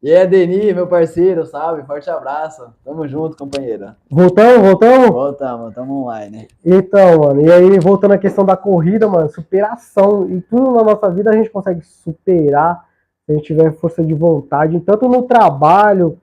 E 0.04 0.12
aí, 0.12 0.26
Deni, 0.26 0.74
meu 0.74 0.88
parceiro, 0.88 1.46
salve, 1.46 1.84
forte 1.84 2.10
abraço. 2.10 2.74
Tamo 2.84 3.08
junto, 3.08 3.38
companheira. 3.38 3.96
Voltamos, 4.10 4.68
voltamos? 4.68 5.10
Voltamos, 5.12 5.76
tamo 5.76 6.02
online. 6.02 6.48
Então, 6.66 7.20
mano, 7.20 7.42
e 7.42 7.52
aí 7.52 7.80
voltando 7.80 8.16
à 8.16 8.18
questão 8.18 8.44
da 8.44 8.58
corrida, 8.58 9.08
mano, 9.08 9.30
superação. 9.30 10.28
E 10.28 10.42
tudo 10.42 10.72
na 10.72 10.82
nossa 10.82 11.08
vida 11.12 11.30
a 11.30 11.34
gente 11.34 11.52
consegue 11.52 11.86
superar 11.86 12.84
se 13.24 13.32
a 13.32 13.36
gente 13.36 13.46
tiver 13.46 13.72
força 13.74 14.04
de 14.04 14.16
vontade, 14.16 14.80
tanto 14.80 15.08
no 15.08 15.22
trabalho 15.22 16.18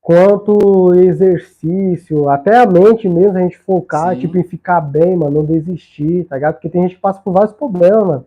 quanto 0.00 0.94
exercício, 0.94 2.30
até 2.30 2.58
a 2.58 2.66
mente 2.66 3.08
mesmo, 3.08 3.36
a 3.36 3.40
gente 3.40 3.58
focar, 3.58 4.14
Sim. 4.14 4.20
tipo, 4.20 4.38
em 4.38 4.44
ficar 4.44 4.80
bem, 4.80 5.16
mano, 5.16 5.38
não 5.38 5.44
desistir, 5.44 6.22
tá 6.24 6.36
ligado? 6.36 6.54
Porque 6.54 6.68
tem 6.68 6.82
gente 6.82 6.94
que 6.94 7.00
passa 7.00 7.20
por 7.20 7.32
vários 7.32 7.52
problemas, 7.52 8.06
mano. 8.06 8.24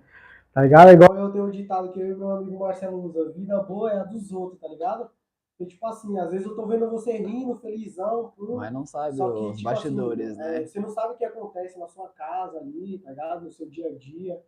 Tá 0.53 0.63
ligado? 0.63 0.89
É 0.89 0.93
igual 0.93 1.10
eu 1.31 1.33
tenho 1.33 1.45
um 1.45 1.51
ditado 1.51 1.91
que 1.91 1.99
eu 1.99 2.11
e 2.11 2.15
meu 2.15 2.31
amigo 2.31 2.59
Marcelo 2.59 3.03
usa, 3.03 3.31
vida 3.31 3.61
boa 3.63 3.91
é 3.91 3.99
a 3.99 4.03
dos 4.03 4.31
outros, 4.31 4.59
tá 4.59 4.67
ligado? 4.67 5.09
Porque, 5.57 5.73
tipo 5.73 5.85
assim, 5.85 6.17
às 6.17 6.31
vezes 6.31 6.45
eu 6.45 6.55
tô 6.55 6.65
vendo 6.65 6.89
você 6.89 7.17
rindo, 7.17 7.55
felizão, 7.55 8.33
tudo. 8.35 8.55
Mas 8.55 8.73
não 8.73 8.85
sabe 8.85 9.15
que, 9.15 9.21
os 9.21 9.57
tipo 9.57 9.69
bastidores, 9.69 10.31
assim, 10.31 10.39
né? 10.39 10.61
é, 10.63 10.65
você 10.65 10.79
não 10.79 10.89
sabe 10.89 11.13
o 11.13 11.17
que 11.17 11.25
acontece 11.25 11.77
na 11.77 11.87
sua 11.87 12.09
casa 12.09 12.57
ali, 12.57 12.97
tá 12.99 13.11
ligado? 13.11 13.45
No 13.45 13.51
seu 13.51 13.69
dia 13.69 13.87
a 13.87 13.95
dia. 13.95 14.43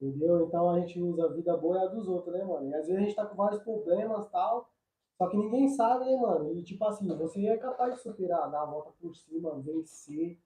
Entendeu? 0.00 0.46
Então 0.46 0.70
a 0.70 0.78
gente 0.80 1.00
usa 1.00 1.26
a 1.26 1.32
vida 1.32 1.56
boa 1.56 1.76
e 1.78 1.82
a 1.82 1.86
dos 1.86 2.08
outros, 2.08 2.32
né, 2.32 2.44
mano? 2.44 2.68
E 2.68 2.74
às 2.74 2.86
vezes 2.86 2.96
a 2.96 3.04
gente 3.04 3.14
tá 3.14 3.26
com 3.26 3.36
vários 3.36 3.62
problemas 3.62 4.24
e 4.26 4.30
tal. 4.30 4.70
Só 5.18 5.28
que 5.28 5.36
ninguém 5.36 5.68
sabe, 5.68 6.04
né, 6.06 6.16
mano? 6.16 6.56
E 6.56 6.62
tipo 6.62 6.84
assim, 6.84 7.08
você 7.16 7.46
é 7.46 7.56
capaz 7.58 7.94
de 7.94 8.00
superar, 8.00 8.50
dar 8.50 8.62
a 8.62 8.66
volta 8.66 8.90
por 9.00 9.14
cima, 9.14 9.60
vencer. 9.60 10.38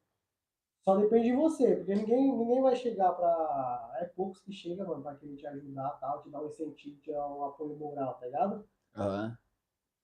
Só 0.84 0.96
depende 0.96 1.26
de 1.30 1.36
você, 1.36 1.76
porque 1.76 1.94
ninguém, 1.94 2.36
ninguém 2.36 2.60
vai 2.62 2.74
chegar 2.76 3.12
pra. 3.12 3.96
É 4.00 4.04
poucos 4.06 4.40
que 4.40 4.52
chegam, 4.52 4.86
mano, 4.86 5.02
pra 5.02 5.14
querer 5.14 5.36
te 5.36 5.46
ajudar 5.46 5.90
tal, 6.00 6.22
te 6.22 6.30
dar 6.30 6.42
um 6.42 6.48
incentivo, 6.48 7.00
te 7.00 7.12
dar 7.12 7.28
um 7.28 7.44
apoio 7.44 7.76
moral, 7.76 8.14
tá 8.14 8.26
ligado? 8.26 8.68
Aham. 8.96 9.38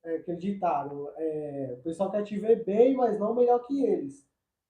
é, 0.05 0.18
ditado, 0.37 1.11
é, 1.16 1.76
o 1.79 1.83
pessoal 1.83 2.11
quer 2.11 2.22
te 2.24 2.39
ver 2.39 2.64
bem, 2.64 2.95
mas 2.97 3.18
não 3.18 3.35
melhor 3.35 3.66
que 3.66 3.85
eles. 3.85 4.26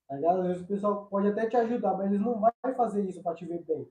Tá 0.08 0.16
ligado? 0.16 0.40
Às 0.40 0.48
vezes 0.48 0.62
o 0.64 0.66
pessoal 0.66 1.06
pode 1.06 1.28
até 1.28 1.48
te 1.48 1.56
ajudar, 1.56 1.96
mas 1.96 2.06
eles 2.10 2.20
não 2.20 2.40
vai 2.40 2.52
fazer 2.76 3.04
isso 3.08 3.22
pra 3.22 3.34
te 3.34 3.44
ver 3.46 3.62
bem. 3.64 3.88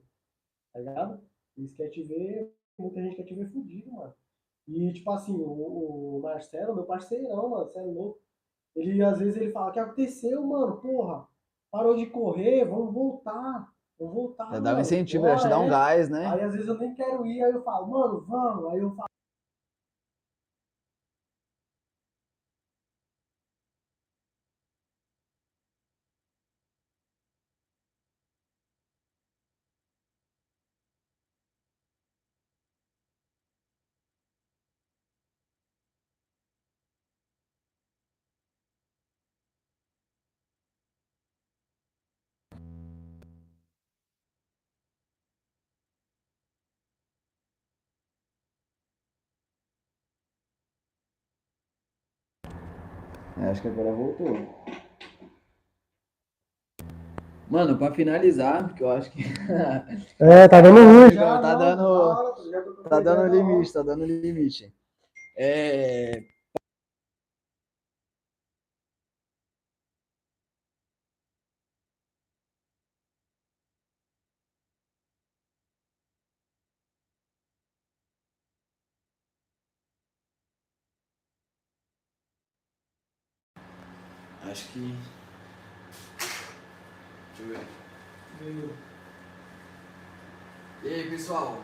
Tá 0.72 0.80
ligado? 0.80 1.22
Eles 1.56 1.74
querem 1.74 1.92
te 1.92 2.02
ver, 2.04 2.54
muita 2.78 3.00
gente 3.02 3.16
quer 3.16 3.24
te 3.24 3.34
ver 3.34 3.50
fudido, 3.52 3.92
mano. 3.92 4.14
E 4.68 4.92
tipo 4.92 5.10
assim, 5.12 5.34
o, 5.34 6.18
o 6.18 6.20
Marcelo, 6.22 6.74
meu 6.74 6.84
parceirão, 6.84 7.48
mano, 7.50 7.66
você 7.66 7.78
é 7.78 7.82
louco. 7.82 8.20
Ele 8.76 9.02
às 9.02 9.18
vezes 9.18 9.36
ele 9.36 9.52
fala, 9.52 9.70
o 9.70 9.72
que 9.72 9.78
aconteceu, 9.80 10.44
mano? 10.44 10.80
Porra, 10.80 11.28
parou 11.70 11.96
de 11.96 12.06
correr, 12.06 12.64
vamos 12.64 12.92
voltar. 12.92 13.68
Vamos 13.98 14.14
voltar. 14.14 14.52
Já 14.52 14.60
dá 14.60 14.76
um 14.76 14.80
incentivo, 14.80 15.26
já 15.26 15.36
te 15.36 15.48
dá 15.48 15.58
um 15.58 15.64
é." 15.64 15.70
gás, 15.70 16.08
né? 16.08 16.26
Aí 16.26 16.42
às 16.42 16.52
vezes 16.52 16.68
eu 16.68 16.78
nem 16.78 16.94
quero 16.94 17.26
ir, 17.26 17.42
aí 17.42 17.52
eu 17.52 17.62
falo, 17.62 17.88
mano, 17.88 18.24
vamos. 18.26 18.72
Aí 18.72 18.78
eu 18.78 18.94
falo, 18.94 19.08
Acho 53.42 53.62
que 53.62 53.68
agora 53.68 53.92
voltou. 53.92 54.36
Mano, 57.48 57.78
pra 57.78 57.94
finalizar, 57.94 58.66
porque 58.68 58.82
eu 58.82 58.90
acho 58.90 59.10
que 59.10 59.22
É, 60.20 60.46
tá 60.48 60.60
dando 60.60 60.80
ruim. 60.84 61.10
Já, 61.12 61.40
tá 61.40 61.54
dando- 61.54 62.34
tá 62.88 63.00
dando 63.00 63.34
limite, 63.34 63.72
tá 63.72 63.82
dando 63.82 64.04
limite. 64.04 64.74
É, 65.36 66.22
acho 84.50 84.68
que. 84.68 84.96
Deixa 86.18 87.40
eu 87.40 87.48
ver. 87.48 87.66
Veio. 88.40 88.76
E 90.82 90.88
aí, 90.88 91.10
pessoal? 91.10 91.62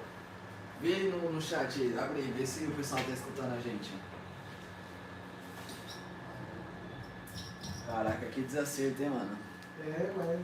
Vê 0.81 0.95
aí 0.95 1.11
no, 1.11 1.33
no 1.33 1.41
chat 1.41 1.81
aí, 1.81 1.97
abre 1.99 2.21
aí, 2.21 2.35
vê 2.37 2.47
se 2.47 2.65
o 2.65 2.71
pessoal 2.73 3.03
tá 3.03 3.13
escutando 3.13 3.55
a 3.55 3.61
gente. 3.61 3.93
Caraca, 7.87 8.27
que 8.27 8.43
desacerto, 8.43 9.03
hein, 9.03 9.11
mano? 9.11 9.39
É, 9.81 10.13
mas. 10.17 10.41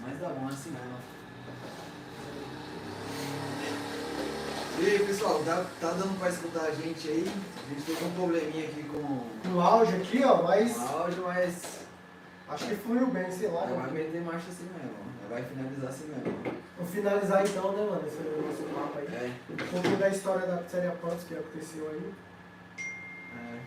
Mas 0.00 0.18
dá 0.18 0.28
bom 0.28 0.48
assim 0.48 0.70
mesmo. 0.70 0.98
E 4.78 4.86
aí, 4.86 4.98
pessoal, 5.06 5.42
tá, 5.44 5.66
tá 5.80 5.90
dando 5.90 6.18
pra 6.18 6.28
escutar 6.28 6.62
a 6.62 6.74
gente 6.74 7.08
aí? 7.08 7.30
A 7.66 7.74
gente 7.74 7.86
teve 7.86 8.04
um 8.04 8.10
probleminha 8.12 8.68
aqui 8.68 8.82
com 8.84 9.48
No 9.48 9.60
auge 9.60 9.96
aqui, 9.96 10.24
ó, 10.24 10.42
mas. 10.42 10.76
o 10.76 10.80
áudio, 10.80 11.24
mas 11.24 11.81
Acho 12.52 12.66
que 12.66 12.74
fluiu 12.76 13.06
bem, 13.06 13.30
sei 13.30 13.48
lá. 13.48 13.64
vai 13.64 13.90
né? 13.90 13.92
meter 13.92 14.20
marcha 14.20 14.48
assim 14.50 14.68
mesmo. 14.74 14.94
Vai 15.30 15.42
finalizar 15.42 15.88
assim 15.88 16.08
mesmo. 16.08 16.62
Vou 16.76 16.86
finalizar 16.86 17.46
então, 17.46 17.72
né, 17.72 17.84
mano? 17.84 18.02
Esse 18.06 18.18
é 18.18 18.38
o 18.38 18.46
nosso 18.46 18.62
papo 18.74 18.98
aí. 18.98 19.06
É. 19.06 19.32
Um 19.50 19.56
pouquinho 19.56 19.96
da 19.96 20.08
história 20.10 20.46
da 20.46 20.56
pizzaria 20.58 20.90
Pontos 20.90 21.24
que 21.24 21.34
aconteceu 21.34 21.88
aí. 21.88 22.14
é. 23.36 23.60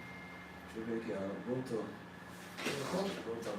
Deixa 0.76 0.78
eu 0.78 0.86
ver 0.86 1.02
aqui, 1.02 1.14
ó. 1.14 1.50
Voltou. 1.50 1.84
Então, 2.60 3.10
Voltou. 3.26 3.54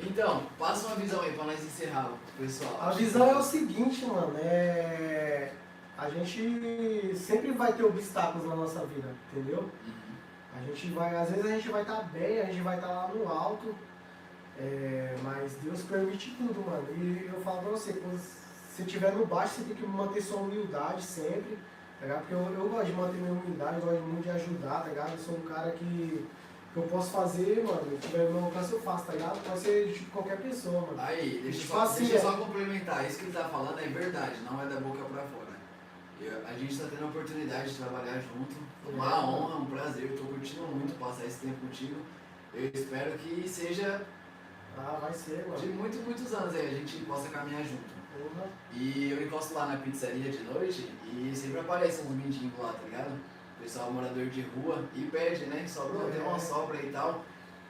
Então, 0.00 0.42
passa 0.58 0.88
uma 0.88 0.96
visão 0.96 1.22
aí 1.22 1.32
pra 1.32 1.44
nós 1.44 1.64
encerrar, 1.64 2.12
pessoal. 2.38 2.78
A 2.80 2.90
visão 2.90 3.30
é 3.30 3.36
o 3.36 3.42
seguinte, 3.42 4.04
mano, 4.04 4.36
é. 4.38 5.52
A 5.96 6.10
gente 6.10 7.16
sempre 7.16 7.52
vai 7.52 7.72
ter 7.72 7.84
obstáculos 7.84 8.46
na 8.46 8.56
nossa 8.56 8.84
vida, 8.86 9.08
entendeu? 9.32 9.60
Uhum. 9.60 10.04
A 10.58 10.62
gente 10.66 10.88
vai, 10.88 11.14
às 11.14 11.30
vezes 11.30 11.46
a 11.46 11.54
gente 11.54 11.68
vai 11.68 11.82
estar 11.82 12.02
bem, 12.12 12.40
a 12.40 12.46
gente 12.46 12.60
vai 12.60 12.76
estar 12.76 12.88
lá 12.88 13.08
no 13.08 13.28
alto, 13.28 13.74
é, 14.58 15.16
mas 15.22 15.54
Deus 15.62 15.82
permite 15.82 16.30
tudo, 16.36 16.64
mano. 16.68 16.86
E 16.96 17.26
eu 17.32 17.40
falo 17.40 17.62
pra 17.62 17.70
você, 17.70 17.92
quando 17.94 18.18
você 18.18 18.82
estiver 18.82 19.12
no 19.12 19.26
baixo, 19.26 19.54
você 19.56 19.64
tem 19.64 19.74
que 19.76 19.86
manter 19.86 20.20
sua 20.22 20.40
humildade 20.40 21.02
sempre, 21.02 21.58
tá 22.00 22.06
ligado? 22.06 22.20
Porque 22.20 22.34
eu, 22.34 22.38
eu 22.54 22.68
gosto 22.68 22.86
de 22.86 22.92
manter 22.92 23.16
minha 23.18 23.32
humildade, 23.32 23.76
eu 23.80 23.86
gosto 23.86 24.02
muito 24.02 24.22
de 24.22 24.30
ajudar, 24.30 24.82
tá 24.82 24.88
ligado? 24.88 25.12
Eu 25.12 25.18
sou 25.18 25.34
um 25.36 25.42
cara 25.42 25.70
que, 25.72 26.26
que 26.72 26.76
eu 26.76 26.82
posso 26.84 27.10
fazer, 27.10 27.64
mano, 27.64 27.98
se 28.00 28.08
tiver 28.08 28.24
no 28.26 28.32
meu 28.34 28.44
alcance 28.44 28.72
eu 28.72 28.80
faço, 28.80 29.06
tá 29.06 29.12
ligado? 29.12 29.42
Pode 29.44 29.60
ser 29.60 29.92
tipo 29.92 30.10
qualquer 30.10 30.36
pessoa, 30.40 30.80
mano. 30.82 30.96
Aí, 30.98 31.40
deixa, 31.42 31.58
eu 31.58 31.62
Tipo 31.62 31.72
só, 31.74 31.82
assim, 31.82 32.04
deixa 32.06 32.14
eu 32.14 32.18
é. 32.18 32.22
só 32.32 32.36
complementar. 32.38 33.04
Isso 33.06 33.18
que 33.18 33.24
ele 33.26 33.32
tá 33.32 33.44
falando 33.48 33.78
é 33.78 33.88
verdade, 33.88 34.34
não 34.48 34.60
é 34.62 34.66
da 34.66 34.80
boca 34.80 35.04
pra 35.04 35.22
fora. 35.22 35.54
Eu- 36.20 36.46
a 36.46 36.52
gente 36.54 36.78
tá 36.78 36.86
tendo 36.88 37.04
a 37.04 37.08
oportunidade 37.08 37.70
de 37.70 37.76
trabalhar 37.76 38.20
junto. 38.20 38.54
Uma 38.88 39.10
É. 39.10 39.14
honra, 39.24 39.56
um 39.56 39.66
prazer. 39.66 40.10
Eu 40.12 40.16
tô 40.16 40.24
curtindo 40.24 40.62
muito 40.68 40.96
passar 40.98 41.24
esse 41.26 41.38
tempo 41.40 41.60
contigo. 41.60 41.96
Eu 42.54 42.70
espero 42.72 43.18
que 43.18 43.48
seja 43.48 44.00
Ah, 44.78 44.98
vai 45.00 45.12
ser, 45.12 45.44
de 45.44 45.66
mano. 45.66 45.74
muitos, 45.74 46.00
muitos 46.00 46.32
anos 46.34 46.54
aí, 46.54 46.66
a 46.68 46.74
gente 46.74 46.96
possa 47.04 47.28
caminhar 47.28 47.62
junto. 47.62 47.94
Porra. 48.18 48.46
E 48.72 49.10
eu 49.10 49.22
encosto 49.26 49.54
lá 49.54 49.66
na 49.66 49.76
pizzaria 49.78 50.30
de 50.30 50.42
noite 50.44 50.88
e 51.06 51.32
sempre 51.34 51.60
aparece 51.60 52.02
uns 52.02 52.10
mendigos 52.10 52.58
lá, 52.58 52.72
tá 52.72 52.78
ligado? 52.84 53.10
Pessoal 53.60 53.90
morador 53.92 54.26
de 54.26 54.42
rua 54.42 54.84
e 54.94 55.02
pede, 55.06 55.46
né? 55.46 55.66
Sobra 55.66 56.06
até 56.06 56.20
uma 56.22 56.36
É. 56.36 56.38
sobra 56.38 56.76
e 56.82 56.90
tal. 56.92 57.24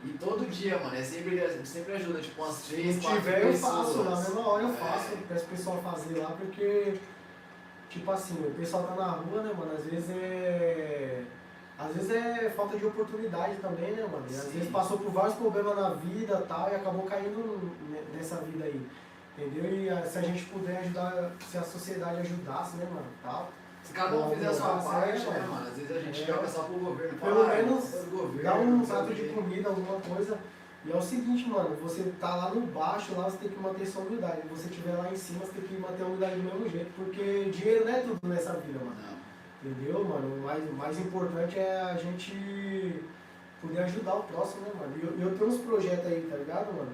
E 0.04 0.08
todo 0.18 0.44
dia, 0.50 0.78
mano, 0.78 0.94
é 0.94 1.02
sempre, 1.02 1.40
sempre 1.64 1.94
ajuda, 1.94 2.20
tipo 2.20 2.42
umas 2.42 2.54
Se 2.56 2.74
três, 2.74 3.00
quatro 3.00 3.20
tiver, 3.20 3.42
eu 3.42 3.50
pessoas. 3.52 3.72
faço, 3.86 4.02
na 4.04 4.16
mesma 4.16 4.48
hora 4.48 4.62
eu 4.64 4.68
É. 4.68 4.72
faço, 4.72 5.16
peço 5.28 5.44
o 5.46 5.48
pessoal 5.48 5.82
fazer 5.82 6.18
lá, 6.18 6.30
porque, 6.32 6.98
tipo 7.88 8.10
assim, 8.10 8.34
o 8.46 8.50
pessoal 8.54 8.82
tá 8.86 8.94
na 8.96 9.10
rua, 9.12 9.42
né, 9.42 9.52
mano, 9.56 9.72
às 9.72 9.84
vezes 9.86 10.10
é... 10.10 11.22
Às 11.94 12.06
vezes 12.06 12.10
é 12.10 12.50
falta 12.50 12.76
de 12.76 12.84
oportunidade 12.86 13.56
também, 13.56 13.92
né, 13.92 14.02
mano? 14.10 14.24
E 14.30 14.34
às 14.34 14.46
vezes 14.52 14.70
passou 14.70 14.98
por 14.98 15.10
vários 15.12 15.34
problemas 15.34 15.76
na 15.76 15.90
vida 15.90 16.42
e 16.44 16.48
tal, 16.48 16.68
e 16.70 16.74
acabou 16.74 17.02
caindo 17.04 17.72
ne- 17.88 18.16
nessa 18.16 18.36
vida 18.36 18.64
aí, 18.64 18.84
entendeu? 19.38 19.72
E 19.72 19.88
ah, 19.90 20.04
se 20.04 20.18
a 20.18 20.22
gente 20.22 20.44
puder 20.46 20.78
ajudar, 20.78 21.30
se 21.50 21.56
a 21.58 21.62
sociedade 21.62 22.20
ajudasse, 22.20 22.76
né, 22.76 22.86
mano, 22.92 23.06
tal... 23.22 23.50
Se 23.82 23.92
cada 23.92 24.16
um 24.16 24.30
fizer 24.30 24.46
a 24.46 24.52
sua 24.54 24.76
parte, 24.76 25.20
certo, 25.20 25.30
né, 25.30 25.46
mano. 25.46 25.68
Às 25.68 25.76
vezes 25.76 25.94
a 25.94 26.00
gente 26.00 26.22
É. 26.22 26.26
joga 26.26 26.48
só 26.48 26.62
pro 26.62 26.78
governo. 26.78 27.18
Pelo 27.18 27.34
fala, 27.34 27.52
ah, 27.52 27.56
menos 27.56 27.84
governo, 28.10 28.42
dá 28.42 28.54
um 28.54 28.80
prato 28.86 29.14
de 29.14 29.28
comida, 29.28 29.68
alguma 29.68 30.00
coisa. 30.00 30.38
E 30.86 30.90
é 30.92 30.96
o 30.96 31.02
seguinte, 31.02 31.46
mano, 31.50 31.76
você 31.76 32.10
tá 32.18 32.34
lá 32.34 32.48
no 32.54 32.62
baixo, 32.62 33.14
lá 33.14 33.24
você 33.24 33.36
tem 33.36 33.50
que 33.50 33.58
manter 33.60 33.86
sua 33.86 34.02
humildade. 34.04 34.40
Se 34.40 34.48
você 34.48 34.68
estiver 34.70 34.96
lá 34.96 35.10
em 35.12 35.16
cima, 35.16 35.40
você 35.40 35.52
tem 35.52 35.64
que 35.64 35.76
manter 35.78 36.02
a 36.02 36.06
humildade 36.06 36.36
do 36.36 36.42
mesmo 36.44 36.68
jeito, 36.70 36.90
porque 36.96 37.50
dinheiro 37.50 37.84
não 37.84 37.92
é 37.94 38.00
tudo 38.00 38.20
nessa 38.26 38.54
vida, 38.54 38.78
mano. 38.78 38.96
Não. 38.96 39.23
Entendeu, 39.64 40.04
mano? 40.04 40.36
O 40.36 40.40
mais, 40.42 40.68
o 40.68 40.72
mais 40.74 40.98
importante 40.98 41.58
é 41.58 41.80
a 41.80 41.94
gente 41.96 43.02
poder 43.62 43.80
ajudar 43.80 44.14
o 44.16 44.22
próximo, 44.24 44.62
né, 44.62 44.70
mano? 44.78 44.92
E 44.96 45.02
eu, 45.22 45.28
eu 45.30 45.38
tenho 45.38 45.50
uns 45.50 45.60
projetos 45.62 46.06
aí, 46.06 46.26
tá 46.30 46.36
ligado, 46.36 46.72
mano? 46.74 46.92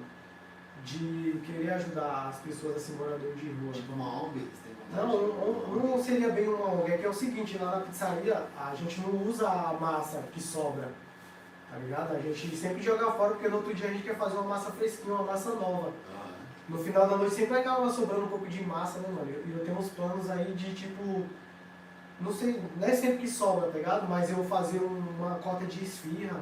De 0.85 1.39
querer 1.45 1.71
ajudar 1.73 2.29
as 2.29 2.37
pessoas 2.39 2.77
assim, 2.77 2.93
moradores 2.95 3.37
de 3.39 3.49
rua. 3.51 3.73
Tipo 3.73 3.91
uma 3.93 4.23
ONG? 4.23 4.47
Não, 4.95 5.15
um- 5.15 5.89
não 5.91 6.01
seria 6.03 6.29
bem 6.29 6.47
uma 6.47 6.65
ONG, 6.81 6.91
é 6.93 6.97
que 6.97 7.05
é 7.05 7.09
o 7.09 7.13
seguinte, 7.13 7.57
lá 7.57 7.77
na 7.77 7.81
pizzaria 7.81 8.41
a 8.57 8.73
gente 8.73 9.01
não 9.01 9.21
usa 9.27 9.47
a 9.49 9.73
massa 9.73 10.23
que 10.31 10.41
sobra, 10.41 10.89
tá 11.69 11.77
ligado? 11.77 12.15
A 12.15 12.19
gente 12.19 12.55
sempre 12.55 12.81
joga 12.81 13.11
fora 13.11 13.31
porque 13.31 13.47
no 13.49 13.57
outro 13.57 13.73
dia 13.73 13.89
a 13.89 13.91
gente 13.91 14.03
quer 14.03 14.17
fazer 14.17 14.35
uma 14.37 14.43
massa 14.49 14.71
fresquinha, 14.71 15.13
uma 15.13 15.23
massa 15.23 15.51
nova. 15.51 15.91
Ah, 16.15 16.29
No 16.69 16.77
final 16.77 17.07
da 17.07 17.17
noite 17.17 17.35
sempre 17.35 17.57
acaba 17.57 17.89
sobrando 17.89 18.23
um 18.25 18.29
pouco 18.29 18.47
de 18.47 18.63
massa, 18.63 18.99
né, 18.99 19.09
mano? 19.09 19.29
E 19.29 19.51
eu, 19.51 19.57
eu 19.59 19.65
tenho 19.65 19.77
uns 19.77 19.89
planos 19.89 20.29
aí 20.29 20.53
de 20.53 20.73
tipo 20.73 21.25
não 22.21 22.31
sei, 22.33 22.61
não 22.77 22.87
é 22.87 22.93
sempre 22.95 23.17
que 23.17 23.27
sobra, 23.27 23.69
tá 23.71 23.77
ligado? 23.77 24.07
Mas 24.07 24.29
eu 24.29 24.35
vou 24.37 24.45
fazer 24.45 24.79
uma 24.79 25.35
cota 25.35 25.65
de 25.65 25.83
esfirra, 25.83 26.39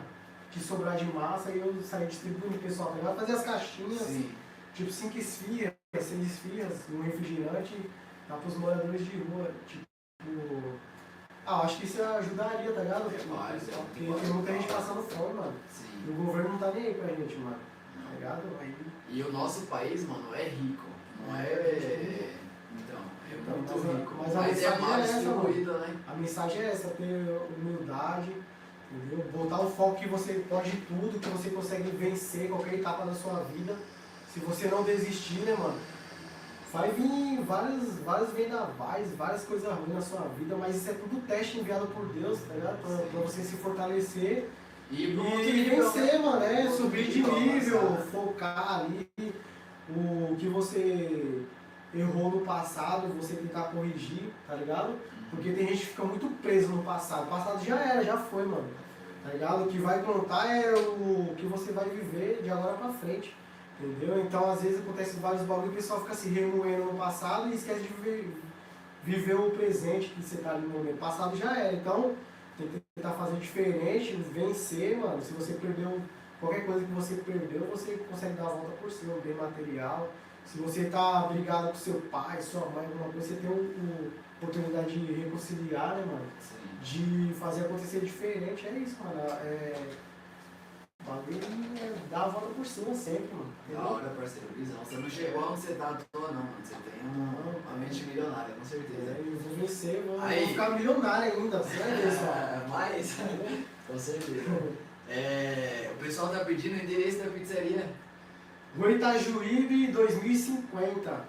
que 0.51 0.59
sobrar 0.59 0.95
de 0.95 1.05
massa, 1.05 1.51
e 1.51 1.59
eu 1.59 1.81
sair 1.83 2.07
distribuindo 2.07 2.57
pro 2.57 2.67
pessoal, 2.67 2.89
tá 2.89 2.95
ligado? 2.97 3.19
Fazer 3.19 3.31
as 3.33 3.43
caixinhas, 3.43 4.01
Sim. 4.01 4.31
tipo 4.73 4.91
cinco 4.91 5.17
esfirras, 5.17 5.73
seis 5.93 6.21
esfirras, 6.27 6.77
um 6.91 7.01
refrigerante, 7.01 7.89
dá 8.27 8.35
pros 8.35 8.57
moradores 8.57 9.05
de 9.05 9.17
rua, 9.17 9.51
tipo. 9.67 9.83
Ah, 11.45 11.61
acho 11.61 11.77
que 11.77 11.85
isso 11.85 12.01
ajudaria, 12.03 12.71
tá 12.73 12.81
ligado? 12.81 13.09
Demais, 13.09 13.69
é 13.69 13.71
Porque 13.71 13.99
tem 14.21 14.33
muita 14.33 14.51
gente 14.53 14.67
bom. 14.67 14.73
passando 14.75 15.01
fome, 15.03 15.33
mano. 15.33 15.53
E 15.67 15.73
Sim. 15.73 16.11
o 16.11 16.25
governo 16.25 16.49
não 16.49 16.57
tá 16.59 16.71
nem 16.71 16.87
aí 16.87 16.93
pra 16.93 17.07
gente, 17.15 17.35
mano. 17.37 17.55
Tá 17.95 18.13
ligado? 18.13 18.41
Aí, 18.59 18.75
E 19.09 19.23
o 19.23 19.31
nosso 19.31 19.61
país, 19.65 20.07
mano, 20.07 20.33
é 20.35 20.43
rico. 20.43 20.83
Não 21.27 21.35
é. 21.35 21.43
é- 21.43 22.35
Então, 23.57 23.77
é 23.77 24.05
mas 24.17 24.35
mas 24.35 24.35
a 24.35 24.41
Mas 24.41 24.63
é 24.63 24.69
mensagem 24.69 24.91
é 24.91 25.01
essa, 25.01 25.77
né? 25.79 25.95
a 26.07 26.13
mensagem 26.15 26.61
é 26.61 26.65
essa, 26.69 26.87
ter 26.89 27.39
humildade, 27.57 28.31
entendeu? 28.91 29.25
Botar 29.33 29.61
o 29.61 29.69
foco 29.69 29.95
que 29.99 30.07
você 30.07 30.33
pode 30.49 30.71
tudo, 30.87 31.19
que 31.19 31.29
você 31.29 31.49
consegue 31.49 31.89
vencer 31.91 32.49
qualquer 32.49 32.75
etapa 32.75 33.05
da 33.05 33.13
sua 33.13 33.39
vida. 33.55 33.75
Se 34.33 34.39
você 34.39 34.67
não 34.67 34.83
desistir, 34.83 35.39
né, 35.39 35.55
mano? 35.57 35.77
Vai 36.71 36.91
vir 36.91 37.41
vários, 37.45 37.97
vários 38.05 38.31
vendavais, 38.31 39.11
várias 39.15 39.43
coisas 39.43 39.67
ruins 39.67 39.93
na 39.95 40.01
sua 40.01 40.21
vida, 40.37 40.55
mas 40.55 40.75
isso 40.75 40.91
é 40.91 40.93
tudo 40.93 41.25
teste 41.27 41.59
enviado 41.59 41.87
por 41.87 42.05
Deus, 42.09 42.39
tá 42.41 42.53
ligado? 42.53 42.77
Pra, 42.81 42.95
pra 42.97 43.21
você 43.21 43.41
se 43.41 43.55
fortalecer 43.55 44.47
E, 44.91 45.03
E 45.05 45.69
vencer, 45.69 46.13
né? 46.13 46.19
mano, 46.19 46.43
é 46.43 46.69
subir 46.69 47.09
de 47.09 47.23
nível, 47.23 47.79
avançar. 47.79 48.03
focar 48.11 48.81
ali 48.81 49.09
o 49.89 50.35
que 50.37 50.47
você 50.47 51.41
errou 51.93 52.29
no 52.29 52.41
passado, 52.41 53.07
você 53.19 53.35
tentar 53.35 53.63
corrigir, 53.63 54.31
tá 54.47 54.55
ligado? 54.55 54.95
Porque 55.29 55.51
tem 55.51 55.67
gente 55.67 55.79
que 55.79 55.85
fica 55.87 56.03
muito 56.03 56.27
preso 56.41 56.69
no 56.69 56.83
passado. 56.83 57.23
O 57.23 57.27
passado 57.27 57.63
já 57.63 57.79
era, 57.79 58.03
já 58.03 58.17
foi, 58.17 58.45
mano. 58.45 58.67
Tá 59.23 59.31
ligado? 59.31 59.63
O 59.63 59.67
que 59.67 59.77
vai 59.79 60.01
contar 60.01 60.47
é 60.47 60.73
o 60.73 61.33
que 61.35 61.45
você 61.45 61.71
vai 61.71 61.89
viver 61.89 62.41
de 62.41 62.49
agora 62.49 62.77
pra 62.77 62.93
frente. 62.93 63.35
Entendeu? 63.79 64.19
Então, 64.19 64.51
às 64.51 64.61
vezes, 64.61 64.79
acontece 64.79 65.19
vários 65.19 65.43
bagulho 65.43 65.67
e 65.67 65.69
o 65.69 65.75
pessoal 65.75 66.01
fica 66.01 66.13
se 66.13 66.29
remoendo 66.29 66.85
no 66.85 66.97
passado 66.97 67.47
e 67.47 67.55
esquece 67.55 67.81
de 67.81 67.87
viver, 67.87 68.37
viver 69.03 69.35
o 69.35 69.51
presente 69.51 70.09
que 70.09 70.21
você 70.21 70.37
tá 70.37 70.51
ali 70.51 70.63
no 70.63 70.69
momento. 70.69 70.95
O 70.95 70.99
passado 70.99 71.35
já 71.37 71.57
era. 71.57 71.73
Então, 71.73 72.13
tem 72.57 72.67
que 72.67 72.81
tentar 72.95 73.11
fazer 73.11 73.37
diferente, 73.37 74.15
vencer, 74.33 74.97
mano. 74.97 75.21
Se 75.21 75.31
você 75.33 75.53
perdeu 75.53 76.01
qualquer 76.41 76.65
coisa 76.65 76.85
que 76.85 76.91
você 76.91 77.15
perdeu, 77.15 77.61
você 77.71 77.97
consegue 78.09 78.33
dar 78.33 78.47
a 78.47 78.49
volta 78.49 78.71
por 78.81 78.91
cima, 78.91 79.15
bem 79.23 79.33
material. 79.33 80.09
Se 80.45 80.57
você 80.57 80.85
tá 80.85 81.27
brigado 81.31 81.69
com 81.69 81.75
seu 81.75 82.01
pai, 82.11 82.41
sua 82.41 82.65
mãe, 82.69 82.85
alguma 82.85 83.11
coisa, 83.11 83.27
você 83.27 83.35
tem 83.35 83.49
a 83.49 84.43
oportunidade 84.43 84.99
de 84.99 85.13
reconciliar, 85.13 85.95
né, 85.95 86.05
mano? 86.05 86.25
Sim. 86.39 86.55
De 86.81 87.33
fazer 87.33 87.65
acontecer 87.65 87.99
diferente, 87.99 88.67
é 88.67 88.71
isso, 88.71 88.95
mano. 89.03 89.19
É. 89.19 89.89
Bagulho 91.05 91.39
é 91.77 92.09
dar 92.11 92.25
a 92.25 92.27
volta 92.27 92.53
por 92.53 92.65
cima 92.65 92.93
sempre, 92.93 93.29
mano. 93.33 93.51
Da 93.67 93.73
Entendeu? 93.73 93.91
hora, 93.93 94.09
parceiro, 94.09 94.47
visão. 94.55 94.77
Você 94.83 94.97
não 94.97 95.09
chegou 95.09 95.51
onde 95.51 95.61
você 95.61 95.73
tá 95.73 95.89
à 95.89 95.93
toa, 96.11 96.27
não, 96.27 96.41
mano. 96.41 96.53
Você 96.63 96.75
tem 96.75 97.09
uma, 97.09 97.31
uma 97.67 97.77
mente 97.77 98.03
milionária, 98.03 98.53
com 98.53 98.65
certeza. 98.65 99.11
É, 99.11 99.23
eu 99.25 99.37
vou 99.37 99.55
vencer, 99.55 100.03
vou, 100.05 100.21
Aí. 100.21 100.39
vou 100.39 100.47
ficar 100.49 100.69
milionário 100.71 101.33
ainda, 101.33 101.57
você 101.59 101.77
vai 101.77 101.95
ver 101.95 102.11
só. 102.11 102.25
É, 102.25 102.65
Mas, 102.69 103.15
com 103.87 103.97
certeza. 103.97 104.43
É, 105.11 105.91
o 105.91 105.97
pessoal 105.97 106.29
tá 106.29 106.45
pedindo 106.45 106.79
o 106.79 106.83
endereço 106.83 107.17
da 107.17 107.31
pizzaria. 107.31 107.83
Rua 108.77 108.91
Itajuíbe 108.91 109.87
2050. 109.87 111.25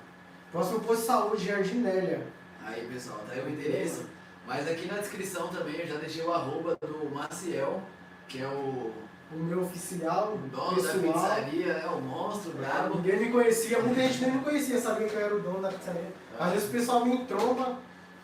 Próximo 0.53 0.81
posto 0.81 1.01
de 1.01 1.07
saúde, 1.07 1.47
Jardinélia. 1.47 2.27
Aí, 2.65 2.87
pessoal, 2.87 3.21
tá 3.27 3.33
aí 3.35 3.41
o 3.41 3.49
endereço. 3.49 4.05
Mas 4.47 4.69
aqui 4.69 4.87
na 4.87 4.99
descrição 4.99 5.49
também 5.49 5.77
eu 5.77 5.87
já 5.87 5.97
deixei 5.97 6.23
o 6.25 6.33
arroba 6.33 6.77
do 6.81 7.09
Maciel, 7.15 7.81
que 8.29 8.43
é 8.43 8.47
o 8.49 8.93
O 9.33 9.37
meu 9.37 9.63
oficial, 9.63 10.37
dono 10.51 10.75
pessoal. 10.75 10.97
da 10.99 11.13
pizzaria, 11.13 11.73
é 11.73 11.87
o 11.87 12.01
monstro 12.01 12.51
brabo. 12.53 12.97
Ninguém 12.97 13.21
me 13.21 13.31
conhecia, 13.33 13.79
muita 13.81 14.01
gente 14.03 14.23
nem 14.23 14.33
me 14.33 14.41
conhecia, 14.43 14.81
sabia 14.81 15.09
que 15.09 15.15
eu 15.15 15.21
era 15.21 15.37
o 15.37 15.41
dono 15.41 15.63
da 15.63 15.69
pizzaria. 15.71 16.13
Às 16.39 16.53
vezes 16.53 16.69
o 16.69 16.73
pessoal 16.73 17.05
me 17.05 17.25
tromba, 17.27 17.79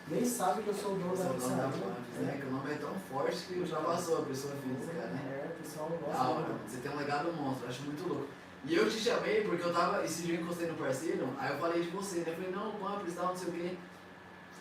nem 0.09 0.25
sabe 0.25 0.63
que 0.63 0.67
eu 0.67 0.73
sou 0.73 0.91
o 0.93 0.97
dono 0.97 1.13
é 1.13 1.17
da 1.17 1.23
o 1.23 1.33
dono 1.33 1.55
da 1.55 1.63
pizzaria. 1.63 1.71
Pampas, 1.71 2.25
né? 2.25 2.37
Que 2.41 2.45
o 2.47 2.51
nome 2.51 2.71
é 2.71 2.75
tão 2.75 2.93
forte 3.09 3.37
que 3.47 3.65
já 3.65 3.77
passou 3.77 4.17
a 4.17 4.21
pessoa 4.23 4.53
física, 4.55 5.07
né? 5.07 5.21
É, 5.31 5.47
o 5.47 5.63
pessoal 5.63 5.89
gosta. 5.89 6.39
né? 6.41 6.59
você 6.67 6.77
tem 6.77 6.91
um 6.91 6.97
legado 6.97 7.31
monstro, 7.33 7.67
acho 7.69 7.81
muito 7.83 8.05
louco. 8.09 8.27
E 8.65 8.75
eu 8.75 8.89
te 8.89 8.97
chamei 8.97 9.41
porque 9.41 9.63
eu 9.63 9.73
tava, 9.73 10.03
esse 10.03 10.23
dia 10.23 10.35
eu 10.35 10.41
encostei 10.41 10.67
no 10.67 10.75
parceiro, 10.75 11.29
aí 11.39 11.53
eu 11.53 11.59
falei 11.59 11.81
de 11.81 11.89
você, 11.89 12.17
né? 12.19 12.25
Eu 12.27 12.35
falei, 12.35 12.51
não, 12.51 12.69
o 12.69 12.73
Pampers 12.73 13.15
tal, 13.15 13.27
não 13.27 13.35
sei 13.35 13.47
o 13.47 13.51
quê. 13.51 13.77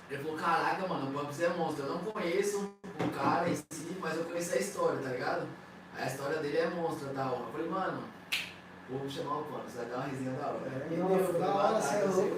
Ele 0.09 0.23
falou, 0.23 0.39
caraca, 0.39 0.87
mano, 0.87 1.11
o 1.11 1.13
Pampers 1.13 1.41
é 1.41 1.49
monstro. 1.49 1.85
Eu 1.85 1.93
não 1.95 1.99
conheço 1.99 2.73
o 2.85 3.09
cara 3.11 3.49
em 3.49 3.57
si, 3.57 3.97
mas 4.01 4.17
eu 4.17 4.25
conheço 4.25 4.55
a 4.55 4.59
história, 4.59 5.01
tá 5.01 5.09
ligado? 5.11 5.47
Aí 5.97 6.05
a 6.05 6.07
história 6.07 6.39
dele 6.39 6.59
é 6.59 6.71
monstro, 6.71 7.09
da 7.09 7.27
hora. 7.27 7.41
Eu 7.41 7.53
falei, 7.53 7.69
mano, 7.69 8.05
vou 8.89 9.11
chamar 9.11 9.39
o 9.39 9.45
Pampers, 9.45 9.75
vai 9.75 9.87
dar 9.87 9.97
uma 9.97 10.07
risinha 10.07 10.31
da 10.33 10.47
hora. 10.47 10.87
É, 10.89 10.95
E 10.95 10.97
não, 10.97 11.09
deu, 11.09 11.33
da 11.33 11.55
hora, 11.55 11.73
uma 11.73 11.81
cê 11.83 11.97
é 11.97 12.05
louco. 12.05 12.37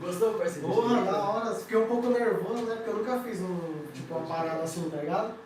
Gostou, 0.00 0.34
parceiro? 0.34 0.68
Porra, 0.68 1.02
da 1.02 1.18
hora, 1.30 1.54
fiquei 1.54 1.78
um 1.78 1.86
pouco 1.86 2.08
nervoso, 2.08 2.64
né? 2.64 2.76
Porque 2.76 2.90
eu 2.90 2.96
nunca 2.96 3.18
fiz 3.20 3.40
um, 3.40 3.86
tipo, 3.94 4.14
uma 4.14 4.26
parada 4.26 4.62
assim, 4.62 4.90
tá 4.90 4.98
ligado? 4.98 5.43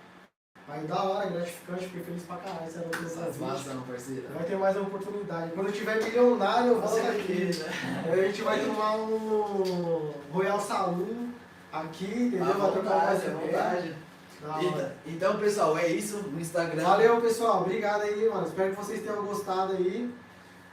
Aí 0.71 0.87
da 0.87 1.03
hora, 1.03 1.31
gratificante, 1.31 1.85
fiquei 1.85 2.03
feliz 2.03 2.23
pra 2.25 2.37
caralho, 2.37 2.71
você 2.71 2.79
era 2.79 2.87
outro 2.87 3.09
Satisfação, 3.09 3.83
parceiro. 3.83 4.25
Vai 4.35 4.45
ter 4.45 4.57
mais 4.57 4.77
uma 4.77 4.87
oportunidade. 4.87 5.53
Quando 5.53 5.69
eu 5.69 5.73
tiver 5.73 6.03
milionário, 6.03 6.73
eu 6.73 6.81
volto 6.81 6.99
aqui. 6.99 7.27
certeza. 7.27 7.67
Aí 8.05 8.21
a 8.21 8.25
gente 8.25 8.43
vai 8.43 8.63
tomar 8.63 8.97
um 8.97 10.13
Royal 10.31 10.61
Saloon 10.61 11.29
aqui, 11.73 12.05
entendeu? 12.05 12.55
Vai 12.55 12.73
trocar 12.73 13.07
mais 13.07 13.23
hora. 13.25 14.97
Então, 15.07 15.39
pessoal, 15.39 15.79
é 15.79 15.89
isso 15.89 16.19
no 16.19 16.41
Instagram. 16.41 16.83
Valeu, 16.83 17.21
pessoal. 17.21 17.63
Obrigado 17.63 18.03
aí, 18.03 18.29
mano. 18.29 18.47
Espero 18.47 18.71
que 18.71 18.77
vocês 18.77 19.03
tenham 19.03 19.25
gostado 19.25 19.73
aí. 19.73 20.13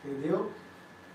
Entendeu? 0.04 0.52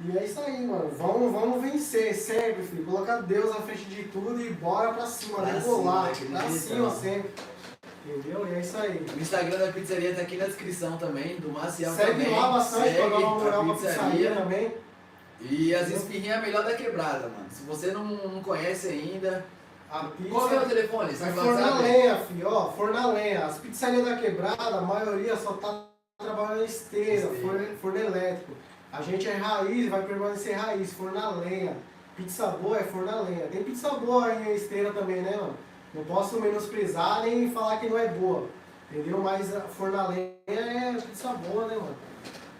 E 0.03 0.16
é 0.16 0.24
isso 0.24 0.41
aí, 0.41 0.66
mano. 0.66 0.91
Vamos, 0.97 1.33
vamos 1.33 1.62
vencer 1.62 2.14
sempre, 2.14 2.62
filho. 2.62 2.85
Colocar 2.85 3.20
Deus 3.20 3.51
na 3.51 3.61
frente 3.61 3.85
de 3.85 4.05
tudo 4.05 4.41
e 4.41 4.51
bora 4.51 4.95
pra 4.95 5.07
cima. 5.07 5.43
Pra 5.43 5.53
Decolar. 5.53 6.14
cima, 6.14 6.39
Pra 6.39 6.51
cima 6.51 6.91
sempre. 6.91 7.31
Entendeu? 8.05 8.46
E 8.48 8.55
é 8.55 8.61
isso 8.61 8.76
aí. 8.78 9.07
O 9.16 9.20
Instagram 9.20 9.59
da 9.59 9.72
pizzaria 9.72 10.14
tá 10.14 10.22
aqui 10.22 10.36
na 10.36 10.46
descrição 10.46 10.96
também, 10.96 11.36
do 11.36 11.51
Maciel 11.51 11.92
Segue 11.92 12.12
também. 12.24 12.30
lá 12.30 12.53
bastante 12.53 12.84
Segue 12.84 12.96
pra 12.96 13.09
dar 13.09 13.16
uma 13.18 13.30
moral 13.38 13.64
pra 13.64 13.74
pizzaria 13.74 14.34
também. 14.34 14.74
E 15.42 15.74
as 15.74 15.88
espirrinhas 15.90 16.36
é 16.36 16.38
a 16.38 16.42
melhor 16.42 16.64
da 16.64 16.74
quebrada, 16.74 17.28
mano. 17.28 17.46
Se 17.51 17.62
você 17.64 17.92
não, 17.92 18.05
não 18.05 18.42
conhece 18.42 18.88
ainda. 18.88 19.44
A 19.90 20.05
pizza. 20.05 20.30
Qual 20.30 20.53
é 20.53 20.59
o 20.61 20.68
telefone? 20.68 21.12
Você 21.12 21.24
É 21.24 21.26
vai 21.30 21.44
forno 21.44 21.59
a 21.59 21.62
WhatsApp? 21.62 21.82
lenha, 21.82 22.16
filho, 22.16 22.48
ó, 22.48 22.70
forno 22.72 22.96
a 22.96 23.07
lenha. 23.09 23.44
As 23.46 23.59
pizzarias 23.59 24.05
da 24.05 24.16
quebrada, 24.16 24.78
a 24.78 24.82
maioria 24.82 25.36
só 25.36 25.55
tá 25.55 25.86
trabalhando 26.18 26.64
Esteira. 26.64 27.26
forno, 27.42 27.66
forno 27.82 27.98
elétrico. 27.98 28.53
A 28.92 29.03
gente 29.03 29.28
é 29.28 29.32
raiz, 29.34 29.88
vai 29.88 30.03
permanecer 30.03 30.57
raiz, 30.57 30.92
forno 30.92 31.18
a 31.18 31.30
lenha. 31.32 31.76
Pizza 32.16 32.46
boa 32.48 32.78
é 32.78 32.84
forno 32.84 33.11
a 33.11 33.20
lenha. 33.22 33.46
Tem 33.48 33.64
pizza 33.64 33.90
boa 33.90 34.32
em 34.32 34.55
esteira 34.55 34.92
também, 34.92 35.22
né, 35.22 35.36
mano? 35.36 35.57
Não 35.93 36.05
posso 36.05 36.41
menosprezar 36.41 37.22
nem 37.22 37.51
falar 37.51 37.78
que 37.78 37.88
não 37.88 37.99
é 37.99 38.07
boa. 38.09 38.46
Entendeu? 38.91 39.18
Mas 39.18 39.54
a 39.54 39.61
forno 39.61 39.99
a 39.99 40.08
lenha 40.08 40.33
é 40.46 40.92
pizza 40.95 41.33
boa, 41.33 41.67
né, 41.67 41.76
mano? 41.76 41.96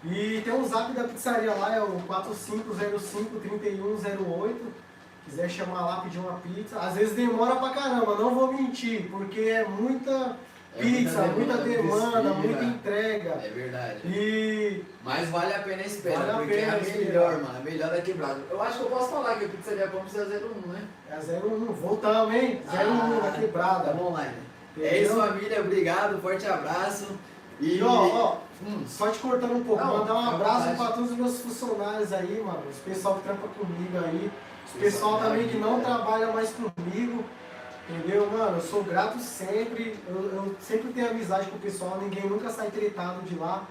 E 0.05 0.41
tem 0.43 0.53
um 0.53 0.67
zap 0.67 0.93
da 0.93 1.05
pizzaria 1.05 1.55
lá, 1.55 1.75
é 1.75 1.83
o 1.83 2.01
4505-3108. 2.09 4.57
Quiser 5.25 5.51
chamar 5.51 5.85
lá, 5.85 6.01
pedir 6.01 6.19
uma 6.19 6.39
pizza. 6.39 6.79
Às 6.79 6.95
vezes 6.95 7.15
demora 7.15 7.57
pra 7.57 7.71
caramba, 7.71 8.17
não 8.17 8.35
vou 8.35 8.53
mentir, 8.53 9.09
porque 9.11 9.41
é 9.41 9.69
muita 9.69 10.37
pizza, 10.79 11.23
muita 11.23 11.57
demanda, 11.59 12.23
muita 12.35 12.65
entrega. 12.65 13.31
É 13.43 13.49
verdade. 13.55 14.01
E 14.07 14.85
Mas 15.05 15.29
vale 15.29 15.55
a 15.55 15.59
pena 15.61 15.83
a 15.83 15.87
espera, 15.87 16.19
Vale 16.19 16.31
a 16.31 16.35
porque 16.37 16.55
pena 16.55 16.73
é 16.73 16.75
a 16.75 16.79
esperar. 16.81 17.05
melhor, 17.07 17.33
mano. 17.43 17.59
A 17.59 17.61
melhor 17.63 17.91
da 17.91 18.01
quebrada. 18.01 18.41
Eu 18.51 18.63
acho 18.63 18.79
que 18.79 18.85
eu 18.85 18.91
posso 18.91 19.09
falar 19.11 19.37
que 19.37 19.45
a 19.45 19.49
pizzaria 19.49 19.89
Campos 19.89 20.15
é 20.17 20.23
01, 20.23 20.69
né? 20.73 20.83
é 21.11 21.17
01, 21.17 21.73
voltamos, 21.73 22.35
hein? 22.35 22.63
01 22.67 22.77
Ah, 22.77 23.21
na 23.25 23.31
quebrada. 23.33 23.85
Tamo 23.91 24.09
online. 24.09 24.35
É 24.81 25.03
isso, 25.03 25.17
família. 25.17 25.61
Obrigado, 25.61 26.21
forte 26.23 26.47
abraço. 26.47 27.07
E, 27.61 27.83
ó, 27.83 27.89
ó, 27.89 28.37
Hum, 28.63 28.85
só 28.87 29.09
te 29.09 29.19
cortando 29.21 29.55
um 29.55 29.65
pouco, 29.65 29.83
mandar 29.83 30.13
um 30.15 30.31
abraço 30.35 30.77
pra 30.77 30.89
todos 30.93 31.13
os 31.13 31.17
meus 31.17 31.41
funcionários 31.41 32.13
aí, 32.13 32.43
mano. 32.45 32.63
Os 32.71 32.77
pessoal 32.77 33.15
que 33.17 33.23
trampa 33.23 33.49
comigo 33.49 33.99
aí. 34.05 34.31
Os 34.67 34.73
pessoal 34.81 35.15
Pessoal 35.15 35.19
também 35.31 35.49
que 35.49 35.57
não 35.57 35.79
né? 35.79 35.85
trabalha 35.85 36.27
mais 36.31 36.51
comigo. 36.51 37.25
Entendeu, 37.91 38.31
mano? 38.31 38.57
Eu 38.59 38.63
sou 38.63 38.85
grato 38.85 39.19
sempre. 39.19 39.97
Eu, 40.09 40.17
eu 40.17 40.57
sempre 40.61 40.93
tenho 40.93 41.11
amizade 41.11 41.51
com 41.51 41.57
o 41.57 41.61
pessoal, 41.61 41.99
ninguém 42.01 42.29
nunca 42.29 42.49
sai 42.51 42.71
tretado 42.71 43.23
de 43.23 43.35
lá. 43.37 43.67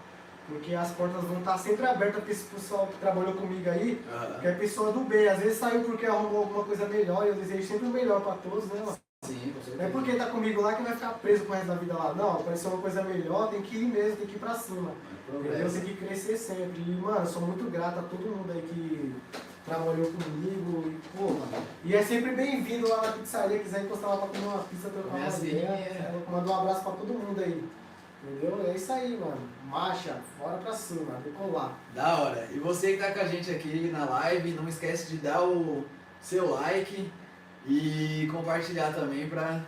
Porque 0.48 0.74
as 0.74 0.90
portas 0.92 1.24
vão 1.24 1.38
estar 1.40 1.58
sempre 1.60 1.86
abertas 1.86 2.24
pra 2.24 2.32
esse 2.32 2.44
pessoal 2.46 2.88
que 2.88 2.98
trabalhou 2.98 3.34
comigo 3.34 3.70
aí. 3.70 4.02
ah, 4.12 4.40
Que 4.42 4.48
é 4.48 4.52
pessoa 4.54 4.92
do 4.92 5.02
bem. 5.02 5.28
Às 5.28 5.40
vezes 5.40 5.60
saiu 5.60 5.84
porque 5.84 6.06
arrumou 6.08 6.40
alguma 6.40 6.64
coisa 6.64 6.88
melhor 6.88 7.24
e 7.26 7.30
eu 7.30 7.36
desejo 7.36 7.68
sempre 7.68 7.86
o 7.86 7.92
melhor 7.92 8.20
pra 8.22 8.34
todos, 8.34 8.66
né, 8.66 8.82
mano? 8.84 8.98
sim, 9.24 9.54
com 9.54 9.62
certeza. 9.62 9.78
Não 9.78 9.86
é 9.86 9.90
porque 9.90 10.14
tá 10.16 10.26
comigo 10.26 10.62
lá 10.62 10.74
que 10.74 10.82
vai 10.82 10.94
ficar 10.94 11.14
preso 11.20 11.44
pro 11.44 11.54
resto 11.54 11.68
da 11.68 11.76
vida 11.76 11.94
lá. 11.94 12.14
Não, 12.16 12.32
apareceu 12.32 12.72
uma 12.72 12.82
coisa 12.82 13.04
melhor, 13.04 13.50
tem 13.52 13.62
que 13.62 13.78
ir 13.78 13.86
mesmo, 13.86 14.18
tem 14.18 14.26
que 14.26 14.36
ir 14.38 14.40
pra 14.40 14.56
cima. 14.56 14.92
Entendeu? 15.32 15.72
Tem 15.72 15.82
que 15.82 15.94
crescer 15.94 16.36
sempre. 16.38 16.82
E, 16.82 16.92
mano, 17.00 17.20
eu 17.20 17.26
sou 17.28 17.44
muito 17.44 17.70
grato 17.70 18.00
a 18.00 18.04
todo 18.04 18.22
mundo 18.36 18.52
aí 18.52 18.62
que 18.64 19.16
trabalhou 19.70 20.12
comigo. 20.12 20.90
E, 20.90 21.18
pô, 21.18 21.26
mano. 21.26 21.64
E 21.86 21.96
é 21.96 22.04
sempre 22.04 22.36
bem-vindo 22.36 22.90
lá 22.90 23.04
na 23.04 23.12
pizzaria, 23.14 23.60
quiser 23.60 23.84
encostar 23.84 24.10
lá 24.10 24.18
pra 24.18 24.28
comer 24.28 24.46
uma 24.46 24.64
pizza, 24.64 24.90
trocar 24.90 25.16
uma 25.16 25.28
ideia. 25.28 26.16
Manda 26.30 26.50
um 26.50 26.60
abraço 26.60 26.84
pra 26.84 26.92
todo 26.94 27.14
mundo 27.14 27.40
aí. 27.40 27.64
Entendeu? 28.22 28.66
É 28.68 28.76
isso 28.76 28.92
aí, 28.92 29.18
mano. 29.18 29.40
Marcha, 29.64 30.18
fora 30.38 30.58
pra 30.58 30.74
cima, 30.74 31.22
decolar. 31.24 31.78
Da 31.96 32.18
hora. 32.18 32.50
E 32.52 32.60
você 32.60 32.94
que 32.94 33.04
tá 33.04 33.12
com 33.12 33.20
a 33.22 33.28
gente 33.28 33.50
aqui 33.50 33.90
na 33.94 34.04
live, 34.06 34.52
não 34.52 34.68
esquece 34.68 35.10
de 35.12 35.18
dar 35.18 35.42
o 35.44 35.86
seu 36.20 36.50
like 36.50 37.10
e 37.66 38.28
compartilhar 38.32 38.94
também 38.94 39.30
pra 39.30 39.62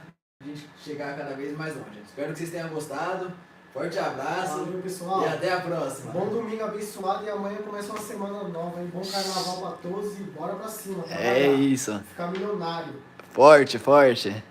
gente 0.44 0.68
chegar 0.84 1.18
cada 1.18 1.34
vez 1.36 1.56
mais 1.58 1.76
longe. 1.76 2.02
Espero 2.06 2.34
que 2.34 2.40
vocês 2.40 2.52
tenham 2.52 2.70
gostado. 2.70 3.32
Forte 3.74 3.98
abraço 3.98 4.58
Valeu, 4.66 4.82
pessoal. 4.82 5.22
e 5.24 5.28
até 5.28 5.54
a 5.54 5.62
próxima. 5.62 6.12
Bom 6.12 6.28
domingo 6.28 6.64
abençoado 6.64 7.24
e 7.26 7.30
amanhã 7.30 7.58
começa 7.60 7.92
uma 7.94 8.02
semana 8.02 8.44
nova, 8.44 8.82
hein? 8.82 8.92
Bom 8.94 9.02
carnaval 9.02 9.58
pra 9.62 9.72
todos 9.90 10.20
e 10.20 10.24
bora 10.24 10.56
pra 10.56 10.68
cima. 10.68 11.04
É 11.10 11.16
trabalhar, 11.16 11.48
isso. 11.60 12.00
Ficar 12.10 12.28
milionário. 12.28 12.94
Forte, 13.32 13.80
forte. 13.80 14.44